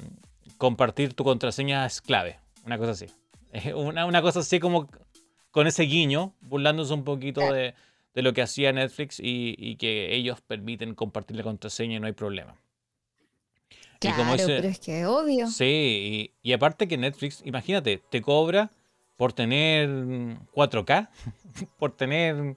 compartir 0.58 1.14
tu 1.14 1.24
contraseña 1.24 1.86
es 1.86 2.01
clave, 2.01 2.39
una 2.66 2.78
cosa 2.78 2.91
así. 2.91 3.08
Una, 3.74 4.06
una, 4.06 4.22
cosa 4.22 4.39
así 4.39 4.60
como 4.60 4.89
con 5.51 5.68
ese 5.68 5.84
guiño, 5.84 6.34
burlándose 6.41 6.93
un 6.93 7.06
poquito 7.06 7.39
de, 7.53 7.74
de, 8.14 8.22
lo 8.22 8.34
que 8.34 8.41
hacía 8.41 8.74
Netflix 8.74 9.20
y, 9.20 9.56
y, 9.58 9.78
que 9.78 10.14
ellos 10.14 10.41
permiten 10.41 10.93
compartir 10.93 11.38
la 11.38 11.43
contraseña 11.43 11.95
y 11.95 11.99
no 12.01 12.08
hay 12.08 12.14
problema. 12.14 12.58
Claro, 13.99 14.24
pero 14.45 14.68
es 14.68 14.80
que 14.80 15.06
obvio. 15.06 15.47
Sí, 15.47 16.34
y, 16.43 16.49
y 16.49 16.53
aparte 16.53 16.88
que 16.88 16.97
Netflix, 16.97 17.41
imagínate, 17.45 18.01
te 18.10 18.22
cobra 18.22 18.70
por 19.18 19.34
tener 19.34 19.89
4K, 19.89 21.10
por 21.80 21.95
tener... 21.95 22.56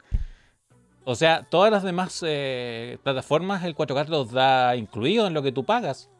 O 1.04 1.14
sea, 1.14 1.46
todas 1.48 1.70
las 1.70 1.82
demás 1.82 2.22
eh, 2.26 2.98
plataformas 3.02 3.64
el 3.64 3.74
4K 3.74 4.04
te 4.04 4.10
los 4.10 4.30
da 4.30 4.76
incluido 4.76 5.26
en 5.26 5.32
lo 5.32 5.42
que 5.42 5.52
tú 5.52 5.64
pagas. 5.64 6.10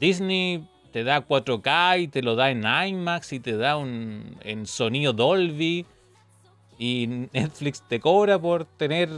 Disney 0.00 0.66
te 0.96 1.04
da 1.04 1.28
4K 1.28 2.00
y 2.00 2.08
te 2.08 2.22
lo 2.22 2.36
da 2.36 2.50
en 2.50 2.64
IMAX 2.64 3.34
y 3.34 3.40
te 3.40 3.54
da 3.58 3.76
un, 3.76 4.38
en 4.40 4.64
sonido 4.64 5.12
Dolby. 5.12 5.84
Y 6.78 7.28
Netflix 7.34 7.82
te 7.86 8.00
cobra 8.00 8.38
por 8.38 8.64
tener, 8.64 9.10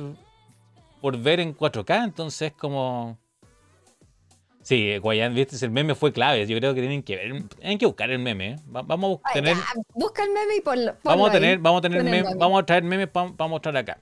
por 1.00 1.16
ver 1.16 1.38
en 1.38 1.56
4K. 1.56 2.02
Entonces 2.02 2.52
como... 2.52 3.16
Sí, 4.60 4.98
Guayán, 4.98 5.36
viste, 5.36 5.64
el 5.64 5.70
meme 5.70 5.94
fue 5.94 6.12
clave. 6.12 6.44
Yo 6.48 6.58
creo 6.58 6.74
que 6.74 6.80
tienen 6.80 7.04
que 7.04 7.14
ver, 7.14 7.48
tienen 7.60 7.78
que 7.78 7.86
buscar 7.86 8.10
el 8.10 8.18
meme. 8.18 8.54
¿eh? 8.54 8.56
Vamos 8.66 9.20
a 9.22 9.32
tener. 9.32 9.56
busca 9.94 10.24
el 10.24 10.32
meme 10.32 10.56
y 10.56 10.60
ponlo. 10.60 10.96
vamos 11.04 11.28
a 11.28 11.32
tener, 11.32 11.60
vamos 11.60 11.78
a 11.78 11.82
tener 11.82 12.02
meme, 12.02 12.34
vamos 12.34 12.60
a 12.60 12.66
traer 12.66 12.82
memes 12.82 13.06
para 13.06 13.48
mostrar 13.48 13.76
acá. 13.76 14.00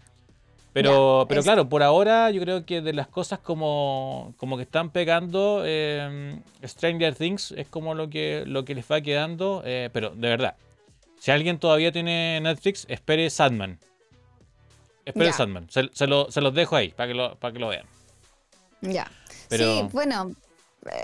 Pero, 0.77 1.25
pero 1.27 1.43
claro, 1.43 1.71
por 1.71 1.83
ahora 1.83 2.31
yo 2.31 2.43
creo 2.43 2.67
que 2.67 2.83
de 2.83 2.93
las 2.93 3.09
cosas 3.09 3.39
como, 3.39 4.35
como 4.37 4.59
que 4.59 4.65
están 4.65 4.91
pegando, 4.91 5.63
eh, 5.65 6.39
Stranger 6.63 7.15
Things 7.15 7.53
es 7.53 7.67
como 7.67 7.95
lo 7.95 8.11
que, 8.11 8.45
lo 8.47 8.67
que 8.67 8.75
les 8.75 8.85
va 8.85 9.01
quedando. 9.01 9.63
Eh, 9.65 9.89
pero 9.95 10.11
de 10.11 10.29
verdad, 10.29 10.57
si 11.19 11.31
alguien 11.31 11.59
todavía 11.59 11.93
tiene 11.93 12.43
Netflix, 12.43 12.85
espere 12.91 13.31
Sandman. 13.31 13.79
Espere 15.07 15.33
Sandman. 15.33 15.71
Se, 15.71 15.89
se, 15.95 16.07
lo, 16.07 16.31
se, 16.31 16.43
los 16.43 16.53
dejo 16.53 16.77
ahí 16.77 16.91
para 16.91 17.09
que 17.09 17.15
lo, 17.15 17.37
para 17.37 17.55
que 17.55 17.59
lo 17.59 17.69
vean. 17.69 17.87
Ya. 18.83 19.11
Sí, 19.49 19.89
bueno, 19.93 20.33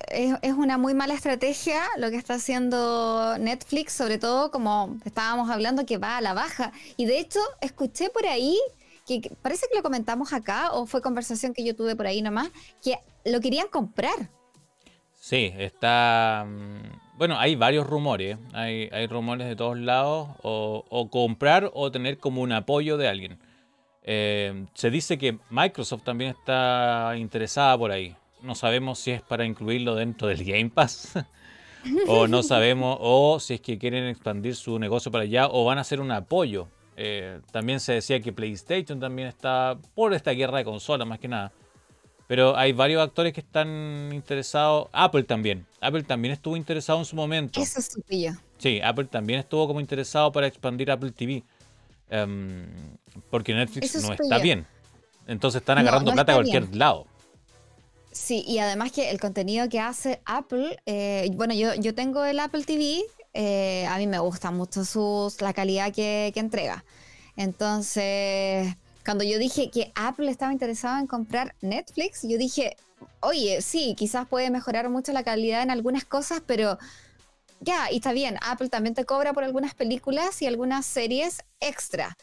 es, 0.08 0.52
una 0.52 0.76
muy 0.76 0.92
mala 0.92 1.14
estrategia 1.14 1.80
lo 1.96 2.10
que 2.10 2.16
está 2.16 2.34
haciendo 2.34 3.38
Netflix, 3.38 3.94
sobre 3.94 4.18
todo 4.18 4.50
como 4.50 4.98
estábamos 5.06 5.48
hablando 5.48 5.86
que 5.86 5.96
va 5.96 6.18
a 6.18 6.20
la 6.20 6.34
baja. 6.34 6.72
Y 6.98 7.06
de 7.06 7.20
hecho, 7.20 7.40
escuché 7.62 8.10
por 8.10 8.26
ahí, 8.26 8.58
parece 9.42 9.66
que 9.68 9.76
lo 9.76 9.82
comentamos 9.82 10.32
acá, 10.32 10.72
o 10.72 10.86
fue 10.86 11.02
conversación 11.02 11.54
que 11.54 11.64
yo 11.64 11.74
tuve 11.76 11.96
por 11.96 12.06
ahí 12.06 12.22
nomás, 12.22 12.50
que 12.82 12.98
lo 13.24 13.40
querían 13.40 13.68
comprar. 13.68 14.30
Sí, 15.14 15.52
está... 15.56 16.46
Mm, 16.48 17.18
bueno, 17.18 17.38
hay 17.38 17.54
varios 17.54 17.86
rumores, 17.86 18.38
hay, 18.52 18.88
hay 18.92 19.06
rumores 19.06 19.46
de 19.46 19.56
todos 19.56 19.78
lados, 19.78 20.30
o, 20.42 21.08
comprar 21.10 21.70
o 21.74 21.90
tener 21.92 22.18
como 22.18 22.42
un 22.42 22.52
apoyo 22.52 22.96
de 22.96 23.08
alguien. 23.08 23.38
Eh, 24.04 24.66
se 24.74 24.90
dice 24.90 25.16
que 25.18 25.38
Microsoft 25.50 26.02
también 26.02 26.30
está 26.30 27.14
interesada 27.16 27.78
por 27.78 27.92
ahí 27.92 28.16
no 28.42 28.54
sabemos 28.54 28.98
si 28.98 29.12
es 29.12 29.22
para 29.22 29.44
incluirlo 29.44 29.94
dentro 29.94 30.28
del 30.28 30.44
Game 30.44 30.70
Pass. 30.70 31.14
o 32.06 32.26
no 32.26 32.42
sabemos, 32.42 32.98
o 33.00 33.40
si 33.40 33.54
es 33.54 33.60
que 33.60 33.78
quieren 33.78 34.06
expandir 34.06 34.54
su 34.54 34.78
negocio 34.78 35.10
para 35.10 35.24
allá, 35.24 35.48
o 35.48 35.64
van 35.64 35.78
a 35.78 35.82
hacer 35.82 36.00
un 36.00 36.10
apoyo. 36.10 36.68
Eh, 36.96 37.40
también 37.50 37.80
se 37.80 37.94
decía 37.94 38.20
que 38.20 38.32
PlayStation 38.32 39.00
también 39.00 39.28
está 39.28 39.78
por 39.94 40.12
esta 40.14 40.32
guerra 40.32 40.58
de 40.58 40.64
consolas, 40.64 41.06
más 41.06 41.18
que 41.18 41.28
nada. 41.28 41.52
Pero 42.26 42.56
hay 42.56 42.72
varios 42.72 43.02
actores 43.02 43.32
que 43.32 43.40
están 43.40 44.10
interesados. 44.12 44.88
Apple 44.92 45.24
también. 45.24 45.66
Apple 45.80 46.02
también 46.02 46.32
estuvo 46.32 46.56
interesado 46.56 46.98
en 46.98 47.04
su 47.04 47.16
momento. 47.16 47.60
Eso 47.60 47.78
es 47.78 47.94
yo. 48.08 48.32
Sí, 48.58 48.80
Apple 48.82 49.06
también 49.06 49.40
estuvo 49.40 49.66
como 49.66 49.80
interesado 49.80 50.32
para 50.32 50.46
expandir 50.46 50.90
Apple 50.90 51.12
TV. 51.12 51.42
Em, 52.08 52.66
porque 53.30 53.54
Netflix 53.54 54.02
no 54.02 54.12
está 54.12 54.38
bien. 54.38 54.66
Entonces 55.26 55.60
están 55.60 55.78
agarrando 55.78 56.12
plata 56.12 56.32
a 56.32 56.36
cualquier 56.36 56.74
lado. 56.74 57.06
Sí, 58.12 58.44
y 58.46 58.58
además 58.58 58.92
que 58.92 59.10
el 59.10 59.18
contenido 59.18 59.68
que 59.70 59.80
hace 59.80 60.20
Apple, 60.26 60.78
eh, 60.84 61.30
bueno, 61.34 61.54
yo, 61.54 61.74
yo 61.74 61.94
tengo 61.94 62.24
el 62.24 62.38
Apple 62.40 62.64
TV, 62.64 63.02
eh, 63.34 63.86
a 63.86 63.98
mí 63.98 64.06
me 64.06 64.18
gusta 64.18 64.50
mucho 64.50 64.84
sus, 64.84 65.40
la 65.40 65.52
calidad 65.52 65.92
que, 65.92 66.32
entrega. 66.34 66.84
Entonces, 67.36 68.74
cuando 69.04 69.24
yo 69.24 69.38
dije 69.38 69.70
que 69.70 69.92
Apple 69.94 70.30
estaba 70.30 70.52
interesado 70.52 70.98
en 70.98 71.06
comprar 71.06 71.54
Netflix, 71.60 72.22
yo 72.22 72.38
dije, 72.38 72.76
oye, 73.20 73.62
sí, 73.62 73.94
quizás 73.96 74.28
puede 74.28 74.50
mejorar 74.50 74.90
mucho 74.90 75.12
la 75.12 75.24
calidad 75.24 75.62
en 75.62 75.70
algunas 75.70 76.04
cosas, 76.04 76.42
pero 76.46 76.78
ya, 77.60 77.90
y 77.90 77.96
está 77.96 78.12
bien, 78.12 78.38
Apple 78.42 78.68
también 78.68 78.94
te 78.94 79.04
cobra 79.04 79.32
por 79.32 79.44
algunas 79.44 79.74
películas 79.74 80.42
y 80.42 80.46
algunas 80.46 80.84
series 80.84 81.42
extra. 81.60 82.16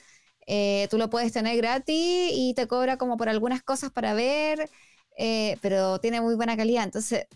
Eh, 0.48 0.88
tú 0.90 0.98
lo 0.98 1.10
puedes 1.10 1.32
tener 1.32 1.58
gratis 1.58 2.32
y 2.34 2.54
te 2.56 2.68
cobra 2.68 2.98
como 2.98 3.18
por 3.18 3.30
algunas 3.30 3.64
cosas 3.64 3.92
para 3.92 4.14
ver, 4.14 4.70
eh, 5.18 5.58
pero 5.62 6.00
tiene 6.00 6.22
muy 6.22 6.36
buena 6.36 6.58
calidad, 6.58 6.84
entonces, 6.84 7.28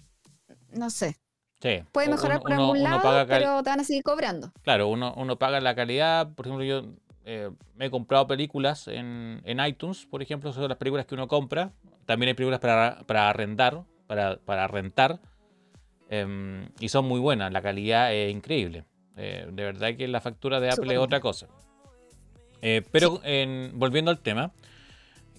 no 0.72 0.90
sé. 0.90 1.23
Sí. 1.64 1.82
Puede 1.94 2.10
mejorar 2.10 2.42
por 2.42 2.52
algún 2.52 2.84
lado, 2.84 3.26
pero 3.26 3.64
te 3.64 3.70
van 3.70 3.80
a 3.80 3.86
seguir 3.86 4.04
cobrando. 4.04 4.52
Claro, 4.64 4.90
uno, 4.90 5.14
uno 5.16 5.40
paga 5.40 5.62
la 5.62 5.74
calidad, 5.74 6.34
por 6.34 6.46
ejemplo, 6.46 6.66
yo 6.66 6.84
eh, 7.24 7.52
me 7.78 7.86
he 7.86 7.90
comprado 7.90 8.28
películas 8.28 8.90
en, 8.90 9.42
iTunes, 9.66 10.06
por 10.06 10.22
ejemplo, 10.22 10.52
son 10.52 10.68
las 10.68 10.78
películas 10.78 11.06
que 11.06 11.16
uno 11.16 11.30
compra. 11.30 11.72
También 12.06 12.28
hay 12.28 12.34
películas 12.34 12.60
para, 12.60 13.04
para 13.06 13.30
arrendar, 13.30 13.84
para, 14.08 14.36
para 14.44 14.68
rentar. 14.68 15.22
Em, 16.10 16.68
y 16.82 16.90
son 16.90 17.06
muy 17.06 17.22
buenas, 17.22 17.54
la 17.54 17.62
calidad 17.62 18.14
es 18.14 18.30
increíble. 18.34 18.84
Eh, 19.16 19.48
de 19.50 19.64
verdad 19.64 19.96
que 19.96 20.06
la 20.10 20.20
factura 20.20 20.60
de 20.60 20.70
Apple 20.70 20.94
es 20.94 21.00
otra 21.00 21.22
cosa. 21.22 21.48
Eh, 22.62 22.82
pero 22.92 23.22
volviendo 23.72 24.12
al 24.12 24.20
tema, 24.20 24.52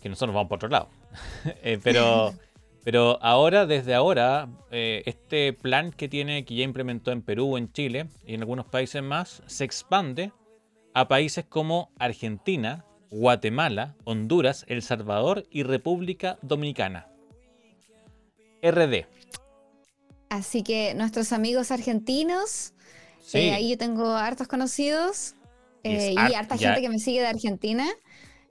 que 0.01 0.09
nosotros 0.09 0.35
vamos 0.35 0.49
por 0.49 0.57
otro 0.57 0.71
lado. 0.71 0.89
pero, 1.85 2.33
pero 2.85 3.19
ahora, 3.23 3.67
desde 3.67 3.95
ahora, 3.95 4.49
este 4.71 5.53
plan 5.53 5.91
que 5.91 6.09
tiene, 6.09 6.45
que 6.45 6.55
ya 6.55 6.65
implementó 6.65 7.11
en 7.11 7.23
Perú, 7.23 7.57
en 7.57 7.73
Chile 7.73 8.09
y 8.27 8.35
en 8.35 8.41
algunos 8.41 8.67
países 8.67 9.03
más, 9.03 9.43
se 9.47 9.65
expande 9.65 10.33
a 10.95 11.09
países 11.09 11.45
como 11.45 11.91
Argentina, 11.99 12.85
Guatemala, 13.11 13.97
Honduras, 14.05 14.65
El 14.69 14.83
Salvador 14.83 15.47
y 15.51 15.63
República 15.63 16.39
Dominicana. 16.43 17.09
RD. 18.63 19.07
Así 20.31 20.63
que 20.63 20.95
nuestros 20.95 21.33
amigos 21.33 21.71
argentinos, 21.71 22.73
eh, 23.33 23.53
ahí 23.53 23.71
yo 23.71 23.79
tengo 23.79 24.15
hartos 24.15 24.49
conocidos 24.49 25.35
eh, 25.83 26.15
y, 26.15 26.35
harta 26.35 26.57
gente 26.57 26.81
que 26.81 26.89
me 26.89 26.99
sigue 26.99 27.21
de 27.21 27.29
Argentina. 27.29 27.87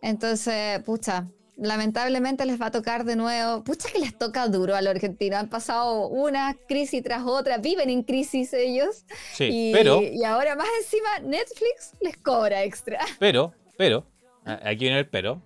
Entonces, 0.02 0.82
pucha, 0.84 1.28
lamentablemente 1.58 2.46
les 2.46 2.60
va 2.60 2.68
a 2.68 2.72
tocar 2.72 3.06
de 3.06 3.16
nuevo. 3.16 3.64
Pucha 3.64 3.90
que 3.90 4.00
les 4.00 4.18
toca 4.18 4.48
duro 4.48 4.76
a 4.76 4.82
los 4.82 4.92
argentinos. 4.92 5.40
Han 5.40 5.50
pasado 5.50 6.08
una 6.08 6.56
crisis 6.68 7.04
tras 7.04 7.24
otra, 7.26 7.58
viven 7.58 7.90
en 7.90 8.04
crisis 8.04 8.54
ellos. 8.54 9.06
Sí, 9.34 9.50
y, 9.52 9.72
pero. 9.72 10.02
Y 10.02 10.24
ahora 10.24 10.56
más 10.56 10.68
encima 10.82 11.20
Netflix 11.20 11.94
les 12.02 12.18
cobra 12.18 12.64
extra. 12.64 13.00
Pero, 13.20 13.54
pero, 13.78 14.06
aquí 14.46 14.86
viene 14.86 15.00
el 15.00 15.08
pero. 15.08 15.42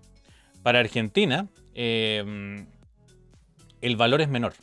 Para 0.64 0.80
Argentina, 0.80 1.48
em, 1.74 2.68
el 3.82 3.96
valor 3.96 4.22
es 4.22 4.28
menor. 4.28 4.54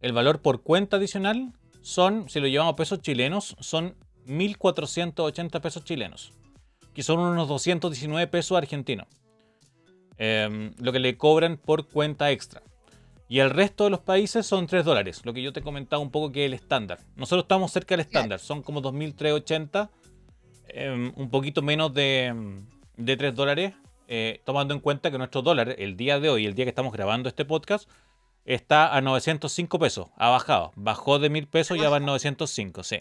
El 0.00 0.12
valor 0.12 0.40
por 0.42 0.62
cuenta 0.62 0.96
adicional 0.96 1.52
son, 1.80 2.28
si 2.28 2.40
lo 2.40 2.48
llevamos 2.48 2.72
a 2.72 2.76
pesos 2.76 3.00
chilenos, 3.00 3.56
son 3.60 3.94
1.480 4.26 5.60
pesos 5.60 5.84
chilenos. 5.84 6.32
Que 6.94 7.02
son 7.02 7.20
unos 7.20 7.48
219 7.48 8.26
pesos 8.26 8.56
argentinos. 8.56 9.06
Em, 10.18 10.72
lo 10.78 10.92
que 10.92 11.00
le 11.00 11.16
cobran 11.16 11.56
por 11.56 11.88
cuenta 11.88 12.30
extra. 12.30 12.62
Y 13.28 13.40
el 13.40 13.50
resto 13.50 13.84
de 13.84 13.90
los 13.90 14.00
países 14.00 14.46
son 14.46 14.66
3 14.66 14.84
dólares, 14.84 15.22
lo 15.24 15.32
que 15.32 15.42
yo 15.42 15.52
te 15.52 15.62
comentaba 15.62 16.00
un 16.00 16.10
poco 16.10 16.30
que 16.30 16.44
es 16.44 16.46
el 16.46 16.54
estándar. 16.54 17.00
Nosotros 17.16 17.44
estamos 17.44 17.72
cerca 17.72 17.94
del 17.94 18.00
estándar, 18.00 18.38
son 18.38 18.62
como 18.62 18.80
2.380, 18.80 19.90
em, 20.68 21.12
un 21.16 21.30
poquito 21.30 21.62
menos 21.62 21.92
de, 21.94 22.62
de 22.96 23.16
3 23.16 23.34
dólares, 23.34 23.72
eh, 24.06 24.40
tomando 24.44 24.74
en 24.74 24.80
cuenta 24.80 25.10
que 25.10 25.18
nuestro 25.18 25.42
dólar, 25.42 25.74
el 25.78 25.96
día 25.96 26.20
de 26.20 26.28
hoy, 26.28 26.46
el 26.46 26.54
día 26.54 26.66
que 26.66 26.70
estamos 26.70 26.92
grabando 26.92 27.28
este 27.28 27.44
podcast, 27.44 27.88
está 28.44 28.94
a 28.94 29.00
905 29.00 29.78
pesos, 29.78 30.08
ha 30.16 30.28
bajado, 30.28 30.72
bajó 30.76 31.18
de 31.18 31.30
1000 31.30 31.48
pesos 31.48 31.76
y 31.76 31.80
ya 31.80 31.88
va 31.88 31.96
a 31.96 32.00
905, 32.00 32.82
sí 32.82 32.98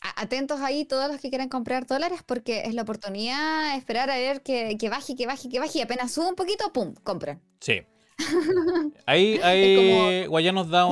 atentos 0.00 0.60
ahí 0.60 0.84
todos 0.84 1.10
los 1.10 1.20
que 1.20 1.28
quieran 1.28 1.48
comprar 1.48 1.86
dólares 1.86 2.22
porque 2.24 2.62
es 2.62 2.74
la 2.74 2.82
oportunidad 2.82 3.72
de 3.72 3.78
esperar 3.78 4.10
a 4.10 4.16
ver 4.16 4.42
que, 4.42 4.76
baje, 4.90 5.16
que 5.16 5.26
baje, 5.26 5.48
que 5.48 5.58
baje 5.58 5.78
y 5.78 5.82
apenas 5.82 6.12
sube 6.12 6.28
un 6.28 6.34
poquito, 6.34 6.72
¡pum! 6.72 6.94
compran. 7.02 7.40
Sí. 7.60 7.82
ahí, 9.06 9.38
ahí 9.42 10.26
Guaya 10.26 10.52
nos 10.52 10.68
da 10.68 10.86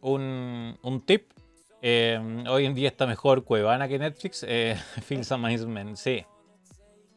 un, 0.00 0.78
un, 0.82 1.00
tip. 1.06 1.32
Eh, 1.80 2.44
hoy 2.48 2.66
en 2.66 2.74
día 2.74 2.88
está 2.88 3.06
mejor 3.06 3.44
Cuevana 3.44 3.88
que 3.88 3.98
Netflix. 3.98 4.44
Eh, 4.46 4.76
Amazement, 5.30 5.96
sí. 5.96 6.24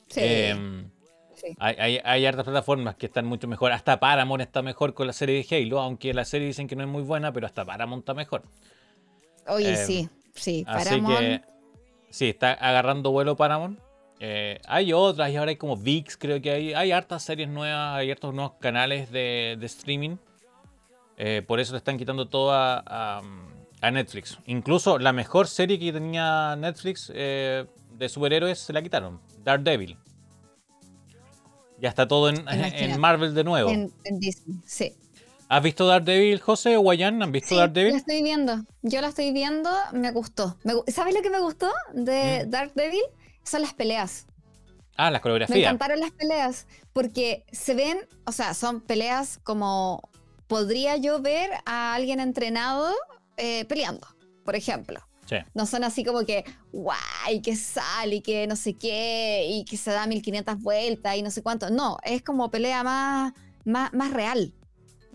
Sí. 0.08 0.20
Eh, 0.22 0.86
hay, 1.60 1.76
hay, 1.78 2.00
hay, 2.04 2.26
hartas 2.26 2.46
plataformas 2.46 2.96
que 2.96 3.06
están 3.08 3.26
mucho 3.26 3.48
mejor. 3.48 3.72
Hasta 3.72 4.00
Paramount 4.00 4.42
está 4.42 4.62
mejor 4.62 4.94
con 4.94 5.08
la 5.08 5.14
serie 5.14 5.44
de 5.44 5.56
Halo, 5.56 5.80
aunque 5.80 6.14
la 6.14 6.26
serie 6.26 6.48
dicen 6.48 6.68
que 6.68 6.76
no 6.76 6.84
es 6.84 6.90
muy 6.90 7.04
buena, 7.04 7.34
pero 7.34 7.46
hasta 7.46 7.66
Paramount 7.66 8.02
está 8.02 8.14
mejor. 8.14 8.44
Oye, 9.48 9.74
eh, 9.74 9.78
sí. 9.78 10.10
Sí, 10.36 10.64
Así 10.68 11.02
que 11.02 11.42
sí, 12.10 12.30
está 12.30 12.54
agarrando 12.54 13.12
vuelo 13.12 13.36
Paramount. 13.36 13.80
Eh, 14.20 14.60
hay 14.68 14.94
otras 14.94 15.30
y 15.32 15.36
ahora 15.36 15.50
hay 15.50 15.58
como 15.58 15.76
VIX, 15.76 16.18
creo 16.18 16.42
que 16.42 16.52
hay, 16.52 16.74
hay 16.74 16.92
hartas 16.92 17.24
series 17.24 17.50
nuevas, 17.50 17.96
hay 17.98 18.12
hartos 18.12 18.34
nuevos 18.34 18.54
canales 18.60 19.12
de, 19.12 19.58
streaming. 19.62 20.18
Eh, 21.18 21.42
por 21.46 21.60
eso 21.60 21.74
le 21.74 21.78
están 21.80 21.98
quitando 21.98 22.28
todo 22.28 22.52
a, 22.54 23.22
Netflix. 23.92 24.40
Incluso 24.48 24.98
la 24.98 25.14
mejor 25.14 25.48
serie 25.48 25.78
que 25.78 25.94
tenía 25.94 26.56
Netflix 26.56 27.12
eh, 27.14 27.66
de 27.92 28.10
superhéroes 28.10 28.58
se 28.58 28.74
la 28.74 28.82
quitaron, 28.82 29.22
Daredevil. 29.44 29.96
Ya 31.80 31.90
está 31.90 32.08
todo 32.08 32.30
en, 32.30 33.00
Marvel 33.00 33.36
de 33.36 33.44
nuevo. 33.44 33.70
En, 33.70 33.92
en 34.06 34.20
Disney, 34.20 34.58
sí. 34.66 34.96
¿Has 35.48 35.62
visto 35.62 35.86
Daredevil, 35.86 36.40
José 36.40 36.78
o 36.78 36.82
Guayán? 36.82 37.22
¿Han 37.22 37.32
visto 37.32 37.50
sí, 37.50 37.56
Daredevil? 37.56 37.92
la 37.92 37.98
estoy 38.00 38.24
viendo. 38.24 38.66
Yo 38.82 39.02
la 39.02 39.10
estoy 39.10 39.32
viendo, 39.32 39.70
me 39.94 40.12
gustó. 40.12 40.58
¿Sabes 40.88 41.14
lo 41.14 41.22
que 41.22 41.30
me 41.30 41.40
gustó 41.40 41.72
de 41.94 42.46
mm. 42.46 42.50
Daredevil? 42.50 43.04
Son 43.44 43.62
las 43.62 43.74
peleas. 43.74 44.26
Ah, 44.98 45.12
las 45.12 45.22
coreografías. 45.22 45.58
Me 45.58 45.64
encantaron 45.64 46.00
las 46.00 46.12
peleas 46.12 46.68
porque 46.94 47.46
se 47.52 47.76
ven, 47.76 48.08
o 48.26 48.32
sea, 48.32 48.54
son 48.54 48.82
peleas 48.82 49.40
como 49.44 50.02
podría 50.48 50.98
yo 50.98 51.22
ver 51.22 51.52
a 51.66 51.94
alguien 51.94 52.20
entrenado 52.20 52.94
eh, 53.38 53.66
peleando, 53.66 54.08
por 54.44 54.56
ejemplo. 54.56 55.02
Sí. 55.28 55.38
No 55.54 55.66
son 55.66 55.84
así 55.84 56.04
como 56.04 56.24
que, 56.24 56.46
guay, 56.72 57.42
que 57.44 57.56
sale 57.56 58.18
y 58.18 58.22
que 58.22 58.48
no 58.48 58.56
sé 58.56 58.76
qué, 58.76 59.46
y 59.50 59.66
que 59.66 59.76
se 59.76 59.92
da 59.92 60.06
1500 60.06 60.60
vueltas 60.62 61.18
y 61.18 61.22
no 61.24 61.32
sé 61.32 61.42
cuánto. 61.42 61.70
No, 61.70 61.98
es 62.04 62.22
como 62.22 62.50
pelea 62.50 62.84
más, 62.84 63.34
más, 63.64 63.92
más 63.94 64.12
real. 64.12 64.54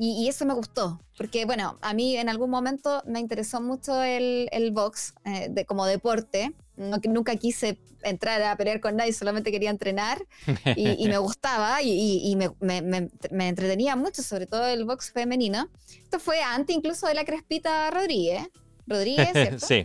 Y, 0.02 0.26
eso 0.28 0.46
me 0.46 0.54
gustó, 0.54 0.98
porque 1.18 1.44
bueno, 1.44 1.78
a 1.82 1.92
mí 1.92 2.16
en 2.16 2.30
algún 2.30 2.48
momento 2.48 3.02
me 3.04 3.20
interesó 3.20 3.60
mucho 3.60 4.02
el, 4.02 4.48
el 4.50 4.70
box 4.70 5.12
eh, 5.26 5.48
de, 5.50 5.66
como 5.66 5.84
deporte. 5.84 6.54
No, 6.74 6.96
nunca 7.06 7.36
quise 7.36 7.78
entrar 8.02 8.40
a 8.40 8.56
pelear 8.56 8.80
con 8.80 8.96
nadie, 8.96 9.12
solamente 9.12 9.52
quería 9.52 9.68
entrenar 9.68 10.24
y, 10.74 11.06
me 11.06 11.18
gustaba 11.18 11.82
y, 11.82 12.34
me, 12.34 12.50
me, 12.60 13.10
me, 13.30 13.48
entretenía 13.48 13.94
mucho, 13.94 14.22
sobre 14.22 14.46
todo 14.46 14.66
el 14.68 14.86
box 14.86 15.12
femenino. 15.12 15.68
Esto 16.02 16.18
fue 16.18 16.40
antes 16.40 16.74
incluso 16.74 17.06
de 17.06 17.12
la 17.12 17.26
Crespita 17.26 17.90
Rodríguez. 17.90 18.48
Rodríguez, 18.86 19.28
¿cierto? 19.34 19.66
sí. 19.66 19.82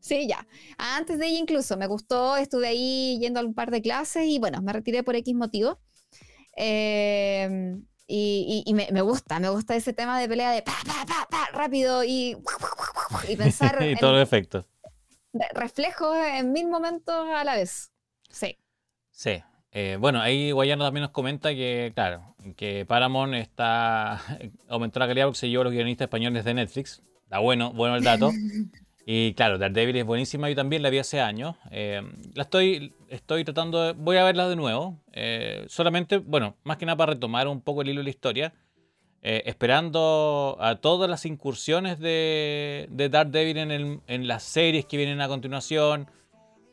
Sí, 0.00 0.26
ya. 0.26 0.46
Antes 0.78 1.18
de 1.18 1.26
ella 1.26 1.38
incluso 1.38 1.76
me 1.76 1.86
gustó, 1.86 2.38
estuve 2.38 2.68
ahí 2.68 3.18
yendo 3.20 3.40
a 3.40 3.44
un 3.44 3.52
par 3.52 3.70
de 3.70 3.82
clases 3.82 4.24
y 4.24 4.38
bueno, 4.38 4.62
me 4.62 4.72
retiré 4.72 5.02
por 5.02 5.16
X 5.16 5.34
motivo. 5.34 5.78
Eh, 6.56 7.76
y, 8.10 8.64
me, 8.72 9.02
gusta, 9.02 9.38
me 9.38 9.50
gusta 9.50 9.76
ese 9.76 9.92
tema 9.92 10.18
de 10.18 10.28
pelea 10.28 10.50
de 10.50 10.62
pa, 10.62 10.72
pa, 10.86 11.04
pa, 11.06 11.26
pa 11.30 11.46
rápido 11.52 12.02
y, 12.02 12.36
y 13.28 13.36
pensar. 13.36 13.82
y 13.86 13.96
todos 13.96 14.14
los 14.14 14.22
efectos. 14.22 14.64
Reflejos 15.54 16.16
en 16.16 16.52
mil 16.52 16.68
momentos 16.68 17.28
a 17.28 17.44
la 17.44 17.54
vez. 17.54 17.92
Sí. 18.30 18.56
Sí. 19.10 19.42
Eh, 19.72 19.98
bueno, 20.00 20.20
ahí 20.20 20.50
Guayano 20.50 20.84
también 20.84 21.02
nos 21.02 21.10
comenta 21.10 21.50
que, 21.50 21.92
claro, 21.94 22.34
que 22.56 22.86
Paramount 22.86 23.34
está 23.34 24.22
aumentó 24.68 25.00
la 25.00 25.06
calidad 25.06 25.26
porque 25.26 25.40
se 25.40 25.48
llevó 25.50 25.64
los 25.64 25.72
guionistas 25.72 26.06
españoles 26.06 26.44
de 26.44 26.54
Netflix. 26.54 27.02
Está 27.24 27.40
bueno, 27.40 27.72
bueno 27.72 27.96
el 27.96 28.04
dato. 28.04 28.32
Y 29.10 29.32
claro, 29.32 29.56
Daredevil 29.56 29.96
es 29.96 30.04
buenísima, 30.04 30.50
yo 30.50 30.54
también 30.54 30.82
la 30.82 30.90
vi 30.90 30.98
hace 30.98 31.18
años. 31.18 31.56
Eh, 31.70 32.02
la 32.34 32.42
estoy, 32.42 32.92
estoy 33.08 33.42
tratando 33.42 33.82
de, 33.82 33.92
voy 33.92 34.18
a 34.18 34.24
verla 34.24 34.46
de 34.46 34.54
nuevo. 34.54 35.00
Eh, 35.14 35.64
solamente, 35.66 36.18
bueno, 36.18 36.56
más 36.62 36.76
que 36.76 36.84
nada 36.84 36.98
para 36.98 37.14
retomar 37.14 37.48
un 37.48 37.62
poco 37.62 37.80
el 37.80 37.88
hilo 37.88 38.00
de 38.00 38.04
la 38.04 38.10
historia. 38.10 38.52
Eh, 39.22 39.44
esperando 39.46 40.58
a 40.60 40.74
todas 40.74 41.08
las 41.08 41.24
incursiones 41.24 41.98
de, 41.98 42.86
de 42.90 43.08
Daredevil 43.08 43.56
en, 43.56 44.02
en, 44.06 44.28
las 44.28 44.42
series 44.42 44.84
que 44.84 44.98
vienen 44.98 45.22
a 45.22 45.28
continuación. 45.28 46.10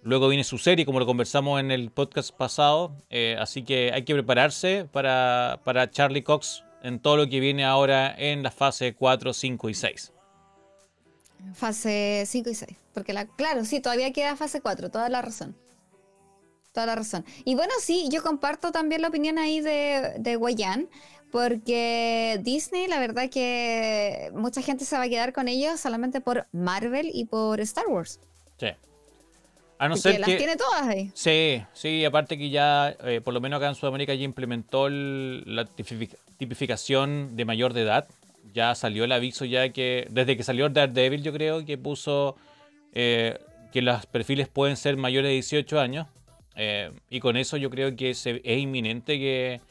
Luego 0.03 0.27
viene 0.27 0.43
su 0.43 0.57
serie, 0.57 0.85
como 0.85 0.99
lo 0.99 1.05
conversamos 1.05 1.61
en 1.61 1.71
el 1.71 1.89
podcast 1.89 2.35
pasado. 2.35 2.97
así 3.39 3.63
que 3.63 3.91
hay 3.93 4.03
que 4.03 4.13
prepararse 4.13 4.89
para, 4.91 5.61
para 5.63 5.89
Charlie 5.89 6.23
Cox 6.23 6.65
en 6.83 6.99
todo 6.99 7.15
lo 7.15 7.29
que 7.29 7.39
viene 7.39 7.63
ahora 7.63 8.13
en 8.13 8.43
la 8.43 8.51
fase 8.51 8.93
4, 8.93 9.31
5 9.31 9.69
y 9.69 9.73
6. 9.73 10.14
Fase 11.53 12.23
5 12.25 12.49
y 12.49 12.55
6. 12.55 12.77
Porque, 12.93 13.13
la, 13.13 13.25
claro, 13.25 13.65
sí, 13.65 13.79
todavía 13.79 14.11
queda 14.11 14.35
fase 14.35 14.61
4, 14.61 14.89
toda 14.89 15.09
la 15.09 15.21
razón. 15.21 15.55
Toda 16.73 16.87
la 16.87 16.95
razón. 16.95 17.25
Y 17.45 17.55
bueno, 17.55 17.73
sí, 17.79 18.09
yo 18.11 18.21
comparto 18.21 18.71
también 18.71 19.01
la 19.01 19.07
opinión 19.07 19.37
ahí 19.37 19.61
de, 19.61 20.15
de 20.17 20.35
Guayan, 20.35 20.89
porque 21.31 22.39
Disney, 22.43 22.87
la 22.87 22.99
verdad 22.99 23.29
que 23.29 24.31
mucha 24.33 24.61
gente 24.61 24.85
se 24.85 24.97
va 24.97 25.03
a 25.03 25.09
quedar 25.09 25.33
con 25.33 25.47
ellos 25.47 25.79
solamente 25.79 26.21
por 26.21 26.47
Marvel 26.51 27.11
y 27.13 27.25
por 27.25 27.59
Star 27.61 27.87
Wars. 27.87 28.19
Sí. 28.57 28.67
A 29.77 29.89
no 29.89 29.97
ser 29.97 30.19
las 30.19 30.27
tiene 30.27 30.55
todas 30.55 30.87
ahí. 30.87 31.11
Sí, 31.13 31.61
sí, 31.73 32.05
aparte 32.05 32.37
que 32.37 32.49
ya, 32.49 32.95
eh, 33.03 33.19
por 33.21 33.33
lo 33.33 33.41
menos 33.41 33.57
acá 33.57 33.67
en 33.67 33.75
Sudamérica, 33.75 34.13
ya 34.13 34.23
implementó 34.23 34.87
la 34.89 35.65
tipificación 36.37 37.35
de 37.35 37.45
mayor 37.45 37.73
de 37.73 37.81
edad 37.81 38.07
ya 38.53 38.75
salió 38.75 39.03
el 39.03 39.11
aviso 39.11 39.45
ya 39.45 39.69
que 39.69 40.07
desde 40.09 40.37
que 40.37 40.43
salió 40.43 40.69
Daredevil 40.69 41.23
yo 41.23 41.33
creo 41.33 41.65
que 41.65 41.77
puso 41.77 42.35
eh, 42.93 43.39
que 43.71 43.81
los 43.81 44.05
perfiles 44.05 44.47
pueden 44.47 44.77
ser 44.77 44.97
mayores 44.97 45.29
de 45.29 45.33
18 45.33 45.79
años 45.79 46.07
eh, 46.55 46.91
y 47.09 47.19
con 47.19 47.37
eso 47.37 47.57
yo 47.57 47.69
creo 47.69 47.95
que 47.95 48.11
es 48.11 48.25
inminente 48.45 49.19
que, 49.19 49.61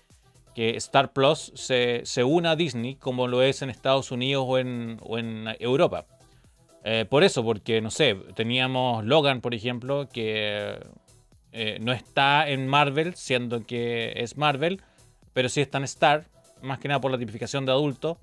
Star 0.56 1.12
Plus 1.12 1.50
se, 1.56 2.02
se, 2.04 2.22
una 2.22 2.52
a 2.52 2.56
Disney 2.56 2.94
como 2.94 3.26
lo 3.26 3.42
es 3.42 3.62
en 3.62 3.70
Estados 3.70 4.12
Unidos 4.12 4.44
o 4.46 4.58
en, 4.58 5.48
Europa. 5.58 6.06
Eh, 6.84 7.06
por 7.08 7.24
eso, 7.24 7.42
porque 7.42 7.80
no 7.80 7.90
sé, 7.90 8.14
teníamos 8.36 9.04
Logan, 9.04 9.40
por 9.40 9.54
ejemplo, 9.54 10.08
que 10.12 10.78
no 11.80 11.92
está 11.92 12.48
en 12.48 12.68
Marvel, 12.68 13.16
siendo 13.16 13.66
que 13.66 14.12
es 14.16 14.36
Marvel, 14.36 14.80
pero 15.32 15.48
sí 15.48 15.60
está 15.60 15.78
en 15.78 15.84
Star, 15.84 16.26
más 16.62 16.78
que 16.78 16.86
nada 16.86 17.00
por 17.00 17.10
la 17.10 17.18
tipificación 17.18 17.66
de 17.66 17.72
adulto 17.72 18.18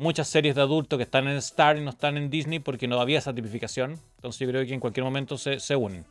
muchas 0.00 0.28
series 0.28 0.54
de 0.54 0.62
adultos 0.62 0.96
que 0.96 1.02
están 1.02 1.28
en 1.28 1.36
Star 1.36 1.76
y 1.76 1.82
no 1.82 1.90
están 1.90 2.16
en 2.16 2.30
Disney 2.30 2.58
porque 2.58 2.88
no 2.88 3.00
había 3.00 3.18
esa 3.18 3.34
tipificación. 3.34 4.00
Entonces 4.16 4.40
yo 4.40 4.48
creo 4.48 4.64
que 4.66 4.72
en 4.72 4.80
cualquier 4.80 5.04
momento 5.04 5.36
se, 5.36 5.60
se 5.60 5.76
unen. 5.76 6.06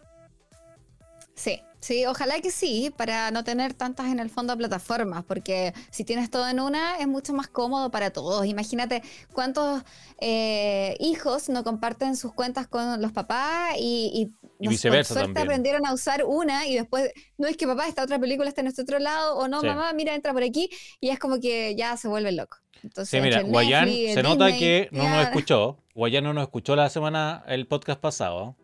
Sí, 1.33 1.61
sí, 1.79 2.05
ojalá 2.05 2.39
que 2.41 2.51
sí, 2.51 2.93
para 2.95 3.31
no 3.31 3.43
tener 3.43 3.73
tantas 3.73 4.07
en 4.07 4.19
el 4.19 4.29
fondo 4.29 4.55
plataformas, 4.57 5.23
porque 5.23 5.73
si 5.89 6.03
tienes 6.03 6.29
todo 6.29 6.47
en 6.49 6.59
una 6.59 6.97
es 6.97 7.07
mucho 7.07 7.33
más 7.33 7.47
cómodo 7.47 7.89
para 7.89 8.11
todos. 8.11 8.45
Imagínate 8.45 9.01
cuántos 9.33 9.81
eh, 10.19 10.95
hijos 10.99 11.49
no 11.49 11.63
comparten 11.63 12.15
sus 12.15 12.33
cuentas 12.33 12.67
con 12.67 13.01
los 13.01 13.11
papás 13.11 13.75
y, 13.79 14.11
y, 14.13 14.38
viceversa 14.67 15.13
suerte 15.13 15.39
aprendieron 15.39 15.85
a 15.85 15.93
usar 15.93 16.23
una 16.25 16.67
y 16.67 16.75
después, 16.75 17.11
no 17.37 17.47
es 17.47 17.55
que 17.55 17.65
papá, 17.65 17.87
esta 17.87 18.03
otra 18.03 18.19
película 18.19 18.49
está 18.49 18.61
en 18.61 18.67
este 18.67 18.81
otro 18.81 18.99
lado, 18.99 19.37
o 19.37 19.47
no, 19.47 19.63
mamá, 19.63 19.93
mira, 19.93 20.15
entra 20.15 20.33
por 20.33 20.43
aquí, 20.43 20.69
y 20.99 21.09
es 21.09 21.19
como 21.19 21.39
que 21.39 21.75
ya 21.75 21.95
se 21.97 22.07
vuelve 22.07 22.31
loco. 22.31 22.57
Entonces, 22.83 23.09
sí, 23.09 23.21
mira, 23.21 23.41
Guayán 23.41 23.87
se 23.89 24.23
nota 24.23 24.51
que 24.57 24.89
no 24.91 25.07
nos 25.09 25.23
escuchó. 25.25 25.77
Guayán 25.95 26.23
no 26.23 26.33
nos 26.33 26.43
escuchó 26.43 26.75
la 26.75 26.89
semana, 26.89 27.43
el 27.47 27.67
podcast 27.67 27.99
pasado. 27.99 28.55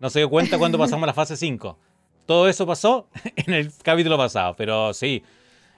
No 0.00 0.10
se 0.10 0.18
dio 0.18 0.30
cuenta 0.30 0.58
cuando 0.58 0.78
pasamos 0.78 1.04
a 1.04 1.06
la 1.06 1.14
fase 1.14 1.36
5. 1.36 1.78
Todo 2.26 2.48
eso 2.48 2.66
pasó 2.66 3.08
en 3.36 3.54
el 3.54 3.72
capítulo 3.82 4.16
pasado, 4.16 4.54
pero 4.56 4.92
sí, 4.94 5.22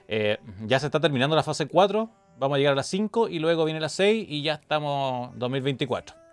eh, 0.07 0.37
ya 0.65 0.79
se 0.79 0.87
está 0.87 0.99
terminando 0.99 1.35
la 1.35 1.43
fase 1.43 1.67
4, 1.67 2.09
vamos 2.37 2.55
a 2.55 2.57
llegar 2.57 2.73
a 2.73 2.75
la 2.75 2.83
5 2.83 3.29
y 3.29 3.39
luego 3.39 3.65
viene 3.65 3.79
la 3.79 3.89
6 3.89 4.25
y 4.27 4.41
ya 4.41 4.55
estamos 4.55 5.37
2024. 5.37 6.24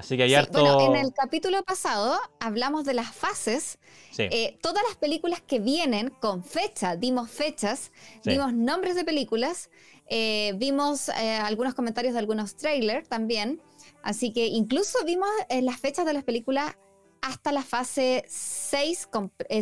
Así 0.00 0.16
que 0.16 0.22
hay 0.22 0.34
harto... 0.34 0.60
Bueno, 0.60 0.94
en 0.94 1.04
el 1.04 1.12
capítulo 1.12 1.62
pasado 1.62 2.18
hablamos 2.40 2.84
de 2.84 2.94
las 2.94 3.14
fases. 3.14 3.78
Eh, 4.16 4.58
todas 4.62 4.82
las 4.88 4.96
películas 4.96 5.40
que 5.40 5.60
vienen 5.60 6.08
con 6.08 6.42
fecha, 6.42 6.96
dimos 6.96 7.30
fechas, 7.30 7.92
dimos 8.24 8.52
nombres 8.52 8.94
de 8.94 9.04
películas, 9.04 9.70
eh, 10.08 10.54
vimos 10.56 11.10
algunos 11.10 11.74
comentarios 11.74 12.14
de 12.14 12.18
algunos 12.18 12.56
trailers 12.56 13.08
también. 13.08 13.60
Así 14.02 14.32
que 14.32 14.46
incluso 14.46 15.04
vimos 15.04 15.28
las 15.48 15.78
fechas 15.78 16.06
de 16.06 16.14
las 16.14 16.24
películas 16.24 16.76
hasta 17.20 17.52
la 17.52 17.62
fase 17.62 18.24
6, 18.26 19.08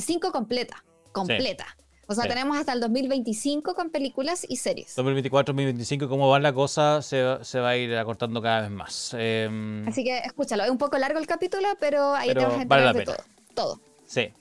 5 0.00 0.28
eh, 0.28 0.30
completa. 0.30 0.84
Completa. 1.12 1.76
O 2.10 2.14
sea, 2.14 2.26
tenemos 2.26 2.56
hasta 2.56 2.72
el 2.72 2.80
2025 2.80 3.74
con 3.74 3.90
películas 3.90 4.46
y 4.48 4.56
series. 4.56 4.96
2024, 4.96 5.52
2025, 5.52 6.08
cómo 6.08 6.28
va 6.28 6.40
la 6.40 6.54
cosa, 6.54 7.02
se, 7.02 7.22
va 7.22 7.68
a 7.68 7.76
ir 7.76 7.94
acortando 7.96 8.40
cada 8.40 8.62
vez 8.62 8.70
más. 8.70 9.14
Em, 9.18 9.86
Así 9.86 10.02
que 10.04 10.18
escúchalo, 10.18 10.64
es 10.64 10.70
un 10.70 10.78
poco 10.78 10.96
largo 10.96 11.18
el 11.18 11.26
capítulo, 11.26 11.68
pero 11.78 12.14
ahí 12.14 12.32
te 12.32 12.42
vas 12.42 12.54
a 12.54 12.62
enterar 12.62 12.96
de 12.96 13.04
todo, 13.04 13.16
todo. 13.54 13.80
Sí. 14.06 14.32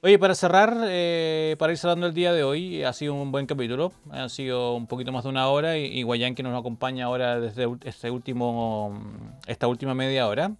Oye, 0.00 0.18
para 0.18 0.34
cerrar, 0.34 0.74
eh, 0.86 1.54
para 1.58 1.72
ir 1.72 1.78
cerrando 1.78 2.06
el 2.06 2.14
día 2.14 2.32
de 2.32 2.44
hoy, 2.44 2.82
ha 2.82 2.94
sido 2.94 3.14
un 3.14 3.30
buen 3.30 3.46
capítulo. 3.46 3.92
Ha 4.10 4.28
sido 4.30 4.74
un 4.74 4.86
poquito 4.86 5.12
más 5.12 5.24
de 5.24 5.28
una 5.28 5.48
hora 5.48 5.76
y, 5.76 5.84
y 5.84 6.02
Guayán 6.02 6.34
que 6.34 6.42
nos 6.42 6.58
acompaña 6.58 7.04
ahora 7.04 7.38
desde 7.38 7.68
este 7.84 8.10
último, 8.10 9.00
esta 9.46 9.68
última 9.68 9.94
media 9.94 10.26
hora. 10.26 10.52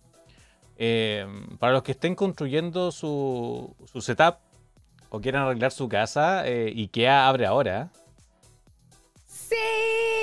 Eh, 0.84 1.26
para 1.58 1.72
los 1.72 1.82
que 1.82 1.92
estén 1.92 2.14
construyendo 2.14 2.90
su, 2.90 3.74
setup 4.00 4.38
o 5.12 5.20
quieran 5.20 5.43
arreglar 5.43 5.72
su 5.72 5.90
casa, 5.90 6.48
eh, 6.48 6.72
IKEA 6.74 7.28
abre 7.28 7.44
ahora. 7.44 7.90
Sí. 9.26 9.56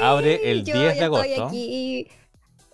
Abre 0.02 0.52
el 0.52 0.64
10 0.64 0.98
de 0.98 1.04
agosto. 1.04 1.26
Estoy 1.26 1.46
aquí 1.46 2.08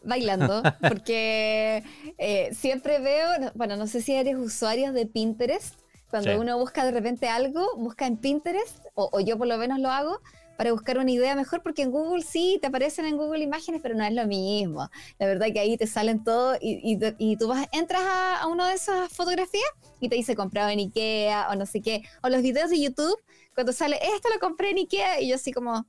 bailando 0.02 0.64
porque 0.82 1.84
eh, 2.18 2.54
siempre 2.54 3.00
veo, 3.00 3.52
bueno, 3.56 3.76
no 3.76 3.86
sé 3.86 4.02
si 4.02 4.16
eres 4.16 4.38
usuario 4.38 4.94
de 4.94 5.06
Pinterest. 5.06 5.78
Cuando 6.10 6.40
uno 6.40 6.58
busca 6.58 6.86
de 6.86 6.92
repente 6.92 7.28
algo, 7.28 7.76
busca 7.76 8.08
en 8.08 8.16
Pinterest, 8.16 8.86
o, 8.94 9.20
yo 9.20 9.38
por 9.38 9.48
lo 9.48 9.58
menos 9.58 9.80
lo 9.80 9.92
hago, 9.92 10.22
para 10.57 10.72
buscar 10.72 10.98
una 10.98 11.11
idea 11.11 11.36
mejor, 11.36 11.61
porque 11.61 11.82
en 11.82 11.91
Google 11.91 12.23
sí 12.23 12.57
te 12.61 12.68
aparecen 12.68 13.06
en 13.06 13.18
Google 13.18 13.44
imágenes, 13.44 13.82
pero 13.82 13.95
no 13.95 14.03
es 14.03 14.14
lo 14.14 14.26
mismo. 14.27 14.90
La 15.19 15.27
verdad 15.27 15.48
que 15.53 15.60
ahí 15.60 15.77
te 15.77 15.88
salen 15.88 16.23
todo 16.23 16.56
y, 16.61 16.99
y, 17.18 17.38
tú 17.38 17.48
vas, 17.48 17.68
entras 17.72 18.02
a, 18.03 18.38
a 18.40 18.48
una 18.48 18.69
de 18.69 18.76
esas 18.76 19.11
fotografías 19.11 19.64
y 19.99 20.10
te 20.10 20.15
dice 20.15 20.36
comprado 20.36 20.69
en 20.69 20.80
Ikea 20.80 21.49
o 21.52 21.56
no 21.56 21.65
sé 21.65 21.82
qué. 21.82 22.03
O 22.22 22.30
los 22.30 22.41
videos 22.41 22.69
de 22.69 22.82
YouTube, 22.82 23.18
cuando 23.53 23.73
sale, 23.73 23.99
esto 24.15 24.30
lo 24.34 24.40
compré 24.40 24.72
en 24.72 24.77
Ikea 24.77 25.22
y 25.22 25.30
yo 25.30 25.36
así 25.36 25.52
como, 25.52 25.86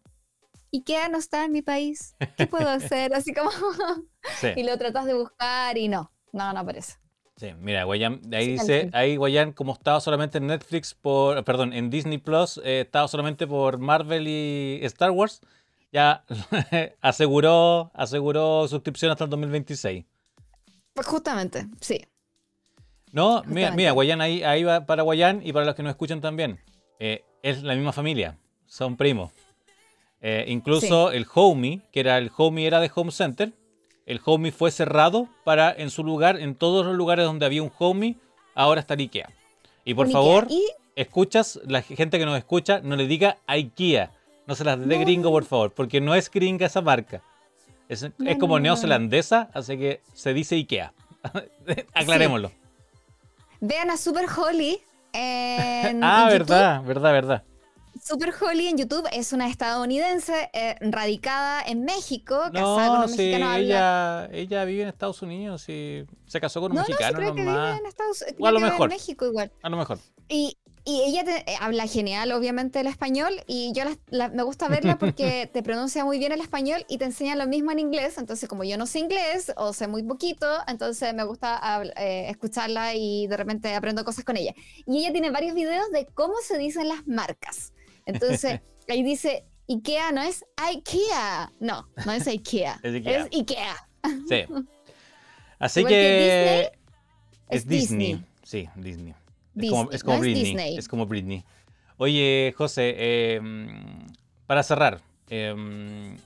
Ikea 0.72 1.08
no 1.08 1.18
está 1.18 1.44
en 1.44 1.52
mi 1.52 1.62
país, 1.62 2.14
¿qué 2.36 2.46
puedo 2.46 2.68
hacer? 2.68 3.14
Así 3.14 3.32
como, 3.32 3.50
y 4.56 4.62
lo 4.62 4.76
tratas 4.78 5.06
de 5.06 5.14
buscar 5.14 5.78
y 5.78 5.88
no, 5.88 6.12
no, 6.32 6.52
no 6.52 6.60
aparece. 6.60 6.94
Sí, 7.36 7.52
mira, 7.60 7.84
Guayán, 7.84 8.22
ahí 8.32 8.52
dice, 8.52 8.88
ahí 8.94 9.16
Guayán, 9.16 9.52
como 9.52 9.74
estaba 9.74 10.00
solamente 10.00 10.38
en 10.38 10.46
Netflix 10.46 10.94
por, 10.94 11.44
perdón, 11.44 11.74
en 11.74 11.90
Disney 11.90 12.16
Plus, 12.16 12.58
eh, 12.64 12.80
estaba 12.86 13.08
solamente 13.08 13.46
por 13.46 13.76
Marvel 13.76 14.26
y 14.26 14.78
Star 14.84 15.10
Wars, 15.10 15.42
ya 15.92 16.24
aseguró, 17.02 17.90
aseguró 17.92 18.66
suscripción 18.68 19.10
hasta 19.10 19.24
el 19.24 19.30
2026. 19.30 20.06
Pues 20.94 21.06
justamente, 21.06 21.66
sí. 21.78 22.00
No, 23.12 23.42
mira, 23.46 23.70
mira, 23.72 23.92
Guayán 23.92 24.22
ahí, 24.22 24.42
ahí 24.42 24.64
va 24.64 24.86
para 24.86 25.02
Guayán 25.02 25.42
y 25.44 25.52
para 25.52 25.66
los 25.66 25.74
que 25.74 25.82
nos 25.82 25.90
escuchan 25.90 26.22
también. 26.22 26.58
Eh, 26.98 27.22
es 27.42 27.62
la 27.62 27.74
misma 27.74 27.92
familia, 27.92 28.38
son 28.64 28.96
primos. 28.96 29.30
Eh, 30.22 30.46
incluso 30.48 31.12
el 31.12 31.26
Homey, 31.34 31.82
que 31.92 32.00
era 32.00 32.16
el 32.16 32.30
Homey 32.34 32.64
era 32.64 32.80
de 32.80 32.90
Home 32.94 33.10
Center, 33.10 33.52
el 34.06 34.20
Homey 34.24 34.52
fue 34.52 34.70
cerrado 34.70 35.28
para 35.44 35.72
en 35.72 35.90
su 35.90 36.04
lugar, 36.04 36.40
en 36.40 36.54
todos 36.54 36.86
los 36.86 36.94
lugares 36.94 37.24
donde 37.24 37.44
había 37.44 37.62
un 37.62 37.72
Homey, 37.76 38.16
ahora 38.54 38.80
está 38.80 38.94
IKEA. 38.94 39.28
Y 39.84 39.94
por 39.94 40.08
favor, 40.10 40.46
escuchas, 40.94 41.60
la 41.66 41.82
gente 41.82 42.18
que 42.18 42.24
nos 42.24 42.38
escucha, 42.38 42.80
no 42.82 42.96
le 42.96 43.06
diga 43.06 43.38
IKEA. 43.46 44.12
No 44.46 44.54
se 44.54 44.64
las 44.64 44.78
dé 44.86 44.98
gringo, 44.98 45.30
por 45.30 45.44
favor, 45.44 45.72
porque 45.72 46.00
no 46.00 46.14
es 46.14 46.30
gringa 46.30 46.66
esa 46.66 46.80
marca. 46.80 47.20
Es, 47.88 48.08
como 48.38 48.58
neozelandesa, 48.60 49.50
así 49.52 49.76
que 49.76 50.00
se 50.14 50.32
dice 50.32 50.54
IKEA. 50.54 50.92
Aclarémoslo. 51.94 52.52
Vean 53.60 53.90
a 53.90 53.96
Super 53.96 54.26
Holly 54.28 54.78
en. 55.12 56.02
ah, 56.04 56.28
verdad, 56.30 56.82
verdad, 56.84 57.12
verdad. 57.12 57.42
Super 58.06 58.32
Holly 58.40 58.68
en 58.68 58.78
YouTube 58.78 59.04
es 59.10 59.32
una 59.32 59.48
estadounidense 59.48 60.48
eh, 60.52 60.76
radicada 60.80 61.60
en 61.66 61.84
México, 61.84 62.38
casada 62.52 62.88
con 62.88 63.00
un 63.00 63.08
sí, 63.08 63.34
ella, 63.34 64.28
ella 64.30 64.64
vive 64.64 64.82
en 64.82 64.88
Estados 64.88 65.22
Unidos 65.22 65.68
y 65.68 66.04
se 66.24 66.40
casó 66.40 66.60
con 66.60 66.70
un 66.70 66.78
mexicano 66.78 67.18
no, 67.18 67.18
creo 67.18 67.34
que 67.34 67.42
vive 67.42 67.78
en 67.78 67.86
Estados 67.86 68.24
o 68.38 68.46
a 68.46 68.52
lo 68.52 68.60
mejor. 68.60 68.92
en 68.92 68.96
México 68.96 69.26
igual. 69.26 69.50
A 69.60 69.68
lo 69.68 69.76
mejor. 69.76 69.98
Y 70.28 70.56
y 70.88 71.02
ella 71.02 71.24
eh, 71.28 71.56
habla 71.60 71.88
genial, 71.88 72.30
obviamente, 72.30 72.78
el 72.78 72.86
español, 72.86 73.42
y 73.48 73.72
yo 73.72 73.82
me 74.12 74.42
gusta 74.44 74.68
verla 74.68 74.96
porque 75.00 75.50
te 75.52 75.64
pronuncia 75.64 76.04
muy 76.04 76.20
bien 76.20 76.30
el 76.30 76.40
español 76.40 76.86
y 76.88 76.98
te 76.98 77.06
enseña 77.06 77.34
lo 77.34 77.48
mismo 77.48 77.72
en 77.72 77.80
inglés. 77.80 78.18
Entonces, 78.18 78.48
como 78.48 78.62
yo 78.62 78.78
no 78.78 78.86
sé 78.86 79.00
inglés 79.00 79.52
o 79.56 79.72
sé 79.72 79.88
muy 79.88 80.04
poquito, 80.04 80.46
entonces 80.68 81.12
me 81.12 81.24
gusta 81.24 81.60
eh, 81.96 82.26
escucharla 82.30 82.94
y 82.94 83.26
de 83.26 83.36
repente 83.36 83.74
aprendo 83.74 84.04
cosas 84.04 84.24
con 84.24 84.36
ella. 84.36 84.54
Y 84.86 84.98
ella 84.98 85.10
tiene 85.10 85.32
varios 85.32 85.56
videos 85.56 85.90
de 85.90 86.06
cómo 86.06 86.34
se 86.40 86.56
dicen 86.56 86.86
las 86.86 87.04
marcas. 87.08 87.72
Entonces, 88.06 88.60
ahí 88.88 89.02
dice, 89.02 89.44
IKEA 89.68 90.12
no 90.12 90.22
es 90.22 90.44
IKEA. 90.56 91.52
No, 91.60 91.88
no 92.04 92.12
es 92.12 92.26
IKEA. 92.26 92.80
es 92.82 93.28
IKEA. 93.32 93.88
Sí. 94.28 94.44
Así 95.58 95.84
que, 95.84 96.72
es 97.48 97.66
Disney. 97.66 98.22
Sí, 98.42 98.68
Disney. 98.76 99.14
Es 99.56 99.70
como, 99.70 99.90
es 99.90 100.04
como 100.04 100.18
Britney. 100.20 100.76
Es, 100.76 100.88
como 100.88 101.06
Britney. 101.06 101.44
Oye, 101.96 102.54
José, 102.56 103.34
em, 103.34 104.06
para 104.46 104.62
cerrar, 104.62 105.00
em, 105.30 106.16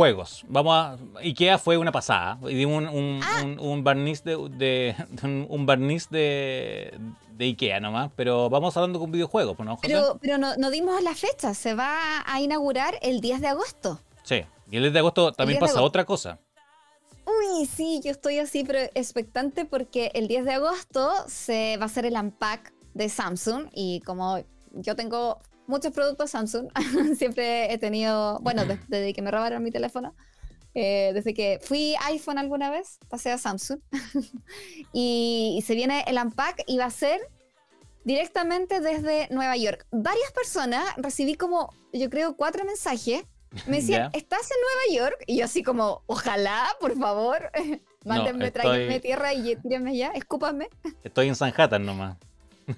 juegos. 0.00 0.46
Vamos 0.48 0.74
a. 0.74 0.96
IKEA 1.20 1.58
fue 1.58 1.76
una 1.76 1.92
pasada. 1.92 2.38
Y 2.48 2.54
dimos 2.54 2.90
un, 2.90 3.20
ah. 3.22 3.44
un, 3.60 3.84
barniz 3.84 4.24
de, 4.24 4.34
un 5.22 5.66
barniz 5.66 6.08
de, 6.08 6.98
de 7.36 7.44
IKEA 7.44 7.80
nomás. 7.80 8.10
Pero 8.16 8.48
vamos 8.48 8.74
hablando 8.78 8.98
con 8.98 9.12
videojuegos, 9.12 9.58
¿no, 9.58 9.76
José? 9.76 9.88
Pero, 9.88 10.18
pero 10.18 10.38
no, 10.38 10.56
no, 10.56 10.70
dimos 10.70 11.02
la 11.02 11.14
fecha. 11.14 11.52
Se 11.52 11.74
va 11.74 12.24
a 12.24 12.40
inaugurar 12.40 12.98
el 13.02 13.20
10 13.20 13.42
de 13.42 13.48
agosto. 13.48 14.00
Sí. 14.22 14.42
Y 14.70 14.76
el 14.76 14.84
10 14.84 14.94
de 14.94 14.98
agosto 15.00 15.32
también 15.32 15.60
pasa 15.60 15.82
otra 15.82 16.06
cosa. 16.06 16.38
Uy, 17.26 17.66
sí, 17.66 18.00
yo 18.02 18.10
estoy 18.10 18.38
así, 18.38 18.64
pero 18.64 18.78
expectante 18.94 19.66
porque 19.66 20.12
el 20.14 20.28
10 20.28 20.46
de 20.46 20.52
agosto 20.54 21.10
se 21.28 21.76
va 21.76 21.82
a 21.82 21.86
hacer 21.86 22.06
el 22.06 22.14
unpack 22.14 22.72
de 22.94 23.10
Samsung 23.10 23.68
y 23.74 24.00
como 24.00 24.38
yo 24.72 24.96
tengo 24.96 25.42
muchos 25.70 25.92
productos 25.92 26.30
Samsung, 26.30 26.68
siempre 27.16 27.72
he 27.72 27.78
tenido, 27.78 28.38
bueno, 28.40 28.64
desde, 28.88 29.12
que 29.14 29.22
me 29.22 29.30
robaron 29.30 29.62
mi 29.62 29.70
teléfono, 29.70 30.14
eh, 30.74 31.12
desde 31.14 31.34
que 31.34 31.58
fui 31.62 31.94
iPhone 32.06 32.38
alguna 32.38 32.70
vez, 32.70 32.98
pasé 33.08 33.30
a 33.30 33.38
Samsung 33.38 33.80
y, 34.92 35.56
y 35.58 35.62
se 35.62 35.74
viene 35.74 36.04
el 36.06 36.18
unpack 36.18 36.64
y 36.66 36.76
va 36.76 36.84
a 36.84 36.90
ser 36.90 37.20
directamente 38.04 38.80
desde 38.80 39.28
Nueva 39.30 39.56
York. 39.56 39.86
Varias 39.90 40.32
personas 40.32 40.84
recibí 40.96 41.34
como, 41.34 41.72
yo 41.92 42.10
creo, 42.10 42.36
cuatro 42.36 42.64
mensajes 42.64 43.24
me 43.66 43.76
decían, 43.80 44.10
¿estás 44.12 44.50
en 44.50 44.56
Nueva 44.60 45.04
York? 45.04 45.24
Y 45.26 45.38
yo 45.38 45.44
así 45.44 45.62
como, 45.62 46.02
ojalá, 46.06 46.68
por 46.80 46.96
favor, 46.98 47.50
mándenme, 48.04 48.52
no, 48.52 49.00
tierra 49.00 49.34
y 49.34 49.56
tírenme 49.56 49.96
ya, 49.96 50.08
escúpame. 50.08 50.68
Estoy 51.02 51.28
en 51.28 51.34
Sanhattan 51.34 51.84
nomás. 51.84 52.16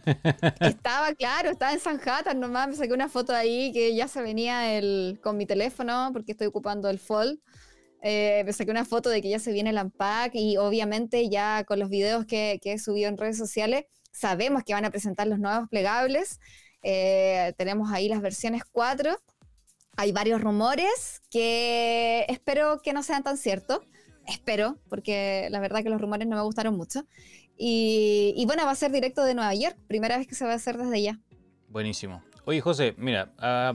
estaba, 0.61 1.15
claro, 1.15 1.51
estaba 1.51 1.73
en 1.73 1.81
Sanhattan 1.81 2.41
nomás, 2.41 2.69
me 2.69 2.77
saqué 2.77 2.93
una 2.93 3.09
foto 3.09 3.33
ahí 3.35 3.73
que 3.73 3.95
ya 3.95 4.09
se 4.09 4.23
venía 4.23 4.77
el, 4.77 5.21
con 5.23 5.37
mi 5.37 5.47
teléfono 5.47 6.11
porque 6.13 6.33
estoy 6.33 6.47
ocupando 6.47 6.89
el 6.89 6.99
Fold. 6.99 7.39
Eh, 8.03 8.43
me 8.45 8.53
saqué 8.53 8.71
una 8.71 8.85
foto 8.85 9.11
de 9.11 9.23
que 9.23 9.29
ya 9.29 9.39
se 9.39 9.53
viene 9.53 9.71
el 9.71 9.79
Unpack 9.79 10.35
y 10.35 10.57
obviamente 10.57 11.29
ya 11.29 11.65
con 11.65 11.79
los 11.79 11.89
videos 11.89 12.27
que, 12.27 12.59
que 12.61 12.73
he 12.73 12.79
subido 12.79 13.09
en 13.09 13.17
redes 13.17 13.39
sociales 13.39 13.85
sabemos 14.11 14.65
que 14.65 14.75
van 14.75 14.85
a 14.85 14.91
presentar 14.91 15.27
los 15.27 15.39
nuevos 15.39 15.69
plegables. 15.69 16.41
Eh, 16.83 17.55
tenemos 17.57 17.93
ahí 17.93 18.09
las 18.09 18.21
versiones 18.21 18.63
4 18.73 19.17
hay 19.97 20.13
varios 20.13 20.41
rumores 20.41 21.23
que 21.31 22.25
espero 22.29 22.81
que 22.83 22.93
no 22.93 23.03
sean 23.03 23.23
tan 23.23 23.37
ciertos. 23.37 23.81
Espero, 24.27 24.79
porque 24.89 25.49
la 25.51 25.61
verdad 25.61 25.83
que 25.83 25.91
los 25.91 26.01
rumores 26.01 26.27
no 26.29 26.37
me 26.37 26.43
gustaron 26.43 26.77
mucho. 26.77 27.05
Y, 27.57 28.43
bueno, 28.47 28.65
va 28.65 28.73
a 28.73 28.75
ser 28.75 28.91
directo 28.91 29.23
de 29.25 29.35
Nueva 29.35 29.55
York, 29.55 29.77
primera 29.87 30.19
vez 30.19 30.27
que 30.27 30.35
se 30.35 30.45
va 30.45 30.53
a 30.53 30.57
hacer 30.57 30.77
desde 30.77 30.97
allá. 30.97 31.19
Buenísimo. 31.69 32.23
Oye, 32.45 32.61
José, 32.61 32.95
mira, 32.97 33.33
ah, 33.39 33.75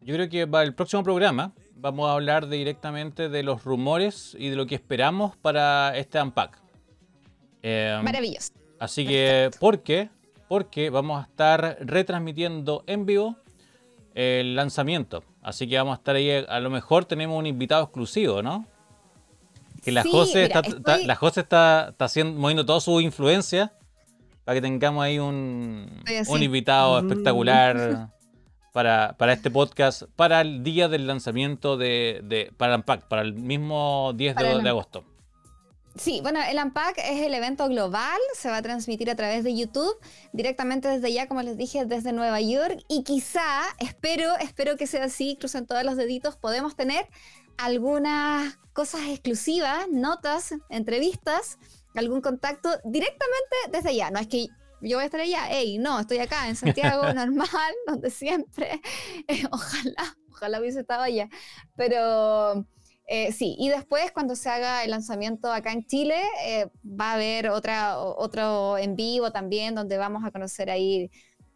yo 0.00 0.14
creo 0.14 0.28
que 0.28 0.46
para 0.46 0.64
el 0.64 0.74
próximo 0.74 1.04
programa 1.04 1.52
vamos 1.76 2.08
a 2.08 2.14
hablar 2.14 2.48
directamente 2.48 3.28
de 3.28 3.42
los 3.42 3.64
rumores 3.64 4.36
y 4.38 4.48
de 4.48 4.56
lo 4.56 4.66
que 4.66 4.74
esperamos 4.74 5.36
para 5.36 5.96
este 5.96 6.20
Unpack. 6.20 6.58
Em, 7.62 8.02
Maravilloso. 8.02 8.52
Así 8.78 9.06
que, 9.06 9.50
¿por 9.60 9.82
qué? 9.82 10.10
Porque 10.48 10.90
vamos 10.90 11.20
a 11.20 11.28
estar 11.28 11.78
retransmitiendo 11.80 12.82
en 12.86 13.06
vivo 13.06 13.36
el 14.14 14.56
lanzamiento. 14.56 15.22
Así 15.42 15.68
que 15.68 15.76
vamos 15.76 15.92
a 15.92 15.96
estar 15.98 16.16
ahí. 16.16 16.30
A 16.30 16.60
lo 16.60 16.70
mejor 16.70 17.04
tenemos 17.04 17.38
un 17.38 17.46
invitado 17.46 17.84
exclusivo, 17.84 18.42
¿no? 18.42 18.66
Que 19.82 19.92
la 19.92 20.04
José 20.04 20.44
está, 20.44 20.62
la 20.98 21.16
José 21.16 21.40
está, 21.40 21.94
haciendo, 21.98 22.40
moviendo 22.40 22.64
toda 22.64 22.80
su 22.80 23.00
influencia 23.00 23.72
para 24.44 24.56
que 24.56 24.62
tengamos 24.62 25.04
ahí 25.04 25.18
un, 25.18 26.02
un 26.28 26.42
invitado 26.42 27.02
mm. 27.02 27.06
espectacular 27.06 28.08
para, 28.72 29.16
para, 29.18 29.32
este 29.32 29.50
podcast, 29.50 30.04
para 30.16 30.40
el 30.40 30.62
día 30.62 30.88
del 30.88 31.06
lanzamiento 31.06 31.76
de, 31.76 32.20
de 32.24 32.52
para 32.56 32.76
el 32.76 32.82
para 32.84 33.22
el 33.22 33.34
mismo 33.34 34.12
10 34.14 34.36
de 34.36 34.68
agosto. 34.68 35.04
Sí, 35.94 36.20
bueno, 36.22 36.40
el 36.48 36.56
Unpack 36.56 36.96
es 36.98 37.20
el 37.20 37.34
evento 37.34 37.68
global, 37.68 38.18
se 38.34 38.48
va 38.48 38.58
a 38.58 38.62
transmitir 38.62 39.10
a 39.10 39.14
través 39.14 39.44
de 39.44 39.54
YouTube, 39.54 39.94
directamente 40.32 40.88
desde 40.88 41.12
ya, 41.12 41.28
como 41.28 41.42
les 41.42 41.58
dije, 41.58 41.84
desde 41.84 42.12
Nueva 42.12 42.40
York. 42.40 42.82
Y 42.88 43.02
quizá, 43.02 43.42
espero, 43.78 44.34
espero 44.38 44.76
que 44.76 44.86
sea 44.86 45.04
así, 45.04 45.36
crucen 45.38 45.66
todos 45.66 45.84
los 45.84 45.96
deditos, 45.96 46.36
podemos 46.36 46.76
tener 46.76 47.06
algunas 47.58 48.58
cosas 48.72 49.02
exclusivas, 49.08 49.88
notas, 49.90 50.54
entrevistas, 50.70 51.58
algún 51.94 52.20
contacto 52.20 52.70
directamente 52.84 53.56
desde 53.70 53.90
allá. 53.90 54.10
No 54.10 54.18
es 54.18 54.26
que 54.26 54.48
yo 54.80 54.96
voy 54.96 55.02
a 55.02 55.06
estar 55.06 55.20
allá, 55.20 55.46
hey, 55.48 55.78
no, 55.78 56.00
estoy 56.00 56.18
acá 56.18 56.48
en 56.48 56.56
Santiago, 56.56 57.02
normal, 57.14 57.48
donde 57.86 58.10
siempre. 58.10 58.80
ojalá, 59.50 60.16
ojalá 60.30 60.60
hubiese 60.60 60.80
estado 60.80 61.02
allá. 61.02 61.28
Pero 61.76 62.66
eh, 63.06 63.32
sí, 63.32 63.56
y 63.58 63.68
después 63.68 64.10
cuando 64.12 64.34
se 64.34 64.48
haga 64.48 64.84
el 64.84 64.90
lanzamiento 64.90 65.52
acá 65.52 65.72
en 65.72 65.86
Chile, 65.86 66.16
eh, 66.44 66.68
va 66.84 67.10
a 67.10 67.14
haber 67.14 67.50
otra, 67.50 67.98
otro 67.98 68.78
en 68.78 68.96
vivo 68.96 69.30
también 69.30 69.74
donde 69.74 69.98
vamos 69.98 70.24
a 70.24 70.30
conocer 70.30 70.70
ahí 70.70 71.10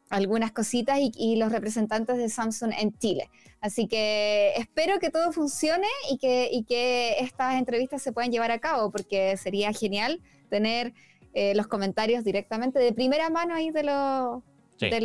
algunas 0.08 0.52
cositas 0.52 0.98
y, 1.00 1.36
los 1.36 1.50
representantes 1.50 2.16
de 2.16 2.28
Samsung 2.28 2.72
en 2.78 2.96
Chile. 2.98 3.28
Así 3.66 3.88
que 3.88 4.52
espero 4.56 5.00
que 5.00 5.10
todo 5.10 5.32
funcione 5.32 5.88
y 6.08 6.18
que, 6.18 6.48
y 6.52 6.62
que 6.62 7.18
estas 7.18 7.56
entrevistas 7.56 8.00
se 8.00 8.12
puedan 8.12 8.30
llevar 8.30 8.52
a 8.52 8.60
cabo 8.60 8.92
porque 8.92 9.36
sería 9.36 9.72
genial 9.72 10.20
tener 10.48 10.94
eh, 11.34 11.52
los 11.56 11.66
comentarios 11.66 12.22
directamente 12.22 12.78
de 12.78 12.92
primera 12.92 13.28
mano 13.28 13.56
ahí 13.56 13.72
de, 13.72 13.82
los 13.82 14.44
de, 14.78 15.00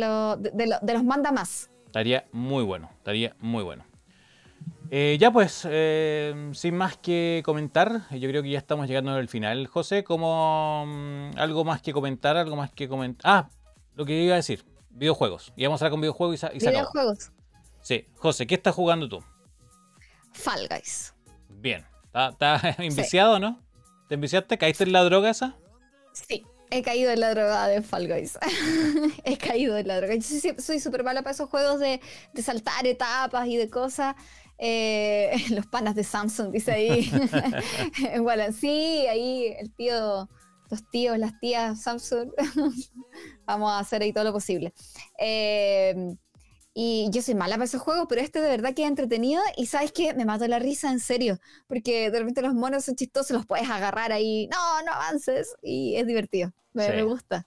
de, 0.52 0.78
de 0.80 0.92
los 0.92 1.02
manda 1.02 1.32
más. 1.32 1.70
Estaría 1.86 2.24
muy 2.30 2.62
bueno, 2.62 2.88
estaría 2.98 3.34
muy 3.40 3.64
bueno. 3.64 3.84
Eh, 4.92 5.16
ya 5.18 5.32
pues, 5.32 5.66
eh, 5.68 6.50
sin 6.52 6.76
más 6.76 6.96
que 6.98 7.42
comentar, 7.44 8.02
yo 8.12 8.28
creo 8.28 8.44
que 8.44 8.50
ya 8.50 8.58
estamos 8.58 8.86
llegando 8.86 9.10
al 9.10 9.28
final. 9.28 9.66
José, 9.66 10.04
¿cómo 10.04 10.84
mm, 10.86 11.36
algo 11.36 11.64
más 11.64 11.82
que 11.82 11.92
comentar? 11.92 12.36
¿Algo 12.36 12.54
más 12.54 12.70
que 12.70 12.88
comentar? 12.88 13.22
Ah, 13.24 13.48
lo 13.96 14.04
que 14.04 14.22
iba 14.22 14.34
a 14.34 14.36
decir, 14.36 14.64
videojuegos. 14.90 15.52
Y 15.56 15.64
vamos 15.64 15.82
a 15.82 15.86
hablar 15.86 15.90
con 15.90 16.00
videojuegos 16.02 16.44
y, 16.44 16.56
y 16.56 16.58
Videojuegos. 16.60 17.32
Sí, 17.82 18.06
José, 18.16 18.46
¿qué 18.46 18.54
estás 18.54 18.74
jugando 18.74 19.08
tú? 19.08 19.22
Fall 20.32 20.68
Guys. 20.68 21.14
Bien. 21.48 21.84
¿Estás 22.14 22.62
enviciado, 22.78 23.38
no? 23.38 23.60
¿Te 24.08 24.14
enviciaste? 24.14 24.56
¿Caíste 24.56 24.84
en 24.84 24.92
la 24.92 25.02
droga 25.04 25.30
esa? 25.30 25.56
Sí, 26.12 26.44
he 26.70 26.82
caído 26.82 27.10
en 27.10 27.20
la 27.20 27.30
droga 27.30 27.66
de 27.66 27.82
Fall 27.82 28.06
Guys. 28.06 28.38
he 29.24 29.36
caído 29.36 29.76
en 29.76 29.88
la 29.88 29.96
droga. 29.96 30.14
Yo 30.14 30.52
soy 30.58 30.78
súper 30.78 31.02
mala 31.02 31.22
para 31.22 31.32
esos 31.32 31.48
juegos 31.48 31.80
de, 31.80 32.00
de 32.32 32.42
saltar 32.42 32.86
etapas 32.86 33.48
y 33.48 33.56
de 33.56 33.68
cosas. 33.68 34.14
Eh, 34.58 35.34
los 35.50 35.66
panas 35.66 35.96
de 35.96 36.04
Samsung, 36.04 36.52
dice 36.52 36.72
ahí. 36.72 37.10
bueno, 38.20 38.44
sí, 38.52 39.06
ahí 39.08 39.54
el 39.58 39.74
tío, 39.74 40.28
los 40.70 40.90
tíos, 40.90 41.18
las 41.18 41.38
tías 41.40 41.82
Samsung, 41.82 42.30
vamos 43.44 43.72
a 43.72 43.80
hacer 43.80 44.02
ahí 44.02 44.12
todo 44.12 44.24
lo 44.24 44.32
posible. 44.32 44.72
Eh, 45.18 46.14
y 46.74 47.08
yo 47.10 47.20
soy 47.20 47.34
mala 47.34 47.56
para 47.56 47.64
esos 47.64 47.82
juegos, 47.82 48.06
pero 48.08 48.22
este 48.22 48.40
de 48.40 48.48
verdad 48.48 48.72
que 48.74 48.82
es 48.84 48.88
entretenido. 48.88 49.42
Y 49.56 49.66
sabes 49.66 49.92
que 49.92 50.14
me 50.14 50.24
mato 50.24 50.46
la 50.48 50.58
risa, 50.58 50.90
en 50.90 51.00
serio. 51.00 51.38
Porque 51.68 52.10
de 52.10 52.18
repente 52.18 52.40
los 52.40 52.54
monos 52.54 52.84
son 52.84 52.96
chistosos, 52.96 53.30
los 53.32 53.46
puedes 53.46 53.68
agarrar 53.68 54.12
ahí. 54.12 54.48
No, 54.50 54.82
no 54.82 54.92
avances. 54.92 55.54
Y 55.62 55.96
es 55.96 56.06
divertido. 56.06 56.52
Me, 56.72 57.02
gusta. 57.02 57.46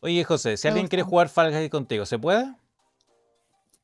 Oye, 0.00 0.24
José, 0.24 0.56
si 0.56 0.66
alguien 0.66 0.88
quiere 0.88 1.02
jugar 1.02 1.28
Fall 1.28 1.52
Guys 1.52 1.70
contigo, 1.70 2.06
¿se 2.06 2.18
puede? 2.18 2.54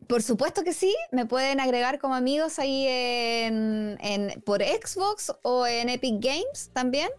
Por 0.07 0.23
supuesto 0.23 0.65
que 0.65 0.73
sí, 0.73 0.97
me 1.13 1.27
pueden 1.27 1.61
agregar 1.61 1.99
como 1.99 2.15
amigos 2.15 2.59
ahí 2.59 2.87
en, 2.89 3.99
por 4.47 4.63
Xbox 4.63 5.33
o 5.43 5.67
en 5.67 5.91
Epic 5.91 6.15
Games 6.19 6.71
también. 6.73 7.11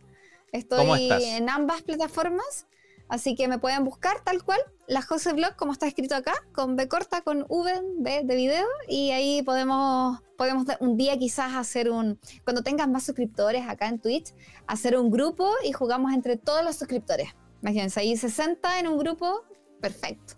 Estoy 0.51 1.11
en 1.11 1.49
ambas 1.49 1.83
plataformas, 1.83 2.65
así 3.09 3.35
que 3.35 3.47
me 3.47 3.59
pueden 3.59 3.83
buscar 3.83 4.23
tal 4.23 4.43
cual, 4.43 4.59
la 4.87 5.01
Jose 5.01 5.33
Blog, 5.33 5.55
como 5.55 5.73
está 5.73 5.87
escrito 5.87 6.15
acá, 6.15 6.33
con 6.53 6.75
B 6.75 6.87
corta, 6.87 7.21
con 7.21 7.45
V, 7.49 8.23
de 8.23 8.35
video, 8.35 8.65
y 8.87 9.11
ahí 9.11 9.41
podemos, 9.41 10.19
podemos 10.37 10.65
un 10.79 10.95
día 10.95 11.17
quizás 11.17 11.53
hacer 11.55 11.89
un, 11.89 12.19
cuando 12.43 12.63
tengas 12.63 12.87
más 12.87 13.05
suscriptores 13.05 13.67
acá 13.67 13.87
en 13.87 13.99
Twitch, 13.99 14.33
hacer 14.67 14.97
un 14.97 15.11
grupo 15.11 15.51
y 15.65 15.73
jugamos 15.73 16.13
entre 16.13 16.37
todos 16.37 16.63
los 16.63 16.75
suscriptores. 16.77 17.35
Imagínense, 17.61 17.99
ahí 17.99 18.15
60 18.15 18.79
en 18.79 18.87
un 18.87 18.97
grupo, 18.97 19.43
perfecto. 19.81 20.35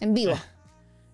en 0.00 0.14
vivo. 0.14 0.34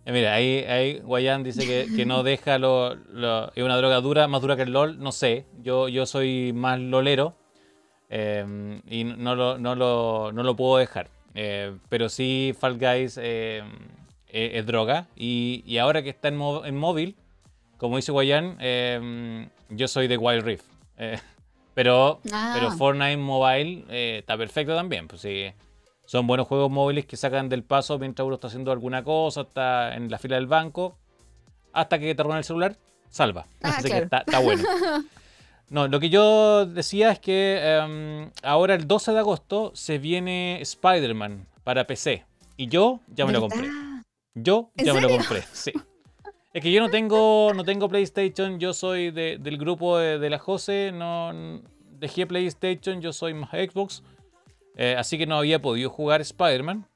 Eh, 0.07 0.13
mira, 0.13 0.35
ahí, 0.35 0.59
ahí 0.65 0.99
Guayán 0.99 1.43
dice 1.43 1.67
que, 1.67 2.05
no 2.05 2.23
deja 2.23 2.59
lo, 2.59 2.93
es 2.93 3.65
una 3.65 3.79
droga 3.79 4.03
dura, 4.03 4.29
más 4.29 4.43
dura 4.43 4.55
que 4.55 4.63
el 4.65 4.73
LOL. 4.73 4.99
No 4.99 5.13
sé, 5.13 5.47
yo, 5.63 5.89
yo 5.89 6.05
soy 6.05 6.53
más 6.53 6.79
lolero 6.79 7.39
em, 8.09 8.81
y 8.89 9.05
no 9.05 9.35
lo, 9.35 9.59
no, 9.59 9.75
lo, 9.75 10.57
puedo 10.57 10.79
dejar. 10.79 11.09
Eh, 11.35 11.77
pero 11.89 12.09
sí, 12.09 12.55
Fall 12.59 12.79
Guys 12.79 13.19
em, 13.19 13.67
e, 14.29 14.59
es, 14.59 14.67
droga. 14.67 15.09
Y, 15.17 15.79
ahora 15.79 16.03
que 16.03 16.11
está 16.11 16.29
en, 16.29 16.41
en 16.65 16.77
móvil, 16.77 17.17
como 17.77 17.97
dice 17.97 18.13
Guayán, 18.13 18.57
em, 18.61 19.49
yo 19.71 19.89
soy 19.89 20.09
de 20.09 20.17
Wild 20.17 20.45
Rift. 20.45 20.67
Eh, 20.99 21.19
pero, 21.75 22.21
pero 22.23 22.69
ah. 22.69 22.75
Fortnite 22.77 23.17
Mobile 23.17 23.85
está 24.19 24.37
perfecto 24.37 24.75
también. 24.75 25.09
Pues 25.09 25.23
sí 25.23 25.53
son 26.07 26.27
buenos 26.27 26.47
juegos 26.47 26.71
móviles 26.71 27.07
que 27.07 27.17
sacan 27.17 27.49
del 27.49 27.65
paso 27.65 27.99
mientras 27.99 28.27
uno 28.27 28.35
está 28.35 28.49
haciendo 28.49 28.73
alguna 28.73 29.03
cosa, 29.03 29.43
está 29.43 29.95
en 29.95 30.11
la 30.11 30.19
fila 30.19 30.37
del 30.37 30.47
banco, 30.47 30.99
hasta 31.73 31.99
que 31.99 32.15
te 32.15 32.23
roban 32.23 32.39
el 32.39 32.45
celular, 32.45 32.77
salva. 33.09 33.47
Ah, 33.63 33.77
Así 33.79 33.91
que 33.91 33.99
está, 33.99 34.25
bueno. 34.43 34.63
No, 35.71 35.89
lo 35.89 35.99
que 35.99 36.11
yo 36.11 36.67
decía 36.67 37.11
es 37.11 37.19
que 37.19 37.59
em, 37.63 38.31
ahora 38.43 38.75
el 38.75 38.87
12 38.87 39.13
de 39.13 39.19
agosto 39.19 39.73
se 39.75 39.99
viene 39.99 40.61
Spider-Man 40.61 41.47
para 41.65 41.87
PC. 41.87 42.25
Y 42.57 42.69
yo 42.69 43.01
ya 43.09 43.27
me 43.27 43.33
lo 43.33 43.41
compré. 43.41 43.69
Yo 44.35 44.71
ya 44.77 44.95
me 44.95 45.01
lo 45.01 45.09
compré, 45.09 45.43
sí. 45.53 45.73
Es 46.53 46.63
que 46.63 46.71
yo 46.71 46.81
no 46.81 46.89
tengo, 46.89 47.53
no 47.55 47.65
tengo 47.65 47.89
PlayStation, 47.89 48.61
yo 48.61 48.73
soy 48.73 49.11
del 49.11 49.59
grupo 49.59 49.99
de, 49.99 50.21
de 50.21 50.31
la 50.31 50.39
Jose, 50.39 50.93
no 50.93 51.33
dejé 51.99 52.27
PlayStation, 52.27 53.01
yo 53.01 53.13
soy 53.13 53.35
más 53.35 53.51
Xbox. 53.51 54.03
Eh, 54.77 54.97
así 54.99 55.19
que 55.19 55.27
no 55.27 55.37
había 55.37 55.61
podido 55.61 55.91
jugar 55.91 56.21
Spider-Man. 56.21 56.87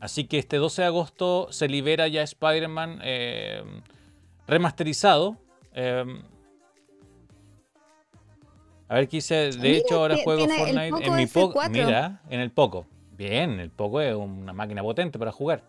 Así 0.00 0.24
que 0.24 0.38
este 0.38 0.56
12 0.56 0.82
de 0.82 0.88
agosto 0.88 1.48
se 1.50 1.68
libera 1.68 2.08
ya 2.08 2.22
Spider-Man 2.22 3.00
eh, 3.02 3.62
remasterizado. 4.46 5.38
Eh, 5.74 6.04
a 8.92 8.96
ver 8.96 9.08
qué 9.08 9.16
hice. 9.16 9.52
De 9.52 9.78
hecho, 9.78 10.00
ahora 10.00 10.18
juego 10.22 10.46
Fortnite 10.46 11.06
en 11.06 11.16
mi 11.16 11.26
Poco. 11.26 11.62
Mira, 11.70 12.20
en 12.28 12.40
el 12.40 12.50
Poco. 12.50 12.84
Bien, 13.16 13.58
el 13.58 13.70
Poco 13.70 14.02
es 14.02 14.14
una 14.14 14.52
máquina 14.52 14.82
potente 14.82 15.18
para 15.18 15.32
jugar. 15.32 15.62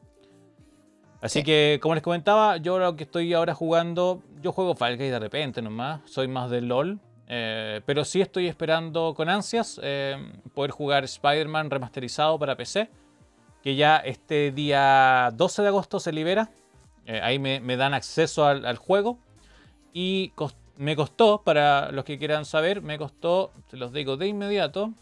Así 1.22 1.42
que, 1.42 1.80
como 1.82 1.96
les 1.96 2.04
comentaba, 2.04 2.58
yo 2.58 2.80
lo 2.80 2.98
que 2.98 3.06
estoy 3.06 3.34
ahora 3.34 3.56
jugando, 3.56 4.22
yo 4.42 4.52
juego 4.52 4.76
Fall 4.76 4.98
Guys 4.98 5.10
de 5.10 5.20
repente 5.20 5.62
nomás. 5.62 6.02
Soy 6.04 6.28
más 6.28 6.50
de 6.50 6.60
LOL. 6.60 7.00
Eh, 7.30 7.80
pero 7.86 8.04
sí 8.04 8.20
estoy 8.20 8.48
esperando 8.48 9.14
con 9.16 9.30
ansias 9.30 9.80
eh, 9.82 10.18
poder 10.54 10.72
jugar 10.72 11.06
Spider-Man 11.06 11.70
remasterizado 11.70 12.38
para 12.38 12.58
PC, 12.58 12.90
que 13.64 13.78
ya 13.78 13.96
este 14.00 14.52
día 14.52 15.30
12 15.34 15.62
de 15.62 15.68
agosto 15.70 16.02
se 16.02 16.12
libera. 16.12 16.50
Eh, 17.06 17.22
ahí 17.24 17.40
me, 17.40 17.78
dan 17.78 17.94
acceso 17.94 18.46
al, 18.46 18.76
juego. 18.76 19.18
Y 19.94 20.34
me 20.78 20.96
costó, 20.96 21.42
para 21.44 21.92
los 21.92 22.06
que 22.06 22.18
quieran 22.18 22.46
saber, 22.46 22.82
me 22.82 22.98
costó, 22.98 23.52
se 23.70 23.78
los 23.78 23.94
digo 23.94 24.18
de 24.18 24.28
inmediato, 24.28 24.94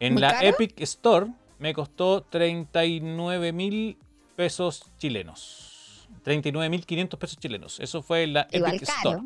en 0.00 0.20
la 0.20 0.42
Epic 0.44 0.80
Store 0.80 1.26
me 1.58 1.74
costó 1.74 2.22
39 2.22 3.52
mil 3.52 3.98
pesos 4.36 4.84
chilenos. 4.98 6.08
39 6.22 6.70
mil 6.70 6.86
500 6.86 7.18
pesos 7.18 7.38
chilenos. 7.38 7.80
Eso 7.80 8.02
fue 8.02 8.22
en 8.22 8.34
la 8.34 8.48
Epic 8.50 8.82
Store. 8.82 9.22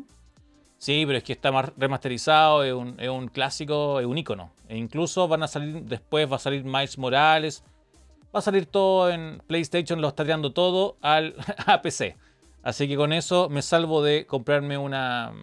Sí, 0.77 1.03
pero 1.05 1.17
es 1.17 1.23
que 1.23 1.33
está 1.33 1.49
remasterizado, 1.77 2.63
es 2.63 2.73
un, 2.73 3.29
clásico, 3.29 3.99
es 3.99 4.05
un 4.05 4.17
icono. 4.17 4.51
E 4.67 4.77
incluso 4.77 5.27
van 5.27 5.43
a 5.43 5.47
salir, 5.47 5.83
después 5.83 6.29
va 6.29 6.35
a 6.35 6.39
salir 6.39 6.65
Miles 6.65 6.97
Morales, 6.97 7.63
va 8.35 8.39
a 8.39 8.41
salir 8.41 8.65
todo 8.65 9.09
en 9.09 9.41
PlayStation, 9.47 10.01
lo 10.01 10.09
está 10.09 10.23
tirando 10.23 10.51
todo 10.51 10.97
al, 11.01 11.35
a 11.67 11.81
PC. 11.81 12.17
Así 12.63 12.87
que 12.87 12.95
con 12.95 13.11
eso 13.11 13.49
me 13.49 13.61
salvo 13.61 14.01
de 14.01 14.25
comprarme 14.25 14.77
una, 14.77 15.33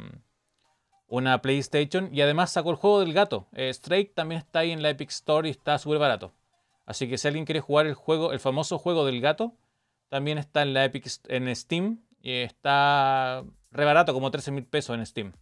una 1.07 1.43
PlayStation. 1.43 2.09
Y 2.13 2.23
además 2.23 2.51
sacó 2.51 2.71
el 2.71 2.77
juego 2.77 3.01
del 3.01 3.13
gato. 3.13 3.47
Eh, 3.53 3.73
también 4.15 4.41
está 4.41 4.61
ahí 4.61 4.73
en 4.73 4.83
la 4.83 4.91
Epic 4.91 5.11
Store 5.11 5.47
y 5.47 5.51
está 5.51 5.79
súper 5.79 5.99
barato. 5.99 6.33
Así 6.87 7.09
que 7.09 7.19
si 7.19 7.29
alguien 7.29 7.45
quiere 7.45 7.61
jugar 7.61 7.87
el 7.87 7.95
juego, 7.95 8.33
el 8.33 8.41
famoso 8.41 8.79
juego 8.79 9.05
del 9.05 9.21
gato, 9.21 9.55
también 10.09 10.39
está 10.39 10.63
en 10.63 10.73
la 10.73 10.85
Epic 10.85 11.07
en 11.29 11.55
Steam. 11.55 12.01
Y 12.23 12.33
está 12.33 13.45
re 13.71 13.85
barato, 13.85 14.13
como 14.15 14.31
13 14.31 14.51
mil 14.51 14.65
pesos 14.65 14.97
en 14.97 15.05
Steam. 15.05 15.33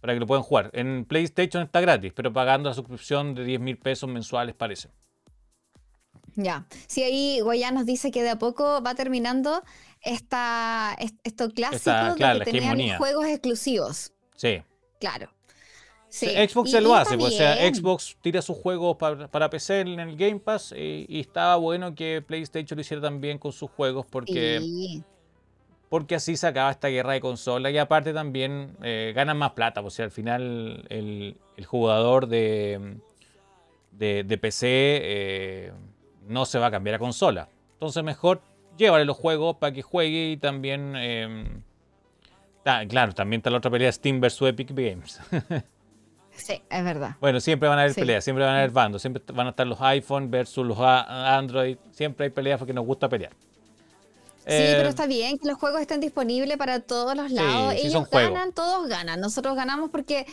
Para 0.00 0.12
que 0.12 0.20
lo 0.20 0.26
puedan 0.26 0.44
jugar. 0.44 0.70
En 0.74 1.06
PlayStation 1.06 1.62
está 1.62 1.80
gratis, 1.80 2.12
pero 2.14 2.30
pagando 2.30 2.68
la 2.68 2.74
suscripción 2.74 3.34
de 3.34 3.44
10 3.44 3.60
mil 3.60 3.78
pesos 3.78 4.08
mensuales 4.08 4.54
parece. 4.54 4.90
Ya. 6.36 6.66
Sí, 6.86 7.02
ahí 7.02 7.40
Guayá 7.40 7.70
nos 7.70 7.86
dice 7.86 8.10
que 8.10 8.22
de 8.22 8.30
a 8.30 8.38
poco 8.38 8.82
va 8.82 8.94
terminando 8.94 9.62
esta, 10.02 10.96
esto 11.22 11.50
clásico 11.50 12.14
de 12.14 12.44
que 12.44 12.50
tenían 12.52 12.98
juegos 12.98 13.26
exclusivos. 13.26 14.12
Sí. 14.36 14.62
Claro. 15.00 15.30
Xbox 16.14 16.70
se 16.70 16.80
lo 16.80 16.94
hace, 16.94 17.18
pues, 17.18 17.34
o 17.34 17.36
sea, 17.36 17.56
Xbox 17.74 18.16
tira 18.20 18.40
sus 18.40 18.56
juegos 18.56 18.96
para, 18.96 19.50
PC 19.50 19.80
en 19.80 19.98
el 19.98 20.16
Game 20.16 20.38
Pass 20.38 20.72
y, 20.76 21.20
estaba 21.20 21.56
bueno 21.56 21.94
que 21.94 22.22
PlayStation 22.24 22.76
lo 22.76 22.82
hiciera 22.82 23.02
también 23.02 23.38
con 23.38 23.52
sus 23.52 23.70
juegos 23.70 24.06
porque 24.06 25.02
porque 25.88 26.16
así 26.16 26.36
se 26.36 26.46
acaba 26.46 26.70
esta 26.70 26.88
guerra 26.88 27.12
de 27.12 27.20
consolas 27.20 27.72
y 27.72 27.78
aparte 27.78 28.12
también 28.12 28.76
eh, 28.82 29.12
ganan 29.14 29.36
más 29.36 29.52
plata, 29.52 29.80
pues 29.82 29.98
al 30.00 30.10
final 30.10 30.84
el, 30.88 31.36
jugador 31.66 32.26
de, 32.26 32.98
de, 33.92 34.38
PC 34.38 34.66
eh, 34.68 35.72
no 36.26 36.46
se 36.46 36.58
va 36.58 36.66
a 36.66 36.70
cambiar 36.70 36.96
a 36.96 36.98
consola. 36.98 37.48
Entonces 37.74 38.02
mejor 38.02 38.40
llévale 38.76 39.04
los 39.04 39.16
juegos 39.16 39.56
para 39.56 39.72
que 39.72 39.82
juegue 39.82 40.30
y 40.30 40.36
también... 40.36 40.94
Em, 40.96 41.62
claro, 42.88 43.12
también 43.12 43.40
está 43.40 43.50
la 43.50 43.58
otra 43.58 43.70
pelea 43.70 43.92
Steam 43.92 44.20
versus 44.20 44.48
Epic 44.48 44.70
Games. 44.70 45.20
Sí, 46.36 46.60
es 46.68 46.84
verdad. 46.84 47.16
Bueno, 47.20 47.38
siempre 47.40 47.68
van 47.68 47.78
a 47.78 47.82
haber 47.82 47.94
peleas, 47.94 48.24
siempre 48.24 48.44
van 48.44 48.54
a 48.54 48.58
haber 48.58 48.70
bandos, 48.70 49.00
siempre 49.00 49.22
van 49.32 49.46
a 49.46 49.50
estar 49.50 49.66
los 49.66 49.80
iPhone 49.80 50.30
versus 50.30 50.66
los 50.66 50.78
Android, 50.80 51.76
siempre 51.92 52.24
hay 52.24 52.30
peleas 52.30 52.58
porque 52.58 52.72
nos 52.72 52.84
gusta 52.84 53.08
pelear. 53.08 53.32
Sí, 54.46 54.50
pero 54.76 54.86
eh, 54.86 54.90
está 54.90 55.06
bien 55.06 55.38
que 55.38 55.48
los 55.48 55.56
juegos 55.56 55.80
estén 55.80 56.00
disponibles 56.00 56.58
para 56.58 56.80
todos 56.80 57.16
los 57.16 57.30
lados. 57.30 57.74
Ellos 57.78 58.08
ganan, 58.10 58.52
todos 58.52 58.88
ganan. 58.88 59.18
Nosotros 59.18 59.56
ganamos 59.56 59.88
porque 59.88 60.26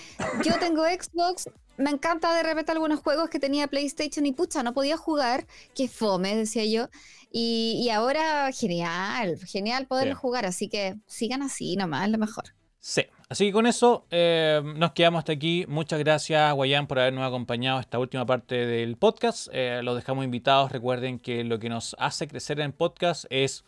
yo 0.44 0.60
tengo 0.60 0.84
Xbox, 0.84 1.50
me 1.78 1.92
encanta 1.92 2.36
de 2.36 2.44
repente 2.44 2.74
algunos 2.74 3.00
juegos 3.00 3.30
que 3.30 3.40
tenía 3.40 3.68
PlayStation 3.68 4.26
y 4.26 4.34
pucha, 4.34 4.64
no 4.64 4.74
podía 4.74 4.98
jugar, 4.98 5.48
que 5.74 5.88
fome, 5.88 6.36
decía 6.36 6.66
yo. 6.66 6.90
Y, 7.34 7.90
ahora, 7.90 8.52
genial, 8.52 9.40
genial 9.46 9.88
poder 9.88 10.14
jugar. 10.14 10.46
Así 10.46 10.68
que 10.68 10.98
sigan 11.08 11.42
así 11.42 11.78
nomás, 11.78 12.10
lo 12.10 12.18
mejor. 12.18 12.44
Sí, 12.80 13.04
así 13.30 13.46
que 13.46 13.54
con 13.54 13.68
eso 13.68 14.06
eh, 14.10 14.62
nos 14.76 14.92
quedamos 14.92 15.20
hasta 15.20 15.32
aquí. 15.32 15.66
Muchas 15.70 16.00
gracias, 16.00 16.54
Guayán, 16.54 16.88
por 16.88 17.00
habernos 17.00 17.26
acompañado 17.26 17.80
esta 17.80 18.00
última 18.00 18.26
parte 18.26 18.66
del 18.66 18.98
podcast. 18.98 19.48
Eh, 19.54 19.80
los 19.82 19.96
dejamos 19.96 20.26
invitados. 20.26 20.74
Recuerden 20.74 21.20
que 21.20 21.46
lo 21.46 21.60
que 21.60 21.70
nos 21.70 21.96
hace 22.00 22.28
crecer 22.28 22.60
en 22.60 22.74
podcast 22.74 23.24
es 23.30 23.64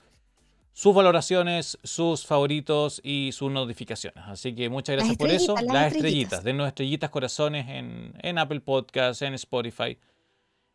sus 0.74 0.94
valoraciones, 0.96 1.78
sus 1.84 2.26
favoritos 2.26 3.00
y 3.04 3.32
sus 3.32 3.52
notificaciones. 3.52 4.24
Así 4.28 4.56
que 4.56 4.70
muchas 4.70 4.96
gracias 4.96 5.18
por 5.18 5.30
eso. 5.30 5.56
Las, 5.64 5.94
estrellitas, 5.94 6.44
denos 6.44 6.68
estrellitas 6.68 7.12
corazones 7.12 7.68
en, 7.70 8.38
Apple 8.38 8.60
Podcasts, 8.60 9.22
en 9.22 9.36
Spotify. 9.36 9.98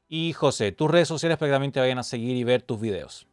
Y 0.09 0.33
José, 0.33 0.73
tus 0.73 0.91
redes 0.91 1.09
sociales 1.09 1.37
para 1.37 1.51
que 1.51 1.55
también 1.55 1.73
te 1.73 1.81
vayan 1.81 1.99
a 1.99 2.05
seguir 2.05 2.37
y 2.37 2.45
ver 2.45 2.62
tus 2.62 2.81
videos. 2.81 3.27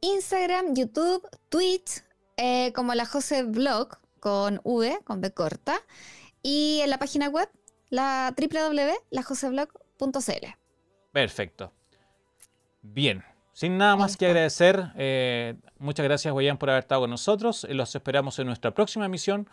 Instagram, 0.00 0.74
YouTube, 0.74 1.22
Twitch, 1.48 2.02
eh, 2.36 2.72
como 2.74 2.92
la 2.94 3.06
José 3.06 3.44
Blog 3.44 3.96
con 4.20 4.60
V, 4.64 4.98
con 5.04 5.20
B 5.20 5.32
corta. 5.32 5.80
Y 6.42 6.80
en 6.82 6.90
la 6.90 6.98
página 6.98 7.28
web, 7.28 7.48
la 7.90 8.34
www.lajoseblog.cl. 8.36 10.46
Perfecto. 11.12 11.72
Bien. 12.82 13.24
Sin 13.56 13.78
nada 13.78 13.96
más 13.96 14.18
que 14.18 14.26
agradecer, 14.26 14.92
eh, 14.96 15.54
muchas 15.78 16.04
gracias, 16.04 16.30
Guayán, 16.30 16.58
por 16.58 16.68
haber 16.68 16.82
estado 16.82 17.00
con 17.00 17.08
nosotros. 17.08 17.66
Los 17.70 17.94
esperamos 17.94 18.38
en 18.38 18.48
nuestra 18.48 18.72
próxima 18.72 19.06
emisión. 19.06 19.48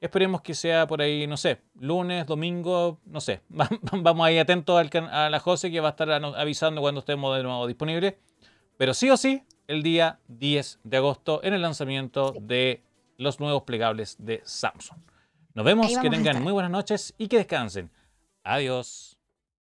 Esperemos 0.00 0.42
que 0.42 0.54
sea 0.54 0.86
por 0.86 1.02
ahí, 1.02 1.26
no 1.26 1.36
sé, 1.36 1.60
lunes, 1.80 2.24
domingo, 2.24 3.00
no 3.04 3.20
sé. 3.20 3.40
Vamos 3.48 4.24
ahí 4.24 4.38
atentos 4.38 4.80
a 4.94 5.28
la 5.28 5.40
José 5.40 5.72
que 5.72 5.80
va 5.80 5.88
a 5.88 5.90
estar 5.90 6.08
avisando 6.08 6.80
cuando 6.80 7.00
estemos 7.00 7.36
de 7.36 7.42
nuevo 7.42 7.66
disponibles. 7.66 8.14
Pero 8.76 8.94
sí 8.94 9.10
o 9.10 9.16
sí, 9.16 9.42
el 9.66 9.82
día 9.82 10.20
10 10.28 10.78
de 10.84 10.96
agosto 10.96 11.40
en 11.42 11.52
el 11.52 11.62
lanzamiento 11.62 12.36
de 12.40 12.84
los 13.16 13.40
nuevos 13.40 13.64
plegables 13.64 14.14
de 14.20 14.40
Samsung. 14.44 15.00
Nos 15.54 15.64
vemos, 15.64 15.98
que 15.98 16.10
tengan 16.10 16.44
muy 16.44 16.52
buenas 16.52 16.70
noches 16.70 17.12
y 17.18 17.26
que 17.26 17.38
descansen. 17.38 17.90
Adiós. 18.44 19.17